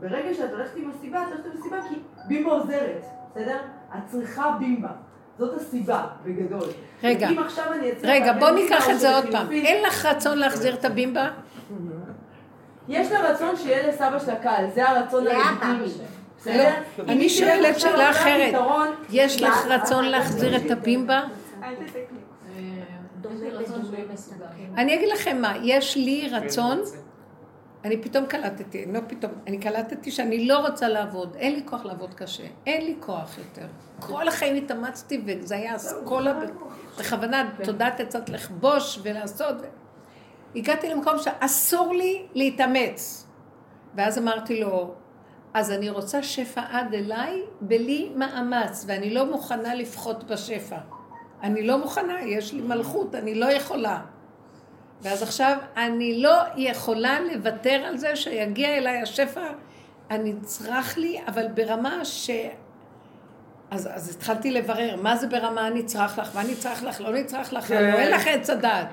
ברגע 0.00 0.34
שאת 0.34 0.50
הולכת 0.52 0.76
עם 0.76 0.90
הסיבה, 0.90 1.22
את 1.22 1.28
הולכת 1.28 1.44
עם 1.46 1.52
הסיבה 1.60 1.76
כי 1.88 1.94
בימבה 2.28 2.50
עוזרת, 2.52 3.04
בסדר? 3.30 3.58
את 3.96 4.02
צריכה 4.06 4.56
בימבה. 4.58 4.88
זאת 5.38 5.54
הסיבה, 5.60 6.06
בגדול. 6.24 6.68
רגע, 7.02 7.28
אם 7.28 7.38
עכשיו 7.38 7.72
אני 7.72 7.92
אצליח 7.92 8.10
רגע, 8.10 8.32
בוא 8.32 8.50
ניקח 8.50 8.90
את 8.90 9.00
זה 9.00 9.14
עוד 9.16 9.24
פעם. 9.32 9.50
אין 9.52 9.84
לך 9.86 10.06
רצון 10.06 10.38
להחזיר 10.38 10.74
את 10.74 10.84
הבימבה? 10.84 11.28
יש 12.88 13.12
לה 13.12 13.30
רצון 13.30 13.56
שיהיה 13.56 13.88
לסבא 13.88 14.18
שלה 14.18 14.36
קל, 14.36 14.64
זה 14.74 14.88
הרצון. 14.88 15.24
הלגיטימי. 15.26 16.04
בסדר? 16.42 16.70
לא, 16.98 17.04
אני 17.12 17.28
שואלת 17.28 17.80
שאלה 17.80 18.10
אחרת. 18.10 18.54
יש 19.10 19.42
לך 19.42 19.66
רצון 19.66 20.04
להחזיר 20.04 20.56
את 20.56 20.70
הבימבה? 20.70 21.22
אה. 21.62 21.70
אני 24.76 24.94
אגיד 24.94 25.08
לכם 25.08 25.42
מה, 25.42 25.54
יש 25.62 25.96
לי 25.96 26.28
רצון, 26.32 26.80
אני 27.84 28.02
פתאום 28.02 28.26
קלטתי, 28.26 28.86
לא 28.92 29.00
פתאום, 29.08 29.32
אני 29.46 29.58
קלטתי 29.58 30.10
שאני 30.10 30.46
לא 30.46 30.58
רוצה 30.58 30.88
לעבוד, 30.88 31.36
אין 31.36 31.54
לי 31.54 31.62
כוח 31.64 31.84
לעבוד 31.84 32.14
קשה, 32.14 32.42
אין 32.66 32.84
לי 32.84 32.94
כוח 33.00 33.38
יותר. 33.38 33.66
כל 34.00 34.28
החיים 34.28 34.56
התאמצתי 34.56 35.22
וזה 35.26 35.56
היה 35.56 35.76
אסכולה, 35.76 36.34
בכוונה 36.98 37.50
תודעת 37.64 38.00
עצת 38.00 38.28
לכבוש 38.28 38.98
ולעשות. 39.02 39.56
הגעתי 40.56 40.88
למקום 40.88 41.18
שאסור 41.18 41.94
לי 41.94 42.26
להתאמץ. 42.34 43.26
ואז 43.94 44.18
אמרתי 44.18 44.60
לו, 44.60 44.94
אז 45.54 45.70
אני 45.70 45.90
רוצה 45.90 46.22
שפע 46.22 46.62
עד 46.70 46.94
אליי 46.94 47.42
בלי 47.60 48.12
מאמץ, 48.16 48.84
ואני 48.88 49.14
לא 49.14 49.26
מוכנה 49.26 49.74
לפחות 49.74 50.24
בשפע. 50.24 50.78
אני 51.42 51.66
לא 51.66 51.78
מוכנה, 51.78 52.22
יש 52.22 52.52
לי 52.52 52.62
מלכות, 52.62 53.14
אני 53.14 53.34
לא 53.34 53.46
יכולה. 53.46 54.00
ואז 55.02 55.22
עכשיו 55.22 55.56
אני 55.76 56.22
לא 56.22 56.36
יכולה 56.56 57.20
לוותר 57.20 57.84
על 57.86 57.96
זה 57.96 58.16
שיגיע 58.16 58.76
אליי 58.76 59.02
השפע 59.02 59.46
הנצרך 60.10 60.98
לי, 60.98 61.20
אבל 61.28 61.48
ברמה 61.48 62.02
אז, 63.70 63.88
אז 63.94 64.16
התחלתי 64.16 64.50
לברר, 64.50 64.96
מה 65.02 65.16
זה 65.16 65.26
ברמה 65.26 65.70
נצרך 65.70 66.18
לך, 66.18 66.36
מה 66.36 66.42
נצרך 66.42 66.82
לך, 66.82 67.00
לא 67.00 67.12
נצרך 67.12 67.52
לך, 67.52 67.64
כן. 67.64 67.90
לא 67.92 67.98
אין 67.98 68.10
לך 68.10 68.26
עץ 68.26 68.50
הדעת. 68.50 68.88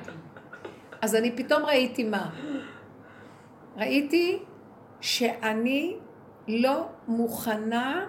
אז 1.02 1.16
אני 1.16 1.32
פתאום 1.32 1.66
ראיתי 1.66 2.04
מה? 2.04 2.30
ראיתי 3.78 4.40
שאני 5.02 5.96
לא 6.50 6.86
מוכנה 7.08 8.06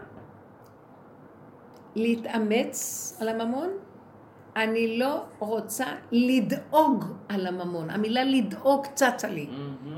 להתאמץ 1.95 3.17
על 3.21 3.29
הממון, 3.29 3.69
אני 4.57 4.99
לא 4.99 5.25
רוצה 5.39 5.87
לדאוג 6.13 7.05
על 7.29 7.47
הממון. 7.47 7.91
המילה 7.91 8.25
לדאוג 8.25 8.87
צצה 8.95 9.29
לי. 9.29 9.47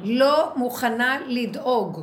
לא 0.05 0.53
מוכנה 0.57 1.19
לדאוג. 1.27 2.01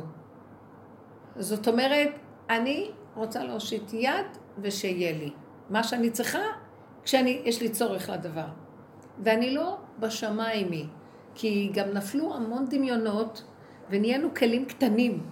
זאת 1.36 1.68
אומרת, 1.68 2.08
אני 2.50 2.90
רוצה 3.16 3.44
להושיט 3.44 3.92
יד 3.92 4.26
ושיהיה 4.58 5.12
לי. 5.12 5.30
מה 5.70 5.82
שאני 5.82 6.10
צריכה, 6.10 6.42
כשאני, 7.04 7.42
יש 7.44 7.62
לי 7.62 7.68
צורך 7.68 8.08
לדבר. 8.08 8.46
ואני 9.24 9.54
לא 9.54 9.76
בשמיים 9.98 10.72
היא, 10.72 10.86
כי 11.34 11.70
גם 11.74 11.88
נפלו 11.94 12.34
המון 12.34 12.66
דמיונות 12.70 13.44
ונהיינו 13.90 14.28
כלים 14.34 14.64
קטנים. 14.64 15.22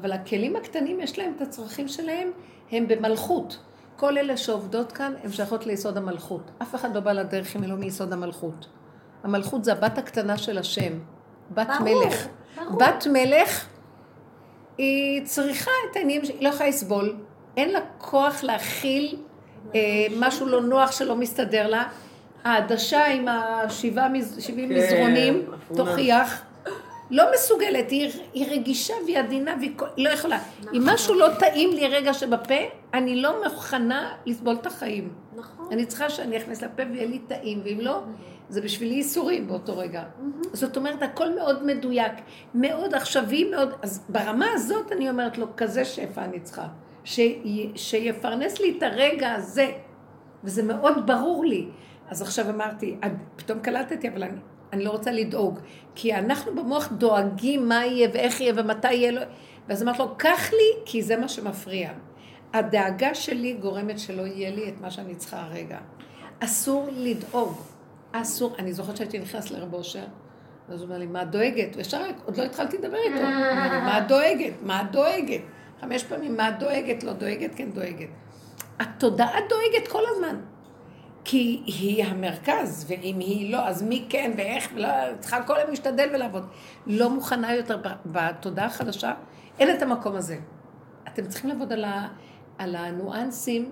אבל 0.00 0.12
הכלים 0.12 0.56
הקטנים 0.56 1.00
יש 1.00 1.18
להם 1.18 1.32
את 1.36 1.40
הצרכים 1.40 1.88
שלהם, 1.88 2.30
הם 2.72 2.88
במלכות. 2.88 3.58
כל 3.96 4.18
אלה 4.18 4.36
שעובדות 4.36 4.92
כאן, 4.92 5.12
הן 5.24 5.32
שייכות 5.32 5.66
ליסוד 5.66 5.96
המלכות. 5.96 6.50
אף 6.62 6.74
אחד 6.74 6.94
לא 6.94 7.00
בא 7.00 7.12
לדרך 7.12 7.56
אם 7.56 7.62
היא 7.62 7.70
לא 7.70 7.76
מיסוד 7.76 8.12
המלכות. 8.12 8.66
המלכות 9.24 9.64
זה 9.64 9.72
הבת 9.72 9.98
הקטנה 9.98 10.38
של 10.38 10.58
השם. 10.58 10.92
בת 11.50 11.66
ברור, 11.84 12.04
מלך. 12.04 12.26
ברור. 12.56 12.78
בת 12.78 13.06
מלך, 13.12 13.66
היא 14.78 15.24
צריכה 15.26 15.70
את 15.90 15.96
העניינים, 15.96 16.22
היא 16.38 16.44
לא 16.44 16.54
יכולה 16.54 16.68
לסבול. 16.68 17.16
אין 17.56 17.68
לה 17.72 17.78
כוח 17.98 18.42
להכיל 18.42 19.16
אה, 19.74 19.80
משהו 20.18 20.46
לא 20.46 20.62
נוח 20.62 20.92
שלא 20.92 21.16
מסתדר 21.16 21.66
לה. 21.68 21.84
העדשה 22.44 23.06
עם 23.06 23.26
השבעה, 23.28 24.08
מז- 24.08 24.40
שבעים 24.42 24.68
כן, 24.68 24.74
מזרונים. 24.76 25.44
תוכיח. 25.76 26.42
לא 27.10 27.24
מסוגלת, 27.34 27.90
היא, 27.90 28.12
היא 28.32 28.46
רגישה 28.50 28.94
והיא 29.04 29.18
עדינה 29.18 29.54
והיא 29.60 29.72
לא 29.96 30.08
יכולה. 30.08 30.38
נכון. 30.60 30.74
אם 30.74 30.82
משהו 30.86 31.14
לא 31.14 31.28
טעים 31.38 31.70
לי 31.70 31.88
רגע 31.88 32.14
שבפה, 32.14 32.54
אני 32.94 33.22
לא 33.22 33.44
מוכנה 33.44 34.14
לסבול 34.26 34.54
את 34.54 34.66
החיים. 34.66 35.12
נכון. 35.36 35.68
אני 35.72 35.86
צריכה 35.86 36.10
שאני 36.10 36.36
אכנס 36.36 36.62
לפה 36.62 36.82
ויהיה 36.92 37.06
לי 37.06 37.18
טעים, 37.18 37.60
ואם 37.64 37.78
לא, 37.80 38.02
זה 38.48 38.60
בשבילי 38.60 38.94
ייסורים 38.94 39.46
באותו 39.46 39.78
רגע. 39.78 40.02
זאת 40.52 40.76
אומרת, 40.76 41.02
הכל 41.02 41.34
מאוד 41.34 41.66
מדויק, 41.66 42.12
מאוד 42.54 42.94
עכשווי, 42.94 43.50
מאוד... 43.50 43.72
אז 43.82 44.04
ברמה 44.08 44.46
הזאת 44.54 44.92
אני 44.92 45.10
אומרת 45.10 45.38
לו, 45.38 45.46
כזה 45.56 45.84
שפע 45.84 46.24
אני 46.24 46.40
צריכה. 46.40 46.66
שי, 47.04 47.72
שיפרנס 47.74 48.60
לי 48.60 48.74
את 48.78 48.82
הרגע 48.82 49.32
הזה, 49.32 49.72
וזה 50.44 50.62
מאוד 50.62 51.06
ברור 51.06 51.44
לי. 51.44 51.68
אז 52.08 52.22
עכשיו 52.22 52.50
אמרתי, 52.50 52.96
פתאום 53.36 53.58
קלטתי, 53.58 54.08
אבל 54.08 54.22
אני, 54.22 54.38
אני 54.72 54.84
לא 54.84 54.90
רוצה 54.90 55.12
לדאוג. 55.12 55.58
כי 55.94 56.14
אנחנו 56.14 56.54
במוח 56.54 56.88
דואגים 56.92 57.68
מה 57.68 57.86
יהיה 57.86 58.08
ואיך 58.12 58.40
יהיה 58.40 58.52
ומתי 58.56 58.92
יהיה 58.92 59.10
לו. 59.10 59.20
ואז 59.68 59.82
אמרתי 59.82 59.98
לו, 59.98 60.14
קח 60.16 60.52
לי, 60.52 60.82
כי 60.84 61.02
זה 61.02 61.16
מה 61.16 61.28
שמפריע. 61.28 61.90
הדאגה 62.52 63.14
שלי 63.14 63.52
גורמת 63.52 63.98
שלא 63.98 64.22
יהיה 64.22 64.50
לי 64.50 64.68
את 64.68 64.80
מה 64.80 64.90
שאני 64.90 65.14
צריכה 65.14 65.42
הרגע. 65.42 65.78
אסור 66.40 66.88
לדאוג. 66.92 67.60
אסור. 68.12 68.54
אני 68.58 68.72
זוכרת 68.72 68.96
שהייתי 68.96 69.18
נכנסת 69.18 69.50
לרב 69.50 69.74
אושר, 69.74 70.04
אז 70.68 70.80
הוא 70.80 70.88
אומר 70.88 70.98
לי, 70.98 71.06
מה 71.06 71.22
את 71.22 71.30
דואגת? 71.30 71.76
ישר, 71.76 72.02
עוד 72.24 72.36
לא 72.36 72.42
התחלתי 72.42 72.78
לדבר 72.78 72.96
איתו. 72.96 73.22
מה 73.84 73.98
את 73.98 74.08
דואגת? 74.08 74.52
מה 74.62 74.82
את 74.82 74.92
דואגת? 74.92 75.40
חמש 75.80 76.04
פעמים, 76.04 76.36
מה 76.36 76.48
את 76.48 76.58
דואגת? 76.58 77.02
לא 77.02 77.12
דואגת? 77.12 77.54
כן 77.54 77.70
דואגת. 77.70 78.08
התודעה 78.80 79.38
דואגת 79.48 79.88
כל 79.88 80.02
הזמן. 80.08 80.40
כי 81.24 81.62
היא 81.66 82.04
המרכז, 82.04 82.86
ואם 82.88 83.18
היא 83.18 83.52
לא, 83.52 83.66
אז 83.66 83.82
מי 83.82 84.06
כן 84.08 84.32
ואיך, 84.36 84.68
ולא, 84.74 84.88
צריכה 85.18 85.42
כל 85.42 85.56
היום 85.56 85.70
להשתדל 85.70 86.08
ולעבוד. 86.14 86.46
לא 86.86 87.10
מוכנה 87.10 87.54
יותר, 87.54 87.78
בתודעה 88.06 88.66
החדשה, 88.66 89.12
אין 89.58 89.76
את 89.76 89.82
המקום 89.82 90.16
הזה. 90.16 90.38
אתם 91.08 91.26
צריכים 91.26 91.50
לעבוד 91.50 91.72
על, 91.72 91.84
ה, 91.84 92.08
על 92.58 92.76
הניואנסים 92.76 93.70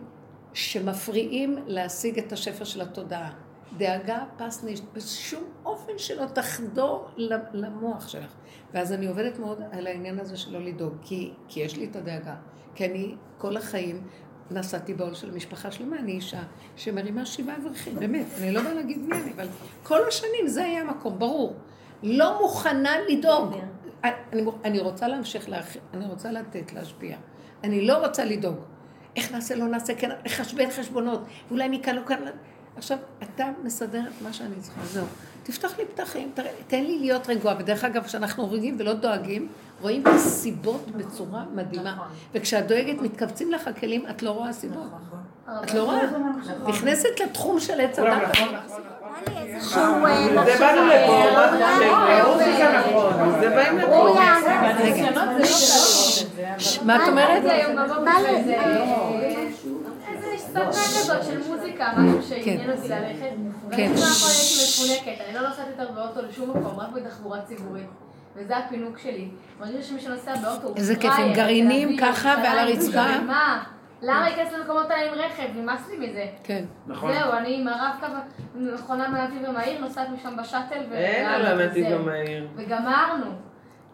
שמפריעים 0.52 1.58
להשיג 1.66 2.18
את 2.18 2.32
השפע 2.32 2.64
של 2.64 2.80
התודעה. 2.80 3.30
דאגה 3.76 4.24
פס 4.36 4.64
נש... 4.64 4.80
בשום 4.92 5.44
אופן 5.64 5.92
שלא 5.96 6.26
תחדור 6.26 7.08
למוח 7.52 8.08
שלך. 8.08 8.34
ואז 8.74 8.92
אני 8.92 9.06
עובדת 9.06 9.38
מאוד 9.38 9.62
על 9.72 9.86
העניין 9.86 10.20
הזה 10.20 10.36
שלא 10.36 10.60
לדאוג, 10.60 10.94
כי, 11.02 11.32
כי 11.48 11.60
יש 11.60 11.76
לי 11.76 11.84
את 11.90 11.96
הדאגה. 11.96 12.34
כי 12.74 12.86
אני 12.86 13.14
כל 13.38 13.56
החיים 13.56 14.02
נסעתי 14.50 14.94
בעול 14.94 15.14
של 15.14 15.30
משפחה 15.30 15.70
שלמה, 15.70 15.98
אני 15.98 16.12
אישה 16.12 16.42
שמרימה 16.76 17.26
שבעה 17.26 17.56
אברכים, 17.56 17.94
באמת, 17.94 18.26
אני 18.38 18.52
לא 18.52 18.62
באה 18.62 18.74
להגיד 18.74 18.98
מי 18.98 19.16
אני, 19.16 19.32
אבל 19.32 19.46
כל 19.82 20.08
השנים 20.08 20.48
זה 20.48 20.64
היה 20.64 20.80
המקום, 20.80 21.18
ברור. 21.18 21.56
לא 22.02 22.42
מוכנה 22.42 22.92
לדאוג. 23.08 23.54
אני, 24.04 24.42
אני 24.64 24.78
רוצה 24.78 25.08
להמשיך, 25.08 25.48
להכ... 25.48 25.76
אני 25.94 26.06
רוצה 26.06 26.32
לתת, 26.32 26.72
להשפיע. 26.72 27.16
אני 27.64 27.86
לא 27.86 28.06
רוצה 28.06 28.24
לדאוג. 28.24 28.56
איך 29.16 29.32
נעשה, 29.32 29.54
לא 29.54 29.66
נעשה, 29.66 29.94
כן, 29.94 30.10
לחשבן 30.24 30.70
חשבונות, 30.70 31.20
ואולי 31.48 31.68
מכאן 31.68 31.96
לא 31.96 32.02
כאן. 32.06 32.20
עכשיו, 32.76 32.98
אתה 33.22 33.50
מסדר 33.64 34.00
את 34.00 34.22
מה 34.22 34.32
שאני 34.32 34.54
צריכה, 34.60 34.80
זהו. 34.84 35.06
תפתח 35.42 35.78
לי 35.78 35.84
פתחים, 35.84 36.30
תראה, 36.34 36.50
תן 36.66 36.84
לי 36.84 36.98
להיות 36.98 37.28
רגועה. 37.28 37.54
ודרך 37.58 37.84
אגב, 37.84 38.04
כשאנחנו 38.04 38.44
רגועים 38.44 38.76
ולא 38.78 38.92
דואגים, 38.92 39.48
רואים 39.80 40.02
את 40.02 40.06
הסיבות 40.06 40.90
בצורה 40.96 41.44
מדהימה. 41.54 41.96
וכשאת 42.34 42.66
דואגת, 42.66 43.02
מתכווצים 43.02 43.52
לך 43.52 43.68
הכלים, 43.68 44.04
את 44.10 44.22
לא 44.22 44.30
רואה 44.30 44.52
סיבות. 44.52 44.86
את 45.64 45.74
לא 45.74 45.84
רואה? 45.84 46.00
נכנסת 46.68 47.20
לתחום 47.24 47.60
של 47.60 47.80
עץ 47.80 47.98
הדת. 47.98 48.36
זה 49.64 50.56
באנו 50.58 50.86
לפה, 50.86 51.24
שזה 52.34 52.68
נכון. 52.78 53.40
זה 53.40 53.50
באים 53.50 53.78
לפה. 53.78 54.08
לא 54.08 54.14
קל. 54.14 54.48
מה 56.84 56.96
את 56.96 57.08
אומרת? 57.08 57.42
זה 57.42 57.54
היום 57.54 57.76
בבוקר 57.76 58.00
מה 58.00 58.12
זה? 58.22 58.28
איזה 58.28 58.54
איזה 60.08 60.26
סדנה 60.38 60.70
כזאת 60.70 61.24
של 61.24 61.48
מוזיקה, 61.48 61.92
משהו 61.96 62.22
שעניין 62.28 62.70
אותי 62.70 62.88
ללכת. 62.88 63.30
כן. 63.70 63.92
ואני 63.92 64.02
הכל 64.02 64.28
הייתי 64.28 64.54
מפונקת, 64.64 65.20
אני 65.26 65.34
לא 65.34 65.48
נוסעת 65.48 65.66
יותר 65.68 65.92
באוטו 65.92 66.20
לשום 66.28 66.50
מקום, 66.50 66.80
רק 66.80 66.88
בתחבורה 66.94 67.40
ציבורית. 67.42 68.07
וזה 68.38 68.56
הפינוק 68.56 68.98
שלי. 68.98 69.28
מרגישה 69.60 69.82
שמי 69.82 70.00
שנוסע 70.00 70.34
באוטו 70.36 70.66
הוא 70.68 70.76
איזה 70.76 70.96
כיף, 70.96 71.12
עם 71.18 71.32
גרעינים 71.32 71.96
ככה 72.00 72.34
ועל 72.44 72.58
הרצפה. 72.58 73.18
מה? 73.26 73.64
למה 74.02 74.20
להיכנס 74.28 74.52
למקומות 74.52 74.90
האלה 74.90 75.12
עם 75.12 75.18
רכב? 75.18 75.48
נמאס 75.56 75.88
לי 75.90 76.08
מזה. 76.08 76.26
כן. 76.44 76.64
נכון. 76.86 77.12
זהו, 77.12 77.32
אני 77.32 77.60
עם 77.60 77.68
הרב-קו, 77.68 78.06
מכונה 78.54 79.08
מהנתיב 79.08 79.44
המהיר, 79.44 79.80
נוסעת 79.80 80.08
משם 80.08 80.36
בשאטל, 80.36 80.80
ו- 80.90 80.94
אין 80.94 81.26
על 81.26 81.46
הנתיב 81.60 81.86
וזהו. 81.86 81.98
המהיר. 82.00 82.48
וגמרנו. 82.56 83.26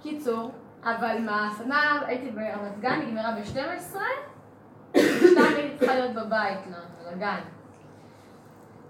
קיצור, 0.03 0.51
אבל 0.85 1.17
מה, 1.21 1.49
הסדנה 1.53 2.01
הייתי 2.07 2.31
ברמת 2.31 2.81
גן, 2.81 3.01
נגמרה 3.07 3.31
ב-12, 3.33 3.97
ושתיים 4.97 5.57
הייתי 5.57 5.77
צריכה 5.79 5.95
להיות 5.95 6.13
בבית, 6.15 6.59
ל- 6.71 7.15
לגן. 7.17 7.39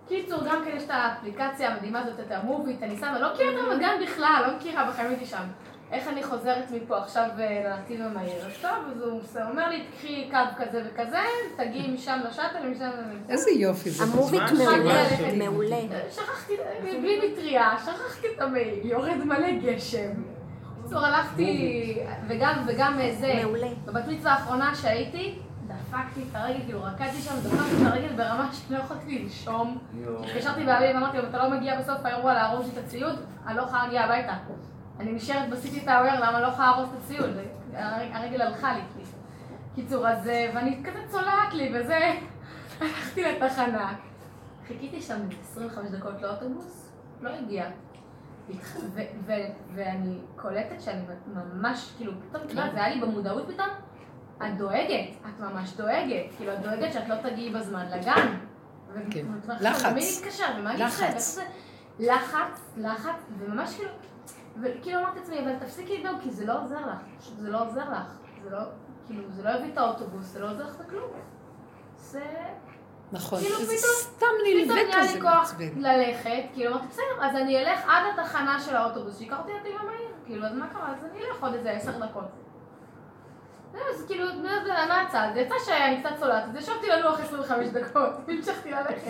קיצור, 0.08 0.38
גם 0.46 0.62
כן 0.64 0.76
יש 0.76 0.82
את 0.82 0.90
האפליקציה 0.90 1.72
המדהימה 1.72 2.00
הזאת, 2.00 2.20
את 2.20 2.32
המובית, 2.32 2.82
אני 2.82 2.96
שמה, 2.96 3.18
לא 3.18 3.32
מכירה 3.32 3.50
את 3.50 3.56
רמת 3.58 3.78
גן 3.80 3.96
בכלל, 4.02 4.44
לא 4.46 4.56
מכירה, 4.56 4.90
בחיים 4.90 5.08
הייתי 5.08 5.26
שם. 5.26 5.44
איך 5.92 6.08
אני 6.08 6.22
חוזרת 6.22 6.70
מפה 6.70 6.98
עכשיו 6.98 7.28
אה, 7.38 7.62
לנתיב 7.64 8.02
המהיר? 8.02 8.46
אז 8.46 8.52
טוב, 8.62 8.70
אז 8.94 9.36
הוא 9.36 9.50
אומר 9.50 9.68
לי, 9.68 9.84
תקחי 9.90 10.30
קו 10.30 10.64
כזה 10.64 10.82
וכזה, 10.86 11.18
תגיעי 11.56 11.90
משם 11.90 12.20
לשאטל, 12.28 12.68
משם... 12.68 12.90
איזה 13.28 13.50
יופי 13.50 13.90
זה. 13.90 14.04
המובית 14.04 14.42
מעולה, 14.58 15.08
שלי. 15.16 15.48
מעולה. 15.48 15.76
שכחתי, 16.10 16.52
בלי 16.82 17.32
מטריה, 17.32 17.70
שכחתי 17.84 18.26
את 18.36 18.40
המעיל, 18.40 18.86
יורד 18.86 19.24
מלא 19.24 19.50
גשם. 19.62 20.10
בקיצור, 20.80 21.04
הלכתי, 21.04 21.98
וגם, 22.28 22.64
וגם 22.66 23.00
אה, 23.00 23.14
זה, 23.20 23.32
מעולה. 23.42 23.68
בבת 23.84 24.06
מצווה 24.08 24.32
האחרונה 24.32 24.74
שהייתי, 24.74 25.38
דפקתי 25.66 26.22
את 26.30 26.36
הרגל, 26.36 26.60
כאילו 26.64 26.82
רקדתי 26.82 27.16
שם, 27.22 27.34
דפקתי 27.34 27.82
את 27.82 27.92
הרגל 27.92 28.12
ברמה 28.16 28.50
שלא 28.52 28.78
יכולתי 28.78 29.18
לנשום. 29.18 29.78
התקשרתי 30.24 30.64
באביב 30.64 30.96
ואמרתי 30.96 31.16
לו, 31.16 31.22
אם 31.24 31.28
אתה 31.28 31.38
לא 31.38 31.50
מגיע 31.50 31.80
בסוף 31.80 32.04
האירוע 32.04 32.32
לי 32.34 32.68
את 32.72 32.78
הציוד, 32.78 33.14
אני 33.46 33.56
לא 33.56 33.62
יכולה 33.62 33.82
להגיע 33.82 34.02
הביתה. 34.04 34.34
אני 35.00 35.12
נשארת 35.12 35.50
בסיטי 35.50 35.80
טאוור, 35.80 36.14
למה 36.20 36.40
לא 36.40 36.46
יכולה 36.46 36.70
לארוז 36.70 36.88
את 36.88 36.98
הציוד? 37.04 37.30
הר- 37.74 38.16
הרגל 38.16 38.42
הלכה 38.42 38.74
לי. 38.74 38.80
קיצור, 39.74 40.08
אז, 40.08 40.28
אה, 40.28 40.50
ואני 40.54 40.82
כזה 40.84 40.98
צולעת 41.08 41.54
לי, 41.54 41.72
וזה, 41.74 41.98
הלכתי 42.80 43.22
לתחנה. 43.22 43.92
חיכיתי 44.68 45.02
שם 45.02 45.14
איזה 45.14 45.34
25 45.42 45.90
דקות 45.90 46.22
לאוטובוס, 46.22 46.92
לא 47.20 47.30
הגיע. 47.30 47.64
ואני 49.74 50.18
קולטת 50.36 50.80
שאני 50.80 51.00
ממש, 51.26 51.92
כאילו, 51.96 52.12
פתאום, 52.30 52.42
יודעת, 52.50 52.72
זה 52.72 52.84
היה 52.84 52.94
לי 52.94 53.00
במודעות 53.00 53.44
פתאום, 53.54 53.68
את 54.42 54.56
דואגת, 54.58 55.08
את 55.28 55.40
ממש 55.40 55.72
דואגת, 55.76 56.24
כאילו, 56.36 56.52
את 56.54 56.58
דואגת 56.60 56.92
שאת 56.92 57.08
לא 57.08 57.14
תגיעי 57.22 57.50
בזמן 57.50 57.86
לגן. 57.90 58.38
כן. 59.10 59.26
לחץ. 59.60 59.92
מי 59.92 60.12
יתקשר, 60.18 60.44
ומה 60.58 60.74
לחץ. 60.76 61.38
לחץ, 61.98 62.60
לחץ, 62.76 63.14
וממש 63.38 63.74
כאילו, 63.76 63.90
וכאילו 64.62 65.00
אמרתי 65.00 65.18
לעצמי, 65.18 65.40
אבל 65.40 65.56
תפסיקי 65.58 65.98
לדאוג, 65.98 66.20
כי 66.22 66.30
זה 66.30 66.46
לא 66.46 66.62
עוזר 66.62 66.80
לך, 66.86 66.98
זה 67.38 67.50
לא 67.50 67.64
עוזר 67.66 67.90
לך, 67.90 68.06
זה 68.44 68.50
לא, 68.50 68.58
כאילו, 69.06 69.22
זה 69.30 69.42
לא 69.42 69.50
יביא 69.50 69.72
את 69.72 69.78
האוטובוס, 69.78 70.24
זה 70.24 70.40
לא 70.40 70.50
עוזר 70.50 70.64
לך 70.66 70.76
בכלום. 70.86 71.10
זה... 71.96 72.24
נכון, 73.12 73.40
כאילו 73.40 73.56
זה 73.58 73.64
פתאום- 73.64 73.78
סתם 74.00 74.16
פתאום 74.16 74.30
נלווה 74.46 74.74
נהיה 74.74 75.02
כזה 75.02 75.14
לי 75.14 75.20
כוח 75.20 75.32
מעצבן. 75.32 75.68
ללכת, 75.80 76.42
כאילו 76.52 76.70
אמרתי, 76.72 76.86
בסדר, 76.86 77.04
אז 77.26 77.36
אני 77.36 77.58
אלך 77.62 77.80
עד 77.88 78.02
התחנה 78.18 78.60
של 78.60 78.76
האוטובוס, 78.76 79.18
שיקח 79.18 79.38
אותי 79.38 79.52
עד 79.52 79.66
המהיר, 79.80 80.08
כאילו, 80.26 80.46
אז 80.46 80.54
מה 80.54 80.66
קרה? 80.72 80.92
אז 80.92 81.04
אני 81.04 81.18
אלך 81.24 81.42
עוד 81.42 81.54
איזה 81.54 81.70
עשר 81.70 82.06
דקות. 82.06 82.24
זהו, 83.74 83.82
אז 83.94 84.04
כאילו, 84.06 84.24
מהצד, 84.88 85.28
זה 85.34 85.40
יצא 85.40 85.54
שאני 85.66 86.00
קצת 86.00 86.10
צולעת, 86.20 86.44
אז 86.48 86.56
ישבתי 86.56 86.86
לנוח 86.86 87.20
25 87.20 87.68
דקות, 87.68 88.10
המשכתי 88.28 88.70
ללכת. 88.70 89.02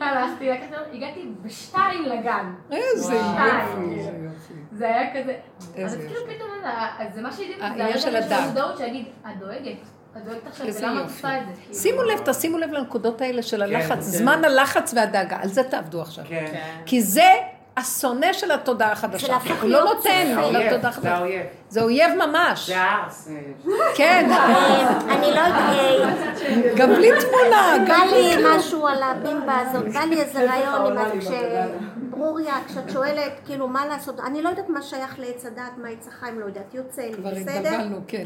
הלכתי, 0.00 0.50
הגעתי 0.92 1.28
בשתיים 1.42 2.02
לגן. 2.02 2.54
איזה. 2.72 3.14
יופי. 3.14 4.54
זה 4.72 4.84
היה 4.86 5.22
כזה, 5.22 5.36
אז 5.84 5.96
כאילו 5.96 6.20
פתאום, 6.34 6.50
אז 6.98 7.14
זה 7.14 7.22
מה 7.22 7.32
שהדהים, 7.32 7.62
העניין 7.62 7.76
זה 7.76 7.84
הרגע 7.84 7.98
של 7.98 8.16
הדג. 8.16 8.32
המודעות 8.32 8.78
שיגיד, 8.78 9.06
את 9.26 9.38
דואגת, 9.38 9.76
את 10.16 10.24
דואגת 10.24 10.46
עכשיו, 10.46 10.66
איזה 10.66 10.86
ולמה 10.86 11.00
את 11.00 11.04
יופי. 11.04 11.14
עושה 11.16 11.38
את 11.38 11.46
זה? 11.46 11.62
כאילו. 11.62 11.74
שימו 11.74 12.02
לב, 12.02 12.20
תשימו 12.24 12.58
לב 12.58 12.70
לנקודות 12.72 13.20
האלה 13.20 13.42
של 13.42 13.62
הלחץ, 13.62 13.88
כן. 13.88 14.00
זמן 14.00 14.44
הלחץ 14.44 14.94
והדאגה, 14.94 15.38
על 15.42 15.48
זה 15.48 15.64
תעבדו 15.64 16.02
עכשיו. 16.02 16.24
כן. 16.28 16.52
כי 16.86 17.02
זה 17.02 17.30
השונא 17.76 18.32
של 18.32 18.50
התודעה 18.50 18.92
החדשה. 18.92 19.28
להפוך 19.28 19.62
הוא 19.62 19.70
לא 19.70 19.84
נותן 19.84 20.26
זה 20.34 20.58
לתודעה 20.58 20.80
זה 20.82 20.88
החדשה. 20.88 21.14
האויב. 21.16 21.42
זה 21.68 21.82
אויב 21.82 22.10
ממש. 22.26 22.66
זה 22.66 22.80
הארס. 22.80 23.28
אה, 23.28 23.72
כן, 23.96 24.28
אה, 24.30 24.88
אני 25.14 25.30
לא 25.30 25.40
יודעת, 25.40 26.34
גם 26.76 26.88
בלי 26.88 27.08
תמונה, 27.20 27.76
בא 27.78 27.84
גם 27.88 28.08
בלי 28.10 28.36
לי. 28.36 28.44
משהו 28.56 28.86
על 28.86 29.02
הבימבה 29.02 29.58
הזאת, 29.58 29.92
בא 29.92 30.00
לי 30.00 30.20
איזה 30.20 30.50
רעיון 30.50 30.92
עם 30.92 30.98
ה- 30.98 31.10
כשברוריה, 31.20 32.54
כשאת 32.68 32.90
שואלת, 32.90 33.32
כאילו, 33.46 33.68
מה 33.68 33.86
לעשות, 33.86 34.20
אני 34.20 34.42
לא 34.42 34.48
יודעת 34.48 34.68
מה 34.68 34.82
שייך 34.82 35.18
לעץ 35.18 35.46
הדעת, 35.46 35.78
מה 35.78 35.88
עץ 35.88 36.08
החיים, 36.08 36.40
לא 36.40 36.44
יודעת, 36.46 36.74
יוצא 36.74 37.02
לי, 37.02 37.14
כבר 37.14 37.30
בסדר? 37.30 37.50
התבלבלנו, 37.58 38.00
כן. 38.08 38.24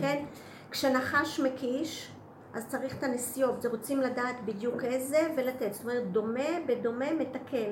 כשנחש 0.70 1.40
מקיש, 1.40 2.08
אז 2.54 2.66
צריך 2.66 2.94
את 2.98 3.02
הנסיעות, 3.04 3.62
זה 3.62 3.68
רוצים 3.68 4.00
לדעת 4.00 4.34
בדיוק 4.44 4.84
איזה 4.84 5.18
ולתת, 5.36 5.74
זאת 5.74 5.84
אומרת, 5.84 6.06
דומה 6.12 6.40
בדומה 6.66 7.06
מתקן. 7.18 7.70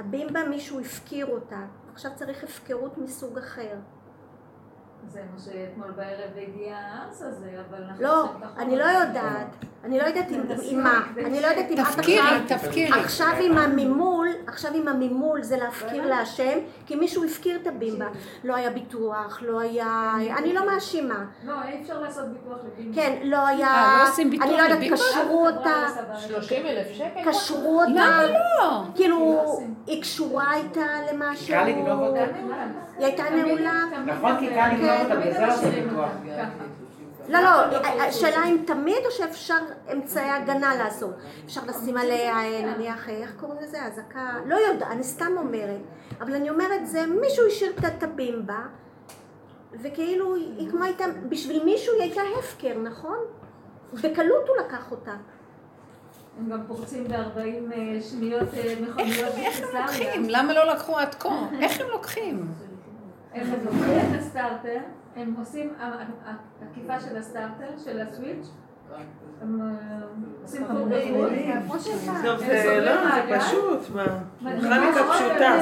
הבימבה 0.00 0.44
מישהו 0.44 0.80
הפקיר 0.80 1.26
אותה, 1.26 1.60
עכשיו 1.92 2.10
צריך 2.14 2.44
הפקרות 2.44 2.98
מסוג 2.98 3.38
אחר. 3.38 3.76
זה 5.08 5.22
מה 5.32 5.38
שאתמול 5.38 5.90
בערב 5.90 6.30
הגיע 6.36 6.76
הארס 6.76 7.22
הזה, 7.22 7.60
אבל 7.68 7.82
אנחנו... 7.82 8.02
לא, 8.02 8.30
אני 8.58 8.76
לא. 8.76 8.84
יודעת, 8.84 9.64
אני 9.84 9.98
לא 9.98 10.04
יודעת 10.04 10.30
עם, 10.30 10.40
עם 10.70 10.82
מה, 10.82 11.00
אני 11.16 11.40
לא 11.40 11.46
יודעת 11.46 11.70
אם 11.70 11.74
את 11.74 11.78
עכשיו, 11.78 12.40
תפקירי. 12.48 13.00
עכשיו 13.00 13.32
עם 13.40 13.58
המימול, 13.58 14.28
עכשיו 14.46 14.74
עם 14.74 14.88
המימול 14.88 15.42
זה 15.42 15.56
להפקיר 15.56 16.06
להשם, 16.06 16.58
כי 16.86 16.96
מישהו 16.96 17.24
הפקיר 17.24 17.58
את 17.62 17.66
הבימבה, 17.66 18.06
לא 18.44 18.56
היה 18.56 18.70
ביטוח, 18.70 19.42
לא 19.42 19.60
היה, 19.60 20.12
אני 20.38 20.52
לא 20.52 20.66
מאשימה, 20.66 21.24
לא, 21.44 21.52
אי 21.68 21.82
אפשר 21.82 22.00
לעשות 22.00 22.24
ביטוח 22.28 22.58
לבימבה. 22.66 23.02
כן, 23.02 23.18
לא 23.22 23.46
היה, 23.46 23.68
אה, 23.68 24.04
לא 24.18 24.42
אני 24.42 24.52
לא 24.52 24.62
יודעת? 24.62 24.92
קשרו 24.92 25.46
אותה, 25.46 25.86
30 26.28 26.66
אלף 26.66 26.86
שקל? 26.92 27.30
קשרו 27.30 27.80
אותה, 27.80 27.90
למה 27.90 28.22
לא? 28.26 28.82
כאילו, 28.94 29.46
היא 29.86 30.02
קשורה 30.02 30.54
איתה 30.56 30.86
למשהו, 31.12 31.46
קל 31.46 31.64
לגנוב 31.64 32.00
אותה. 32.00 32.24
היא 32.98 33.06
הייתה 33.06 33.22
נעולה, 33.30 33.84
נכון, 34.06 34.38
כי 34.38 34.46
קל 34.46 34.68
לגנוב 34.72 35.00
אותה, 35.02 35.16
בגלל 35.16 35.32
זה 35.32 35.46
לא 35.46 35.54
עושים 35.54 35.70
ביטוח. 35.70 36.10
לא, 37.30 37.40
לא, 37.40 37.76
השאלה 37.86 38.44
אם 38.44 38.62
תמיד 38.66 39.06
או 39.06 39.10
שאפשר 39.10 39.58
אמצעי 39.92 40.30
הגנה 40.30 40.76
לעשות. 40.76 41.14
אפשר 41.44 41.60
לשים 41.66 41.96
עליה, 41.96 42.34
אה, 42.36 42.74
נניח, 42.74 43.08
אה, 43.08 43.14
איך 43.14 43.34
קוראים 43.40 43.58
לזה? 43.62 43.82
אזעקה? 43.84 44.34
לא 44.46 44.54
יודעת, 44.54 44.90
אני 44.90 45.04
סתם 45.04 45.32
אומרת. 45.36 45.80
אבל 46.20 46.34
אני 46.34 46.50
אומרת, 46.50 46.86
זה 46.86 47.06
מישהו 47.06 47.46
השאיר 47.46 47.72
את 47.78 47.84
הטבים 47.84 48.46
בה, 48.46 48.60
וכאילו 49.82 50.34
היא 50.34 50.70
כמו 50.70 50.84
הייתה, 50.84 51.04
בשביל 51.28 51.64
מישהו 51.64 51.94
היא 51.94 52.02
הייתה 52.02 52.20
הפקר, 52.38 52.78
נכון? 52.82 53.18
בקלות 53.92 54.48
הוא 54.48 54.56
לקח 54.66 54.90
אותה. 54.90 55.14
הם 56.38 56.50
גם 56.50 56.60
פורצים 56.66 57.04
ב-40 57.08 57.72
שניות 58.00 58.48
אה, 58.54 58.58
איך 58.58 58.80
מכוניות 58.80 59.34
איך 59.36 59.60
הם. 59.60 59.82
לוקחים? 59.82 60.26
למה 60.28 60.52
לא 60.54 60.72
לקחו 60.72 60.98
עד 60.98 61.14
כה? 61.14 61.46
איך 61.60 61.80
הם 61.80 61.86
לוקחים? 61.90 62.46
הם 63.34 63.46
לוקחים 63.64 63.98
את 63.98 64.20
הסטארטר, 64.20 64.78
הם 65.16 65.34
עושים 65.38 65.74
עקיפה 66.62 67.00
של 67.00 67.16
הסטארטר, 67.16 67.78
של 67.84 68.00
הסוויץ', 68.00 68.46
הם 69.42 69.60
אה, 69.62 69.66
עושים. 70.42 70.66
טוב, 72.24 72.38
זה 72.38 72.80
לא, 72.84 73.14
זה 73.14 73.38
פשוט, 73.38 73.94
מה? 73.94 74.04
מכניקה 74.40 75.00
פשוטה. 75.12 75.58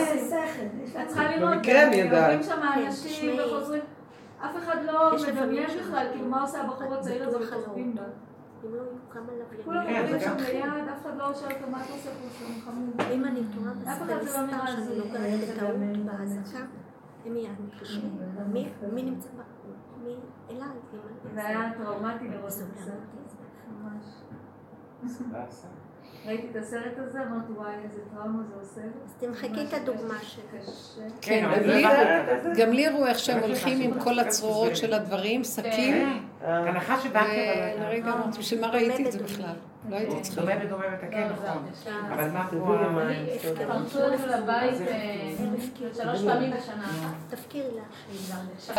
את 1.03 1.09
צריכה 1.09 1.37
ללמוד, 1.37 1.55
במקרה 1.55 1.87
אני 1.87 1.97
יודעת. 1.97 2.23
עוברים 2.23 2.43
שם 2.43 2.61
כן, 2.75 2.87
אנשים. 2.87 3.39
וחוזרים. 3.39 3.83
אף 4.45 4.57
אחד 4.57 4.77
לא 4.87 5.11
מדמיין 5.29 5.69
בכלל, 5.81 6.07
כאילו 6.13 6.29
מה 6.29 6.43
עושה 6.43 6.61
הבחור 6.61 6.95
הצעיר 6.95 7.29
הזה 7.29 7.39
לא 7.39 7.45
היו 7.45 7.91
כמה 9.11 9.23
כולם. 9.65 9.85
כן, 9.87 10.03
עוברים 10.03 10.21
שם 10.21 10.37
ליד, 10.37 10.65
אף 10.65 11.03
אחד 11.03 11.17
לא 11.19 11.35
שואל 11.35 11.53
אותו 11.53 11.71
מה 11.71 11.85
אתה 11.85 11.93
עושה 11.93 12.11
פה 12.11 12.29
שם 12.39 12.61
חמוד. 12.65 13.01
אם 13.13 13.25
אני 13.25 13.41
טועה 13.55 13.97
אף 13.97 14.03
אחד 14.03 14.23
זה 14.23 14.39
לא 14.39 14.47
נראה 14.47 14.65
לי. 16.25 16.39
הם 17.27 17.33
מיד 17.33 17.51
מתקשרים. 17.67 18.19
מי- 18.93 19.03
נמצא 19.03 19.29
ב... 19.29 19.41
מי? 20.05 20.15
אליי. 20.51 20.69
זה 21.35 21.47
היה 21.47 21.71
טראומטי 21.79 22.29
לראות 22.29 22.45
את 22.53 22.53
זה. 22.85 22.93
ממש. 23.83 24.05
ראיתי 26.27 26.49
את 26.51 26.57
הסרט 26.57 26.99
הזה, 26.99 27.23
אמרתי 27.23 27.53
וואי 27.53 27.73
איזה 27.85 28.01
טראומה 28.15 28.43
זה 28.49 28.55
עושה. 28.61 28.81
אז 29.05 29.15
תמחקי 29.19 29.67
את 29.69 29.75
הדוגמה. 29.75 30.15
קשה. 30.19 30.43
כן, 31.21 31.45
אבל 31.45 31.57
גם 31.63 31.69
לא 31.69 31.75
לי-? 31.75 32.63
גם 32.63 32.71
לי 32.73 32.87
הראו 32.87 33.07
איך 33.07 33.19
שהם 33.19 33.43
הולכים 33.43 33.81
עם 33.81 34.01
כל 34.01 34.19
הצרורות 34.19 34.77
של 34.77 34.95
הדברים, 34.95 35.45
שקים, 35.45 36.23
הנחש 36.41 37.05
שבאת 37.05 37.27
ולרגע 37.79 38.13
אמרתי, 38.13 38.39
בשביל 38.39 38.61
מה 38.61 38.67
ראיתי 38.67 39.07
את 39.07 39.13
זה 39.13 39.23
בכלל? 39.23 39.55
לא 39.91 39.97
הייתי 39.97 40.21
צריכה. 40.21 40.41
דומה 40.41 40.53
ודומה 40.65 40.85
מתקן, 40.89 41.29
נכון. 41.33 41.67
אבל 42.13 42.31
מה 42.31 42.47
פה? 42.51 42.75
ה-. 42.75 43.67
פרצו 43.67 43.99
לנו 43.99 44.27
לבית 44.27 44.89
אה, 44.89 45.31
שלוש 45.95 46.23
פעמים 46.23 46.51
בשנה. 46.51 47.13
תפקירי 47.31 47.69
לה. 47.77 47.83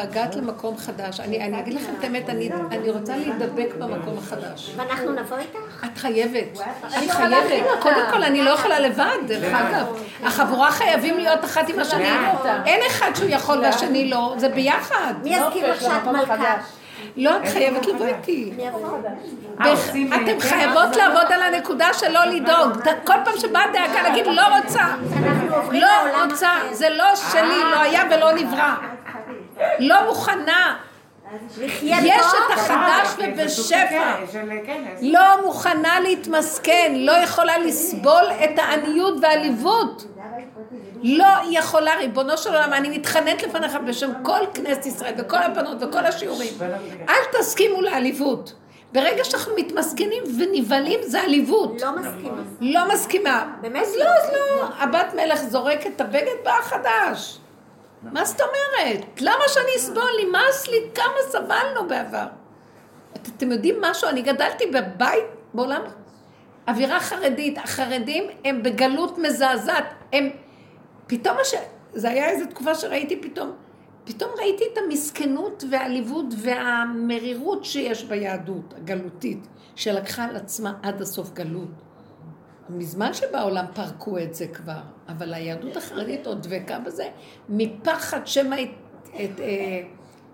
הגעת 0.03 0.35
למקום 0.35 0.77
חדש, 0.77 1.19
אני 1.19 1.45
אני 1.45 1.59
אגיד 1.59 1.73
לכם 1.73 1.93
את 1.99 2.03
האמת, 2.03 2.29
אני 2.29 2.49
אני 2.71 2.89
רוצה 2.89 3.17
להידבק 3.17 3.75
במקום 3.79 4.17
החדש. 4.17 4.73
ואנחנו 4.75 5.11
נבוא 5.11 5.37
איתך? 5.37 5.85
את 5.85 5.97
חייבת, 5.97 6.59
אני 6.97 7.09
חייבת. 7.09 7.65
קודם 7.79 8.05
כל, 8.11 8.23
אני 8.23 8.43
לא 8.43 8.49
יכולה 8.49 8.79
לבד, 8.79 9.17
דרך 9.27 9.53
אגב. 9.53 10.03
החבורה 10.23 10.71
חייבים 10.71 11.17
להיות 11.17 11.45
אחת 11.45 11.69
עם 11.69 11.79
השני. 11.79 12.09
אין 12.65 12.79
אחד 12.87 13.11
שהוא 13.15 13.29
יכול 13.29 13.59
והשני 13.59 14.09
לא, 14.09 14.33
זה 14.37 14.49
ביחד. 14.49 15.13
מי 15.23 15.35
יזכיר 15.35 15.71
לך 15.71 15.81
שאת 15.81 16.07
מלכה? 16.07 16.55
לא, 17.19 17.37
את 17.37 17.47
חייבת 17.47 17.85
לבוא 17.85 18.05
איתי. 18.05 18.51
אה, 19.61 19.73
אתם 20.15 20.39
חייבות 20.39 20.95
לעבוד 20.95 21.31
על 21.31 21.41
הנקודה 21.41 21.93
של 21.93 22.11
לא 22.11 22.25
לדאוג. 22.25 22.71
כל 23.03 23.13
פעם 23.25 23.37
שבאה 23.37 23.63
דאגה 23.73 24.01
להגיד 24.01 24.27
לא 24.27 24.41
רוצה. 24.57 24.85
לא 25.71 26.23
רוצה. 26.23 26.49
זה 26.71 26.89
לא 26.89 27.15
שלי, 27.15 27.63
לא 27.71 27.79
היה 27.79 28.03
ולא 28.11 28.31
נברא. 28.31 28.75
לא 29.79 30.07
מוכנה. 30.07 30.75
יש. 31.81 32.25
את 32.25 32.57
החדש 32.57 32.79
אה, 32.79 33.05
סוג 33.05 33.25
ובשפע. 33.33 34.15
לא 35.01 35.45
מוכנה 35.45 35.99
להתמסכן, 35.99 36.93
לא 36.95 37.11
יכולה 37.11 37.57
לסבול 37.57 38.23
את 38.43 38.59
העניות 38.59 39.13
והעליבות. 39.21 40.18
לא 41.03 41.25
יכולה, 41.49 41.95
ריבונו 41.95 42.37
של 42.37 42.49
עולם, 42.49 42.73
אני 42.73 42.97
מתחננת 42.97 43.43
לפניך 43.43 43.77
בשם 43.87 44.11
כל 44.23 44.39
כנסת 44.53 44.85
ישראל 44.85 45.13
וכל 45.17 45.37
הבנות 45.37 45.77
וכל 45.83 46.05
השיעורים. 46.05 46.53
אל 47.09 47.39
תסכימו 47.39 47.81
לעליבות. 47.81 48.53
ברגע 48.93 49.23
שאנחנו 49.23 49.53
מתמסכנים 49.55 50.23
ונבהלים 50.39 50.99
זה 51.03 51.21
עליבות. 51.21 51.81
לא 51.81 51.91
מסכימה. 51.95 52.37
לא 52.61 52.93
מסכימה. 52.93 53.53
באמת 53.61 53.83
אז 53.83 53.95
לא, 53.95 54.05
אז 54.05 54.29
לא. 54.33 54.65
הבת 54.79 55.13
מלך 55.13 55.39
זורקת 55.43 55.87
את 55.95 56.01
הבגד 56.01 56.35
בא 56.43 56.51
החדש. 56.59 57.39
מה 58.03 58.25
זאת 58.25 58.41
אומרת? 58.41 59.05
למה 59.21 59.43
שאני 59.47 59.71
אסבול? 59.77 60.11
נמאס 60.27 60.67
לי 60.67 60.77
כמה 60.95 61.13
סבלנו 61.29 61.87
בעבר. 61.87 62.25
את- 63.15 63.29
אתם 63.37 63.51
יודעים 63.51 63.75
משהו? 63.81 64.09
אני 64.09 64.21
גדלתי 64.21 64.65
בבית, 64.65 65.23
בעולם, 65.53 65.81
אווירה 66.67 66.99
חרדית. 66.99 67.57
החרדים 67.57 68.23
הם 68.45 68.63
בגלות 68.63 69.17
מזעזעת. 69.17 69.93
הם, 70.13 70.29
פתאום, 71.09 71.37
הש... 71.41 71.53
זה 71.93 72.09
היה 72.09 72.29
איזו 72.29 72.45
תקופה 72.45 72.75
שראיתי 72.75 73.21
פתאום, 73.21 73.51
פתאום 74.03 74.31
ראיתי 74.39 74.63
את 74.73 74.77
המסכנות 74.77 75.63
והעליבות 75.71 76.25
והמרירות 76.37 77.65
שיש 77.65 78.03
ביהדות 78.03 78.73
הגלותית, 78.77 79.47
שלקחה 79.75 80.23
על 80.23 80.35
עצמה 80.35 80.73
עד 80.83 81.01
הסוף 81.01 81.33
גלות. 81.33 81.69
מזמן 82.69 83.13
שבעולם 83.13 83.65
פרקו 83.73 84.17
את 84.17 84.33
זה 84.33 84.47
כבר, 84.47 84.81
אבל 85.07 85.33
היהדות 85.33 85.77
החרדית 85.77 86.27
עוד 86.27 86.47
דבקה 86.47 86.79
בזה, 86.79 87.09
מפחד 87.49 88.27
שמא 88.27 88.55
היא 88.55 88.67
את, 89.09 89.39
אה, 89.39 89.81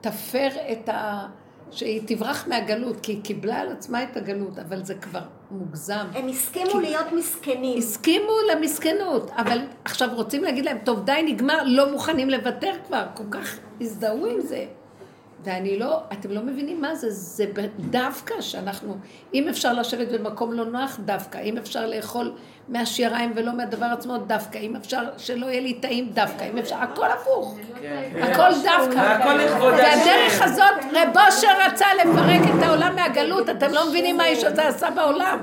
תפר 0.02 0.47
את 0.72 0.89
ה... 0.89 1.27
שהיא 1.72 2.02
תברח 2.07 2.47
מהגלות, 2.47 2.99
כי 2.99 3.11
היא 3.11 3.23
קיבלה 3.23 3.56
על 3.56 3.72
עצמה 3.72 4.03
את 4.03 4.18
הגלות, 4.18 4.60
אבל 4.60 4.84
זה 4.84 4.95
כבר 4.95 5.23
מוגזם. 5.51 6.05
הם 6.13 6.27
הסכימו 6.27 6.80
להיות 6.80 7.11
מסכנים. 7.11 7.77
הסכימו 7.77 8.31
למסכנות, 8.51 9.31
אבל 9.38 9.59
עכשיו 9.85 10.09
רוצים 10.13 10.43
להגיד 10.43 10.65
להם, 10.65 10.77
טוב 10.84 11.05
די 11.05 11.22
נגמר, 11.26 11.63
לא 11.65 11.91
מוכנים 11.91 12.30
לוותר 12.30 12.72
כבר, 12.88 13.05
כל 13.13 13.23
כך 13.31 13.57
הזדהו 13.81 14.26
עם 14.26 14.41
זה. 14.41 14.65
ואני 15.45 15.80
לא, 15.80 15.99
אתם 16.13 16.31
לא 16.31 16.41
מבינים 16.41 16.81
מה 16.81 16.95
זה, 16.95 17.09
זה 17.09 17.45
דווקא 17.80 18.41
שאנחנו, 18.41 18.97
אם 19.34 19.47
אפשר 19.47 19.73
לשבת 19.73 20.07
במקום 20.07 20.53
לא 20.53 20.65
נוח, 20.65 20.99
דווקא, 21.05 21.38
אם 21.38 21.57
אפשר 21.57 21.88
לאכול 21.88 22.31
מהשיריים 22.67 23.31
ולא 23.35 23.53
מהדבר 23.53 23.85
עצמו, 23.85 24.17
דווקא, 24.17 24.57
אם 24.57 24.76
אפשר 24.76 25.03
שלא 25.17 25.45
יהיה 25.45 25.61
לי 25.61 25.73
טעים, 25.73 26.09
דווקא, 26.13 26.43
אם 26.53 26.57
אפשר, 26.57 26.76
הכל 26.76 27.11
הפוך, 27.11 27.57
הכל 28.22 28.49
דווקא. 28.63 29.26
והדרך 29.61 30.41
הזאת, 30.41 30.93
רב 30.93 31.17
אושר 31.27 31.47
רצה 31.67 31.85
לפרק 31.93 32.41
את 32.57 32.63
העולם 32.63 32.95
מהגלות, 32.95 33.49
אתם 33.49 33.73
לא 33.73 33.89
מבינים 33.89 34.17
מה 34.17 34.23
האיש 34.23 34.43
הזה 34.43 34.67
עשה 34.67 34.89
בעולם. 34.89 35.39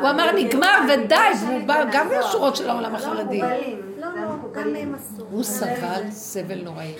הוא 0.00 0.10
אמר 0.10 0.32
נגמר 0.32 0.78
ודי, 0.88 1.14
והוא 1.46 1.66
בא 1.66 1.84
גם 1.92 2.08
מהשורות 2.08 2.56
של 2.56 2.70
העולם 2.70 2.94
החרדי. 2.94 3.40
לא, 3.40 4.06
לא. 4.06 4.06
הוא 5.30 5.42
סבל 5.42 6.10
סבל 6.10 6.62
נוראי. 6.62 6.94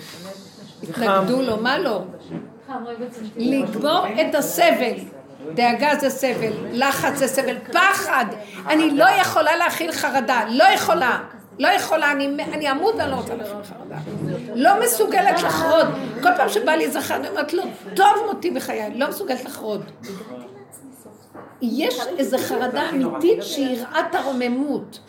התנגדו 0.83 1.41
לו, 1.41 1.57
מה 1.57 1.77
לא? 1.77 2.01
לגמור 3.35 4.05
את 4.21 4.35
הסבל. 4.35 4.93
דאגה 5.53 5.95
זה 5.99 6.09
סבל, 6.09 6.53
לחץ 6.71 7.17
זה 7.17 7.27
סבל, 7.27 7.57
פחד. 7.73 8.25
אני 8.67 8.91
לא 8.91 9.05
יכולה 9.21 9.57
להכיל 9.57 9.91
חרדה, 9.91 10.43
לא 10.49 10.63
יכולה. 10.63 11.19
לא 11.59 11.67
יכולה, 11.67 12.11
אני, 12.11 12.71
אמות 12.71 12.95
ואני 12.95 13.11
לא 13.11 13.15
רוצה 13.15 13.35
להכיל 13.35 13.63
חרדה. 13.63 13.95
לא 14.55 14.71
מסוגלת 14.83 15.43
לחרוד. 15.43 15.87
כל 16.23 16.29
פעם 16.37 16.49
שבא 16.49 16.71
לי 16.71 16.91
זכר, 16.91 17.15
אני 17.15 17.29
אומרת 17.29 17.53
לו, 17.53 17.63
טוב 17.95 18.07
מותי 18.25 18.51
בחיי, 18.51 18.93
לא 18.95 19.09
מסוגלת 19.09 19.45
לחרוד. 19.45 19.83
יש 21.61 21.99
איזו 22.17 22.37
חרדה 22.37 22.89
אמיתית 22.89 23.43
שהיא 23.43 23.77
יראת 23.77 24.15
הרוממות. 24.15 24.99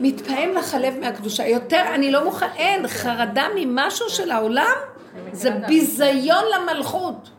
מתפעם 0.00 0.52
לך 0.52 0.74
הלב 0.74 0.98
מהקדושה. 1.00 1.46
יותר, 1.46 1.82
אני 1.94 2.10
לא 2.10 2.24
מוכן, 2.24 2.46
אין, 2.56 2.88
חרדה 2.88 3.46
ממשהו 3.56 4.08
של 4.08 4.30
העולם, 4.30 4.76
זה 5.32 5.50
ביזיון 5.50 6.44
למלכות. 6.54 7.30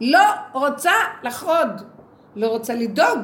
לא 0.00 0.24
רוצה 0.52 0.92
לחרוד, 1.22 1.82
לא 2.36 2.46
רוצה 2.46 2.74
לדאוג. 2.74 3.18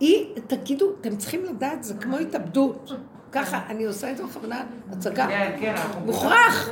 היא, 0.00 0.26
תגידו, 0.46 0.86
אתם 1.00 1.16
צריכים 1.16 1.44
לדעת, 1.44 1.84
זה 1.84 1.94
כמו 1.94 2.16
התאבדות. 2.16 2.92
ככה, 3.32 3.60
אני 3.68 3.84
עושה 3.84 4.10
את 4.10 4.16
זה 4.16 4.24
בכוונה, 4.24 4.62
הצגה. 4.92 5.26
כן, 5.26 5.56
כן. 5.60 5.74
מוכרח, 6.04 6.70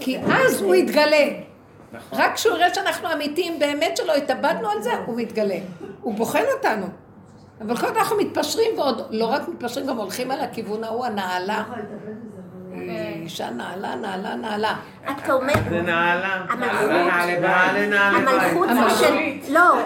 כי 0.00 0.18
אז 0.18 0.62
הוא 0.62 0.74
יתגלה. 0.74 1.26
רק 2.12 2.34
כשהוא 2.34 2.56
יראה 2.56 2.74
שאנחנו 2.74 3.12
אמיתיים 3.12 3.58
באמת 3.58 3.96
שלא 3.96 4.14
התאבדנו 4.14 4.70
על 4.70 4.82
זה, 4.82 4.90
הוא 5.06 5.16
מתגלה. 5.16 5.58
הוא 6.00 6.14
בוחן 6.14 6.42
אותנו. 6.56 6.86
אבל 7.66 7.76
כל 7.76 7.86
הזמן 7.86 7.98
אנחנו 7.98 8.16
מתפשרים 8.16 8.78
ועוד, 8.78 9.02
לא 9.10 9.26
רק 9.26 9.48
מתפשרים, 9.48 9.86
גם 9.86 9.96
הולכים 9.96 10.30
על 10.30 10.40
הכיוון 10.40 10.84
ההוא, 10.84 11.06
הנעלה. 11.06 11.64
אישה 13.24 13.50
נעלה, 13.50 13.94
נעלה, 13.94 14.34
נעלה. 14.34 14.74
אתה 15.10 15.32
אומר, 15.32 15.52
זה. 15.70 15.78
המלכות, 16.48 16.90
נעלה. 17.88 18.18
המלכות 18.18 18.68
זה 18.68 18.98
של... 18.98 19.14
לא, 19.52 19.78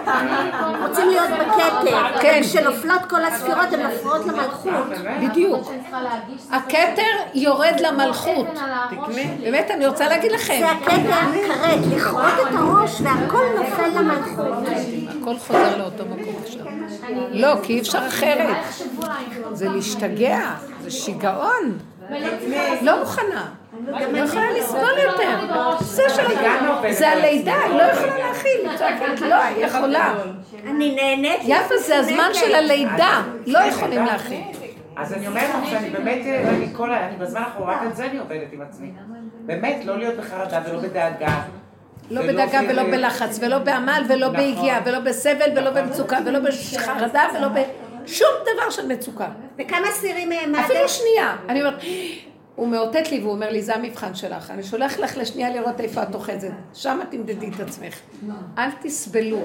רוצים 0.87 1.09
להיות 1.09 1.29
בכתר. 1.29 2.19
כן. 2.21 2.41
כשנופלות 2.43 3.01
כל 3.09 3.25
הספירות 3.25 3.73
הן 3.73 3.79
נופלות 3.81 4.25
למלכות. 4.25 4.87
בדיוק. 5.21 5.71
הכתר 6.51 7.11
יורד 7.33 7.79
למלכות. 7.79 8.47
באמת, 9.43 9.71
אני 9.71 9.87
רוצה 9.87 10.07
להגיד 10.07 10.31
לכם. 10.31 10.59
זה 10.59 10.71
הכתר 10.71 11.19
כרת, 11.47 11.79
לכרות 11.95 12.33
את 12.41 12.55
הראש 12.55 13.01
והכל 13.01 13.45
נופל 13.57 13.99
למלכות. 13.99 14.63
הכל 15.21 15.37
חוזר 15.37 15.77
לאותו 15.77 16.05
מקום 16.05 16.35
עכשיו. 16.43 16.65
לא, 17.31 17.55
כי 17.63 17.73
אי 17.73 17.79
אפשר 17.79 18.07
אחרת. 18.07 18.57
זה 19.53 19.69
להשתגע, 19.69 20.51
זה 20.81 20.91
שיגעון. 20.91 21.77
לא 22.81 22.99
מוכנה. 22.99 23.45
לא 24.11 24.17
יכולה 24.17 24.51
לסבול 24.51 24.97
יותר. 25.03 25.39
זה 25.79 26.03
של... 26.09 26.23
זה 26.91 27.09
הלידה, 27.09 27.57
לא 27.69 27.83
יכולה 27.83 28.17
להכיל. 28.17 28.61
לא, 29.29 29.35
היא 29.35 29.65
יכולה. 29.65 30.13
אני 30.67 30.95
נהנית. 30.95 31.41
יפה, 31.43 31.77
זה 31.77 31.97
הזמן 31.97 32.29
של 32.33 32.55
הלידה. 32.55 33.21
לא 33.47 33.59
יכולים 33.59 34.05
להכיל. 34.05 34.41
אז 34.95 35.13
אני 35.13 35.27
אומרת 35.27 35.49
לך 35.49 35.69
שאני 35.69 35.89
באמת, 35.89 36.25
אני 36.47 36.67
כל 36.73 36.91
ה... 36.93 37.07
אני 37.07 37.17
בזמן 37.17 37.41
האחרון, 37.41 37.69
רק 37.69 37.81
על 37.81 37.93
זה 37.93 38.05
אני 38.05 38.17
עובדת 38.17 38.53
עם 38.53 38.61
עצמי. 38.61 38.91
באמת, 39.45 39.85
לא 39.85 39.97
להיות 39.97 40.15
בחרדה 40.15 40.61
ולא 40.65 40.79
בדאגה. 40.79 41.41
לא 42.11 42.21
בדאגה 42.21 42.61
ב- 42.61 42.65
ולא 42.69 42.83
בלחץ, 42.83 43.39
ולא 43.41 43.57
בעמל, 43.59 44.03
ולא 44.09 44.27
נכון. 44.27 44.37
ביגיעה, 44.37 44.79
ולא 44.85 44.99
בסבל, 44.99 45.49
ולא 45.55 45.71
במצוקה, 45.71 46.17
ולא 46.25 46.39
בחרדה, 46.39 47.23
ולא 47.35 47.47
בשום 48.09 48.27
דבר 48.41 48.69
של 48.69 48.87
מצוקה. 48.87 49.29
וכמה 49.59 49.87
סירים 49.91 50.31
העמדת? 50.31 50.65
אפילו 50.65 50.89
שנייה. 50.89 51.35
אני 51.49 51.61
אומרת, 51.61 51.81
הוא 52.55 52.67
מאותת 52.67 53.11
לי 53.11 53.19
והוא 53.19 53.31
אומר 53.31 53.51
לי, 53.51 53.61
זה 53.61 53.75
המבחן 53.75 54.15
שלך. 54.15 54.51
אני 54.51 54.63
שולח 54.63 54.99
לך 54.99 55.17
לשנייה 55.17 55.49
לראות 55.49 55.81
איפה 55.81 56.03
את 56.03 56.15
אוחזת. 56.15 56.51
שם 56.73 56.99
תמדדי 57.09 57.49
את 57.55 57.59
עצמך. 57.59 57.99
אל 58.57 58.69
תסבלו. 58.81 59.41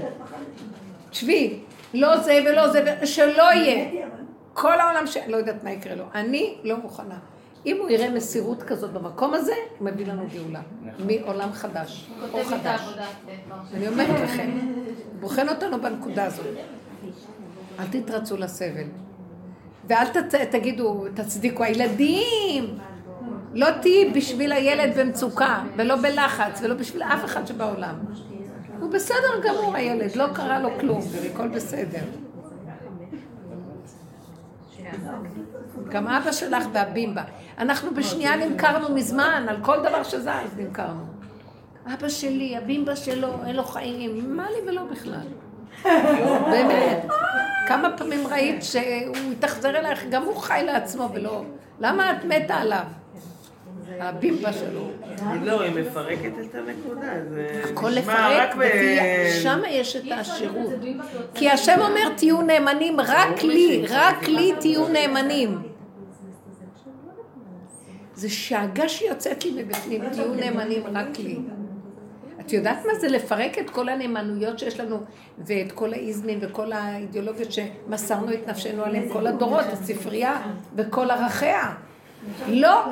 תשבי, 1.10 1.58
לא 1.94 2.16
זה 2.16 2.40
ולא 2.46 2.68
זה, 2.68 3.06
שלא 3.06 3.52
יהיה. 3.52 3.90
כל 4.52 4.80
העולם 4.80 5.06
ש... 5.06 5.16
לא 5.26 5.36
יודעת 5.36 5.64
מה 5.64 5.72
יקרה 5.72 5.94
לו. 5.94 6.04
אני 6.14 6.54
לא 6.64 6.76
מוכנה. 6.76 7.18
אם 7.66 7.76
הוא 7.80 7.90
יראה 7.90 8.10
מסירות 8.10 8.62
כזאת 8.62 8.92
במקום 8.92 9.34
הזה, 9.34 9.54
הוא 9.78 9.88
מביא 9.88 10.06
לנו 10.06 10.26
גאולה. 10.32 10.60
מעולם 10.98 11.52
חדש. 11.52 12.10
אור 12.32 12.44
חדש. 12.44 12.80
אני 13.74 13.88
אומרת 13.88 14.20
לכם, 14.20 14.50
בוחן 15.20 15.48
אותנו 15.48 15.80
בנקודה 15.80 16.24
הזאת. 16.24 16.46
אל 17.78 17.84
תתרצו 17.90 18.36
לסבל. 18.36 18.86
ואל 19.88 20.06
תצ... 20.06 20.34
תגידו, 20.50 21.04
תצדיקו, 21.14 21.64
הילדים! 21.64 22.78
לא 23.54 23.66
תהיי 23.80 24.10
בשביל 24.10 24.52
הילד 24.52 24.98
במצוקה, 24.98 25.62
ולא 25.76 25.96
בלחץ, 25.96 26.60
ולא 26.62 26.74
בשביל 26.74 27.02
אף 27.02 27.24
אחד 27.24 27.46
שבעולם. 27.46 27.94
הוא 28.80 28.90
בסדר 28.90 29.40
גמור, 29.44 29.74
הילד, 29.74 30.16
לא 30.16 30.26
קרה 30.34 30.60
לו 30.60 30.68
כלום, 30.80 31.00
הכל 31.32 31.48
בסדר. 31.48 32.04
גם 35.88 36.08
אבא 36.08 36.32
שלך 36.32 36.64
והבימבה. 36.72 37.22
אנחנו 37.58 37.94
בשנייה 37.94 38.36
נמכרנו 38.36 38.94
מזמן, 38.94 39.46
על 39.48 39.56
כל 39.62 39.76
דבר 39.80 40.02
שזז 40.02 40.28
נמכרנו. 40.56 41.04
אבא 41.94 42.08
שלי, 42.08 42.56
הבימבה 42.56 42.96
שלו, 42.96 43.28
אין 43.46 43.56
לו 43.56 43.64
חיים, 43.64 44.36
מה 44.36 44.46
לי 44.50 44.70
ולא 44.70 44.82
בכלל. 44.84 45.26
באמת. 46.50 47.06
כמה 47.66 47.96
פעמים 47.96 48.26
ראית 48.26 48.62
שהוא 48.62 49.32
התאכזר 49.32 49.76
אלייך, 49.76 50.04
גם 50.10 50.22
הוא 50.22 50.36
חי 50.36 50.62
לעצמו 50.64 51.08
ולא... 51.14 51.42
למה 51.80 52.12
את 52.12 52.24
מתה 52.24 52.54
עליו? 52.54 52.84
הבימבה 54.00 54.52
שלו. 54.52 54.90
לא, 55.42 55.62
היא 55.62 55.72
מפרקת 55.72 56.32
את 56.40 56.54
הנקודה, 56.54 57.06
זה 57.28 57.62
הכל 57.64 57.88
לפרק. 57.88 58.54
שם 59.42 59.60
יש 59.68 59.96
את 59.96 60.04
השירות. 60.12 60.72
כי 61.34 61.50
השם 61.50 61.78
אומר 61.80 62.08
תהיו 62.16 62.42
נאמנים 62.42 63.00
רק 63.00 63.42
לי, 63.42 63.84
רק 63.88 64.28
לי 64.28 64.52
תהיו 64.60 64.88
נאמנים. 64.88 65.62
זה 68.14 68.30
שאגה 68.30 68.88
שיוצאת 68.88 69.44
לי 69.44 69.62
מבפנים, 69.62 70.08
תהיו 70.12 70.34
נאמנים 70.34 70.82
רק 70.92 71.18
לי. 71.18 71.38
את 72.46 72.52
יודעת 72.52 72.78
מה 72.86 72.94
זה 73.00 73.08
לפרק 73.08 73.58
את 73.58 73.70
כל 73.70 73.88
הנאמנויות 73.88 74.58
שיש 74.58 74.80
לנו 74.80 75.00
ואת 75.38 75.72
כל 75.72 75.92
האיזמים 75.92 76.38
וכל 76.42 76.72
האידיאולוגיות 76.72 77.48
שמסרנו 77.52 78.32
את 78.32 78.48
נפשנו 78.48 78.84
עליהם 78.84 79.08
כל 79.08 79.26
הדורות, 79.26 79.64
הספרייה 79.72 80.42
וכל 80.76 81.10
ערכיה. 81.10 81.74
לא, 82.48 82.84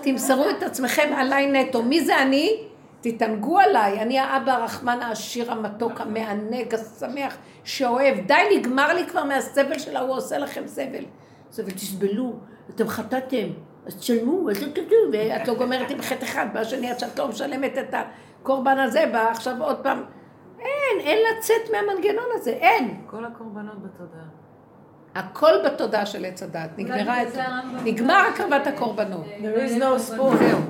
תמסרו 0.00 0.50
את 0.50 0.62
עצמכם 0.62 1.12
עליי 1.16 1.46
נטו. 1.46 1.82
מי 1.82 2.04
זה 2.04 2.22
אני? 2.22 2.56
תתענגו 3.00 3.58
עליי. 3.58 4.00
אני 4.02 4.18
האבא 4.18 4.52
הרחמן 4.52 4.98
העשיר 5.02 5.52
המתוק 5.52 6.00
המענג 6.00 6.74
השמח 6.74 7.36
שאוהב. 7.64 8.26
די, 8.26 8.34
נגמר 8.56 8.94
לי 8.94 9.06
כבר 9.06 9.24
מהסבל 9.24 9.78
שלה, 9.78 10.00
הוא 10.00 10.16
עושה 10.16 10.38
לכם 10.38 10.62
סבל. 10.66 11.04
סבל, 11.50 11.70
תסבלו, 11.70 12.32
אתם 12.74 12.88
חטאתם, 12.88 13.46
אז 13.86 13.96
תשלמו, 13.96 14.50
אז 14.50 14.56
תדעו, 14.58 14.98
ואת 15.12 15.48
לא 15.48 15.54
גומרת 15.54 15.90
עם 15.90 16.02
חטא 16.02 16.24
אחד, 16.24 16.46
בשני 16.54 16.90
עד 16.90 16.98
שאת 16.98 17.18
לא 17.18 17.28
משלמת 17.28 17.78
את 17.78 17.94
הקורבן 18.42 18.78
הזה, 18.78 19.04
בא 19.12 19.28
עכשיו 19.30 19.62
עוד 19.62 19.76
פעם. 19.82 20.02
אין, 20.58 21.00
אין 21.00 21.18
לצאת 21.38 21.70
מהמנגנון 21.72 22.24
הזה, 22.34 22.50
אין. 22.50 23.00
כל 23.06 23.24
הקורבנות 23.24 23.82
בתודעה. 23.82 24.24
הכל 25.14 25.52
בתודעה 25.64 26.06
של 26.06 26.24
עץ 26.24 26.42
הדת. 26.42 26.70
נגמרה 26.76 27.22
את... 27.22 27.28
נגמר 27.84 28.22
הקרבת 28.34 28.66
הקורבנות. 28.66 29.24
There 29.24 29.68
is 29.70 29.78
no 29.82 30.12
spoon. 30.12 30.36
זהו. 30.36 30.60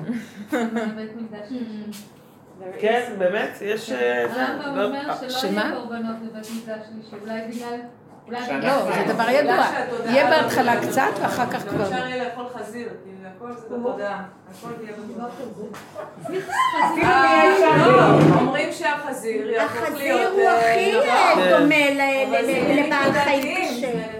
כן, 2.79 3.15
באמת, 3.17 3.49
יש... 3.61 3.91
אה, 3.91 4.25
זה, 4.33 4.47
הרמב"ם 4.47 4.75
לא- 4.77 4.85
אומר 4.85 5.29
שלא? 5.29 5.49
יהיו 5.49 5.75
קורבנות 5.81 6.15
בבית 6.19 6.47
מקדש 6.57 6.85
שלישי, 6.87 7.15
אולי 7.21 7.41
בגלל... 7.49 7.79
לא, 8.31 8.93
זה 8.95 9.13
דבר 9.13 9.29
ידוע. 9.29 9.65
יהיה 10.05 10.29
בהתחלה 10.29 10.81
קצת 10.81 11.11
ואחר 11.21 11.45
כך 11.45 11.61
כבר... 11.69 11.83
אפשר 11.83 12.07
יהיה 12.07 12.23
לאכול 12.23 12.45
חזיר, 12.59 12.89
כאילו, 13.03 13.29
הכל 13.37 13.53
זה 13.53 13.75
בתודעה. 13.77 14.23
הכל 14.51 14.69
יהיה 14.83 14.93
בתודעה. 14.97 15.27
אפילו 16.85 17.97
לא, 17.97 18.39
אומרים 18.39 18.69
שהחזיר 18.71 19.49
יהפוך 19.49 19.89
להיות... 19.97 20.21
החזיר 20.21 20.29
הוא 20.29 20.49
הכי 20.49 20.95
אה, 20.95 21.29
אה, 21.29 21.35
כן. 21.35 21.59
דומה 21.59 21.89
לבעל 22.73 23.11
חיים. 23.23 23.67
כשר. 23.77 24.01